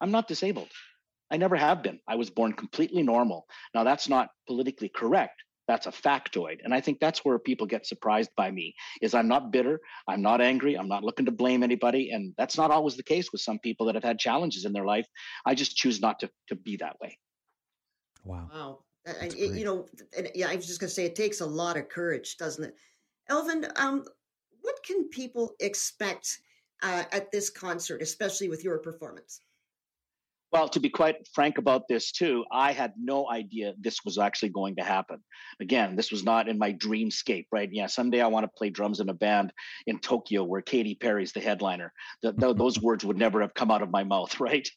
I'm 0.00 0.10
not 0.10 0.28
disabled. 0.28 0.68
I 1.30 1.38
never 1.38 1.56
have 1.56 1.82
been. 1.82 1.98
I 2.06 2.14
was 2.14 2.30
born 2.30 2.52
completely 2.52 3.02
normal. 3.02 3.46
Now, 3.74 3.82
that's 3.82 4.08
not 4.08 4.28
politically 4.46 4.88
correct, 4.88 5.42
that's 5.68 5.86
a 5.86 5.90
factoid 5.90 6.58
and 6.64 6.74
i 6.74 6.80
think 6.80 7.00
that's 7.00 7.24
where 7.24 7.38
people 7.38 7.66
get 7.66 7.86
surprised 7.86 8.30
by 8.36 8.50
me 8.50 8.74
is 9.02 9.14
i'm 9.14 9.28
not 9.28 9.50
bitter 9.50 9.80
i'm 10.08 10.22
not 10.22 10.40
angry 10.40 10.76
i'm 10.76 10.88
not 10.88 11.04
looking 11.04 11.26
to 11.26 11.32
blame 11.32 11.62
anybody 11.62 12.10
and 12.10 12.34
that's 12.36 12.56
not 12.56 12.70
always 12.70 12.96
the 12.96 13.02
case 13.02 13.32
with 13.32 13.40
some 13.40 13.58
people 13.58 13.86
that 13.86 13.94
have 13.94 14.04
had 14.04 14.18
challenges 14.18 14.64
in 14.64 14.72
their 14.72 14.84
life. 14.84 15.06
I 15.44 15.54
just 15.54 15.76
choose 15.76 16.00
not 16.00 16.18
to 16.20 16.30
to 16.48 16.54
be 16.54 16.76
that 16.78 16.96
way. 17.00 17.18
Wow. 18.24 18.48
Wow. 18.52 18.78
I, 19.22 19.26
you 19.36 19.64
know 19.64 19.86
yeah 20.34 20.48
i 20.48 20.56
was 20.56 20.66
just 20.66 20.80
going 20.80 20.88
to 20.88 20.94
say 20.94 21.04
it 21.04 21.14
takes 21.14 21.40
a 21.40 21.46
lot 21.46 21.76
of 21.76 21.88
courage 21.88 22.36
doesn't 22.38 22.64
it? 22.64 22.74
Alvin 23.28 23.64
um 23.76 24.04
what 24.62 24.82
can 24.84 25.08
people 25.10 25.54
expect 25.60 26.40
uh, 26.82 27.04
at 27.12 27.30
this 27.30 27.48
concert 27.48 28.02
especially 28.02 28.48
with 28.48 28.64
your 28.64 28.78
performance 28.78 29.42
well, 30.52 30.68
to 30.68 30.80
be 30.80 30.88
quite 30.88 31.16
frank 31.34 31.58
about 31.58 31.88
this 31.88 32.12
too, 32.12 32.44
I 32.52 32.72
had 32.72 32.92
no 32.96 33.28
idea 33.30 33.74
this 33.80 34.04
was 34.04 34.16
actually 34.16 34.50
going 34.50 34.76
to 34.76 34.84
happen. 34.84 35.18
Again, 35.60 35.96
this 35.96 36.12
was 36.12 36.22
not 36.22 36.48
in 36.48 36.56
my 36.58 36.72
dreamscape, 36.72 37.46
right? 37.50 37.68
Yeah, 37.72 37.86
someday 37.86 38.20
I 38.20 38.28
want 38.28 38.44
to 38.44 38.50
play 38.56 38.70
drums 38.70 39.00
in 39.00 39.08
a 39.08 39.14
band 39.14 39.52
in 39.86 39.98
Tokyo 39.98 40.44
where 40.44 40.62
Katy 40.62 40.94
Perry's 40.94 41.32
the 41.32 41.40
headliner. 41.40 41.92
The, 42.22 42.32
the, 42.32 42.54
those 42.66 42.80
words 42.80 43.04
would 43.04 43.18
never 43.18 43.40
have 43.40 43.54
come 43.54 43.70
out 43.70 43.82
of 43.82 43.90
my 43.90 44.04
mouth, 44.04 44.38
right? 44.40 44.68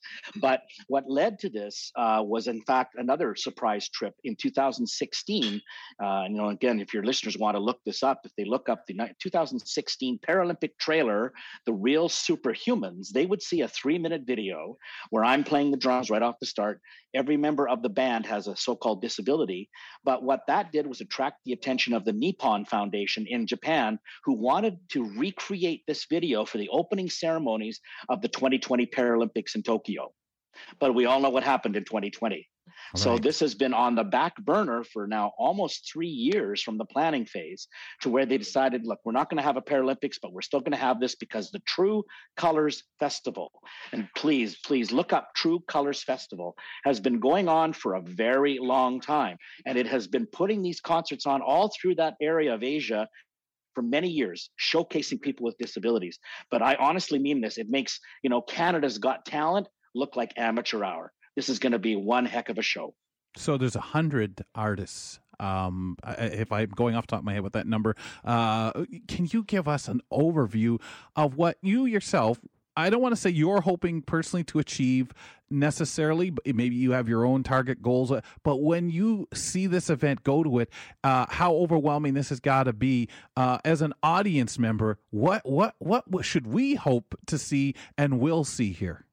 But 0.42 0.62
what 0.88 1.04
led 1.08 1.38
to 1.40 1.50
this 1.50 1.92
uh, 1.96 2.24
was, 2.26 2.48
in 2.48 2.62
fact, 2.64 2.96
another 2.98 3.36
surprise 3.36 3.90
trip 3.90 4.16
in 4.24 4.36
2016. 4.36 5.62
Uh, 6.04 6.24
you 6.28 6.36
know, 6.36 6.50
again, 6.50 6.80
if 6.80 6.94
your 6.94 7.04
listeners 7.04 7.38
want 7.38 7.56
to 7.56 7.62
look 7.62 7.80
this 7.86 8.02
up, 8.02 8.22
if 8.24 8.32
they 8.38 8.46
look 8.46 8.70
up 8.70 8.86
the 8.88 8.96
2016 9.22 10.20
Paralympic 10.28 10.72
trailer, 10.80 11.32
The 11.66 11.74
Real 11.74 12.10
Superhumans, 12.10 13.10
they 13.10 13.26
would 13.26 13.42
see 13.42 13.62
a 13.62 13.68
three 13.68 14.00
minute 14.00 14.24
video 14.26 14.78
where 15.12 15.24
I'm 15.24 15.44
playing 15.44 15.59
playing 15.60 15.72
the 15.72 15.78
drums 15.78 16.10
right 16.10 16.22
off 16.22 16.40
the 16.40 16.46
start. 16.46 16.80
Every 17.14 17.36
member 17.36 17.68
of 17.68 17.82
the 17.82 17.90
band 17.90 18.26
has 18.28 18.48
a 18.48 18.56
so 18.56 18.78
called 18.78 19.02
disability. 19.02 19.70
But 20.06 20.24
what 20.24 20.48
that 20.48 20.72
did 20.72 20.88
was 20.88 21.02
attract 21.02 21.40
the 21.44 21.52
attention 21.52 21.94
of 21.94 22.06
the 22.06 22.14
Nippon 22.14 22.64
Foundation 22.64 23.26
in 23.28 23.46
Japan, 23.46 24.00
who 24.24 24.36
wanted 24.36 24.78
to 24.92 25.04
recreate 25.18 25.84
this 25.86 26.06
video 26.10 26.46
for 26.46 26.60
the 26.60 26.70
opening 26.70 27.10
ceremonies 27.10 27.82
of 28.08 28.22
the 28.22 28.30
2020 28.30 28.86
Paralympics 28.86 29.56
in 29.56 29.64
Tokyo. 29.64 30.14
But 30.80 30.96
we 30.96 31.06
all 31.06 31.20
know 31.20 31.30
what 31.30 31.44
happened 31.44 31.76
in 31.76 31.84
2020. 31.84 32.48
Right. 32.94 33.02
So 33.02 33.18
this 33.18 33.40
has 33.42 33.54
been 33.54 33.74
on 33.74 33.96
the 33.96 34.04
back 34.04 34.36
burner 34.38 34.84
for 34.84 35.06
now 35.06 35.32
almost 35.38 35.90
three 35.92 36.08
years 36.08 36.62
from 36.62 36.78
the 36.78 36.86
planning 36.86 37.26
phase 37.26 37.68
to 38.02 38.10
where 38.10 38.26
they 38.26 38.38
decided, 38.38 38.86
look, 38.86 39.00
we're 39.06 39.12
not 39.12 39.30
going 39.30 39.38
to 39.38 39.44
have 39.44 39.58
a 39.58 39.62
Paralympics, 39.62 40.18
but 40.22 40.34
we're 40.34 40.42
still 40.42 40.60
going 40.60 40.72
to 40.72 40.78
have 40.78 41.00
this 41.00 41.16
because 41.16 41.52
the 41.52 41.62
True 41.68 42.04
Colors 42.36 42.84
Festival, 43.00 43.52
and 43.92 44.08
please, 44.16 44.58
please 44.66 44.92
look 44.92 45.14
up 45.14 45.30
True 45.36 45.60
Colors 45.68 46.04
Festival, 46.04 46.56
has 46.84 47.00
been 47.00 47.20
going 47.20 47.48
on 47.48 47.74
for 47.74 47.96
a 47.96 48.02
very 48.02 48.58
long 48.60 49.00
time. 49.00 49.38
And 49.66 49.78
it 49.78 49.88
has 49.88 50.08
been 50.08 50.26
putting 50.26 50.62
these 50.62 50.82
concerts 50.82 51.26
on 51.26 51.42
all 51.42 51.72
through 51.80 51.96
that 51.96 52.16
area 52.22 52.54
of 52.54 52.64
Asia 52.64 53.08
for 53.76 53.84
many 53.84 54.10
years 54.10 54.50
showcasing 54.60 55.22
people 55.22 55.46
with 55.46 55.56
disabilities 55.60 56.18
but 56.50 56.62
i 56.62 56.76
honestly 56.80 57.20
mean 57.20 57.40
this 57.40 57.60
it 57.60 57.70
makes 57.70 58.00
you 58.24 58.30
know 58.30 58.42
canada's 58.42 58.98
got 58.98 59.24
talent 59.26 59.68
look 59.94 60.16
like 60.16 60.34
amateur 60.38 60.84
hour 60.84 61.14
this 61.36 61.50
is 61.50 61.60
going 61.60 61.72
to 61.72 61.80
be 61.80 61.96
one 61.96 62.26
heck 62.26 62.50
of 62.50 62.58
a 62.58 62.62
show. 62.62 62.94
So 63.36 63.58
there's 63.58 63.76
a 63.76 63.82
hundred 63.82 64.44
artists. 64.56 65.20
Um, 65.40 65.96
if 66.06 66.52
I'm 66.52 66.70
going 66.70 66.96
off 66.96 67.08
top 67.08 67.20
of 67.20 67.26
my 67.26 67.34
head 67.34 67.44
with 67.44 67.54
that 67.54 67.66
number, 67.66 67.96
uh, 68.26 68.72
can 69.08 69.28
you 69.32 69.44
give 69.44 69.68
us 69.68 69.88
an 69.88 70.02
overview 70.12 70.82
of 71.16 71.38
what 71.38 71.58
you 71.62 71.86
yourself? 71.86 72.40
I 72.76 72.90
don't 72.90 73.02
want 73.02 73.14
to 73.14 73.20
say 73.20 73.30
you're 73.30 73.62
hoping 73.62 74.02
personally 74.02 74.44
to 74.46 74.60
achieve 74.60 75.12
necessarily, 75.50 76.30
but 76.30 76.46
maybe 76.46 76.76
you 76.76 76.92
have 76.92 77.10
your 77.10 77.26
own 77.26 77.44
target 77.44 77.82
goals. 77.82 78.12
But 78.44 78.58
when 78.58 78.90
you 78.90 79.28
see 79.34 79.68
this 79.68 79.90
event, 79.90 80.24
go 80.24 80.44
to 80.44 80.60
it. 80.60 80.70
Uh, 81.04 81.26
how 81.30 81.54
overwhelming 81.56 82.14
this 82.14 82.30
has 82.30 82.40
got 82.40 82.64
to 82.64 82.74
be 82.74 83.10
uh, 83.36 83.60
as 83.66 83.82
an 83.82 83.94
audience 84.02 84.58
member. 84.58 84.98
What 85.10 85.42
what 85.46 85.76
what 85.80 86.26
should 86.26 86.48
we 86.48 86.76
hope 86.76 87.16
to 87.28 87.38
see 87.38 87.76
and 87.98 88.20
will 88.20 88.44
see 88.44 88.72
here? 88.72 89.06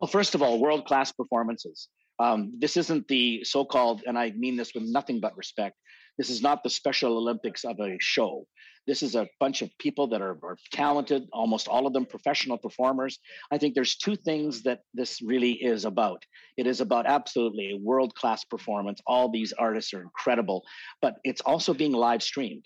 Well, 0.00 0.08
first 0.08 0.34
of 0.34 0.42
all, 0.42 0.60
world 0.60 0.86
class 0.86 1.12
performances. 1.12 1.88
Um, 2.18 2.54
this 2.58 2.76
isn't 2.76 3.08
the 3.08 3.42
so 3.44 3.64
called, 3.64 4.02
and 4.06 4.18
I 4.18 4.30
mean 4.30 4.56
this 4.56 4.72
with 4.74 4.84
nothing 4.84 5.20
but 5.20 5.36
respect, 5.36 5.76
this 6.18 6.30
is 6.30 6.42
not 6.42 6.62
the 6.62 6.70
Special 6.70 7.16
Olympics 7.16 7.64
of 7.64 7.80
a 7.80 7.96
show. 8.00 8.46
This 8.86 9.02
is 9.02 9.14
a 9.14 9.26
bunch 9.40 9.62
of 9.62 9.70
people 9.78 10.08
that 10.08 10.20
are, 10.20 10.38
are 10.42 10.58
talented, 10.72 11.26
almost 11.32 11.68
all 11.68 11.86
of 11.86 11.92
them 11.92 12.04
professional 12.04 12.58
performers. 12.58 13.18
I 13.50 13.58
think 13.58 13.74
there's 13.74 13.96
two 13.96 14.14
things 14.14 14.62
that 14.64 14.80
this 14.92 15.22
really 15.22 15.52
is 15.52 15.86
about. 15.86 16.22
It 16.56 16.66
is 16.66 16.80
about 16.80 17.06
absolutely 17.06 17.72
a 17.72 17.78
world 17.78 18.14
class 18.14 18.44
performance. 18.44 19.00
All 19.06 19.30
these 19.30 19.52
artists 19.54 19.94
are 19.94 20.02
incredible, 20.02 20.62
but 21.00 21.16
it's 21.24 21.40
also 21.40 21.72
being 21.72 21.92
live 21.92 22.22
streamed. 22.22 22.64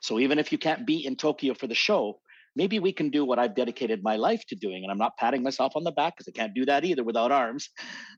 So 0.00 0.18
even 0.18 0.38
if 0.38 0.50
you 0.50 0.56
can't 0.56 0.86
be 0.86 1.04
in 1.04 1.16
Tokyo 1.16 1.52
for 1.52 1.66
the 1.66 1.74
show, 1.74 2.20
maybe 2.56 2.78
we 2.78 2.92
can 2.92 3.10
do 3.10 3.24
what 3.24 3.38
I've 3.38 3.54
dedicated 3.54 4.02
my 4.02 4.16
life 4.16 4.44
to 4.48 4.56
doing, 4.56 4.82
and 4.82 4.90
I'm 4.90 4.98
not 4.98 5.16
patting 5.16 5.42
myself 5.42 5.72
on 5.76 5.84
the 5.84 5.92
back 5.92 6.16
because 6.16 6.28
I 6.28 6.38
can't 6.38 6.54
do 6.54 6.64
that 6.66 6.84
either 6.84 7.04
without 7.04 7.32
arms, 7.32 7.70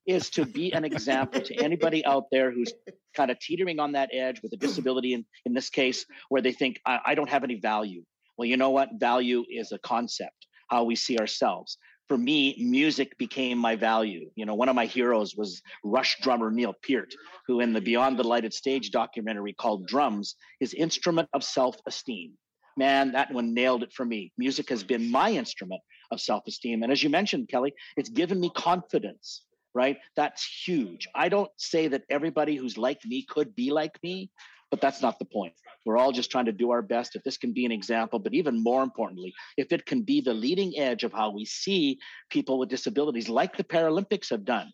is 0.07 0.31
to 0.31 0.45
be 0.45 0.73
an 0.73 0.85
example 0.85 1.41
to 1.41 1.55
anybody 1.57 2.05
out 2.05 2.25
there 2.31 2.51
who's 2.51 2.73
kind 3.17 3.31
of 3.31 3.39
teetering 3.39 3.79
on 3.79 3.93
that 3.93 4.11
edge 4.13 4.43
with 4.43 4.53
a 4.53 4.57
disability, 4.57 5.15
in, 5.15 5.25
in 5.45 5.55
this 5.55 5.71
case, 5.71 6.07
where 6.29 6.43
they 6.43 6.53
think, 6.53 6.81
I, 6.87 7.01
I 7.07 7.15
don't 7.15 7.31
have 7.31 7.45
any 7.45 7.61
value. 7.61 8.03
Well, 8.37 8.49
you 8.49 8.57
know 8.57 8.71
what? 8.71 8.89
Value 8.99 9.45
is 9.51 9.73
a 9.73 9.79
concept, 9.79 10.47
how 10.69 10.85
we 10.85 10.97
see 10.97 11.19
ourselves 11.19 11.79
for 12.13 12.19
me, 12.19 12.55
music 12.59 13.17
became 13.17 13.57
my 13.57 13.75
value. 13.75 14.29
You 14.35 14.45
know, 14.45 14.55
one 14.55 14.69
of 14.69 14.75
my 14.75 14.85
heroes 14.85 15.35
was 15.35 15.63
Rush 15.83 16.21
drummer 16.21 16.51
Neil 16.51 16.75
Peart, 16.87 17.15
who 17.47 17.61
in 17.61 17.73
the 17.73 17.81
Beyond 17.81 18.19
the 18.19 18.25
Lighted 18.25 18.53
Stage 18.53 18.91
documentary 18.91 19.55
called 19.55 19.87
Drums, 19.87 20.37
his 20.61 20.75
instrument 20.75 21.31
of 21.33 21.43
self 21.43 21.77
esteem 21.87 22.33
man, 22.77 23.13
that 23.13 23.33
one 23.33 23.55
nailed 23.55 23.83
it 23.83 23.93
for 23.93 24.05
me. 24.05 24.33
Music 24.39 24.69
has 24.71 24.83
been 24.83 25.11
my 25.11 25.31
instrument 25.31 25.81
of 26.11 26.21
self 26.21 26.45
esteem. 26.47 26.83
And 26.83 26.93
as 26.93 27.03
you 27.03 27.11
mentioned, 27.11 27.49
Kelly, 27.49 27.73
it's 27.97 28.09
given 28.09 28.41
me 28.41 28.51
confidence, 28.55 29.45
right? 29.75 29.99
That's 30.17 30.45
huge. 30.67 31.09
I 31.15 31.29
don't 31.29 31.51
say 31.57 31.89
that 31.89 32.05
everybody 32.11 32.57
who's 32.57 32.79
like 32.79 33.01
me 33.05 33.25
could 33.29 33.55
be 33.55 33.71
like 33.71 33.99
me, 34.03 34.31
but 34.71 34.81
that's 34.81 35.03
not 35.03 35.19
the 35.19 35.25
point. 35.25 35.53
We're 35.85 35.99
all 35.99 36.13
just 36.13 36.31
trying 36.31 36.47
to 36.47 36.53
do 36.53 36.71
our 36.71 36.83
best. 36.83 37.17
If 37.17 37.23
this 37.25 37.37
can 37.37 37.53
be 37.53 37.67
an 37.67 37.73
example, 37.73 38.19
but 38.19 38.35
even 38.35 38.63
more 38.63 38.83
importantly, 38.83 39.35
if 39.57 39.73
it 39.73 39.85
can 39.85 40.03
be 40.03 40.21
the 40.21 40.35
leading 40.35 40.79
edge 40.79 41.05
of 41.05 41.13
how 41.13 41.31
we 41.31 41.45
see 41.45 41.99
people 42.31 42.59
with 42.59 42.69
disabilities, 42.69 43.29
like 43.29 43.57
the 43.57 43.65
Paralympics 43.65 44.31
have 44.31 44.45
done, 44.45 44.73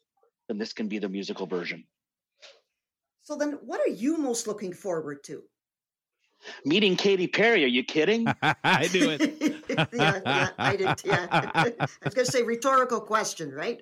then 0.49 0.59
this 0.59 0.73
can 0.73 0.89
be 0.89 0.99
the 0.99 1.09
musical 1.09 1.47
version. 1.47 1.85
So, 3.23 3.37
then 3.37 3.59
what 3.63 3.81
are 3.81 3.91
you 3.91 4.17
most 4.17 4.47
looking 4.47 4.73
forward 4.73 5.23
to? 5.25 5.43
Meeting 6.65 6.97
Katy 6.97 7.27
Perry. 7.27 7.65
Are 7.65 7.69
you 7.69 7.85
kidding? 7.85 8.27
I 8.43 8.89
knew 8.93 9.11
it. 9.11 9.59
yeah, 9.93 10.21
yeah, 10.25 10.49
I 10.59 10.77
did. 10.77 11.03
Yeah, 11.05 11.27
I 11.31 11.73
was 12.05 12.15
going 12.15 12.27
to 12.27 12.33
say 12.33 12.43
rhetorical 12.43 13.01
question, 13.01 13.53
right? 13.53 13.81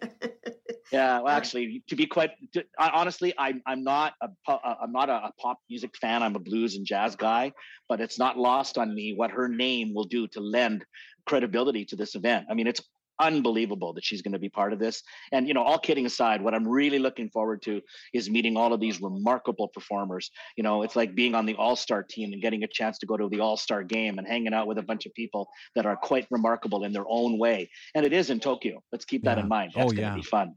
Yeah, 0.93 1.21
well, 1.21 1.37
actually, 1.37 1.83
to 1.89 1.97
be 1.97 2.07
quite 2.07 2.31
to, 2.53 2.65
honestly, 2.79 3.35
I'm 3.39 3.63
I'm 3.67 3.83
not 3.83 4.15
a 4.23 4.29
uh, 4.49 4.75
I'm 4.83 4.93
not 4.93 5.09
a, 5.09 5.15
a, 5.15 5.33
pop 5.41 5.59
music 5.69 5.97
fan. 6.01 6.23
I'm 6.23 6.37
a 6.37 6.39
blues 6.39 6.77
and 6.77 6.87
jazz 6.87 7.17
guy, 7.17 7.53
but 7.89 8.01
it's 8.01 8.19
not 8.19 8.39
lost 8.39 8.79
on 8.79 8.95
me 8.95 9.13
what 9.15 9.31
her 9.33 9.49
name 9.49 9.95
will 9.95 10.05
do 10.05 10.29
to 10.29 10.41
lend 10.41 10.85
credibility 11.27 11.85
to 11.87 11.97
this 11.97 12.15
event. 12.15 12.47
I 12.49 12.55
mean, 12.55 12.69
it's 12.69 12.81
unbelievable 13.21 13.93
that 13.95 14.05
she's 14.05 14.23
going 14.23 14.33
to 14.33 14.39
be 14.39 14.49
part 14.49 14.73
of 14.73 14.79
this. 14.79 15.03
And 15.33 15.49
you 15.49 15.55
know, 15.55 15.63
all 15.63 15.79
kidding 15.79 16.07
aside, 16.07 16.43
what 16.43 16.55
I'm 16.55 16.67
really 16.67 16.99
looking 16.99 17.31
forward 17.31 17.63
to 17.63 17.81
is 18.13 18.31
meeting 18.31 18.57
all 18.57 18.73
of 18.73 18.81
these 18.81 19.01
remarkable 19.01 19.69
performers. 19.69 20.31
You 20.57 20.63
know, 20.63 20.83
it's 20.83 20.97
like 20.97 21.15
being 21.15 21.35
on 21.35 21.47
the 21.47 21.55
All-Star 21.55 22.03
team 22.03 22.33
and 22.33 22.43
getting 22.43 22.65
a 22.65 22.69
chance 22.69 22.99
to 22.99 23.07
go 23.07 23.17
to 23.17 23.29
the 23.29 23.41
All-Star 23.41 23.83
game 23.83 24.19
and 24.19 24.27
hanging 24.27 24.55
out 24.55 24.67
with 24.67 24.79
a 24.79 24.83
bunch 24.83 25.07
of 25.07 25.15
people 25.15 25.49
that 25.75 25.87
are 25.87 25.97
quite 25.97 26.27
remarkable 26.31 26.85
in 26.85 26.93
their 26.93 27.07
own 27.09 27.39
way. 27.39 27.71
And 27.95 28.05
it 28.05 28.13
is 28.13 28.31
in 28.31 28.41
Tokyo. 28.41 28.83
Let's 28.93 29.05
keep 29.05 29.25
that 29.25 29.39
in 29.39 29.49
mind. 29.49 29.73
Oh, 29.77 29.81
that's 29.81 29.93
oh, 29.93 29.97
yeah. 29.97 30.15
be 30.15 30.23
fun. 30.23 30.55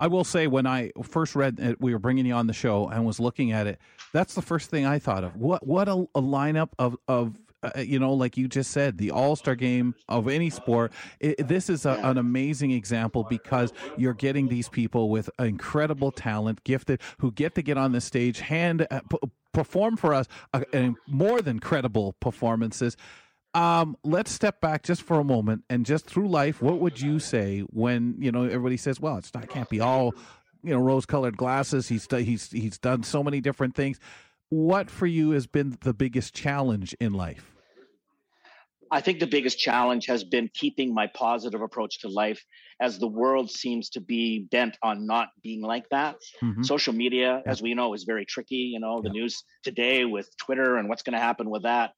I 0.00 0.06
will 0.06 0.24
say 0.24 0.46
when 0.46 0.66
I 0.66 0.92
first 1.02 1.34
read 1.34 1.58
it, 1.58 1.80
we 1.80 1.92
were 1.92 1.98
bringing 1.98 2.24
you 2.24 2.34
on 2.34 2.46
the 2.46 2.52
show 2.52 2.88
and 2.88 3.04
was 3.04 3.18
looking 3.18 3.50
at 3.50 3.66
it, 3.66 3.80
that's 4.12 4.34
the 4.34 4.42
first 4.42 4.70
thing 4.70 4.86
I 4.86 4.98
thought 4.98 5.24
of. 5.24 5.34
What 5.36 5.66
what 5.66 5.88
a, 5.88 6.06
a 6.14 6.22
lineup 6.22 6.70
of 6.78 6.96
of 7.08 7.36
uh, 7.62 7.80
you 7.80 7.98
know, 7.98 8.12
like 8.12 8.36
you 8.36 8.48
just 8.48 8.70
said, 8.70 8.98
the 8.98 9.10
All 9.10 9.36
Star 9.36 9.54
game 9.54 9.94
of 10.08 10.28
any 10.28 10.50
sport. 10.50 10.92
It, 11.20 11.48
this 11.48 11.68
is 11.68 11.86
a, 11.86 11.92
an 12.02 12.18
amazing 12.18 12.70
example 12.70 13.24
because 13.28 13.72
you're 13.96 14.14
getting 14.14 14.48
these 14.48 14.68
people 14.68 15.10
with 15.10 15.28
incredible 15.38 16.12
talent, 16.12 16.62
gifted, 16.64 17.00
who 17.18 17.32
get 17.32 17.54
to 17.56 17.62
get 17.62 17.76
on 17.76 17.92
the 17.92 18.00
stage, 18.00 18.40
hand 18.40 18.86
uh, 18.90 19.00
p- 19.10 19.18
perform 19.52 19.96
for 19.96 20.14
us, 20.14 20.26
uh, 20.52 20.62
more 21.06 21.42
than 21.42 21.58
credible 21.58 22.14
performances. 22.20 22.96
Um, 23.54 23.96
let's 24.04 24.30
step 24.30 24.60
back 24.60 24.84
just 24.84 25.02
for 25.02 25.18
a 25.18 25.24
moment 25.24 25.64
and 25.68 25.84
just 25.84 26.06
through 26.06 26.28
life, 26.28 26.62
what 26.62 26.78
would 26.78 27.00
you 27.00 27.18
say 27.18 27.60
when 27.60 28.14
you 28.18 28.30
know 28.30 28.44
everybody 28.44 28.76
says, 28.76 29.00
"Well, 29.00 29.16
it's 29.16 29.34
not, 29.34 29.44
it 29.44 29.50
can't 29.50 29.68
be 29.68 29.80
all 29.80 30.14
you 30.62 30.74
know 30.74 30.78
rose-colored 30.78 31.36
glasses." 31.36 31.88
He's 31.88 32.06
he's 32.10 32.50
he's 32.52 32.78
done 32.78 33.02
so 33.02 33.24
many 33.24 33.40
different 33.40 33.74
things 33.74 33.98
what 34.50 34.90
for 34.90 35.06
you 35.06 35.30
has 35.30 35.46
been 35.46 35.76
the 35.80 35.94
biggest 35.94 36.34
challenge 36.34 36.94
in 37.00 37.12
life? 37.12 37.54
I 38.90 39.00
think 39.00 39.20
the 39.20 39.26
biggest 39.26 39.58
challenge 39.58 40.06
has 40.06 40.24
been 40.24 40.50
keeping 40.54 40.94
my 40.94 41.08
positive 41.08 41.60
approach 41.60 42.00
to 42.00 42.08
life 42.08 42.42
as 42.80 42.98
the 42.98 43.06
world 43.06 43.50
seems 43.50 43.90
to 43.90 44.00
be 44.00 44.46
bent 44.50 44.78
on 44.82 45.06
not 45.06 45.28
being 45.42 45.62
like 45.62 45.88
that. 45.90 46.16
Mm-hmm. 46.42 46.62
Social 46.62 46.94
media, 46.94 47.42
as 47.46 47.60
we 47.60 47.74
know, 47.74 47.92
is 47.92 48.04
very 48.04 48.24
tricky. 48.24 48.56
You 48.72 48.80
know, 48.80 49.02
the 49.02 49.10
news 49.10 49.44
today 49.62 50.04
with 50.04 50.34
Twitter 50.38 50.76
and 50.76 50.88
what's 50.88 51.02
going 51.02 51.14
to 51.14 51.20
happen 51.20 51.50
with 51.50 51.64
that. 51.64 51.92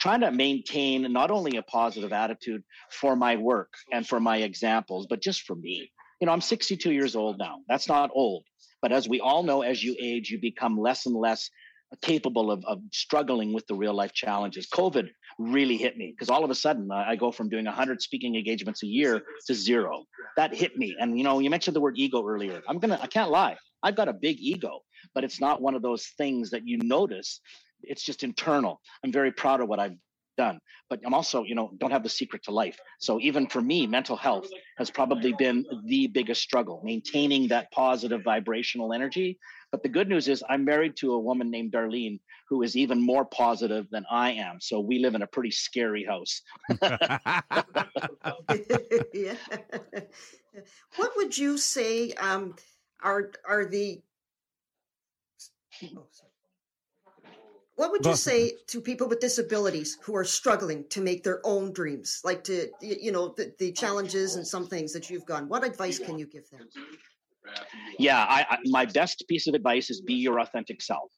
Trying 0.00 0.20
to 0.20 0.32
maintain 0.32 1.10
not 1.12 1.30
only 1.30 1.56
a 1.56 1.62
positive 1.62 2.12
attitude 2.12 2.62
for 2.90 3.16
my 3.16 3.36
work 3.36 3.72
and 3.92 4.06
for 4.06 4.20
my 4.20 4.38
examples, 4.38 5.06
but 5.08 5.22
just 5.22 5.42
for 5.42 5.54
me. 5.54 5.90
You 6.20 6.26
know, 6.26 6.32
I'm 6.32 6.40
62 6.40 6.92
years 6.92 7.16
old 7.16 7.38
now. 7.38 7.60
That's 7.68 7.88
not 7.88 8.10
old. 8.12 8.44
But 8.82 8.92
as 8.92 9.08
we 9.08 9.20
all 9.20 9.44
know, 9.44 9.62
as 9.62 9.82
you 9.82 9.96
age, 9.98 10.30
you 10.30 10.38
become 10.38 10.78
less 10.78 11.06
and 11.06 11.14
less 11.14 11.48
capable 12.02 12.50
of, 12.50 12.64
of 12.64 12.80
struggling 12.92 13.52
with 13.52 13.66
the 13.66 13.74
real 13.74 13.94
life 13.94 14.12
challenges. 14.12 14.66
COVID 14.68 15.08
really 15.38 15.76
hit 15.76 15.96
me 15.96 16.12
because 16.12 16.30
all 16.30 16.44
of 16.44 16.50
a 16.50 16.54
sudden 16.54 16.90
uh, 16.90 17.04
I 17.06 17.16
go 17.16 17.32
from 17.32 17.48
doing 17.48 17.64
100 17.64 18.02
speaking 18.02 18.34
engagements 18.36 18.82
a 18.82 18.86
year 18.86 19.22
to 19.46 19.54
zero. 19.54 20.04
That 20.36 20.54
hit 20.54 20.76
me. 20.76 20.96
And, 20.98 21.16
you 21.18 21.24
know, 21.24 21.38
you 21.38 21.50
mentioned 21.50 21.76
the 21.76 21.80
word 21.80 21.94
ego 21.96 22.26
earlier. 22.26 22.62
I'm 22.68 22.80
to, 22.80 23.02
I 23.02 23.06
can't 23.06 23.30
lie. 23.30 23.56
I've 23.82 23.96
got 23.96 24.08
a 24.08 24.12
big 24.12 24.38
ego, 24.40 24.80
but 25.14 25.24
it's 25.24 25.40
not 25.40 25.60
one 25.60 25.74
of 25.74 25.82
those 25.82 26.06
things 26.16 26.50
that 26.50 26.66
you 26.66 26.78
notice. 26.78 27.40
It's 27.82 28.02
just 28.02 28.22
internal. 28.22 28.80
I'm 29.04 29.12
very 29.12 29.32
proud 29.32 29.60
of 29.60 29.68
what 29.68 29.78
I've 29.78 29.96
done 30.36 30.58
but 30.90 31.00
i'm 31.06 31.14
also 31.14 31.42
you 31.44 31.54
know 31.54 31.70
don't 31.78 31.90
have 31.90 32.02
the 32.02 32.08
secret 32.08 32.42
to 32.42 32.50
life 32.50 32.78
so 32.98 33.20
even 33.20 33.46
for 33.46 33.60
me 33.60 33.86
mental 33.86 34.16
health 34.16 34.48
has 34.78 34.90
probably 34.90 35.32
been 35.34 35.64
the 35.86 36.06
biggest 36.08 36.42
struggle 36.42 36.80
maintaining 36.84 37.48
that 37.48 37.70
positive 37.72 38.22
vibrational 38.22 38.92
energy 38.92 39.38
but 39.74 39.82
the 39.82 39.88
good 39.88 40.08
news 40.08 40.28
is 40.28 40.44
i'm 40.48 40.64
married 40.64 40.94
to 40.94 41.14
a 41.14 41.18
woman 41.18 41.50
named 41.50 41.72
darlene 41.72 42.20
who 42.48 42.62
is 42.62 42.76
even 42.76 43.04
more 43.04 43.24
positive 43.24 43.90
than 43.90 44.04
i 44.08 44.30
am 44.30 44.60
so 44.60 44.78
we 44.78 45.00
live 45.00 45.16
in 45.16 45.22
a 45.22 45.26
pretty 45.26 45.50
scary 45.50 46.04
house 46.04 46.42
yeah. 49.12 49.34
what 50.94 51.10
would 51.16 51.36
you 51.36 51.58
say 51.58 52.12
um, 52.12 52.54
are 53.02 53.32
are 53.48 53.64
the 53.64 54.00
oh, 55.82 56.06
what 57.74 57.90
would 57.90 58.06
you 58.06 58.14
say 58.14 58.52
to 58.68 58.80
people 58.80 59.08
with 59.08 59.18
disabilities 59.18 59.98
who 60.02 60.14
are 60.14 60.24
struggling 60.24 60.84
to 60.90 61.00
make 61.00 61.24
their 61.24 61.40
own 61.44 61.72
dreams, 61.72 62.20
like 62.22 62.44
to 62.44 62.68
you 62.80 63.10
know 63.10 63.34
the, 63.36 63.52
the 63.58 63.72
challenges 63.72 64.36
and 64.36 64.46
some 64.46 64.68
things 64.68 64.92
that 64.92 65.10
you've 65.10 65.26
gone? 65.26 65.48
What 65.48 65.64
advice 65.64 65.98
can 65.98 66.16
you 66.16 66.26
give 66.26 66.48
them? 66.50 66.68
Yeah, 67.98 68.18
I, 68.18 68.46
I, 68.48 68.58
my 68.64 68.86
best 68.86 69.24
piece 69.28 69.46
of 69.46 69.54
advice 69.54 69.90
is 69.90 70.00
be 70.00 70.14
your 70.14 70.40
authentic 70.40 70.82
self. 70.82 71.10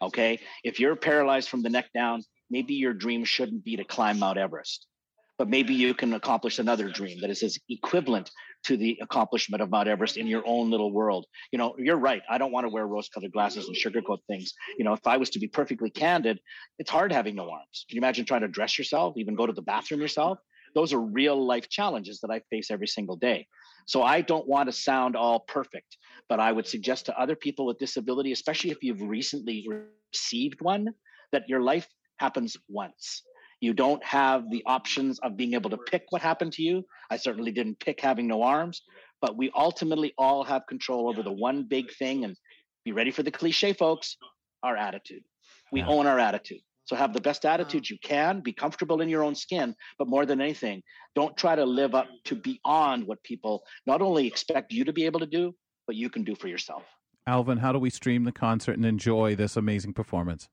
Okay, 0.00 0.38
if 0.64 0.78
you're 0.78 0.94
paralyzed 0.94 1.48
from 1.48 1.62
the 1.62 1.70
neck 1.70 1.86
down, 1.92 2.22
maybe 2.50 2.74
your 2.74 2.94
dream 2.94 3.24
shouldn't 3.24 3.64
be 3.64 3.76
to 3.76 3.84
climb 3.84 4.18
Mount 4.18 4.38
Everest 4.38 4.86
but 5.38 5.48
maybe 5.48 5.72
you 5.72 5.94
can 5.94 6.12
accomplish 6.14 6.58
another 6.58 6.90
dream 6.90 7.20
that 7.20 7.30
is 7.30 7.42
as 7.44 7.56
equivalent 7.68 8.30
to 8.64 8.76
the 8.76 8.98
accomplishment 9.00 9.62
of 9.62 9.70
Mount 9.70 9.88
Everest 9.88 10.16
in 10.16 10.26
your 10.26 10.42
own 10.44 10.68
little 10.68 10.92
world. 10.92 11.26
You 11.52 11.58
know, 11.58 11.76
you're 11.78 11.96
right. 11.96 12.22
I 12.28 12.38
don't 12.38 12.50
want 12.50 12.64
to 12.64 12.68
wear 12.68 12.86
rose-colored 12.86 13.32
glasses 13.32 13.68
and 13.68 13.76
sugarcoat 13.76 14.18
things. 14.26 14.52
You 14.76 14.84
know, 14.84 14.92
if 14.92 15.06
I 15.06 15.16
was 15.16 15.30
to 15.30 15.38
be 15.38 15.46
perfectly 15.46 15.90
candid, 15.90 16.40
it's 16.80 16.90
hard 16.90 17.12
having 17.12 17.36
no 17.36 17.48
arms. 17.50 17.86
Can 17.88 17.96
you 17.96 18.00
imagine 18.00 18.26
trying 18.26 18.40
to 18.40 18.48
dress 18.48 18.76
yourself, 18.76 19.14
even 19.16 19.36
go 19.36 19.46
to 19.46 19.52
the 19.52 19.62
bathroom 19.62 20.00
yourself? 20.00 20.38
Those 20.74 20.92
are 20.92 21.00
real 21.00 21.46
life 21.46 21.68
challenges 21.68 22.20
that 22.20 22.30
I 22.30 22.40
face 22.50 22.70
every 22.70 22.88
single 22.88 23.16
day. 23.16 23.46
So 23.88 24.02
I 24.02 24.20
don't 24.20 24.46
want 24.46 24.68
to 24.68 24.72
sound 24.72 25.16
all 25.16 25.40
perfect, 25.40 25.96
but 26.28 26.38
I 26.38 26.52
would 26.52 26.66
suggest 26.66 27.06
to 27.06 27.20
other 27.20 27.34
people 27.34 27.66
with 27.66 27.78
disability, 27.78 28.32
especially 28.32 28.70
if 28.70 28.78
you've 28.82 29.02
recently 29.02 29.66
received 30.12 30.60
one, 30.60 30.88
that 31.32 31.48
your 31.48 31.60
life 31.60 31.88
happens 32.18 32.56
once 32.68 33.22
you 33.60 33.72
don't 33.72 34.04
have 34.04 34.50
the 34.50 34.62
options 34.66 35.18
of 35.20 35.36
being 35.36 35.54
able 35.54 35.70
to 35.70 35.76
pick 35.76 36.04
what 36.10 36.22
happened 36.22 36.52
to 36.52 36.62
you. 36.62 36.84
I 37.10 37.16
certainly 37.16 37.50
didn't 37.50 37.80
pick 37.80 38.00
having 38.00 38.28
no 38.28 38.42
arms, 38.42 38.82
but 39.20 39.36
we 39.36 39.50
ultimately 39.56 40.14
all 40.16 40.44
have 40.44 40.66
control 40.68 41.08
over 41.08 41.22
the 41.22 41.32
one 41.32 41.64
big 41.64 41.92
thing. 41.92 42.24
And 42.24 42.36
be 42.84 42.92
ready 42.92 43.10
for 43.10 43.22
the 43.22 43.30
cliche, 43.30 43.72
folks 43.72 44.16
our 44.62 44.76
attitude. 44.76 45.22
We 45.70 45.80
yeah. 45.80 45.88
own 45.88 46.06
our 46.06 46.18
attitude. 46.18 46.60
So 46.88 46.96
have 46.96 47.12
the 47.12 47.20
best 47.20 47.44
attitude 47.44 47.90
you 47.90 47.98
can, 48.02 48.40
be 48.40 48.54
comfortable 48.54 49.02
in 49.02 49.10
your 49.10 49.22
own 49.22 49.34
skin, 49.34 49.74
but 49.98 50.08
more 50.08 50.24
than 50.24 50.40
anything, 50.40 50.82
don't 51.14 51.36
try 51.36 51.54
to 51.54 51.64
live 51.64 51.94
up 51.94 52.08
to 52.24 52.34
beyond 52.34 53.06
what 53.06 53.22
people 53.24 53.62
not 53.86 54.00
only 54.00 54.26
expect 54.26 54.72
you 54.72 54.84
to 54.84 54.92
be 54.94 55.04
able 55.04 55.20
to 55.20 55.26
do, 55.26 55.54
but 55.86 55.96
you 55.96 56.08
can 56.08 56.24
do 56.24 56.34
for 56.34 56.48
yourself. 56.48 56.84
Alvin, 57.26 57.58
how 57.58 57.72
do 57.72 57.78
we 57.78 57.90
stream 57.90 58.24
the 58.24 58.32
concert 58.32 58.78
and 58.78 58.86
enjoy 58.86 59.36
this 59.36 59.54
amazing 59.54 59.92
performance? 59.92 60.48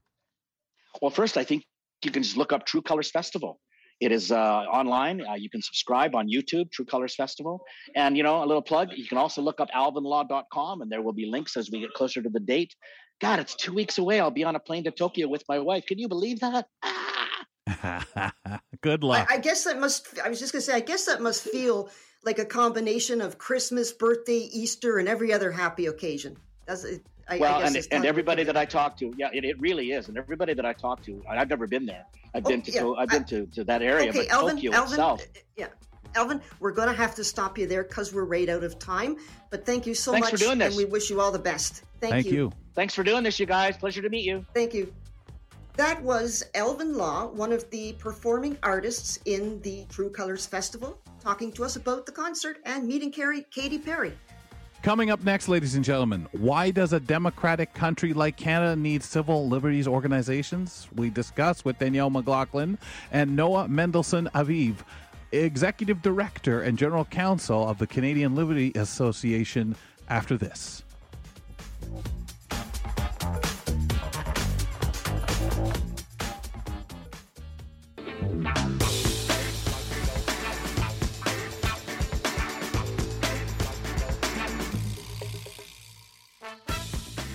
Well, 1.01 1.09
first, 1.09 1.37
I 1.37 1.45
think 1.45 1.63
you 2.03 2.11
can 2.11 2.21
just 2.21 2.35
look 2.35 2.51
up 2.51 2.65
True 2.65 2.81
Colors 2.81 3.11
Festival. 3.11 3.61
It 4.01 4.11
is 4.11 4.29
uh, 4.29 4.35
online. 4.35 5.25
Uh, 5.25 5.35
you 5.35 5.49
can 5.49 5.61
subscribe 5.61 6.15
on 6.15 6.27
YouTube, 6.27 6.69
True 6.69 6.83
Colors 6.83 7.15
Festival. 7.15 7.63
And, 7.95 8.17
you 8.17 8.23
know, 8.23 8.43
a 8.43 8.45
little 8.45 8.61
plug, 8.61 8.89
you 8.93 9.07
can 9.07 9.17
also 9.17 9.41
look 9.41 9.61
up 9.61 9.69
alvinlaw.com 9.73 10.81
and 10.81 10.91
there 10.91 11.01
will 11.01 11.13
be 11.13 11.25
links 11.25 11.55
as 11.55 11.71
we 11.71 11.79
get 11.79 11.93
closer 11.93 12.21
to 12.21 12.29
the 12.29 12.41
date. 12.41 12.75
God, 13.21 13.39
it's 13.39 13.55
two 13.55 13.73
weeks 13.73 13.97
away. 13.97 14.19
I'll 14.19 14.31
be 14.31 14.43
on 14.43 14.55
a 14.55 14.59
plane 14.59 14.83
to 14.83 14.91
Tokyo 14.91 15.27
with 15.27 15.43
my 15.47 15.59
wife. 15.59 15.85
Can 15.85 15.99
you 15.99 16.07
believe 16.07 16.39
that? 16.41 16.67
Ah! 16.83 18.31
Good 18.81 19.03
luck. 19.03 19.27
I, 19.29 19.35
I 19.35 19.37
guess 19.39 19.63
that 19.63 19.79
must, 19.79 20.19
I 20.19 20.29
was 20.29 20.39
just 20.39 20.51
going 20.51 20.61
to 20.61 20.65
say, 20.65 20.73
I 20.73 20.81
guess 20.81 21.05
that 21.05 21.21
must 21.21 21.43
feel 21.43 21.89
like 22.23 22.39
a 22.39 22.45
combination 22.45 23.21
of 23.21 23.37
Christmas, 23.37 23.91
birthday, 23.91 24.49
Easter, 24.51 24.97
and 24.97 25.07
every 25.07 25.31
other 25.31 25.51
happy 25.51 25.85
occasion. 25.85 26.37
That's 26.65 26.83
it. 26.83 27.05
I, 27.27 27.37
well, 27.37 27.55
I 27.55 27.63
and, 27.63 27.87
and 27.91 28.05
everybody 28.05 28.43
that 28.43 28.55
I 28.55 28.65
talk 28.65 28.97
to, 28.97 29.11
yeah, 29.17 29.29
it, 29.33 29.45
it 29.45 29.59
really 29.59 29.91
is. 29.91 30.09
And 30.09 30.17
everybody 30.17 30.53
that 30.53 30.65
I 30.65 30.73
talk 30.73 31.03
to, 31.05 31.23
I've 31.27 31.49
never 31.49 31.65
been 31.65 31.85
there. 31.85 32.05
I've 32.35 32.45
oh, 32.45 32.49
been 32.49 32.61
to, 32.63 32.71
yeah. 32.71 32.93
I've 32.97 33.09
been 33.09 33.23
to, 33.25 33.47
to 33.47 33.63
that 33.63 33.81
area, 33.81 34.09
okay, 34.09 34.19
but 34.19 34.29
Alvin, 34.29 34.57
Tokyo 34.57 34.73
Alvin, 34.73 34.91
itself. 34.91 35.25
Yeah, 35.57 35.67
Alvin, 36.15 36.41
we're 36.59 36.71
going 36.71 36.87
to 36.87 36.95
have 36.95 37.13
to 37.15 37.23
stop 37.23 37.57
you 37.57 37.67
there 37.67 37.83
because 37.83 38.13
we're 38.13 38.25
right 38.25 38.49
out 38.49 38.63
of 38.63 38.79
time. 38.79 39.17
But 39.49 39.65
thank 39.65 39.85
you 39.85 39.93
so 39.93 40.11
Thanks 40.11 40.31
much, 40.31 40.39
for 40.39 40.45
doing 40.45 40.57
this. 40.57 40.69
and 40.69 40.77
we 40.77 40.85
wish 40.85 41.09
you 41.09 41.21
all 41.21 41.31
the 41.31 41.39
best. 41.39 41.83
Thank, 41.99 42.13
thank 42.13 42.25
you. 42.27 42.31
you. 42.31 42.51
Thanks 42.73 42.93
for 42.93 43.03
doing 43.03 43.23
this, 43.23 43.39
you 43.39 43.45
guys. 43.45 43.77
Pleasure 43.77 44.01
to 44.01 44.09
meet 44.09 44.25
you. 44.25 44.45
Thank 44.53 44.73
you. 44.73 44.93
That 45.77 46.01
was 46.01 46.43
Alvin 46.55 46.97
Law, 46.97 47.27
one 47.27 47.51
of 47.51 47.69
the 47.69 47.93
performing 47.99 48.57
artists 48.63 49.19
in 49.25 49.61
the 49.61 49.85
True 49.89 50.09
Colors 50.09 50.45
Festival, 50.45 50.97
talking 51.19 51.51
to 51.51 51.65
us 51.65 51.75
about 51.75 52.05
the 52.05 52.13
concert 52.13 52.59
and 52.65 52.87
meeting 52.87 53.11
Carrie, 53.11 53.45
Katy 53.51 53.79
Perry. 53.79 54.13
Coming 54.85 55.09
up 55.09 55.23
next, 55.23 55.49
ladies 55.49 55.73
and 55.73 55.83
gentlemen, 55.83 56.27
why 56.31 56.69
does 56.69 56.93
a 56.93 56.99
democratic 56.99 57.73
country 57.73 58.13
like 58.13 58.37
Canada 58.37 58.75
need 58.79 59.01
civil 59.01 59.49
liberties 59.49 59.87
organizations? 59.87 60.87
We 60.95 61.09
discuss 61.09 61.65
with 61.65 61.79
Danielle 61.79 62.11
McLaughlin 62.11 62.77
and 63.11 63.35
Noa 63.35 63.67
Mendelsohn 63.67 64.29
Aviv, 64.35 64.75
Executive 65.37 66.01
Director 66.01 66.61
and 66.61 66.77
General 66.77 67.05
Counsel 67.05 67.67
of 67.67 67.77
the 67.77 67.87
Canadian 67.87 68.35
Liberty 68.35 68.71
Association, 68.75 69.75
after 70.09 70.37
this. 70.37 70.83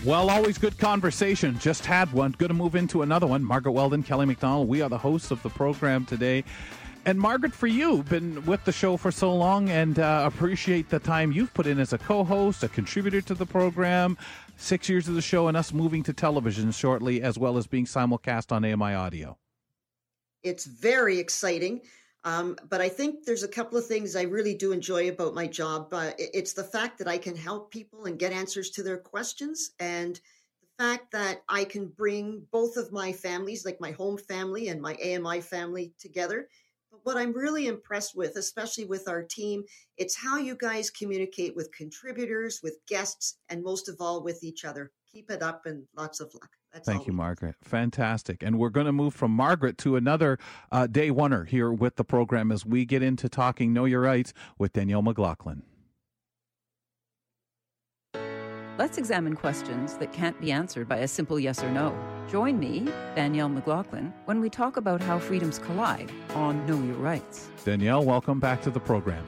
Well, 0.02 0.30
always 0.30 0.56
good 0.56 0.78
conversation. 0.78 1.58
Just 1.58 1.84
had 1.84 2.10
one. 2.12 2.34
Going 2.38 2.48
to 2.48 2.54
move 2.54 2.74
into 2.74 3.02
another 3.02 3.26
one. 3.26 3.44
Margaret 3.44 3.72
Weldon, 3.72 4.02
Kelly 4.02 4.24
McDonald. 4.24 4.66
We 4.66 4.80
are 4.80 4.88
the 4.88 4.98
hosts 4.98 5.30
of 5.30 5.42
the 5.42 5.50
program 5.50 6.06
today. 6.06 6.42
And 7.06 7.18
Margaret, 7.18 7.54
for 7.54 7.66
you, 7.66 8.02
been 8.04 8.44
with 8.44 8.62
the 8.64 8.72
show 8.72 8.98
for 8.98 9.10
so 9.10 9.34
long 9.34 9.70
and 9.70 9.98
uh, 9.98 10.24
appreciate 10.26 10.90
the 10.90 10.98
time 10.98 11.32
you've 11.32 11.52
put 11.54 11.66
in 11.66 11.78
as 11.78 11.94
a 11.94 11.98
co-host, 11.98 12.62
a 12.62 12.68
contributor 12.68 13.22
to 13.22 13.34
the 13.34 13.46
program, 13.46 14.18
six 14.58 14.86
years 14.88 15.08
of 15.08 15.14
the 15.14 15.22
show, 15.22 15.48
and 15.48 15.56
us 15.56 15.72
moving 15.72 16.02
to 16.02 16.12
television 16.12 16.70
shortly, 16.70 17.22
as 17.22 17.38
well 17.38 17.56
as 17.56 17.66
being 17.66 17.86
simulcast 17.86 18.52
on 18.52 18.66
AMI 18.66 18.94
Audio. 18.94 19.38
It's 20.42 20.66
very 20.66 21.18
exciting. 21.18 21.80
Um, 22.24 22.56
but 22.68 22.82
I 22.82 22.90
think 22.90 23.24
there's 23.24 23.44
a 23.44 23.48
couple 23.48 23.78
of 23.78 23.86
things 23.86 24.14
I 24.14 24.22
really 24.22 24.54
do 24.54 24.72
enjoy 24.72 25.08
about 25.08 25.34
my 25.34 25.46
job. 25.46 25.88
Uh, 25.92 26.10
it's 26.18 26.52
the 26.52 26.64
fact 26.64 26.98
that 26.98 27.08
I 27.08 27.16
can 27.16 27.34
help 27.34 27.70
people 27.70 28.04
and 28.04 28.18
get 28.18 28.32
answers 28.32 28.68
to 28.72 28.82
their 28.82 28.98
questions, 28.98 29.70
and 29.80 30.20
the 30.76 30.84
fact 30.84 31.12
that 31.12 31.42
I 31.48 31.64
can 31.64 31.86
bring 31.86 32.42
both 32.50 32.76
of 32.76 32.92
my 32.92 33.10
families, 33.10 33.64
like 33.64 33.80
my 33.80 33.92
home 33.92 34.18
family 34.18 34.68
and 34.68 34.82
my 34.82 34.96
AMI 35.02 35.40
family, 35.40 35.94
together. 35.98 36.48
What 37.04 37.16
I'm 37.16 37.32
really 37.32 37.66
impressed 37.66 38.16
with, 38.16 38.36
especially 38.36 38.84
with 38.84 39.08
our 39.08 39.22
team, 39.22 39.64
it's 39.96 40.16
how 40.16 40.38
you 40.38 40.56
guys 40.56 40.90
communicate 40.90 41.56
with 41.56 41.72
contributors, 41.72 42.60
with 42.62 42.78
guests, 42.88 43.38
and 43.48 43.62
most 43.62 43.88
of 43.88 43.96
all 44.00 44.22
with 44.22 44.44
each 44.44 44.64
other. 44.64 44.90
Keep 45.12 45.30
it 45.30 45.42
up 45.42 45.66
and 45.66 45.84
lots 45.96 46.20
of 46.20 46.32
luck. 46.34 46.50
That's 46.72 46.86
Thank 46.86 47.06
you, 47.06 47.12
Margaret. 47.12 47.56
Fantastic. 47.64 48.42
And 48.42 48.58
we're 48.58 48.70
going 48.70 48.86
to 48.86 48.92
move 48.92 49.12
from 49.12 49.32
Margaret 49.32 49.76
to 49.78 49.96
another 49.96 50.38
uh, 50.70 50.86
day 50.86 51.10
oneer 51.10 51.48
here 51.48 51.72
with 51.72 51.96
the 51.96 52.04
program 52.04 52.52
as 52.52 52.64
we 52.64 52.84
get 52.84 53.02
into 53.02 53.28
talking 53.28 53.72
Know 53.72 53.86
Your 53.86 54.02
Rights 54.02 54.32
with 54.56 54.72
Danielle 54.72 55.02
McLaughlin. 55.02 55.62
Let's 58.80 58.96
examine 58.96 59.36
questions 59.36 59.98
that 59.98 60.10
can't 60.10 60.40
be 60.40 60.50
answered 60.52 60.88
by 60.88 60.96
a 61.00 61.06
simple 61.06 61.38
yes 61.38 61.62
or 61.62 61.70
no. 61.70 61.94
Join 62.30 62.58
me, 62.58 62.88
Danielle 63.14 63.50
McLaughlin, 63.50 64.10
when 64.24 64.40
we 64.40 64.48
talk 64.48 64.78
about 64.78 65.02
how 65.02 65.18
freedoms 65.18 65.58
collide 65.58 66.10
on 66.34 66.64
Know 66.66 66.82
Your 66.82 66.96
Rights. 66.96 67.50
Danielle, 67.62 68.02
welcome 68.02 68.40
back 68.40 68.62
to 68.62 68.70
the 68.70 68.80
program. 68.80 69.22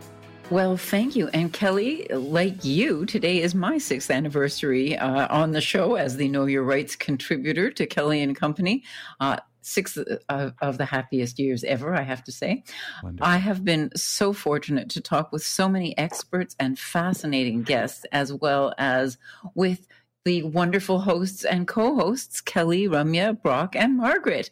Well, 0.49 0.79
thank 0.79 1.15
you. 1.15 1.29
And 1.35 1.53
Kelly, 1.53 2.07
like 2.11 2.65
you, 2.65 3.05
today 3.05 3.43
is 3.43 3.55
my 3.55 3.77
sixth 3.77 4.11
anniversary 4.11 4.97
uh, 4.97 5.29
on 5.29 5.53
the 5.53 5.61
show 5.61 5.97
as 5.97 6.17
the 6.17 6.29
Know 6.29 6.47
Your 6.47 6.63
Rights 6.63 6.97
contributor 6.97 7.71
to 7.73 7.85
Kelly 7.85 8.23
and 8.23 8.35
Company. 8.35 8.85
Uh, 9.21 9.37
six 9.63 9.97
uh, 9.97 10.19
of, 10.29 10.55
of, 10.61 10.79
the 10.79 10.85
happiest 10.85 11.39
years 11.39 11.65
ever, 11.65 11.95
I 11.95 12.03
have 12.03 12.23
to 12.25 12.33
say. 12.33 12.65
Wonderful. 13.03 13.27
I 13.27 13.37
have 13.39 13.65
been 13.65 13.91
so 13.97 14.33
fortunate 14.33 14.89
to 14.91 15.01
talk 15.01 15.33
with 15.33 15.45
so 15.45 15.69
many 15.69 15.97
experts 15.97 16.55
and 16.59 16.79
fascinating 16.79 17.63
guests, 17.63 18.05
as 18.13 18.33
well 18.33 18.75
as 18.79 19.19
with 19.55 19.87
the 20.25 20.43
wonderful 20.43 21.01
hosts 21.01 21.45
and 21.45 21.67
co 21.67 21.97
hosts, 21.97 22.41
Kelly, 22.41 22.87
Ramya, 22.89 23.41
Brock, 23.41 23.75
and 23.75 23.97
Margaret. 23.97 24.51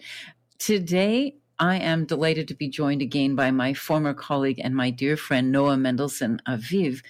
Today, 0.58 1.36
I 1.58 1.76
am 1.76 2.06
delighted 2.06 2.48
to 2.48 2.54
be 2.54 2.68
joined 2.68 3.02
again 3.02 3.34
by 3.34 3.50
my 3.50 3.74
former 3.74 4.14
colleague 4.14 4.60
and 4.62 4.74
my 4.74 4.90
dear 4.90 5.16
friend, 5.16 5.52
Noa 5.52 5.76
Mendelsohn 5.76 6.40
Aviv. 6.48 7.02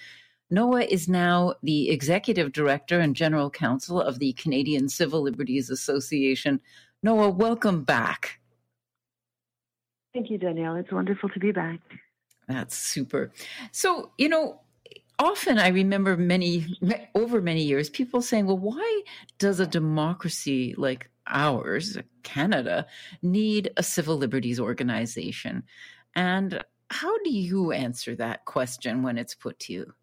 Noa 0.49 0.81
is 0.83 1.07
now 1.07 1.55
the 1.63 1.89
executive 1.89 2.51
director 2.51 2.99
and 2.99 3.15
general 3.15 3.49
counsel 3.49 4.01
of 4.01 4.19
the 4.19 4.33
Canadian 4.33 4.89
Civil 4.89 5.21
Liberties 5.21 5.69
Association. 5.69 6.59
Noa, 7.03 7.29
welcome 7.29 7.83
back. 7.83 8.39
Thank 10.13 10.29
you, 10.29 10.37
Danielle. 10.37 10.75
It's 10.75 10.91
wonderful 10.91 11.29
to 11.29 11.39
be 11.39 11.51
back. 11.51 11.79
That's 12.47 12.77
super. 12.77 13.31
So, 13.71 14.11
you 14.17 14.29
know, 14.29 14.61
often 15.17 15.57
I 15.57 15.69
remember 15.69 16.17
many, 16.17 16.67
over 17.15 17.41
many 17.41 17.63
years, 17.63 17.89
people 17.89 18.21
saying, 18.21 18.45
well, 18.45 18.57
why 18.57 19.01
does 19.39 19.59
a 19.59 19.65
democracy 19.65 20.75
like 20.77 21.09
ours, 21.27 21.97
uh, 21.97 22.01
Canada, 22.23 22.85
need 23.21 23.71
a 23.77 23.83
civil 23.83 24.17
liberties 24.17 24.59
organization? 24.59 25.63
And 26.15 26.63
how 26.89 27.17
do 27.23 27.31
you 27.31 27.71
answer 27.71 28.15
that 28.15 28.45
question 28.45 29.01
when 29.01 29.17
it's 29.17 29.33
put 29.33 29.57
to 29.59 29.73
you? 29.73 29.93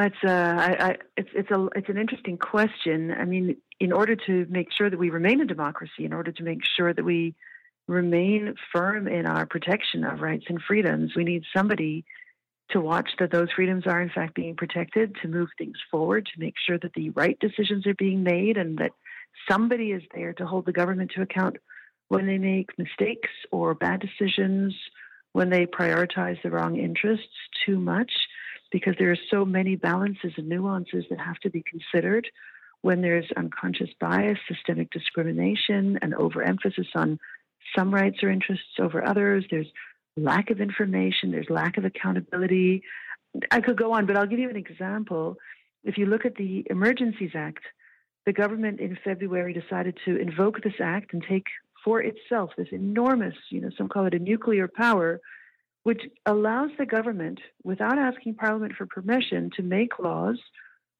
It's 0.00 0.24
uh, 0.24 0.94
it's 1.16 1.30
it's 1.34 1.50
a 1.50 1.68
it's 1.74 1.88
an 1.88 1.98
interesting 1.98 2.38
question. 2.38 3.10
I 3.10 3.24
mean, 3.24 3.56
in 3.80 3.92
order 3.92 4.14
to 4.26 4.46
make 4.48 4.68
sure 4.72 4.88
that 4.88 4.98
we 4.98 5.10
remain 5.10 5.40
a 5.40 5.44
democracy, 5.44 6.04
in 6.04 6.12
order 6.12 6.30
to 6.30 6.42
make 6.44 6.60
sure 6.76 6.94
that 6.94 7.04
we 7.04 7.34
remain 7.88 8.54
firm 8.72 9.08
in 9.08 9.26
our 9.26 9.44
protection 9.44 10.04
of 10.04 10.20
rights 10.20 10.44
and 10.48 10.60
freedoms, 10.62 11.16
we 11.16 11.24
need 11.24 11.42
somebody 11.56 12.04
to 12.70 12.80
watch 12.80 13.10
that 13.18 13.32
those 13.32 13.48
freedoms 13.56 13.86
are 13.86 14.00
in 14.00 14.10
fact 14.10 14.34
being 14.34 14.54
protected, 14.54 15.16
to 15.22 15.28
move 15.28 15.48
things 15.58 15.78
forward, 15.90 16.26
to 16.26 16.40
make 16.40 16.54
sure 16.64 16.78
that 16.78 16.92
the 16.94 17.10
right 17.10 17.38
decisions 17.40 17.86
are 17.86 17.94
being 17.94 18.22
made, 18.22 18.56
and 18.56 18.78
that 18.78 18.92
somebody 19.50 19.90
is 19.90 20.02
there 20.14 20.32
to 20.34 20.46
hold 20.46 20.66
the 20.66 20.72
government 20.72 21.10
to 21.16 21.22
account 21.22 21.56
when 22.08 22.26
they 22.26 22.38
make 22.38 22.78
mistakes 22.78 23.30
or 23.50 23.74
bad 23.74 24.00
decisions, 24.00 24.74
when 25.32 25.50
they 25.50 25.66
prioritize 25.66 26.40
the 26.42 26.50
wrong 26.50 26.76
interests 26.76 27.26
too 27.66 27.80
much, 27.80 28.12
because 28.70 28.94
there 28.98 29.10
are 29.10 29.18
so 29.30 29.44
many 29.44 29.76
balances 29.76 30.32
and 30.36 30.48
nuances 30.48 31.04
that 31.10 31.18
have 31.18 31.38
to 31.40 31.50
be 31.50 31.62
considered 31.62 32.28
when 32.82 33.02
there's 33.02 33.26
unconscious 33.36 33.90
bias, 34.00 34.38
systemic 34.46 34.90
discrimination, 34.90 35.98
an 36.02 36.14
overemphasis 36.14 36.86
on 36.94 37.18
some 37.76 37.92
rights 37.92 38.22
or 38.22 38.30
interests 38.30 38.78
over 38.78 39.04
others. 39.04 39.44
There's 39.50 39.66
lack 40.16 40.50
of 40.50 40.60
information, 40.60 41.30
there's 41.30 41.50
lack 41.50 41.76
of 41.76 41.84
accountability. 41.84 42.82
I 43.50 43.60
could 43.60 43.76
go 43.76 43.92
on, 43.92 44.06
but 44.06 44.16
I'll 44.16 44.26
give 44.26 44.38
you 44.38 44.50
an 44.50 44.56
example. 44.56 45.36
If 45.84 45.98
you 45.98 46.06
look 46.06 46.24
at 46.24 46.36
the 46.36 46.64
Emergencies 46.70 47.32
Act, 47.34 47.64
the 48.26 48.32
government 48.32 48.80
in 48.80 48.98
February 49.04 49.52
decided 49.52 49.98
to 50.04 50.16
invoke 50.16 50.62
this 50.62 50.74
act 50.80 51.12
and 51.14 51.24
take 51.26 51.46
for 51.84 52.02
itself 52.02 52.50
this 52.56 52.68
enormous, 52.72 53.34
you 53.50 53.60
know, 53.60 53.70
some 53.76 53.88
call 53.88 54.06
it 54.06 54.14
a 54.14 54.18
nuclear 54.18 54.68
power, 54.68 55.20
which 55.88 56.02
allows 56.26 56.68
the 56.76 56.84
government, 56.84 57.40
without 57.64 57.96
asking 57.96 58.34
Parliament 58.34 58.74
for 58.76 58.84
permission, 58.84 59.48
to 59.56 59.62
make 59.62 59.98
laws 59.98 60.38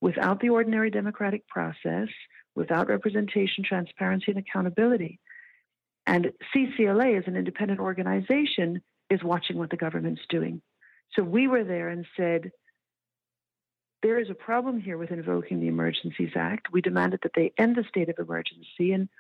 without 0.01 0.41
the 0.41 0.49
ordinary 0.49 0.91
democratic 0.91 1.47
process, 1.47 2.09
without 2.55 2.89
representation, 2.89 3.63
transparency, 3.63 4.31
and 4.31 4.39
accountability. 4.39 5.21
And 6.07 6.33
CCLA, 6.57 7.19
as 7.19 7.25
an 7.27 7.37
independent 7.37 7.81
organization, 7.81 8.81
is 9.11 9.23
watching 9.23 9.59
what 9.59 9.69
the 9.69 9.77
government's 9.77 10.23
doing. 10.31 10.63
So 11.15 11.23
we 11.23 11.49
were 11.49 11.65
there 11.65 11.91
and 11.91 12.07
said, 12.17 12.51
there 14.03 14.19
is 14.19 14.31
a 14.31 14.35
problem 14.35 14.81
here 14.81 14.97
with 14.97 15.11
invoking 15.11 15.61
the 15.61 15.69
Emergencies 15.69 16.33
Act. 16.35 16.73
We 16.73 16.81
demanded 16.81 17.21
that 17.25 17.33
they 17.37 17.53
end 17.59 17.77
the 17.77 17.85
state 17.91 18.09
of 18.09 18.19
emergency, 18.19 18.93
and, 18.93 19.11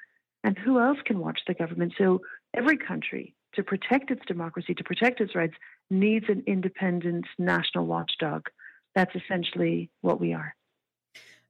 and 0.43 0.57
who 0.57 0.81
else 0.81 0.97
can 1.05 1.19
watch 1.19 1.40
the 1.47 1.53
government? 1.53 1.93
So 1.99 2.23
every 2.57 2.78
country, 2.78 3.35
to 3.59 3.64
protect 3.64 4.12
its 4.12 4.24
democracy, 4.24 4.72
to 4.72 4.85
protect 4.85 5.20
its 5.20 5.35
rights, 5.35 5.55
needs 5.90 6.26
an 6.28 6.44
independent 6.47 7.24
national 7.39 7.86
watchdog. 7.86 8.47
That's 8.94 9.14
essentially 9.16 9.90
what 10.01 10.20
we 10.20 10.32
are. 10.32 10.55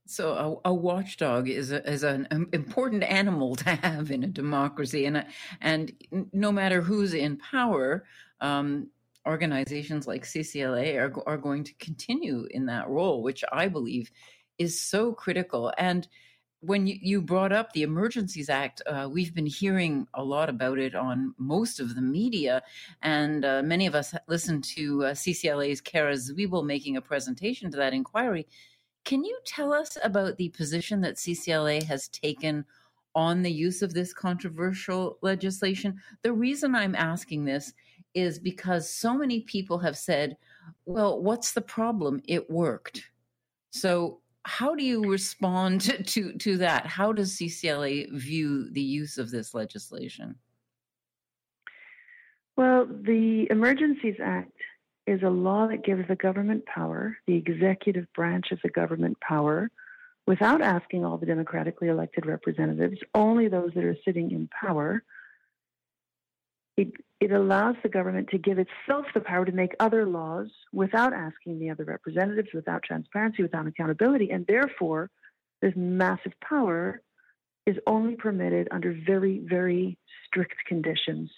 So 0.06 0.62
a, 0.64 0.70
a, 0.70 0.74
watchdog 0.74 1.50
is 1.50 1.70
a, 1.70 1.86
is 1.86 2.02
an 2.02 2.26
important 2.54 3.02
animal 3.02 3.56
to 3.62 3.68
have 3.68 4.10
in 4.10 4.24
a 4.24 4.26
democracy, 4.26 5.04
and 5.04 5.26
and 5.60 5.92
no 6.32 6.50
matter 6.50 6.80
who's 6.80 7.12
in 7.12 7.36
power, 7.36 8.06
um, 8.40 8.88
organizations 9.26 10.06
like 10.06 10.24
CCLA 10.24 10.96
are 10.96 11.12
are 11.28 11.36
going 11.36 11.62
to 11.64 11.74
continue 11.74 12.48
in 12.50 12.64
that 12.66 12.88
role, 12.88 13.22
which 13.22 13.44
I 13.52 13.68
believe 13.68 14.10
is 14.56 14.80
so 14.80 15.12
critical. 15.12 15.74
And 15.76 16.08
when 16.60 16.86
you, 16.86 17.22
brought 17.22 17.52
up 17.52 17.72
the 17.72 17.82
Emergencies 17.82 18.48
Act, 18.48 18.82
uh, 18.86 19.08
we've 19.10 19.34
been 19.34 19.46
hearing 19.46 20.08
a 20.14 20.24
lot 20.24 20.48
about 20.48 20.78
it 20.78 20.94
on 20.94 21.34
most 21.38 21.78
of 21.78 21.94
the 21.94 22.02
media, 22.02 22.62
and 23.02 23.44
uh, 23.44 23.62
many 23.62 23.86
of 23.86 23.94
us 23.94 24.14
listened 24.26 24.64
to 24.64 25.04
uh, 25.04 25.12
CCLA's 25.12 25.80
Cara 25.80 26.14
Zwibel 26.14 26.66
making 26.66 26.96
a 26.96 27.00
presentation 27.00 27.70
to 27.70 27.76
that 27.76 27.94
inquiry 27.94 28.46
can 29.08 29.24
you 29.24 29.38
tell 29.46 29.72
us 29.72 29.96
about 30.04 30.36
the 30.36 30.50
position 30.50 31.00
that 31.00 31.16
CCLA 31.16 31.82
has 31.84 32.08
taken 32.08 32.66
on 33.14 33.40
the 33.40 33.50
use 33.50 33.80
of 33.80 33.94
this 33.94 34.12
controversial 34.12 35.16
legislation? 35.22 35.98
The 36.20 36.34
reason 36.34 36.74
I'm 36.74 36.94
asking 36.94 37.46
this 37.46 37.72
is 38.12 38.38
because 38.38 38.90
so 38.90 39.16
many 39.16 39.40
people 39.40 39.78
have 39.78 39.96
said, 39.96 40.36
well, 40.84 41.22
what's 41.22 41.52
the 41.52 41.62
problem? 41.62 42.20
It 42.28 42.50
worked. 42.50 43.10
So, 43.70 44.20
how 44.48 44.74
do 44.74 44.82
you 44.82 45.04
respond 45.04 45.82
to, 46.06 46.32
to, 46.32 46.56
that? 46.56 46.86
How 46.86 47.12
does 47.12 47.36
CCLA 47.36 48.10
view 48.12 48.70
the 48.70 48.80
use 48.80 49.18
of 49.18 49.30
this 49.30 49.54
legislation? 49.54 50.36
Well, 52.56 52.86
the 52.86 53.46
Emergencies 53.50 54.16
Act 54.22 54.56
is 55.06 55.22
a 55.22 55.28
law 55.28 55.68
that 55.68 55.84
gives 55.84 56.08
the 56.08 56.16
government 56.16 56.64
power, 56.66 57.16
the 57.26 57.36
executive 57.36 58.06
branch 58.14 58.46
of 58.50 58.58
the 58.62 58.70
government 58.70 59.18
power, 59.20 59.70
without 60.26 60.60
asking 60.60 61.04
all 61.04 61.18
the 61.18 61.26
democratically 61.26 61.88
elected 61.88 62.26
representatives, 62.26 62.98
only 63.14 63.48
those 63.48 63.70
that 63.74 63.84
are 63.84 63.96
sitting 64.04 64.30
in 64.30 64.48
power, 64.48 65.02
it, 66.78 66.92
it 67.18 67.32
allows 67.32 67.74
the 67.82 67.88
government 67.88 68.28
to 68.28 68.38
give 68.38 68.58
itself 68.58 69.04
the 69.12 69.20
power 69.20 69.44
to 69.44 69.50
make 69.50 69.72
other 69.80 70.06
laws 70.06 70.46
without 70.72 71.12
asking 71.12 71.58
the 71.58 71.70
other 71.70 71.82
representatives, 71.82 72.50
without 72.54 72.84
transparency, 72.84 73.42
without 73.42 73.66
accountability, 73.66 74.30
and 74.30 74.46
therefore 74.46 75.10
this 75.60 75.72
massive 75.74 76.32
power 76.40 77.02
is 77.66 77.76
only 77.88 78.14
permitted 78.14 78.68
under 78.70 78.96
very, 79.04 79.40
very 79.40 79.98
strict 80.24 80.54
conditions. 80.68 81.30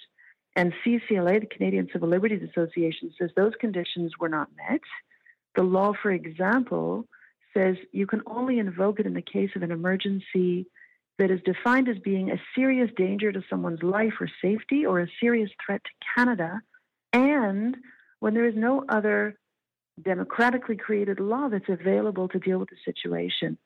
And 0.57 0.75
CCLA, 0.85 1.41
the 1.41 1.47
Canadian 1.47 1.89
Civil 1.91 2.11
Liberties 2.11 2.47
Association, 2.47 3.11
says 3.19 3.31
those 3.35 3.55
conditions 3.59 4.13
were 4.21 4.29
not 4.29 4.49
met. 4.69 4.83
The 5.57 5.63
law, 5.63 5.95
for 6.03 6.11
example, 6.11 7.07
says 7.57 7.77
you 7.93 8.07
can 8.07 8.21
only 8.27 8.59
invoke 8.59 9.01
it 9.01 9.07
in 9.07 9.15
the 9.15 9.23
case 9.23 9.51
of 9.57 9.63
an 9.63 9.71
emergency 9.71 10.67
that 11.21 11.31
is 11.31 11.41
defined 11.45 11.87
as 11.87 11.99
being 11.99 12.31
a 12.31 12.41
serious 12.55 12.91
danger 12.97 13.31
to 13.31 13.43
someone's 13.51 13.83
life 13.83 14.15
or 14.23 14.29
safety 14.41 14.87
or 14.87 15.01
a 15.01 15.07
serious 15.21 15.51
threat 15.65 15.83
to 15.85 15.91
Canada, 16.17 16.63
and 17.13 17.77
when 18.21 18.33
there 18.33 18.49
is 18.49 18.55
no 18.57 18.85
other 18.89 19.39
democratically 20.03 20.77
created 20.77 21.21
law 21.21 21.49
that's 21.51 21.69
available 21.69 22.27
to 22.29 22.39
deal 22.39 22.59
with 22.59 22.71
the 22.71 22.77
situation. 22.87 23.59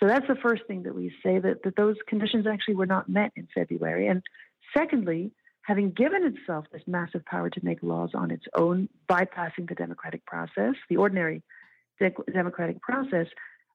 So 0.00 0.06
that's 0.06 0.26
the 0.26 0.34
first 0.34 0.62
thing 0.66 0.84
that 0.84 0.94
we 0.94 1.12
say 1.22 1.38
that, 1.38 1.62
that 1.64 1.76
those 1.76 1.96
conditions 2.08 2.46
actually 2.46 2.76
were 2.76 2.86
not 2.86 3.06
met 3.06 3.32
in 3.36 3.48
February. 3.54 4.08
And 4.08 4.22
secondly, 4.74 5.30
having 5.60 5.90
given 5.90 6.24
itself 6.24 6.64
this 6.72 6.82
massive 6.86 7.24
power 7.26 7.50
to 7.50 7.60
make 7.62 7.82
laws 7.82 8.12
on 8.14 8.30
its 8.30 8.46
own, 8.56 8.88
bypassing 9.10 9.68
the 9.68 9.74
democratic 9.74 10.24
process, 10.24 10.74
the 10.88 10.96
ordinary 10.96 11.42
de- 12.00 12.32
democratic 12.32 12.80
process, 12.80 13.26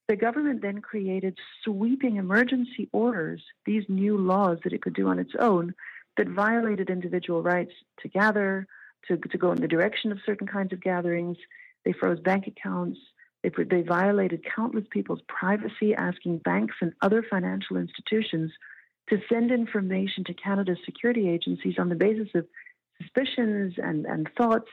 the 0.10 0.16
government 0.16 0.64
then 0.64 0.82
created 0.82 1.38
sweeping 1.64 2.18
emergency 2.18 2.90
orders, 2.92 3.44
these 3.68 3.84
new 3.88 4.18
laws 4.18 4.58
that 4.64 4.74
it 4.74 4.82
could 4.82 4.96
do 4.96 5.08
on 5.08 5.20
its 5.20 5.34
own, 5.40 5.72
that 6.18 6.28
violated 6.28 6.90
individual 6.90 7.44
rights 7.44 7.72
to 8.02 8.08
gather, 8.08 8.66
to, 9.08 9.18
to 9.18 9.38
go 9.38 9.52
in 9.52 9.62
the 9.62 9.68
direction 9.68 10.12
of 10.12 10.18
certain 10.26 10.48
kinds 10.48 10.74
of 10.74 10.82
gatherings. 10.82 11.38
They 11.86 11.94
froze 11.94 12.20
bank 12.20 12.48
accounts. 12.48 12.98
They, 13.44 13.52
they 13.64 13.84
violated 13.84 14.44
countless 14.44 14.86
people's 14.90 15.22
privacy, 15.28 15.94
asking 15.96 16.40
banks 16.40 16.76
and 16.82 16.92
other 17.04 17.24
financial 17.30 17.78
institutions 17.78 18.52
to 19.10 19.22
send 19.32 19.52
information 19.52 20.24
to 20.24 20.34
Canada's 20.34 20.80
security 20.86 21.30
agencies 21.30 21.76
on 21.78 21.90
the 21.90 21.96
basis 21.96 22.30
of 22.34 22.48
suspicions 23.00 23.76
and, 23.78 24.08
and 24.08 24.28
thoughts 24.36 24.70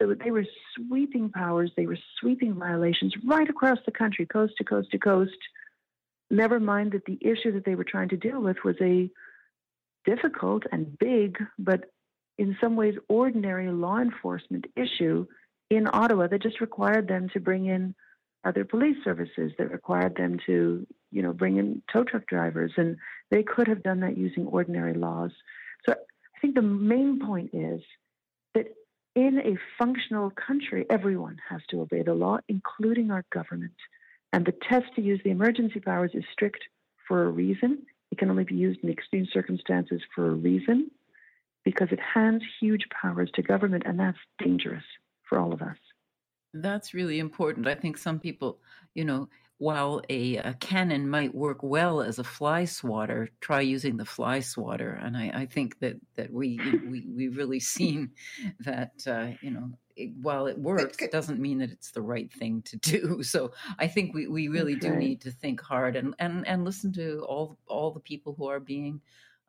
so 0.00 0.14
they 0.14 0.30
were 0.30 0.46
sweeping 0.74 1.30
powers, 1.30 1.72
they 1.76 1.86
were 1.86 1.98
sweeping 2.20 2.54
violations 2.54 3.14
right 3.24 3.48
across 3.48 3.78
the 3.84 3.92
country, 3.92 4.26
coast 4.26 4.54
to 4.58 4.64
coast 4.64 4.90
to 4.92 4.98
coast. 4.98 5.36
Never 6.30 6.60
mind 6.60 6.92
that 6.92 7.04
the 7.04 7.18
issue 7.20 7.52
that 7.52 7.64
they 7.64 7.74
were 7.74 7.84
trying 7.84 8.10
to 8.10 8.16
deal 8.16 8.40
with 8.40 8.58
was 8.64 8.76
a 8.80 9.10
difficult 10.04 10.64
and 10.70 10.96
big, 10.98 11.38
but 11.58 11.90
in 12.38 12.56
some 12.60 12.76
ways 12.76 12.94
ordinary 13.08 13.70
law 13.70 13.98
enforcement 13.98 14.66
issue 14.76 15.26
in 15.70 15.88
Ottawa 15.92 16.28
that 16.28 16.42
just 16.42 16.60
required 16.60 17.08
them 17.08 17.28
to 17.30 17.40
bring 17.40 17.66
in 17.66 17.94
other 18.44 18.64
police 18.64 18.96
services, 19.02 19.52
that 19.58 19.72
required 19.72 20.16
them 20.16 20.38
to, 20.46 20.86
you 21.10 21.22
know, 21.22 21.32
bring 21.32 21.56
in 21.56 21.82
tow 21.92 22.04
truck 22.04 22.26
drivers, 22.26 22.72
and 22.76 22.96
they 23.30 23.42
could 23.42 23.66
have 23.66 23.82
done 23.82 24.00
that 24.00 24.16
using 24.16 24.46
ordinary 24.46 24.94
laws. 24.94 25.32
So 25.84 25.92
I 25.92 26.40
think 26.40 26.54
the 26.54 26.62
main 26.62 27.18
point 27.18 27.50
is 27.52 27.80
that 28.54 28.68
in 29.18 29.40
a 29.40 29.58
functional 29.76 30.30
country, 30.30 30.86
everyone 30.88 31.38
has 31.50 31.60
to 31.70 31.80
obey 31.80 32.02
the 32.02 32.14
law, 32.14 32.38
including 32.48 33.10
our 33.10 33.24
government. 33.32 33.74
And 34.32 34.46
the 34.46 34.54
test 34.70 34.94
to 34.94 35.02
use 35.02 35.20
the 35.24 35.30
emergency 35.30 35.80
powers 35.80 36.12
is 36.14 36.22
strict 36.32 36.60
for 37.08 37.24
a 37.24 37.28
reason. 37.28 37.84
It 38.12 38.18
can 38.18 38.30
only 38.30 38.44
be 38.44 38.54
used 38.54 38.78
in 38.84 38.90
extreme 38.90 39.26
circumstances 39.32 40.00
for 40.14 40.28
a 40.28 40.34
reason 40.34 40.92
because 41.64 41.88
it 41.90 41.98
hands 41.98 42.44
huge 42.60 42.84
powers 43.02 43.28
to 43.34 43.42
government, 43.42 43.82
and 43.86 43.98
that's 43.98 44.18
dangerous 44.38 44.84
for 45.28 45.40
all 45.40 45.52
of 45.52 45.62
us. 45.62 45.76
That's 46.54 46.94
really 46.94 47.18
important. 47.18 47.66
I 47.66 47.74
think 47.74 47.98
some 47.98 48.20
people, 48.20 48.58
you 48.94 49.04
know, 49.04 49.28
while 49.58 50.00
a, 50.08 50.36
a, 50.36 50.54
cannon 50.54 51.08
might 51.10 51.34
work 51.34 51.62
well 51.62 52.00
as 52.00 52.20
a 52.20 52.24
fly 52.24 52.64
swatter, 52.64 53.28
try 53.40 53.60
using 53.60 53.96
the 53.96 54.04
fly 54.04 54.38
swatter. 54.38 54.90
And 54.90 55.16
I, 55.16 55.32
I 55.34 55.46
think 55.46 55.80
that 55.80 55.96
that 56.14 56.32
we 56.32 56.60
we 56.88 57.04
we 57.08 57.28
really 57.28 57.60
seen 57.60 58.12
that 58.60 58.92
uh, 59.06 59.28
you 59.40 59.50
know 59.50 59.70
it, 59.96 60.12
while 60.22 60.46
it 60.46 60.56
works, 60.56 61.02
it 61.02 61.10
doesn't 61.10 61.40
mean 61.40 61.58
that 61.58 61.70
it's 61.70 61.90
the 61.90 62.02
right 62.02 62.32
thing 62.32 62.62
to 62.62 62.76
do. 62.78 63.22
So 63.24 63.50
I 63.78 63.88
think 63.88 64.14
we, 64.14 64.28
we 64.28 64.46
really 64.46 64.76
okay. 64.76 64.90
do 64.90 64.96
need 64.96 65.20
to 65.22 65.32
think 65.32 65.60
hard 65.60 65.96
and, 65.96 66.14
and 66.20 66.46
and 66.46 66.64
listen 66.64 66.92
to 66.94 67.24
all 67.28 67.58
all 67.66 67.90
the 67.90 68.00
people 68.00 68.34
who 68.38 68.46
are 68.46 68.60
being 68.60 69.00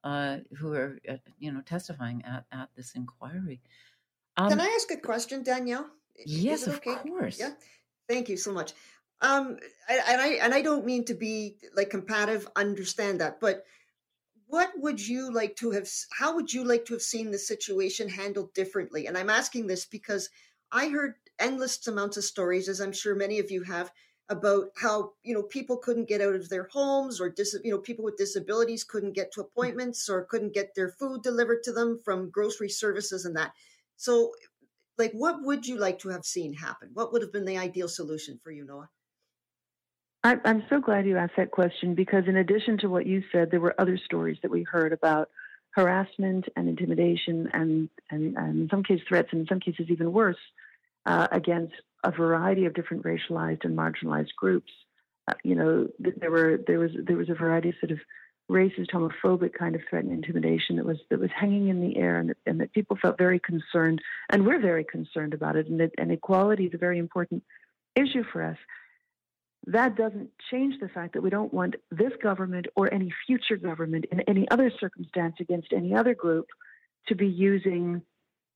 uh, 0.04 0.38
who 0.58 0.74
are 0.74 0.98
uh, 1.08 1.18
you 1.38 1.52
know 1.52 1.62
testifying 1.62 2.24
at 2.26 2.46
at 2.52 2.70
this 2.76 2.94
inquiry. 2.96 3.62
Um, 4.38 4.50
Can 4.50 4.62
I 4.62 4.74
ask 4.76 4.90
a 4.92 4.98
question, 4.98 5.44
Danielle? 5.44 5.88
Yes, 6.26 6.66
of 6.66 6.82
course. 6.82 7.40
Yeah. 7.40 7.52
Thank 8.08 8.28
you 8.28 8.38
so 8.38 8.52
much. 8.52 8.74
Um, 9.22 9.58
and 9.90 10.22
I 10.22 10.28
and 10.42 10.54
I 10.54 10.62
don't 10.62 10.86
mean 10.86 11.04
to 11.06 11.14
be 11.14 11.58
like 11.76 11.90
combative. 11.90 12.48
Understand 12.56 13.20
that, 13.22 13.40
but 13.42 13.66
what 14.48 14.72
would 14.78 15.06
you 15.06 15.32
like 15.34 15.56
to 15.58 15.72
have? 15.72 15.90
How 16.18 16.36
would 16.36 16.54
you 16.54 16.64
like 16.64 16.86
to 16.86 16.94
have 16.94 17.02
seen 17.02 17.32
the 17.32 17.40
situation 17.40 18.10
handled 18.10 18.54
differently? 18.54 19.08
And 19.08 19.18
I'm 19.18 19.30
asking 19.30 19.68
this 19.68 19.86
because 19.86 20.30
I 20.72 20.90
heard 20.90 21.16
endless 21.40 21.86
amounts 21.88 22.18
of 22.18 22.24
stories, 22.24 22.70
as 22.70 22.80
I'm 22.80 22.94
sure 22.94 23.16
many 23.16 23.40
of 23.40 23.52
you 23.52 23.64
have, 23.64 23.92
about 24.30 24.70
how 24.78 25.14
you 25.24 25.34
know 25.34 25.44
people 25.44 25.78
couldn't 25.78 26.08
get 26.08 26.22
out 26.22 26.36
of 26.36 26.50
their 26.50 26.68
homes, 26.72 27.20
or 27.22 27.30
dis, 27.30 27.56
you 27.64 27.72
know 27.72 27.80
people 27.80 28.06
with 28.06 28.18
disabilities 28.18 28.84
couldn't 28.86 29.14
get 29.14 29.32
to 29.34 29.42
appointments, 29.42 30.10
or 30.10 30.26
couldn't 30.26 30.54
get 30.54 30.76
their 30.76 30.90
food 30.90 31.24
delivered 31.24 31.64
to 31.64 31.74
them 31.74 32.00
from 32.06 32.30
grocery 32.32 32.70
services 32.70 33.26
and 33.26 33.36
that. 33.36 33.52
So, 33.98 34.32
like, 34.98 35.12
what 35.14 35.44
would 35.44 35.68
you 35.68 35.78
like 35.78 36.00
to 36.00 36.10
have 36.10 36.26
seen 36.26 36.54
happen? 36.54 36.92
What 36.94 37.12
would 37.14 37.22
have 37.22 37.34
been 37.34 37.46
the 37.46 37.58
ideal 37.58 37.90
solution 37.90 38.40
for 38.44 38.52
you, 38.52 38.66
Noa? 38.66 38.90
I'm 40.24 40.64
so 40.70 40.82
glad 40.82 41.06
you 41.06 41.18
asked 41.18 41.38
that 41.38 41.52
question 41.52 41.96
because, 41.96 42.26
in 42.28 42.36
addition 42.36 42.78
to 42.80 42.88
what 42.90 43.06
you 43.06 43.24
said, 43.32 43.52
there 43.52 43.62
were 43.62 43.80
other 43.80 43.98
stories 43.98 44.38
that 44.42 44.52
we 44.52 44.64
heard 44.64 44.92
about 44.92 45.30
harassment 45.72 46.46
and 46.58 46.68
intimidation, 46.68 47.50
and, 47.54 47.90
and, 48.12 48.36
and 48.36 48.62
in 48.64 48.70
some 48.70 48.84
cases 48.84 49.06
threats, 49.08 49.30
and 49.32 49.42
in 49.42 49.48
some 49.48 49.62
cases 49.62 49.86
even 49.90 50.12
worse, 50.12 50.38
uh, 51.06 51.28
against 51.32 51.74
a 52.04 52.12
variety 52.12 52.66
of 52.66 52.74
different 52.74 53.04
racialized 53.04 53.64
and 53.64 53.78
marginalized 53.78 54.36
groups. 54.36 54.72
Uh, 55.28 55.36
you 55.44 55.56
know, 55.56 55.88
there 56.00 56.32
were 56.32 56.60
there 56.68 56.80
was 56.80 56.92
there 57.02 57.18
was 57.18 57.30
a 57.30 57.36
variety 57.36 57.70
of 57.70 57.76
sort 57.80 57.92
of 57.92 58.00
racist, 58.52 58.92
homophobic 58.92 59.54
kind 59.54 59.76
of 59.76 59.82
threat 59.90 60.04
and 60.04 60.12
intimidation 60.12 60.76
that 60.76 60.86
was 60.86 60.98
that 61.10 61.20
was 61.20 61.30
hanging 61.34 61.70
in 61.70 61.80
the 61.80 61.96
air, 61.96 62.20
and 62.20 62.34
and 62.46 62.60
that 62.60 62.74
people 62.74 62.98
felt 63.02 63.18
very 63.18 63.40
concerned, 63.40 64.02
and 64.30 64.46
we're 64.46 64.60
very 64.60 64.84
concerned 64.84 65.34
about 65.34 65.56
it. 65.56 65.68
And, 65.68 65.80
that, 65.80 65.92
and 65.98 66.12
equality 66.12 66.66
is 66.66 66.74
a 66.74 66.78
very 66.78 67.00
important 67.00 67.44
issue 67.96 68.24
for 68.34 68.44
us 68.44 68.58
that 69.68 69.96
doesn't 69.96 70.30
change 70.52 70.76
the 70.80 70.90
fact 70.90 71.14
that 71.14 71.22
we 71.22 71.30
don't 71.30 71.54
want 71.54 71.76
this 71.92 72.14
government 72.24 72.68
or 72.76 72.94
any 72.94 73.14
future 73.28 73.58
government 73.58 74.06
in 74.12 74.22
any 74.22 74.50
other 74.50 74.72
circumstance 74.80 75.36
against 75.40 75.74
any 75.74 75.94
other 75.94 76.16
group 76.16 76.48
to 77.08 77.16
be 77.16 77.28
using 77.28 78.02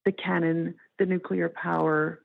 the 0.06 0.12
cannon, 0.12 0.76
the 1.00 1.06
nuclear 1.06 1.50
power. 1.50 2.22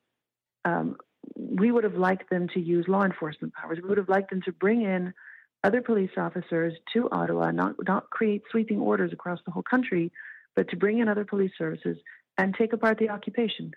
Um, 0.65 0.97
we 1.37 1.71
would 1.73 1.85
have 1.85 1.95
liked 1.95 2.31
them 2.31 2.49
to 2.55 2.61
use 2.61 2.87
law 2.89 3.05
enforcement 3.05 3.53
powers. 3.55 3.79
We 3.83 3.89
would 3.89 3.99
have 3.99 4.09
liked 4.09 4.31
them 4.31 4.43
to 4.43 4.53
bring 4.53 4.83
in 4.83 5.13
other 5.65 5.83
police 5.83 6.11
officers 6.17 6.73
to 6.93 7.09
Ottawa, 7.11 7.51
not 7.51 7.75
not 7.87 8.11
create 8.11 8.43
sweeping 8.51 8.79
orders 8.79 9.13
across 9.13 9.41
the 9.45 9.51
whole 9.51 9.63
country, 9.63 10.13
but 10.55 10.69
to 10.71 10.77
bring 10.77 10.99
in 10.99 11.09
other 11.09 11.25
police 11.25 11.51
services 11.59 11.99
and 12.37 12.55
take 12.55 12.73
apart 12.73 12.99
the 12.99 13.11
occupation. 13.11 13.73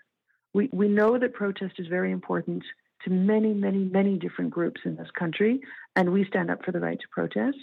We 0.54 0.68
we 0.72 0.88
know 0.88 1.18
that 1.18 1.34
protest 1.34 1.74
is 1.78 1.88
very 1.88 2.12
important 2.12 2.62
to 3.04 3.10
many, 3.10 3.52
many, 3.52 3.78
many 3.78 4.18
different 4.18 4.50
groups 4.50 4.80
in 4.84 4.96
this 4.96 5.10
country, 5.18 5.60
and 5.96 6.12
we 6.12 6.24
stand 6.24 6.50
up 6.50 6.64
for 6.64 6.72
the 6.72 6.80
right 6.80 6.98
to 6.98 7.06
protest. 7.10 7.58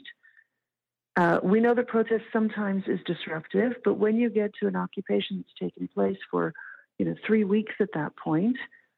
Uh, 1.15 1.39
we 1.43 1.59
know 1.59 1.73
that 1.73 1.87
protest 1.87 2.23
sometimes 2.31 2.83
is 2.87 2.99
disruptive, 3.05 3.73
but 3.83 3.95
when 3.95 4.17
you 4.17 4.29
get 4.29 4.51
to 4.59 4.67
an 4.67 4.75
occupation 4.75 5.37
that's 5.37 5.59
taken 5.59 5.87
place 5.93 6.17
for, 6.31 6.53
you 6.97 7.05
know, 7.05 7.15
three 7.25 7.43
weeks 7.43 7.73
at 7.79 7.89
that 7.93 8.15
point, 8.15 8.57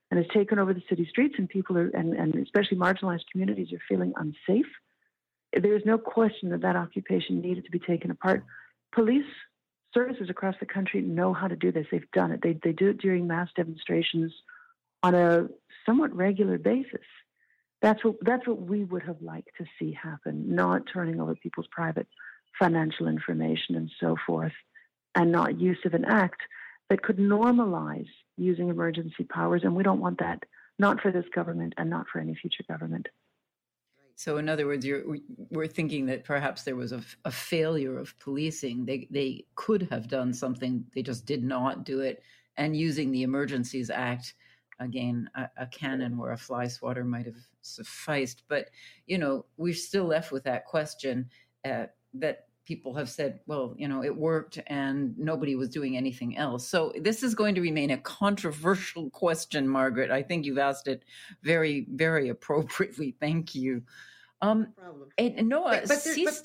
and 0.10 0.18
has 0.18 0.28
taken 0.34 0.60
over 0.60 0.74
the 0.74 0.84
city 0.90 1.08
streets, 1.10 1.36
and 1.38 1.48
people 1.48 1.78
are, 1.78 1.88
and, 1.90 2.14
and 2.14 2.36
especially 2.36 2.78
marginalized 2.78 3.24
communities 3.32 3.72
are 3.72 3.82
feeling 3.88 4.14
unsafe, 4.18 4.66
there 5.54 5.76
is 5.76 5.84
no 5.86 5.98
question 5.98 6.50
that 6.50 6.62
that 6.62 6.76
occupation 6.76 7.42
needed 7.42 7.66
to 7.66 7.72
be 7.72 7.80
taken 7.80 8.12
apart. 8.12 8.44
Police 8.94 9.26
services 9.94 10.30
across 10.30 10.56
the 10.60 10.66
country 10.66 11.02
know 11.02 11.34
how 11.34 11.48
to 11.48 11.56
do 11.56 11.72
this. 11.72 11.88
They've 11.92 12.12
done 12.14 12.32
it. 12.32 12.42
They 12.42 12.58
they 12.64 12.72
do 12.72 12.90
it 12.90 13.00
during 13.00 13.28
mass 13.28 13.50
demonstrations 13.56 14.32
on 15.04 15.16
a 15.16 15.48
somewhat 15.86 16.16
regular 16.16 16.58
basis. 16.58 17.06
That's 17.82 18.04
what 18.04 18.16
that's 18.22 18.48
what 18.48 18.62
we 18.62 18.84
would 18.84 19.04
have 19.04 19.22
liked 19.22 19.50
to 19.58 19.66
see 19.80 19.92
happen, 19.92 20.56
not 20.56 20.84
turning 20.92 21.20
over 21.20 21.36
people's 21.36 21.68
private 21.72 22.08
financial 22.60 23.08
information 23.08 23.76
and 23.76 23.90
so 24.00 24.16
forth, 24.26 24.54
and 25.16 25.32
not 25.32 25.60
use 25.60 25.80
of 25.86 25.94
an 25.94 26.06
act 26.06 26.42
that 26.90 27.02
could 27.02 27.18
normalize 27.18 28.10
using 28.38 28.70
emergency 28.70 29.24
powers. 29.24 29.62
And 29.64 29.76
we 29.76 29.84
don't 29.84 30.02
want 30.02 30.20
that, 30.20 30.44
not 30.78 31.02
for 31.02 31.12
this 31.12 31.26
government 31.34 31.74
and 31.78 31.90
not 31.90 32.06
for 32.12 32.20
any 32.20 32.36
future 32.36 32.64
government. 32.68 33.08
So, 34.16 34.38
in 34.38 34.50
other 34.50 34.68
words, 34.68 34.86
we're 35.50 35.66
thinking 35.66 36.06
that 36.06 36.26
perhaps 36.26 36.62
there 36.62 36.76
was 36.76 36.92
a, 36.92 37.02
a, 37.26 37.32
failure 37.32 37.98
of 37.98 38.14
policing. 38.20 38.86
They 38.86 39.08
they 39.10 39.46
could 39.56 39.88
have 39.90 40.08
done 40.08 40.32
something, 40.32 40.86
they 40.94 41.02
just 41.02 41.26
did 41.26 41.44
not 41.44 41.86
do 41.86 42.02
it. 42.02 42.22
And 42.58 42.76
using 42.76 43.12
the 43.12 43.24
Emergencies 43.24 43.90
Act, 43.90 44.36
again, 44.82 45.30
a, 45.36 45.50
a 45.58 45.68
cannon 45.68 46.18
where 46.18 46.32
a 46.32 46.38
fly 46.38 46.68
swatter 46.68 47.06
might 47.06 47.26
have 47.26 47.48
sufficed. 47.62 48.44
But 48.48 48.70
you 49.06 49.18
know, 49.18 49.46
we're 49.58 49.74
still 49.74 50.06
left 50.06 50.32
with 50.32 50.44
that 50.44 50.66
question 50.66 51.30
uh, 51.64 51.86
that 52.16 52.48
people 52.66 52.94
have 52.94 53.10
said, 53.10 53.40
well, 53.48 53.74
you 53.78 53.88
know, 53.88 54.04
it 54.04 54.16
worked 54.16 54.60
and 54.68 55.18
nobody 55.18 55.56
was 55.56 55.70
doing 55.70 55.98
anything 55.98 56.38
else. 56.38 56.68
So 56.68 56.94
this 57.02 57.24
is 57.24 57.36
going 57.36 57.56
to 57.56 57.62
remain 57.62 57.92
a 57.92 57.98
controversial 57.98 59.10
question, 59.10 59.68
Margaret. 59.68 60.12
I 60.12 60.22
think 60.22 60.46
you've 60.46 60.58
asked 60.58 60.88
it 60.88 61.04
very, 61.44 61.88
very 61.92 62.30
appropriately. 62.30 63.16
Thank 63.20 63.56
you. 63.56 63.84
Um, 64.42 64.68
no 64.78 64.84
problem. 64.84 65.10
And, 65.18 65.50
Noa, 65.50 65.70
but, 65.70 65.88
but, 65.88 66.04
there, 66.04 66.26
but 66.26 66.42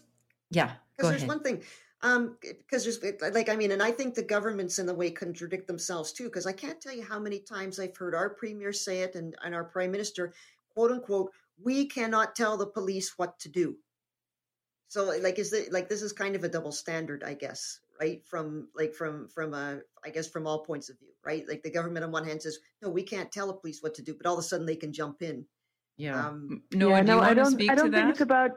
yeah, 0.51 0.73
because 0.97 1.11
there's 1.11 1.23
ahead. 1.23 1.29
one 1.29 1.43
thing. 1.43 1.63
Um, 2.07 2.37
because 2.41 2.85
there's 2.85 3.01
like, 3.35 3.49
I 3.49 3.57
mean, 3.57 3.73
and 3.73 3.83
I 3.83 3.91
think 3.91 4.15
the 4.15 4.23
governments 4.23 4.79
in 4.79 4.87
the 4.87 4.95
way 4.95 5.11
contradict 5.11 5.67
themselves 5.67 6.13
too. 6.13 6.25
Because 6.25 6.47
I 6.47 6.53
can't 6.53 6.81
tell 6.81 6.95
you 6.95 7.03
how 7.03 7.19
many 7.19 7.41
times 7.41 7.81
I've 7.81 7.97
heard 7.97 8.15
our 8.15 8.31
premier 8.31 8.73
say 8.73 9.01
it 9.01 9.15
and, 9.15 9.35
and 9.43 9.55
our 9.55 9.65
prime 9.65 9.91
minister, 9.91 10.33
quote 10.73 10.93
unquote, 10.93 11.33
we 11.63 11.87
cannot 11.87 12.37
tell 12.37 12.57
the 12.57 12.67
police 12.67 13.15
what 13.17 13.39
to 13.41 13.49
do. 13.49 13.77
So 14.89 15.05
like, 15.21 15.39
is 15.39 15.53
it 15.53 15.73
like 15.73 15.89
this 15.89 16.03
is 16.03 16.13
kind 16.13 16.37
of 16.37 16.45
a 16.45 16.49
double 16.49 16.71
standard, 16.71 17.25
I 17.25 17.35
guess, 17.35 17.81
right? 18.01 18.25
From 18.25 18.69
like 18.77 18.95
from 18.95 19.29
from 19.29 19.53
uh, 19.53 19.77
I 20.05 20.11
guess 20.11 20.29
from 20.29 20.47
all 20.47 20.65
points 20.65 20.91
of 20.91 20.99
view, 21.01 21.09
right? 21.25 21.45
Like 21.49 21.65
the 21.65 21.71
government 21.71 22.05
on 22.05 22.13
one 22.13 22.25
hand 22.25 22.41
says, 22.41 22.59
no, 22.83 22.89
we 22.89 23.03
can't 23.03 23.33
tell 23.33 23.49
the 23.49 23.55
police 23.55 23.83
what 23.83 23.95
to 23.95 24.03
do, 24.03 24.15
but 24.15 24.27
all 24.27 24.35
of 24.35 24.41
a 24.41 24.43
sudden 24.43 24.67
they 24.67 24.77
can 24.77 24.93
jump 24.93 25.23
in 25.23 25.45
yeah. 25.97 26.29
Um, 26.29 26.63
no, 26.73 26.91
yeah, 26.91 27.03
no, 27.03 27.21
I 27.21 27.35
don't. 27.35 27.71
I 27.71 27.75
don't 27.75 27.91
think 27.91 27.95
that? 27.95 28.11
it's 28.11 28.21
about. 28.21 28.51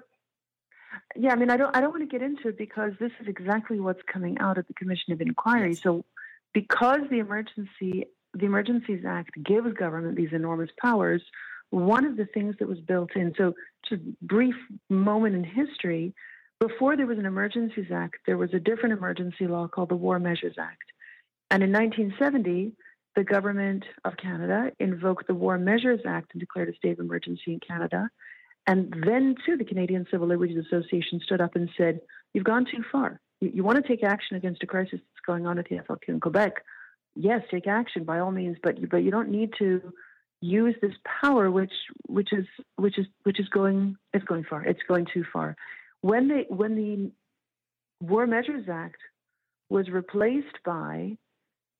Yeah, 1.15 1.31
I 1.31 1.35
mean, 1.35 1.49
I 1.49 1.57
don't. 1.57 1.75
I 1.75 1.81
don't 1.81 1.91
want 1.91 2.09
to 2.09 2.17
get 2.17 2.21
into 2.25 2.49
it 2.49 2.57
because 2.57 2.93
this 2.99 3.11
is 3.21 3.27
exactly 3.27 3.79
what's 3.79 4.01
coming 4.11 4.37
out 4.39 4.57
of 4.57 4.67
the 4.67 4.73
Commission 4.73 5.13
of 5.13 5.21
Inquiry. 5.21 5.71
Yes. 5.71 5.81
So, 5.81 6.05
because 6.53 7.01
the 7.09 7.19
emergency, 7.19 8.05
the 8.33 8.45
Emergencies 8.45 9.03
Act 9.05 9.31
gives 9.43 9.73
government 9.73 10.15
these 10.15 10.33
enormous 10.33 10.69
powers, 10.81 11.21
one 11.69 12.05
of 12.05 12.17
the 12.17 12.25
things 12.25 12.55
that 12.59 12.67
was 12.67 12.79
built 12.79 13.15
in. 13.15 13.33
So, 13.37 13.53
just 13.87 14.01
brief 14.21 14.55
moment 14.89 15.35
in 15.35 15.43
history. 15.43 16.13
Before 16.59 16.97
there 16.97 17.07
was 17.07 17.17
an 17.17 17.25
Emergencies 17.25 17.91
Act, 17.93 18.17
there 18.25 18.37
was 18.37 18.53
a 18.53 18.59
different 18.59 18.97
emergency 18.97 19.47
law 19.47 19.67
called 19.67 19.89
the 19.89 19.95
War 19.95 20.19
Measures 20.19 20.55
Act, 20.59 20.83
and 21.51 21.63
in 21.63 21.71
1970 21.71 22.73
the 23.15 23.23
government 23.23 23.83
of 24.05 24.15
Canada 24.17 24.71
invoked 24.79 25.27
the 25.27 25.33
War 25.33 25.57
Measures 25.57 26.01
Act 26.05 26.29
and 26.33 26.39
declared 26.39 26.69
a 26.69 26.75
state 26.75 26.93
of 26.93 26.99
emergency 26.99 27.53
in 27.53 27.59
Canada. 27.59 28.09
And 28.69 28.93
then, 29.03 29.33
too, 29.47 29.57
the 29.57 29.65
Canadian 29.65 30.05
Civil 30.11 30.27
Liberties 30.27 30.63
Association 30.63 31.19
stood 31.23 31.41
up 31.41 31.55
and 31.55 31.71
said, 31.75 32.01
You've 32.33 32.43
gone 32.43 32.65
too 32.65 32.83
far. 32.91 33.19
You, 33.41 33.51
you 33.55 33.63
want 33.63 33.83
to 33.83 33.87
take 33.87 34.03
action 34.03 34.37
against 34.37 34.61
a 34.61 34.67
crisis 34.67 34.99
that's 34.99 35.25
going 35.25 35.47
on 35.47 35.57
at 35.57 35.65
the 35.67 35.77
FLQ 35.77 36.07
in 36.09 36.19
Quebec. 36.19 36.63
Yes, 37.15 37.41
take 37.49 37.65
action 37.65 38.03
by 38.03 38.19
all 38.19 38.29
means, 38.29 38.57
but 38.61 38.75
but 38.91 38.97
you 38.97 39.09
don't 39.09 39.31
need 39.31 39.53
to 39.57 39.91
use 40.41 40.75
this 40.83 40.93
power, 41.19 41.49
which 41.49 41.73
which 42.07 42.31
is 42.31 42.45
which 42.75 42.99
is 42.99 43.07
which 43.23 43.39
is 43.39 43.49
going 43.49 43.97
it's 44.13 44.25
going 44.25 44.43
far. 44.47 44.63
It's 44.63 44.83
going 44.87 45.07
too 45.11 45.25
far. 45.33 45.55
When 46.01 46.27
they 46.27 46.45
when 46.49 46.75
the 46.75 47.11
War 48.05 48.27
Measures 48.27 48.69
Act 48.71 48.99
was 49.71 49.89
replaced 49.89 50.59
by 50.63 51.17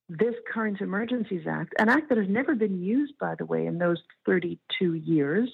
this 0.10 0.34
current 0.52 0.82
Emergencies 0.82 1.46
Act, 1.48 1.76
an 1.78 1.88
act 1.88 2.10
that 2.10 2.18
has 2.18 2.28
never 2.28 2.56
been 2.56 2.82
used, 2.82 3.14
by 3.20 3.36
the 3.36 3.46
way, 3.46 3.68
in 3.68 3.78
those 3.78 4.02
32 4.26 4.96
years, 4.96 5.52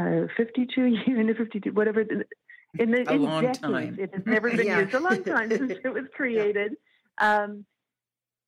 uh, 0.00 0.26
52 0.36 0.84
years, 1.06 1.36
52, 1.36 1.72
whatever. 1.72 2.00
In, 2.78 2.90
the, 2.92 3.04
a 3.10 3.14
in 3.14 3.22
long 3.22 3.42
decades, 3.42 3.58
time. 3.60 3.96
it 3.98 4.14
has 4.14 4.22
never 4.26 4.50
been 4.56 4.66
Yeah. 4.66 4.80
used. 4.80 4.94
A 4.94 5.00
long 5.00 5.22
time 5.24 5.50
since 5.58 5.72
it 5.84 5.92
was 5.92 6.04
created. 6.14 6.76
Um, 7.18 7.64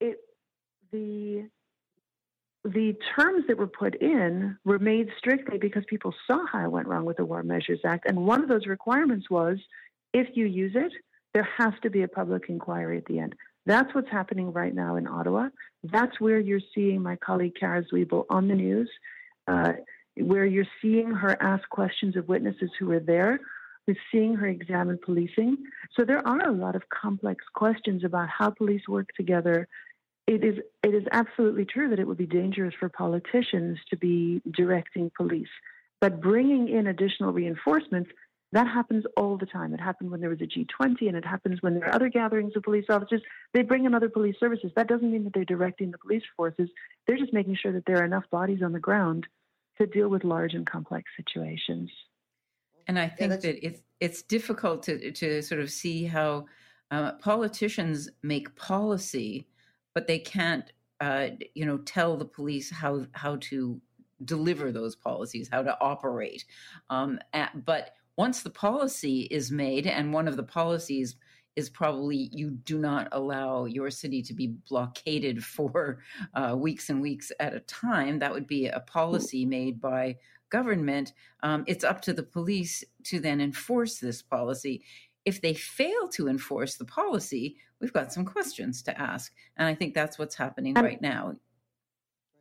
it 0.01 0.19
the 0.93 1.49
the 2.65 2.95
terms 3.17 3.45
that 3.49 3.59
were 3.59 3.67
put 3.67 3.97
in 3.97 4.57
were 4.65 4.79
made 4.79 5.09
strictly 5.19 5.59
because 5.59 5.83
people 5.89 6.15
saw 6.29 6.47
how 6.47 6.65
it 6.65 6.71
went 6.71 6.87
wrong 6.87 7.05
with 7.05 7.17
the 7.17 7.25
War 7.25 7.43
Measures 7.43 7.81
Act, 7.85 8.07
and 8.09 8.25
one 8.25 8.41
of 8.43 8.49
those 8.49 8.67
requirements 8.67 9.29
was 9.29 9.59
if 10.13 10.29
you 10.37 10.47
use 10.47 10.73
it, 10.77 10.93
there 11.35 11.49
has 11.59 11.73
to 11.83 11.91
be 11.91 12.03
a 12.03 12.09
public 12.09 12.45
inquiry 12.49 12.99
at 12.99 13.05
the 13.07 13.19
end. 13.19 13.35
That's 13.67 13.93
what's 13.95 14.11
happening 14.11 14.53
right 14.53 14.75
now 14.75 14.97
in 14.97 15.07
Ottawa. 15.09 15.49
That's 15.85 16.21
where 16.21 16.39
you're 16.39 16.61
seeing 16.75 17.03
my 17.03 17.17
colleague 17.17 17.55
Cara 17.59 17.85
Zwibel 17.93 18.27
on 18.31 18.47
the 18.49 18.55
news, 18.55 18.91
uh, 19.49 19.73
where 20.17 20.45
you're 20.45 20.67
seeing 20.81 21.11
her 21.11 21.37
ask 21.41 21.69
questions 21.69 22.17
of 22.17 22.29
witnesses 22.29 22.71
who 22.79 22.87
were 22.87 23.01
there, 23.01 23.41
who's 23.87 23.99
seeing 24.11 24.35
her 24.35 24.47
examine 24.47 24.99
policing. 25.03 25.57
So 25.97 26.05
there 26.05 26.27
are 26.27 26.49
a 26.49 26.53
lot 26.53 26.77
of 26.77 26.83
complex 26.89 27.45
questions 27.55 28.05
about 28.05 28.29
how 28.29 28.51
police 28.51 28.83
work 28.89 29.09
together. 29.17 29.69
It 30.27 30.45
is 30.45 30.59
it 30.83 30.95
is 30.95 31.05
absolutely 31.11 31.65
true 31.65 31.91
that 31.91 31.99
it 31.99 32.07
would 32.07 32.19
be 32.19 32.27
dangerous 32.27 32.75
for 32.79 32.89
politicians 32.89 33.79
to 33.91 33.97
be 33.97 34.41
directing 34.51 35.11
police, 35.17 35.49
but 36.01 36.21
bringing 36.21 36.69
in 36.69 36.87
additional 36.87 37.33
reinforcements 37.33 38.11
that 38.53 38.69
happens 38.69 39.05
all 39.17 39.39
the 39.39 39.47
time. 39.47 39.73
It 39.73 39.81
happened 39.81 40.11
when 40.11 40.21
there 40.21 40.29
was 40.29 40.43
a 40.43 40.47
G20, 40.47 41.09
and 41.09 41.17
it 41.17 41.25
happens 41.25 41.63
when 41.63 41.75
there 41.75 41.89
are 41.89 41.95
other 41.95 42.11
gatherings 42.11 42.53
of 42.55 42.63
police 42.63 42.85
officers. 42.91 43.23
They 43.55 43.63
bring 43.63 43.87
in 43.87 43.95
other 43.95 44.11
police 44.11 44.37
services. 44.39 44.71
That 44.77 44.89
doesn't 44.89 45.11
mean 45.11 45.25
that 45.25 45.33
they're 45.33 45.47
directing 45.47 45.91
the 45.91 45.97
police 45.97 46.23
forces. 46.37 46.69
They're 47.07 47.17
just 47.17 47.33
making 47.33 47.57
sure 47.57 47.73
that 47.73 47.87
there 47.87 48.01
are 48.01 48.05
enough 48.05 48.29
bodies 48.31 48.61
on 48.63 48.73
the 48.73 48.79
ground 48.79 49.27
to 49.79 49.87
deal 49.87 50.09
with 50.09 50.25
large 50.25 50.55
and 50.55 50.67
complex 50.67 51.11
situations. 51.17 51.91
And 52.89 52.99
I 52.99 53.09
think 53.09 53.31
that 53.31 53.45
it's 53.45 53.81
it's 54.01 54.23
difficult 54.23 54.83
to 54.85 55.13
to 55.13 55.43
sort 55.43 55.61
of 55.61 55.71
see 55.71 56.05
how 56.05 56.47
uh, 56.91 57.13
politicians 57.13 58.09
make 58.23 58.55
policy, 58.57 59.47
but 59.95 60.07
they 60.07 60.19
can't, 60.19 60.73
uh, 61.01 61.29
you 61.55 61.65
know, 61.65 61.79
tell 61.79 62.17
the 62.17 62.25
police 62.25 62.71
how 62.71 63.07
how 63.13 63.37
to 63.37 63.81
deliver 64.25 64.71
those 64.71 64.97
policies, 64.97 65.49
how 65.51 65.63
to 65.63 65.77
operate. 65.81 66.45
Um, 66.91 67.19
at, 67.33 67.65
but 67.65 67.95
once 68.17 68.43
the 68.43 68.51
policy 68.51 69.23
is 69.31 69.51
made, 69.51 69.87
and 69.87 70.13
one 70.13 70.29
of 70.29 70.37
the 70.37 70.43
policies 70.43 71.17
is 71.57 71.69
probably 71.69 72.29
you 72.33 72.51
do 72.51 72.79
not 72.79 73.09
allow 73.13 73.65
your 73.65 73.91
city 73.91 74.23
to 74.23 74.35
be 74.35 74.49
blockaded 74.69 75.45
for 75.45 75.99
uh, 76.35 76.55
weeks 76.57 76.91
and 76.91 77.01
weeks 77.01 77.33
at 77.41 77.55
a 77.55 77.61
time. 77.61 78.19
That 78.19 78.33
would 78.33 78.47
be 78.47 78.67
a 78.67 78.81
policy 78.81 79.45
made 79.45 79.81
by 79.81 80.17
government. 80.51 81.13
Um, 81.43 81.65
it's 81.67 81.85
up 81.85 82.01
to 82.03 82.13
the 82.13 82.23
police 82.23 82.85
to 83.05 83.21
then 83.21 83.41
enforce 83.41 83.99
this 83.99 84.23
policy. 84.23 84.85
If 85.25 85.41
they 85.41 85.55
fail 85.55 86.09
to 86.11 86.29
enforce 86.29 86.77
the 86.77 86.85
policy, 86.85 87.57
we've 87.81 87.93
got 87.93 88.13
some 88.13 88.25
questions 88.25 88.83
to 88.83 89.01
ask. 89.01 89.33
And 89.57 89.67
I 89.67 89.75
think 89.75 89.95
that's 89.95 90.19
what's 90.19 90.35
happening 90.35 90.75
right 90.75 91.01
now. 91.01 91.37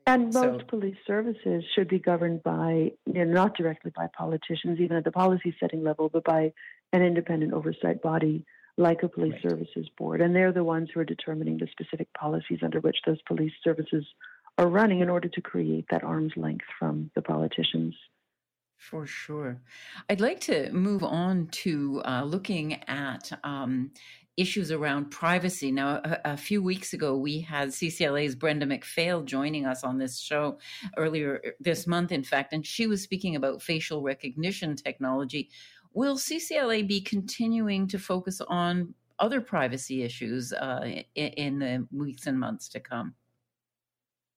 And 0.08 0.34
So- 0.34 0.54
most 0.54 0.68
police 0.68 0.98
services 1.06 1.64
should 1.76 1.88
be 1.88 2.00
governed 2.00 2.44
by, 2.44 2.92
you 3.06 3.14
know, 3.14 3.24
not 3.24 3.56
directly 3.56 3.92
by 3.96 4.08
politicians, 4.08 4.80
even 4.80 4.98
at 4.98 5.04
the 5.04 5.12
policy 5.12 5.56
setting 5.60 5.84
level, 5.84 6.10
but 6.10 6.24
by 6.24 6.54
an 6.92 7.02
independent 7.04 7.54
oversight 7.54 8.02
body 8.02 8.46
like 8.82 9.04
a 9.04 9.08
police 9.10 9.34
Right. 9.34 9.52
services 9.52 9.88
board. 9.98 10.22
And 10.22 10.36
they're 10.36 10.52
the 10.52 10.64
ones 10.64 10.90
who 10.92 11.00
are 11.00 11.06
determining 11.06 11.58
the 11.58 11.68
specific 11.72 12.12
policies 12.14 12.60
under 12.64 12.80
which 12.80 12.98
those 13.06 13.22
police 13.24 13.54
services 13.64 14.06
are 14.58 14.68
running 14.68 15.00
in 15.00 15.10
order 15.10 15.30
to 15.30 15.42
create 15.42 15.86
that 15.92 16.04
arm's 16.04 16.36
length 16.36 16.66
from 16.78 17.10
the 17.16 17.22
politicians. 17.22 17.96
For 18.78 19.06
sure. 19.06 19.62
I'd 20.10 20.22
like 20.22 20.40
to 20.42 20.72
move 20.72 21.04
on 21.04 21.48
to 21.64 22.02
uh, 22.04 22.24
looking 22.24 22.82
at 22.90 23.32
um, 23.44 23.92
issues 24.38 24.72
around 24.72 25.12
privacy. 25.12 25.72
Now, 25.72 26.02
a, 26.04 26.20
a 26.34 26.38
few 26.38 26.64
weeks 26.64 26.94
ago, 26.94 27.16
we 27.16 27.42
had 27.42 27.70
CCLA's 27.70 28.36
Brenda 28.36 28.66
McPhail 28.66 29.24
joining 29.24 29.68
us 29.68 29.84
on 29.84 30.00
this 30.00 30.20
show 30.20 30.58
earlier 30.98 31.54
this 31.60 31.86
month, 31.86 32.12
in 32.12 32.24
fact, 32.24 32.54
and 32.54 32.66
she 32.66 32.88
was 32.88 33.04
speaking 33.04 33.36
about 33.36 33.62
facial 33.62 34.02
recognition 34.02 34.76
technology. 34.76 35.50
Will 35.94 36.16
CCLA 36.16 36.88
be 36.88 37.02
continuing 37.02 37.88
to 37.88 38.00
focus 38.00 38.42
on 38.42 38.94
other 39.20 39.42
privacy 39.42 40.04
issues 40.04 40.54
uh, 40.54 41.04
in, 41.16 41.60
the 41.60 41.88
weeks 41.92 42.28
and 42.28 42.40
months 42.40 42.70
to 42.70 42.80
come? 42.80 43.14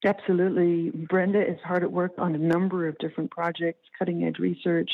Absolutely. 0.05 0.91
Brenda 0.91 1.41
is 1.41 1.59
hard 1.65 1.83
at 1.83 1.91
work 1.91 2.13
on 2.19 2.35
a 2.35 2.39
number 2.39 2.87
of 2.87 2.99
different 2.99 3.31
projects, 3.31 3.89
cutting 3.99 4.25
edge 4.25 4.39
research, 4.39 4.91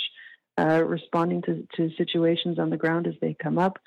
uh, 0.58 0.84
responding 0.84 1.42
to, 1.42 1.66
to 1.76 1.90
situations 1.96 2.58
on 2.58 2.70
the 2.70 2.76
ground 2.76 3.06
as 3.06 3.14
they 3.20 3.34
come 3.42 3.58
up. 3.58 3.78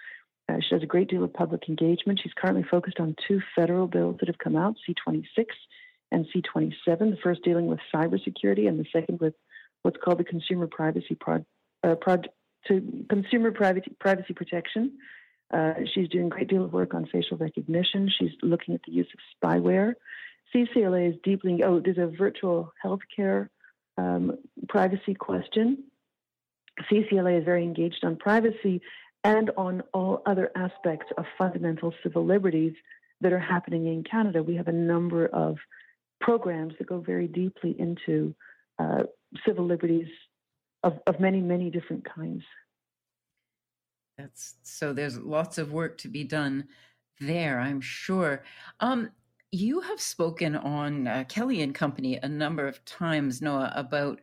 Uh, 0.50 0.56
she 0.60 0.76
does 0.76 0.84
a 0.84 0.88
great 0.88 1.10
deal 1.10 1.24
of 1.24 1.34
public 1.34 1.70
engagement. 1.70 2.20
She's 2.22 2.34
currently 2.34 2.66
focused 2.70 3.00
on 3.00 3.16
two 3.26 3.42
federal 3.56 3.88
bills 3.88 4.18
that 4.20 4.28
have 4.28 4.40
come 4.40 4.58
out 4.58 4.76
C26 4.90 5.46
and 6.12 6.26
C27, 6.36 6.76
the 6.86 7.18
first 7.24 7.44
dealing 7.44 7.68
with 7.68 7.80
cybersecurity, 7.94 8.68
and 8.68 8.78
the 8.78 8.86
second 8.92 9.20
with 9.22 9.34
what's 9.84 9.98
called 10.04 10.20
the 10.20 10.24
Consumer 10.26 10.68
Privacy 10.68 11.16
Prod, 11.16 11.46
uh, 11.84 11.96
to 12.68 13.06
Consumer 13.10 13.52
Privacy, 13.52 13.96
Privacy 14.00 14.34
Protection. 14.34 14.94
Uh, 15.54 15.74
she's 15.94 16.10
doing 16.10 16.28
a 16.28 16.30
great 16.30 16.48
deal 16.48 16.64
of 16.64 16.74
work 16.74 16.94
on 16.94 17.06
facial 17.12 17.38
recognition. 17.38 18.10
She's 18.18 18.32
looking 18.42 18.74
at 18.74 18.82
the 18.86 18.92
use 18.92 19.08
of 19.14 19.20
spyware. 19.38 19.94
CCLA 20.54 21.10
is 21.10 21.16
deeply, 21.24 21.62
oh, 21.64 21.80
there's 21.80 21.98
a 21.98 22.08
virtual 22.08 22.72
healthcare 22.84 23.50
um, 23.98 24.38
privacy 24.68 25.14
question. 25.14 25.84
CCLA 26.92 27.40
is 27.40 27.46
very 27.46 27.64
engaged 27.64 28.04
on 28.04 28.16
privacy 28.16 28.82
and 29.24 29.52
on 29.58 29.84
all 29.94 30.22
other 30.26 30.52
aspects 30.56 31.08
of 31.18 31.26
fundamental 31.38 31.94
civil 32.04 32.26
liberties 32.26 32.74
that 33.22 33.32
are 33.32 33.40
happening 33.40 33.88
in 33.88 34.04
Canada. 34.04 34.44
We 34.44 34.56
have 34.56 34.68
a 34.68 34.74
number 34.74 35.28
of 35.28 35.58
programs 36.20 36.74
that 36.78 36.88
go 36.88 37.00
very 37.00 37.28
deeply 37.28 37.76
into 37.80 38.36
uh, 38.80 39.04
civil 39.46 39.66
liberties 39.66 40.08
of, 40.84 41.00
of 41.08 41.20
many, 41.20 41.42
many 41.42 41.70
different 41.70 42.04
kinds. 42.04 42.44
That's 44.18 44.56
so 44.64 44.94
there's 44.94 45.18
lots 45.18 45.58
of 45.58 45.72
work 45.72 45.98
to 46.00 46.08
be 46.08 46.24
done 46.24 46.68
there, 47.20 47.60
I'm 47.60 47.82
sure. 47.82 48.44
Um, 48.80 49.10
you 49.52 49.80
have 49.82 50.02
spoken 50.02 50.56
on 50.56 51.08
uh, 51.08 51.24
Kelly 51.30 51.62
and 51.62 51.74
Company 51.74 52.18
a 52.22 52.28
number 52.28 52.68
of 52.68 52.84
times, 52.86 53.42
Noa, 53.42 53.72
about 53.76 54.20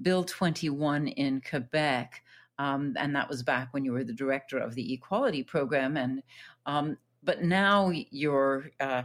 Bill 0.00 0.24
21 0.24 1.08
in 1.08 1.40
Quebec. 1.48 2.22
Um, 2.58 2.94
and 2.98 3.14
that 3.14 3.28
was 3.28 3.42
back 3.42 3.72
when 3.72 3.84
you 3.84 3.92
were 3.92 4.04
the 4.04 4.12
director 4.12 4.58
of 4.58 4.74
the 4.74 4.92
equality 4.92 5.42
program. 5.42 5.96
And 5.96 6.22
um, 6.66 6.96
but 7.22 7.42
now 7.42 7.90
you're 7.90 8.70
uh, 8.80 9.02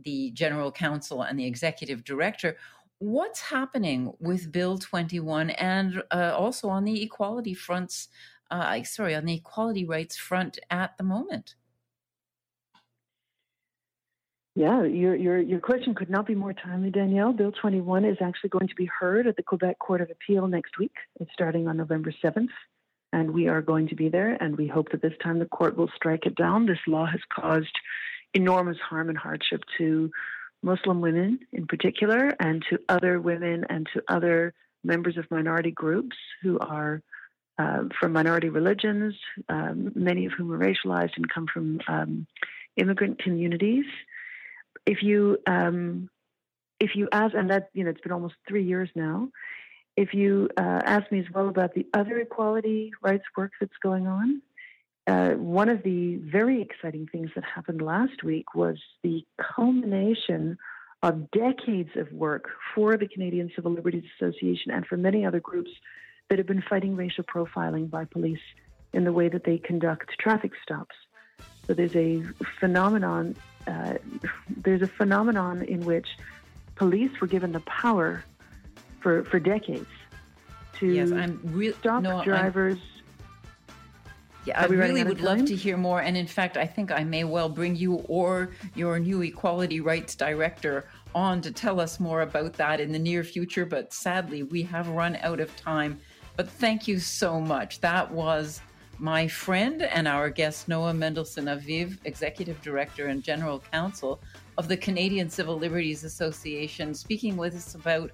the 0.00 0.30
general 0.32 0.72
counsel 0.72 1.22
and 1.22 1.38
the 1.38 1.46
executive 1.46 2.04
director. 2.04 2.56
What's 3.02 3.40
happening 3.40 4.12
with 4.20 4.52
Bill 4.52 4.78
21 4.78 5.50
and 5.50 6.04
uh, 6.12 6.36
also 6.38 6.68
on 6.68 6.84
the 6.84 7.02
equality 7.02 7.52
fronts? 7.52 8.06
Uh, 8.48 8.80
sorry, 8.84 9.16
on 9.16 9.24
the 9.24 9.34
equality 9.34 9.84
rights 9.84 10.16
front 10.16 10.60
at 10.70 10.96
the 10.98 11.02
moment. 11.02 11.56
Yeah, 14.54 14.84
your, 14.84 15.16
your, 15.16 15.40
your 15.40 15.58
question 15.58 15.96
could 15.96 16.10
not 16.10 16.28
be 16.28 16.36
more 16.36 16.52
timely, 16.52 16.90
Danielle. 16.90 17.32
Bill 17.32 17.50
21 17.50 18.04
is 18.04 18.18
actually 18.20 18.50
going 18.50 18.68
to 18.68 18.74
be 18.76 18.86
heard 19.00 19.26
at 19.26 19.34
the 19.34 19.42
Quebec 19.42 19.80
Court 19.80 20.00
of 20.00 20.08
Appeal 20.08 20.46
next 20.46 20.78
week. 20.78 20.94
It's 21.18 21.32
starting 21.32 21.66
on 21.66 21.78
November 21.78 22.14
7th, 22.24 22.50
and 23.12 23.32
we 23.32 23.48
are 23.48 23.62
going 23.62 23.88
to 23.88 23.96
be 23.96 24.10
there, 24.10 24.40
and 24.40 24.56
we 24.56 24.68
hope 24.68 24.92
that 24.92 25.02
this 25.02 25.14
time 25.24 25.40
the 25.40 25.46
court 25.46 25.76
will 25.76 25.90
strike 25.96 26.24
it 26.24 26.36
down. 26.36 26.66
This 26.66 26.78
law 26.86 27.06
has 27.06 27.20
caused 27.34 27.76
enormous 28.32 28.78
harm 28.78 29.08
and 29.08 29.18
hardship 29.18 29.64
to 29.78 30.08
Muslim 30.62 31.00
women 31.00 31.40
in 31.52 31.66
particular, 31.66 32.34
and 32.40 32.64
to 32.70 32.78
other 32.88 33.20
women 33.20 33.64
and 33.68 33.88
to 33.94 34.02
other 34.08 34.54
members 34.84 35.16
of 35.16 35.30
minority 35.30 35.70
groups 35.70 36.16
who 36.42 36.58
are 36.58 37.02
uh, 37.58 37.84
from 38.00 38.12
minority 38.12 38.48
religions, 38.48 39.14
um, 39.48 39.92
many 39.94 40.26
of 40.26 40.32
whom 40.32 40.50
are 40.50 40.58
racialized 40.58 41.16
and 41.16 41.28
come 41.32 41.46
from 41.52 41.80
um, 41.88 42.26
immigrant 42.76 43.18
communities 43.18 43.84
if 44.86 45.02
you 45.02 45.38
um, 45.46 46.08
if 46.80 46.96
you 46.96 47.08
ask, 47.12 47.34
and 47.34 47.50
that 47.50 47.70
you 47.74 47.84
know, 47.84 47.90
it's 47.90 48.00
been 48.00 48.12
almost 48.12 48.34
three 48.48 48.64
years 48.64 48.88
now. 48.94 49.28
If 49.96 50.14
you 50.14 50.48
uh, 50.56 50.80
ask 50.84 51.10
me 51.12 51.20
as 51.20 51.26
well 51.32 51.48
about 51.48 51.74
the 51.74 51.86
other 51.94 52.18
equality 52.18 52.92
rights 53.02 53.24
work 53.36 53.52
that's 53.60 53.76
going 53.82 54.06
on, 54.06 54.40
uh, 55.06 55.30
one 55.30 55.68
of 55.68 55.82
the 55.82 56.16
very 56.16 56.62
exciting 56.62 57.08
things 57.10 57.30
that 57.34 57.44
happened 57.44 57.82
last 57.82 58.22
week 58.22 58.54
was 58.54 58.78
the 59.02 59.24
culmination 59.36 60.56
of 61.02 61.30
decades 61.32 61.90
of 61.96 62.12
work 62.12 62.48
for 62.74 62.96
the 62.96 63.08
Canadian 63.08 63.50
Civil 63.56 63.72
Liberties 63.72 64.04
Association 64.16 64.70
and 64.70 64.86
for 64.86 64.96
many 64.96 65.26
other 65.26 65.40
groups 65.40 65.70
that 66.28 66.38
have 66.38 66.46
been 66.46 66.62
fighting 66.62 66.94
racial 66.94 67.24
profiling 67.24 67.90
by 67.90 68.04
police 68.04 68.40
in 68.92 69.04
the 69.04 69.12
way 69.12 69.28
that 69.28 69.44
they 69.44 69.58
conduct 69.58 70.10
traffic 70.20 70.52
stops. 70.62 70.94
So 71.66 71.74
there's 71.74 71.96
a 71.96 72.22
phenomenon. 72.60 73.34
Uh, 73.66 73.94
there's 74.48 74.82
a 74.82 74.86
phenomenon 74.86 75.62
in 75.62 75.84
which 75.84 76.06
police 76.76 77.10
were 77.20 77.26
given 77.26 77.52
the 77.52 77.60
power 77.60 78.24
for 79.00 79.24
for 79.24 79.40
decades 79.40 79.86
to 80.78 80.86
yes, 80.86 81.10
I'm 81.10 81.40
re- 81.44 81.72
stop 81.72 82.02
no, 82.02 82.22
drivers. 82.22 82.78
I'm- 82.78 83.01
yeah, 84.44 84.60
I 84.60 84.66
really 84.66 85.04
would 85.04 85.20
love 85.20 85.44
to 85.46 85.54
hear 85.54 85.76
more. 85.76 86.00
And 86.00 86.16
in 86.16 86.26
fact, 86.26 86.56
I 86.56 86.66
think 86.66 86.90
I 86.90 87.04
may 87.04 87.24
well 87.24 87.48
bring 87.48 87.76
you 87.76 87.96
or 88.08 88.50
your 88.74 88.98
new 88.98 89.22
equality 89.22 89.80
rights 89.80 90.14
director 90.16 90.86
on 91.14 91.40
to 91.42 91.52
tell 91.52 91.78
us 91.78 92.00
more 92.00 92.22
about 92.22 92.54
that 92.54 92.80
in 92.80 92.90
the 92.90 92.98
near 92.98 93.22
future. 93.22 93.64
But 93.64 93.92
sadly, 93.92 94.42
we 94.42 94.62
have 94.64 94.88
run 94.88 95.16
out 95.22 95.38
of 95.38 95.54
time. 95.56 96.00
But 96.36 96.48
thank 96.48 96.88
you 96.88 96.98
so 96.98 97.40
much. 97.40 97.80
That 97.80 98.10
was 98.10 98.60
my 98.98 99.28
friend 99.28 99.82
and 99.82 100.08
our 100.08 100.28
guest, 100.28 100.68
Noa 100.68 100.94
Mendelsohn 100.94 101.46
Aviv, 101.46 101.98
Executive 102.04 102.60
Director 102.62 103.08
and 103.08 103.22
General 103.22 103.62
Counsel 103.72 104.20
of 104.58 104.68
the 104.68 104.76
Canadian 104.76 105.28
Civil 105.30 105.56
Liberties 105.56 106.04
Association, 106.04 106.94
speaking 106.94 107.36
with 107.36 107.54
us 107.54 107.74
about 107.74 108.10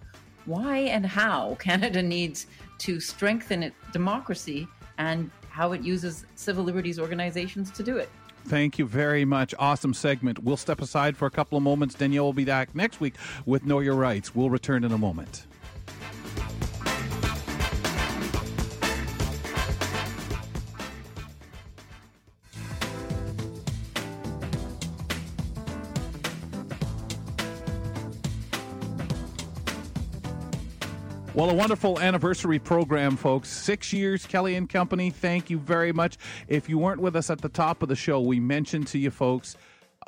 why 0.47 0.79
and 0.79 1.05
how 1.05 1.57
Canada 1.59 2.03
needs 2.03 2.47
to 2.79 3.01
strengthen 3.01 3.63
its 3.63 3.77
democracy 3.93 4.67
and 4.99 5.31
how 5.59 5.73
it 5.73 5.83
uses 5.83 6.25
civil 6.37 6.63
liberties 6.63 7.01
organizations 7.01 7.73
to 7.73 7.83
do 7.83 7.97
it. 7.97 8.09
Thank 8.45 8.79
you 8.79 8.87
very 8.87 9.25
much. 9.25 9.57
Awesome 9.59 9.93
segment. 9.93 10.39
We'll 10.39 10.57
step 10.57 10.81
aside 10.81 11.17
for 11.17 11.27
a 11.27 11.33
couple 11.33 11.59
of 11.59 11.65
moments. 11.65 11.97
Danielle 11.97 12.27
will 12.27 12.33
be 12.33 12.45
back 12.45 12.77
next 12.77 13.01
week 13.01 13.15
with 13.45 13.67
Know 13.67 13.81
Your 13.81 13.97
Rights. 13.97 14.37
We'll 14.37 14.51
return 14.51 14.85
in 14.85 14.93
a 14.93 14.99
moment. 14.99 15.49
Well, 31.39 31.51
a 31.51 31.55
wonderful 31.55 32.01
anniversary 32.01 32.59
program, 32.59 33.17
folks. 33.17 33.49
Six 33.49 33.93
years, 33.93 34.27
Kelly 34.27 34.57
and 34.57 34.69
Company. 34.69 35.11
Thank 35.11 35.51
you 35.51 35.59
very 35.61 35.93
much. 35.93 36.17
If 36.49 36.69
you 36.69 36.79
weren't 36.79 37.01
with 37.01 37.15
us 37.15 37.31
at 37.31 37.41
the 37.41 37.49
top 37.49 37.81
of 37.81 37.89
the 37.89 37.95
show, 37.95 38.21
we 38.21 38.41
mentioned 38.41 38.89
to 38.89 38.99
you 38.99 39.13
folks 39.13 39.57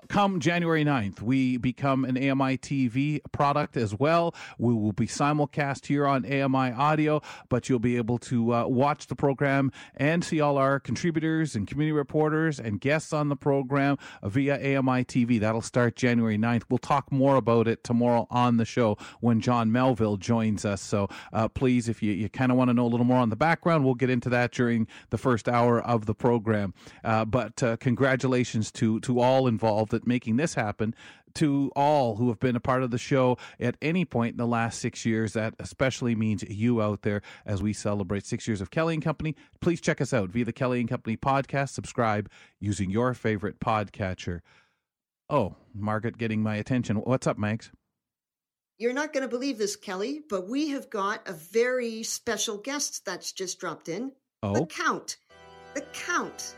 come 0.08 0.40
January 0.40 0.84
9th, 0.84 1.20
we 1.20 1.56
become 1.56 2.04
an 2.04 2.16
AMI 2.16 2.58
TV 2.58 3.20
product 3.32 3.76
as 3.76 3.94
well. 3.94 4.34
We 4.58 4.74
will 4.74 4.92
be 4.92 5.06
simulcast 5.06 5.86
here 5.86 6.06
on 6.06 6.24
AMI 6.24 6.72
Audio, 6.72 7.22
but 7.48 7.68
you'll 7.68 7.78
be 7.78 7.96
able 7.96 8.18
to 8.18 8.54
uh, 8.54 8.66
watch 8.66 9.06
the 9.06 9.16
program 9.16 9.72
and 9.96 10.24
see 10.24 10.40
all 10.40 10.58
our 10.58 10.80
contributors 10.80 11.54
and 11.54 11.66
community 11.66 11.92
reporters 11.92 12.58
and 12.58 12.80
guests 12.80 13.12
on 13.12 13.28
the 13.28 13.36
program 13.36 13.96
via 14.22 14.54
AMI 14.54 15.04
TV. 15.04 15.40
That'll 15.40 15.60
start 15.60 15.96
January 15.96 16.38
9th. 16.38 16.64
We'll 16.68 16.78
talk 16.78 17.10
more 17.12 17.36
about 17.36 17.68
it 17.68 17.84
tomorrow 17.84 18.26
on 18.30 18.56
the 18.56 18.64
show 18.64 18.96
when 19.20 19.40
John 19.40 19.72
Melville 19.72 20.16
joins 20.16 20.64
us. 20.64 20.80
So 20.80 21.08
uh, 21.32 21.48
please, 21.48 21.88
if 21.88 22.02
you, 22.02 22.12
you 22.12 22.28
kind 22.28 22.50
of 22.50 22.58
want 22.58 22.68
to 22.68 22.74
know 22.74 22.86
a 22.86 22.88
little 22.88 23.06
more 23.06 23.18
on 23.18 23.30
the 23.30 23.36
background, 23.36 23.84
we'll 23.84 23.94
get 23.94 24.10
into 24.10 24.28
that 24.30 24.52
during 24.52 24.86
the 25.10 25.18
first 25.18 25.48
hour 25.48 25.80
of 25.80 26.06
the 26.06 26.14
program. 26.14 26.74
Uh, 27.04 27.24
but 27.24 27.62
uh, 27.62 27.76
congratulations 27.76 28.70
to, 28.72 29.00
to 29.00 29.20
all 29.20 29.46
involved 29.46 29.89
at 29.94 30.06
making 30.06 30.36
this 30.36 30.54
happen 30.54 30.94
to 31.34 31.70
all 31.76 32.16
who 32.16 32.28
have 32.28 32.40
been 32.40 32.56
a 32.56 32.60
part 32.60 32.82
of 32.82 32.90
the 32.90 32.98
show 32.98 33.38
at 33.58 33.76
any 33.80 34.04
point 34.04 34.32
in 34.32 34.38
the 34.38 34.46
last 34.46 34.80
six 34.80 35.04
years. 35.04 35.32
That 35.34 35.54
especially 35.58 36.14
means 36.14 36.42
you 36.42 36.82
out 36.82 37.02
there 37.02 37.22
as 37.46 37.62
we 37.62 37.72
celebrate 37.72 38.26
six 38.26 38.48
years 38.48 38.60
of 38.60 38.70
Kelly 38.70 38.94
and 38.94 39.02
Company. 39.02 39.36
Please 39.60 39.80
check 39.80 40.00
us 40.00 40.12
out 40.12 40.30
via 40.30 40.44
the 40.44 40.52
Kelly 40.52 40.80
and 40.80 40.88
Company 40.88 41.16
podcast. 41.16 41.70
Subscribe 41.70 42.28
using 42.58 42.90
your 42.90 43.14
favorite 43.14 43.60
podcatcher. 43.60 44.40
Oh, 45.28 45.54
Margaret 45.74 46.18
getting 46.18 46.42
my 46.42 46.56
attention. 46.56 46.96
What's 46.96 47.26
up, 47.26 47.38
Mags? 47.38 47.70
You're 48.78 48.92
not 48.94 49.12
going 49.12 49.22
to 49.22 49.28
believe 49.28 49.58
this, 49.58 49.76
Kelly, 49.76 50.22
but 50.28 50.48
we 50.48 50.68
have 50.68 50.88
got 50.88 51.28
a 51.28 51.34
very 51.34 52.02
special 52.02 52.56
guest 52.56 53.04
that's 53.04 53.30
just 53.30 53.60
dropped 53.60 53.88
in. 53.88 54.12
Oh. 54.42 54.54
The 54.54 54.66
Count. 54.66 55.18
The 55.74 55.82
Count. 55.92 56.54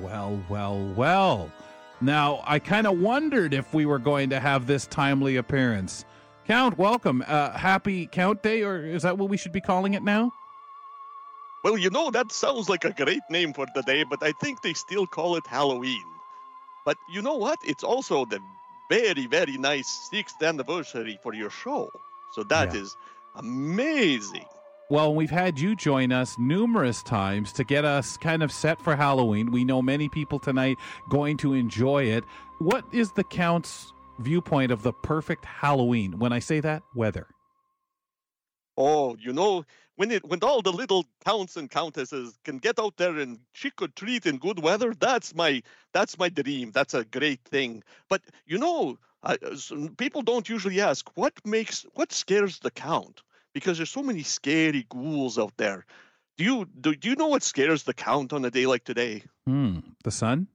Well, 0.00 0.38
well, 0.48 0.84
well. 0.94 1.50
Now, 2.00 2.42
I 2.44 2.58
kind 2.58 2.86
of 2.86 3.00
wondered 3.00 3.54
if 3.54 3.72
we 3.72 3.86
were 3.86 3.98
going 3.98 4.30
to 4.30 4.40
have 4.40 4.66
this 4.66 4.86
timely 4.86 5.36
appearance. 5.36 6.04
Count, 6.46 6.78
welcome. 6.78 7.24
Uh, 7.26 7.52
happy 7.52 8.06
Count 8.06 8.42
Day, 8.42 8.62
or 8.62 8.84
is 8.84 9.02
that 9.02 9.18
what 9.18 9.28
we 9.28 9.36
should 9.36 9.52
be 9.52 9.60
calling 9.60 9.94
it 9.94 10.02
now? 10.02 10.32
Well, 11.64 11.76
you 11.76 11.90
know, 11.90 12.10
that 12.10 12.30
sounds 12.30 12.68
like 12.68 12.84
a 12.84 12.92
great 12.92 13.22
name 13.30 13.52
for 13.52 13.66
the 13.74 13.82
day, 13.82 14.04
but 14.04 14.22
I 14.22 14.32
think 14.32 14.62
they 14.62 14.74
still 14.74 15.06
call 15.06 15.36
it 15.36 15.46
Halloween. 15.46 16.04
But 16.84 16.96
you 17.08 17.22
know 17.22 17.36
what? 17.36 17.58
It's 17.64 17.82
also 17.82 18.24
the 18.24 18.40
very, 18.88 19.26
very 19.26 19.56
nice 19.58 19.88
sixth 19.88 20.40
anniversary 20.42 21.18
for 21.22 21.34
your 21.34 21.50
show. 21.50 21.90
So 22.30 22.44
that 22.44 22.72
Yeah. 22.72 22.82
is 22.82 22.96
amazing. 23.34 24.46
Well, 24.88 25.14
we've 25.16 25.30
had 25.30 25.58
you 25.58 25.74
join 25.74 26.12
us 26.12 26.38
numerous 26.38 27.02
times 27.02 27.52
to 27.54 27.64
get 27.64 27.84
us 27.84 28.16
kind 28.16 28.40
of 28.42 28.52
set 28.52 28.80
for 28.80 28.94
Halloween. 28.94 29.50
We 29.50 29.64
know 29.64 29.82
many 29.82 30.08
people 30.08 30.38
tonight 30.38 30.76
going 31.10 31.38
to 31.38 31.54
enjoy 31.54 32.04
it. 32.04 32.22
What 32.60 32.84
is 32.92 33.10
the 33.12 33.24
Count's 33.24 33.92
viewpoint 34.20 34.70
of 34.70 34.84
the 34.84 34.92
perfect 34.92 35.44
Halloween? 35.44 36.20
When 36.20 36.32
I 36.32 36.38
say 36.38 36.60
that, 36.60 36.82
weather. 36.94 37.26
Oh, 38.76 39.16
you 39.16 39.32
know, 39.32 39.64
when 39.96 40.12
it 40.12 40.24
when 40.24 40.38
all 40.44 40.62
the 40.62 40.72
little 40.72 41.04
counts 41.24 41.56
and 41.56 41.68
countesses 41.68 42.38
can 42.44 42.58
get 42.58 42.78
out 42.78 42.96
there 42.96 43.16
and 43.18 43.40
trick 43.54 43.82
or 43.82 43.88
treat 43.88 44.24
in 44.26 44.38
good 44.38 44.60
weather, 44.60 44.94
that's 44.94 45.34
my 45.34 45.62
that's 45.94 46.16
my 46.16 46.28
dream. 46.28 46.70
That's 46.70 46.94
a 46.94 47.04
great 47.04 47.40
thing. 47.42 47.82
But 48.08 48.22
you 48.46 48.58
know, 48.58 48.98
I, 49.24 49.32
uh, 49.42 49.50
s- 49.52 49.72
people 49.96 50.22
don't 50.22 50.48
usually 50.48 50.80
ask 50.80 51.10
what 51.16 51.32
makes 51.44 51.86
what 51.94 52.12
scares 52.12 52.60
the 52.60 52.70
count 52.70 53.22
because 53.56 53.78
there's 53.78 53.90
so 53.90 54.02
many 54.02 54.22
scary 54.22 54.84
ghouls 54.86 55.38
out 55.38 55.56
there. 55.56 55.86
Do 56.36 56.44
you 56.44 56.68
do, 56.78 56.94
do 56.94 57.08
you 57.08 57.16
know 57.16 57.28
what 57.28 57.42
scares 57.42 57.84
the 57.84 57.94
count 57.94 58.34
on 58.34 58.44
a 58.44 58.50
day 58.50 58.66
like 58.66 58.84
today? 58.84 59.22
Hmm. 59.46 59.78
The 60.04 60.10
sun. 60.10 60.48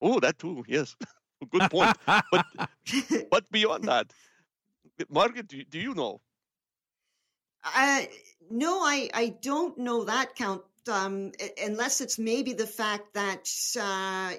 Oh, 0.00 0.18
that 0.18 0.36
too. 0.36 0.64
Yes, 0.66 0.96
good 1.52 1.70
point. 1.70 1.96
but 2.04 2.46
but 3.30 3.48
beyond 3.52 3.84
that, 3.84 4.12
Margaret, 5.08 5.46
do, 5.46 5.62
do 5.62 5.78
you 5.78 5.94
know? 5.94 6.20
Uh, 7.64 8.02
no, 8.50 8.80
I, 8.80 9.08
I 9.14 9.34
don't 9.40 9.78
know 9.78 10.02
that 10.02 10.34
count, 10.34 10.62
um, 10.90 11.30
unless 11.64 12.00
it's 12.00 12.18
maybe 12.18 12.52
the 12.52 12.66
fact 12.66 13.14
that, 13.14 13.48
uh, 13.80 14.32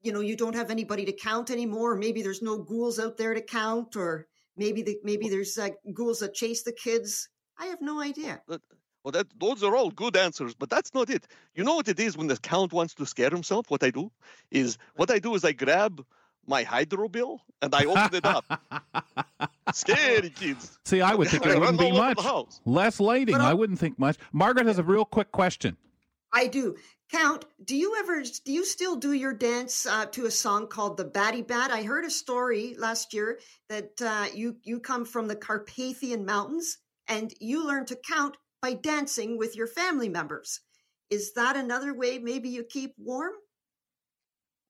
you 0.00 0.12
know, 0.12 0.20
you 0.20 0.36
don't 0.36 0.56
have 0.56 0.70
anybody 0.70 1.04
to 1.04 1.12
count 1.12 1.50
anymore. 1.50 1.92
Or 1.92 1.96
maybe 1.96 2.22
there's 2.22 2.40
no 2.40 2.56
ghouls 2.56 2.98
out 2.98 3.18
there 3.18 3.34
to 3.34 3.42
count, 3.42 3.94
or 3.94 4.26
maybe 4.58 4.82
the, 4.82 4.98
maybe 5.02 5.28
there's 5.28 5.56
like 5.56 5.76
ghouls 5.94 6.20
that 6.20 6.34
chase 6.34 6.62
the 6.62 6.72
kids. 6.72 7.28
I 7.58 7.66
have 7.66 7.80
no 7.80 8.00
idea. 8.00 8.40
Well, 8.48 9.12
that 9.12 9.26
those 9.38 9.62
are 9.62 9.74
all 9.74 9.90
good 9.90 10.16
answers, 10.16 10.54
but 10.54 10.68
that's 10.68 10.92
not 10.92 11.08
it. 11.08 11.26
You 11.54 11.64
know 11.64 11.76
what 11.76 11.88
it 11.88 11.98
is 11.98 12.16
when 12.16 12.26
the 12.26 12.36
count 12.36 12.72
wants 12.72 12.94
to 12.94 13.06
scare 13.06 13.30
himself? 13.30 13.70
What 13.70 13.82
I 13.82 13.90
do 13.90 14.10
is 14.50 14.76
what 14.96 15.10
I 15.10 15.18
do 15.18 15.34
is 15.34 15.44
I 15.44 15.52
grab 15.52 16.04
my 16.46 16.62
hydro 16.62 17.08
bill 17.08 17.40
and 17.62 17.74
I 17.74 17.84
open 17.84 18.14
it 18.14 18.24
up. 18.24 18.44
Scary 19.74 20.30
kids. 20.30 20.78
See, 20.84 21.00
I 21.00 21.14
would 21.14 21.28
think 21.28 21.46
it 21.46 21.58
wouldn't 21.58 21.78
be 21.78 21.92
much. 21.92 22.16
the 22.16 22.22
house. 22.22 22.60
Less 22.64 23.00
lighting. 23.00 23.36
I 23.36 23.54
wouldn't 23.54 23.78
think 23.78 23.98
much. 23.98 24.16
Margaret 24.32 24.66
has 24.66 24.78
a 24.78 24.82
real 24.82 25.04
quick 25.04 25.30
question. 25.30 25.76
I 26.32 26.46
do. 26.46 26.76
Count, 27.10 27.46
do 27.64 27.74
you 27.74 27.96
ever, 27.98 28.22
do 28.44 28.52
you 28.52 28.66
still 28.66 28.94
do 28.94 29.12
your 29.12 29.32
dance 29.32 29.86
uh, 29.86 30.04
to 30.06 30.26
a 30.26 30.30
song 30.30 30.66
called 30.66 30.98
the 30.98 31.06
Batty 31.06 31.40
Bat? 31.40 31.70
I 31.70 31.82
heard 31.82 32.04
a 32.04 32.10
story 32.10 32.74
last 32.76 33.14
year 33.14 33.40
that 33.70 34.02
uh, 34.02 34.26
you, 34.34 34.56
you 34.62 34.78
come 34.78 35.06
from 35.06 35.26
the 35.26 35.36
Carpathian 35.36 36.26
Mountains 36.26 36.76
and 37.08 37.32
you 37.40 37.66
learn 37.66 37.86
to 37.86 37.96
count 37.96 38.36
by 38.60 38.74
dancing 38.74 39.38
with 39.38 39.56
your 39.56 39.66
family 39.66 40.10
members. 40.10 40.60
Is 41.08 41.32
that 41.32 41.56
another 41.56 41.94
way 41.94 42.18
maybe 42.18 42.50
you 42.50 42.62
keep 42.62 42.92
warm? 42.98 43.32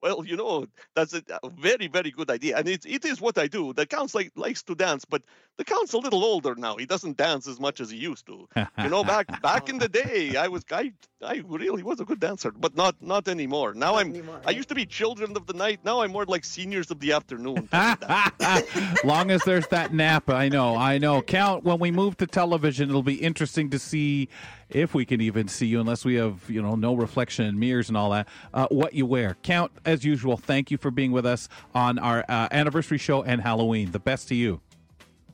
Well, 0.02 0.24
you 0.24 0.36
know, 0.36 0.66
that's 0.94 1.14
a 1.14 1.22
a 1.42 1.50
very, 1.50 1.88
very 1.88 2.10
good 2.10 2.30
idea. 2.30 2.56
And 2.56 2.68
it, 2.68 2.86
it 2.86 3.04
is 3.04 3.20
what 3.20 3.38
I 3.38 3.46
do. 3.46 3.72
The 3.72 3.86
count 3.86 4.14
like 4.14 4.32
likes 4.36 4.62
to 4.64 4.74
dance, 4.74 5.04
but 5.04 5.22
the 5.56 5.64
count's 5.64 5.92
a 5.92 5.98
little 5.98 6.24
older 6.24 6.54
now. 6.54 6.76
He 6.76 6.86
doesn't 6.86 7.16
dance 7.16 7.48
as 7.48 7.58
much 7.58 7.80
as 7.80 7.90
he 7.90 7.96
used 7.96 8.26
to. 8.26 8.48
You 8.82 8.88
know, 8.88 9.02
back 9.04 9.42
back 9.42 9.68
in 9.68 9.78
the 9.78 9.88
day, 9.88 10.36
I 10.36 10.48
was 10.48 10.64
I 10.70 10.92
I 11.22 11.42
really 11.46 11.82
was 11.82 12.00
a 12.00 12.04
good 12.04 12.20
dancer, 12.20 12.52
but 12.52 12.76
not 12.76 12.94
not 13.00 13.28
anymore. 13.28 13.74
Now 13.74 13.96
I'm 13.96 14.28
I 14.46 14.50
used 14.52 14.68
to 14.68 14.74
be 14.74 14.86
children 14.86 15.36
of 15.36 15.46
the 15.46 15.54
night. 15.54 15.80
Now 15.84 16.00
I'm 16.02 16.12
more 16.12 16.24
like 16.24 16.44
seniors 16.44 16.90
of 16.90 17.00
the 17.00 17.12
afternoon. 17.12 17.68
Long 19.04 19.30
as 19.30 19.42
there's 19.44 19.66
that 19.68 19.92
nap, 19.92 20.30
I 20.30 20.48
know, 20.48 20.76
I 20.76 20.98
know. 20.98 21.22
Count, 21.22 21.64
when 21.64 21.78
we 21.78 21.90
move 21.90 22.16
to 22.18 22.26
television, 22.26 22.88
it'll 22.88 23.02
be 23.02 23.16
interesting 23.22 23.70
to 23.70 23.78
see 23.78 24.28
if 24.70 24.94
we 24.94 25.04
can 25.04 25.20
even 25.20 25.48
see 25.48 25.66
you, 25.66 25.80
unless 25.80 26.04
we 26.04 26.14
have, 26.16 26.48
you 26.48 26.62
know, 26.62 26.74
no 26.74 26.94
reflection 26.94 27.46
in 27.46 27.58
mirrors 27.58 27.88
and 27.88 27.96
all 27.96 28.10
that, 28.10 28.28
uh, 28.54 28.66
what 28.70 28.94
you 28.94 29.06
wear. 29.06 29.36
Count, 29.42 29.72
as 29.84 30.04
usual, 30.04 30.36
thank 30.36 30.70
you 30.70 30.78
for 30.78 30.90
being 30.90 31.12
with 31.12 31.26
us 31.26 31.48
on 31.74 31.98
our 31.98 32.24
uh, 32.28 32.48
anniversary 32.50 32.98
show 32.98 33.22
and 33.22 33.40
Halloween. 33.40 33.92
The 33.92 33.98
best 33.98 34.28
to 34.28 34.34
you. 34.34 34.60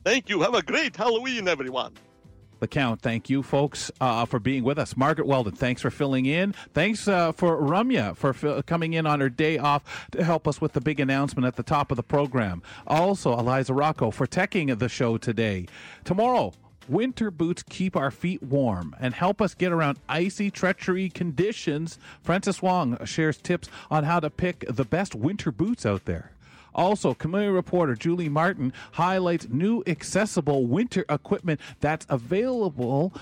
Thank 0.03 0.29
you. 0.29 0.41
Have 0.41 0.53
a 0.53 0.61
great 0.61 0.95
Halloween, 0.95 1.47
everyone. 1.47 1.93
The 2.59 2.67
Count, 2.67 3.01
thank 3.01 3.29
you, 3.29 3.43
folks, 3.43 3.91
uh, 3.99 4.25
for 4.25 4.39
being 4.39 4.63
with 4.63 4.79
us. 4.79 4.95
Margaret 4.95 5.27
Weldon, 5.27 5.53
thanks 5.53 5.81
for 5.81 5.89
filling 5.89 6.25
in. 6.25 6.53
Thanks 6.73 7.07
uh, 7.07 7.33
for 7.33 7.61
Ramya 7.61 8.15
for 8.15 8.33
fi- 8.33 8.61
coming 8.61 8.93
in 8.93 9.05
on 9.05 9.19
her 9.19 9.29
day 9.29 9.57
off 9.57 10.07
to 10.11 10.23
help 10.23 10.47
us 10.47 10.61
with 10.61 10.71
the 10.71 10.79
big 10.79 10.99
announcement 11.01 11.45
at 11.45 11.57
the 11.57 11.63
top 11.63 11.91
of 11.91 11.97
the 11.97 12.03
program. 12.03 12.63
Also, 12.87 13.37
Eliza 13.37 13.73
Rocco 13.73 14.09
for 14.09 14.25
teching 14.25 14.77
the 14.79 14.87
show 14.87 15.17
today. 15.17 15.67
Tomorrow, 16.05 16.53
Winter 16.87 17.31
boots 17.31 17.63
keep 17.63 17.95
our 17.95 18.11
feet 18.11 18.43
warm 18.43 18.95
and 18.99 19.13
help 19.13 19.41
us 19.41 19.55
get 19.55 19.71
around 19.71 19.97
icy, 20.07 20.51
treachery 20.51 21.09
conditions. 21.09 21.97
Francis 22.21 22.61
Wong 22.61 23.03
shares 23.05 23.37
tips 23.37 23.69
on 23.89 24.03
how 24.03 24.19
to 24.19 24.29
pick 24.29 24.65
the 24.69 24.85
best 24.85 25.15
winter 25.15 25.51
boots 25.51 25.85
out 25.85 26.05
there. 26.05 26.31
Also, 26.75 27.13
community 27.13 27.51
reporter 27.51 27.95
Julie 27.95 28.29
Martin 28.29 28.73
highlights 28.91 29.47
new 29.49 29.81
accessible 29.87 30.67
winter 30.67 31.05
equipment 31.09 31.59
that's 31.79 32.05
available 32.09 33.13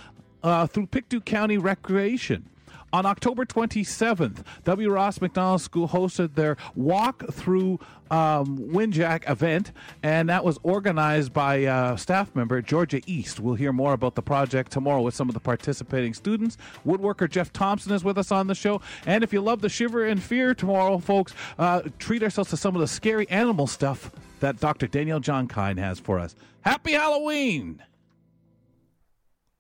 uh, 0.42 0.68
through 0.68 0.88
Pictou 0.88 1.22
County 1.22 1.58
Recreation. 1.58 2.50
On 2.94 3.08
October 3.08 3.44
27th, 3.44 4.44
W. 4.66 4.92
Ross 4.92 5.20
Macdonald 5.20 5.62
School 5.62 5.88
hosted 5.88 6.36
their 6.36 6.58
walk 6.76 7.24
through 7.34 7.80
um, 8.12 8.60
Windjack 8.60 9.28
event, 9.28 9.72
and 10.04 10.30
that 10.30 10.46
was 10.46 10.60
organized 10.62 11.34
by 11.34 11.66
uh, 11.66 11.96
staff 11.96 12.36
member 12.36 12.62
Georgia 12.62 13.02
East. 13.08 13.40
We'll 13.40 13.56
hear 13.56 13.74
more 13.74 13.94
about 13.94 14.14
the 14.14 14.22
project 14.22 14.72
tomorrow 14.72 15.02
with 15.02 15.16
some 15.16 15.28
of 15.28 15.34
the 15.34 15.40
participating 15.40 16.14
students. 16.14 16.60
Woodworker 16.86 17.28
Jeff 17.28 17.52
Thompson 17.52 17.94
is 17.94 18.04
with 18.04 18.20
us 18.20 18.32
on 18.32 18.46
the 18.46 18.54
show. 18.54 18.80
And 19.08 19.24
if 19.24 19.34
you 19.34 19.42
love 19.42 19.62
the 19.62 19.70
shiver 19.70 20.06
and 20.06 20.22
fear 20.22 20.54
tomorrow, 20.54 21.00
folks, 21.00 21.34
uh, 21.58 21.82
treat 21.98 22.22
ourselves 22.22 22.52
to 22.52 22.58
some 22.58 22.76
of 22.76 22.82
the 22.82 22.88
scary 22.88 23.28
animal 23.30 23.66
stuff 23.66 24.12
that 24.40 24.60
Dr. 24.60 24.86
Danielle 24.86 25.20
John 25.20 25.48
Kine 25.48 25.78
has 25.78 26.00
for 26.00 26.20
us. 26.20 26.36
Happy 26.62 26.92
Halloween! 26.92 27.82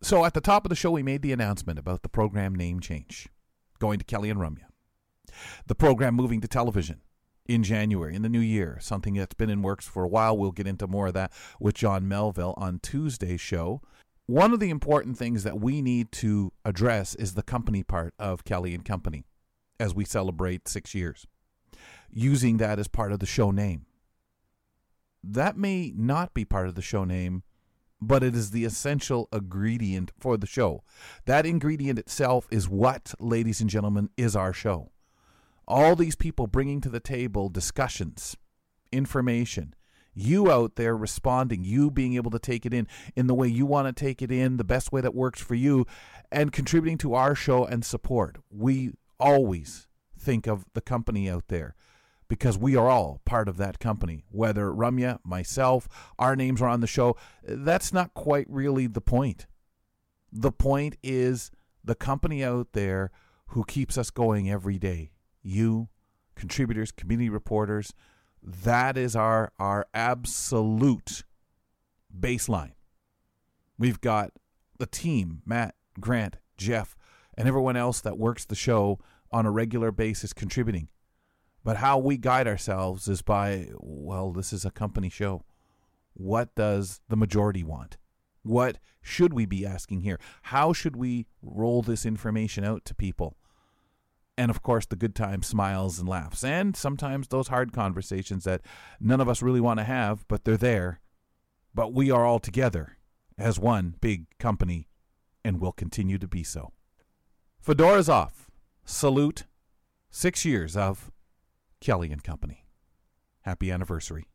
So 0.03 0.25
at 0.25 0.33
the 0.33 0.41
top 0.41 0.65
of 0.65 0.69
the 0.69 0.75
show, 0.75 0.91
we 0.91 1.01
made 1.01 1.21
the 1.21 1.31
announcement 1.31 1.79
about 1.79 2.03
the 2.03 2.09
program 2.09 2.53
name 2.53 2.81
change, 2.81 3.29
going 3.79 3.99
to 3.99 4.05
Kelly 4.05 4.29
and 4.29 4.37
Ramya. 4.37 4.65
The 5.67 5.75
program 5.75 6.13
moving 6.13 6.41
to 6.41 6.47
television 6.49 6.99
in 7.45 7.63
January, 7.63 8.13
in 8.13 8.21
the 8.21 8.27
new 8.27 8.41
year, 8.41 8.77
something 8.81 9.13
that's 9.13 9.33
been 9.33 9.49
in 9.49 9.61
works 9.61 9.87
for 9.87 10.03
a 10.03 10.07
while. 10.09 10.37
We'll 10.37 10.51
get 10.51 10.67
into 10.67 10.87
more 10.87 11.07
of 11.07 11.13
that 11.13 11.31
with 11.57 11.75
John 11.75 12.05
Melville 12.05 12.53
on 12.57 12.79
Tuesday's 12.79 13.39
show. 13.39 13.81
One 14.25 14.51
of 14.51 14.59
the 14.59 14.69
important 14.69 15.17
things 15.17 15.43
that 15.43 15.61
we 15.61 15.81
need 15.81 16.11
to 16.13 16.51
address 16.65 17.15
is 17.15 17.33
the 17.33 17.41
company 17.41 17.81
part 17.81 18.13
of 18.19 18.43
Kelly 18.43 18.75
and 18.75 18.83
Company 18.83 19.23
as 19.79 19.95
we 19.95 20.03
celebrate 20.03 20.67
six 20.67 20.93
years, 20.93 21.27
using 22.11 22.57
that 22.57 22.77
as 22.77 22.89
part 22.89 23.13
of 23.13 23.19
the 23.19 23.25
show 23.25 23.51
name. 23.51 23.85
That 25.23 25.57
may 25.57 25.93
not 25.95 26.33
be 26.33 26.43
part 26.43 26.67
of 26.67 26.75
the 26.75 26.81
show 26.81 27.05
name 27.05 27.43
but 28.07 28.23
it 28.23 28.35
is 28.35 28.51
the 28.51 28.65
essential 28.65 29.27
ingredient 29.31 30.11
for 30.19 30.37
the 30.37 30.47
show. 30.47 30.83
That 31.25 31.45
ingredient 31.45 31.99
itself 31.99 32.47
is 32.51 32.69
what, 32.69 33.13
ladies 33.19 33.61
and 33.61 33.69
gentlemen, 33.69 34.09
is 34.17 34.35
our 34.35 34.53
show. 34.53 34.91
All 35.67 35.95
these 35.95 36.15
people 36.15 36.47
bringing 36.47 36.81
to 36.81 36.89
the 36.89 36.99
table 36.99 37.49
discussions, 37.49 38.35
information, 38.91 39.73
you 40.13 40.51
out 40.51 40.75
there 40.75 40.95
responding, 40.95 41.63
you 41.63 41.89
being 41.89 42.15
able 42.15 42.31
to 42.31 42.39
take 42.39 42.65
it 42.65 42.73
in 42.73 42.87
in 43.15 43.27
the 43.27 43.33
way 43.33 43.47
you 43.47 43.65
want 43.65 43.87
to 43.87 43.93
take 43.93 44.21
it 44.21 44.31
in, 44.31 44.57
the 44.57 44.63
best 44.63 44.91
way 44.91 45.01
that 45.01 45.15
works 45.15 45.41
for 45.41 45.55
you, 45.55 45.85
and 46.31 46.51
contributing 46.51 46.97
to 46.99 47.13
our 47.13 47.33
show 47.33 47.65
and 47.65 47.83
support. 47.83 48.37
We 48.49 48.91
always 49.19 49.87
think 50.17 50.47
of 50.47 50.65
the 50.73 50.81
company 50.81 51.29
out 51.29 51.45
there 51.47 51.75
because 52.33 52.57
we 52.57 52.75
are 52.75 52.89
all 52.89 53.21
part 53.25 53.47
of 53.47 53.57
that 53.57 53.77
company. 53.77 54.25
Whether 54.31 54.71
Ramya, 54.71 55.19
myself, 55.23 55.87
our 56.17 56.35
names 56.35 56.63
are 56.63 56.67
on 56.67 56.81
the 56.81 56.87
show, 56.87 57.15
that's 57.43 57.93
not 57.93 58.15
quite 58.15 58.47
really 58.49 58.87
the 58.87 59.01
point. 59.01 59.45
The 60.31 60.51
point 60.51 60.97
is 61.03 61.51
the 61.83 61.93
company 61.93 62.43
out 62.43 62.69
there 62.73 63.11
who 63.49 63.63
keeps 63.65 63.99
us 63.99 64.09
going 64.09 64.49
every 64.49 64.79
day. 64.79 65.11
You, 65.43 65.89
contributors, 66.33 66.91
community 66.91 67.29
reporters, 67.29 67.93
that 68.41 68.97
is 68.97 69.15
our 69.15 69.51
our 69.59 69.85
absolute 69.93 71.25
baseline. 72.19 72.71
We've 73.77 74.01
got 74.01 74.31
the 74.79 74.87
team, 74.87 75.43
Matt, 75.45 75.75
Grant, 75.99 76.37
Jeff, 76.57 76.95
and 77.37 77.47
everyone 77.47 77.77
else 77.77 78.01
that 78.01 78.17
works 78.17 78.43
the 78.43 78.55
show 78.55 78.97
on 79.31 79.45
a 79.45 79.51
regular 79.51 79.91
basis 79.91 80.33
contributing. 80.33 80.89
But 81.63 81.77
how 81.77 81.97
we 81.97 82.17
guide 82.17 82.47
ourselves 82.47 83.07
is 83.07 83.21
by, 83.21 83.69
well, 83.77 84.31
this 84.31 84.51
is 84.51 84.65
a 84.65 84.71
company 84.71 85.09
show. 85.09 85.43
What 86.13 86.53
does 86.55 87.01
the 87.07 87.15
majority 87.15 87.63
want? 87.63 87.97
What 88.43 88.79
should 89.01 89.33
we 89.33 89.45
be 89.45 89.65
asking 89.65 90.01
here? 90.01 90.19
How 90.43 90.73
should 90.73 90.95
we 90.95 91.27
roll 91.41 91.81
this 91.81 92.05
information 92.05 92.65
out 92.65 92.83
to 92.85 92.95
people? 92.95 93.37
And 94.37 94.49
of 94.51 94.61
course, 94.61 94.85
the 94.85 94.95
good 94.95 95.15
times, 95.15 95.47
smiles, 95.47 95.99
and 95.99 96.09
laughs. 96.09 96.43
And 96.43 96.75
sometimes 96.75 97.27
those 97.27 97.47
hard 97.47 97.71
conversations 97.71 98.43
that 98.43 98.61
none 98.99 99.21
of 99.21 99.29
us 99.29 99.41
really 99.41 99.61
want 99.61 99.79
to 99.79 99.85
have, 99.85 100.27
but 100.27 100.43
they're 100.43 100.57
there. 100.57 100.99
But 101.73 101.93
we 101.93 102.11
are 102.11 102.25
all 102.25 102.39
together 102.39 102.97
as 103.37 103.57
one 103.59 103.95
big 104.01 104.25
company 104.39 104.87
and 105.45 105.61
will 105.61 105.71
continue 105.71 106.17
to 106.17 106.27
be 106.27 106.43
so. 106.43 106.73
Fedora's 107.65 108.09
off. 108.09 108.51
Salute. 108.83 109.45
Six 110.09 110.45
years 110.45 110.75
of 110.75 111.11
Kelly 111.83 112.13
and 112.13 112.23
Company. 112.23 112.65
Happy 113.41 113.69
anniversary. 113.69 114.25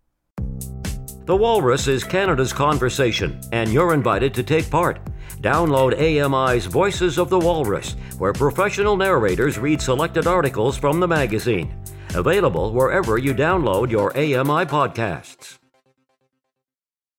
The 1.24 1.34
Walrus 1.36 1.88
is 1.88 2.04
Canada's 2.04 2.52
conversation, 2.52 3.40
and 3.52 3.72
you're 3.72 3.94
invited 3.94 4.34
to 4.34 4.42
take 4.42 4.70
part. 4.70 5.00
Download 5.40 5.98
AMI's 5.98 6.66
Voices 6.66 7.18
of 7.18 7.30
the 7.30 7.38
Walrus, 7.38 7.96
where 8.18 8.34
professional 8.34 8.98
narrators 8.98 9.58
read 9.58 9.80
selected 9.80 10.26
articles 10.26 10.76
from 10.76 11.00
the 11.00 11.08
magazine. 11.08 11.74
Available 12.14 12.72
wherever 12.74 13.16
you 13.16 13.34
download 13.34 13.90
your 13.90 14.10
AMI 14.14 14.66
podcasts. 14.66 15.58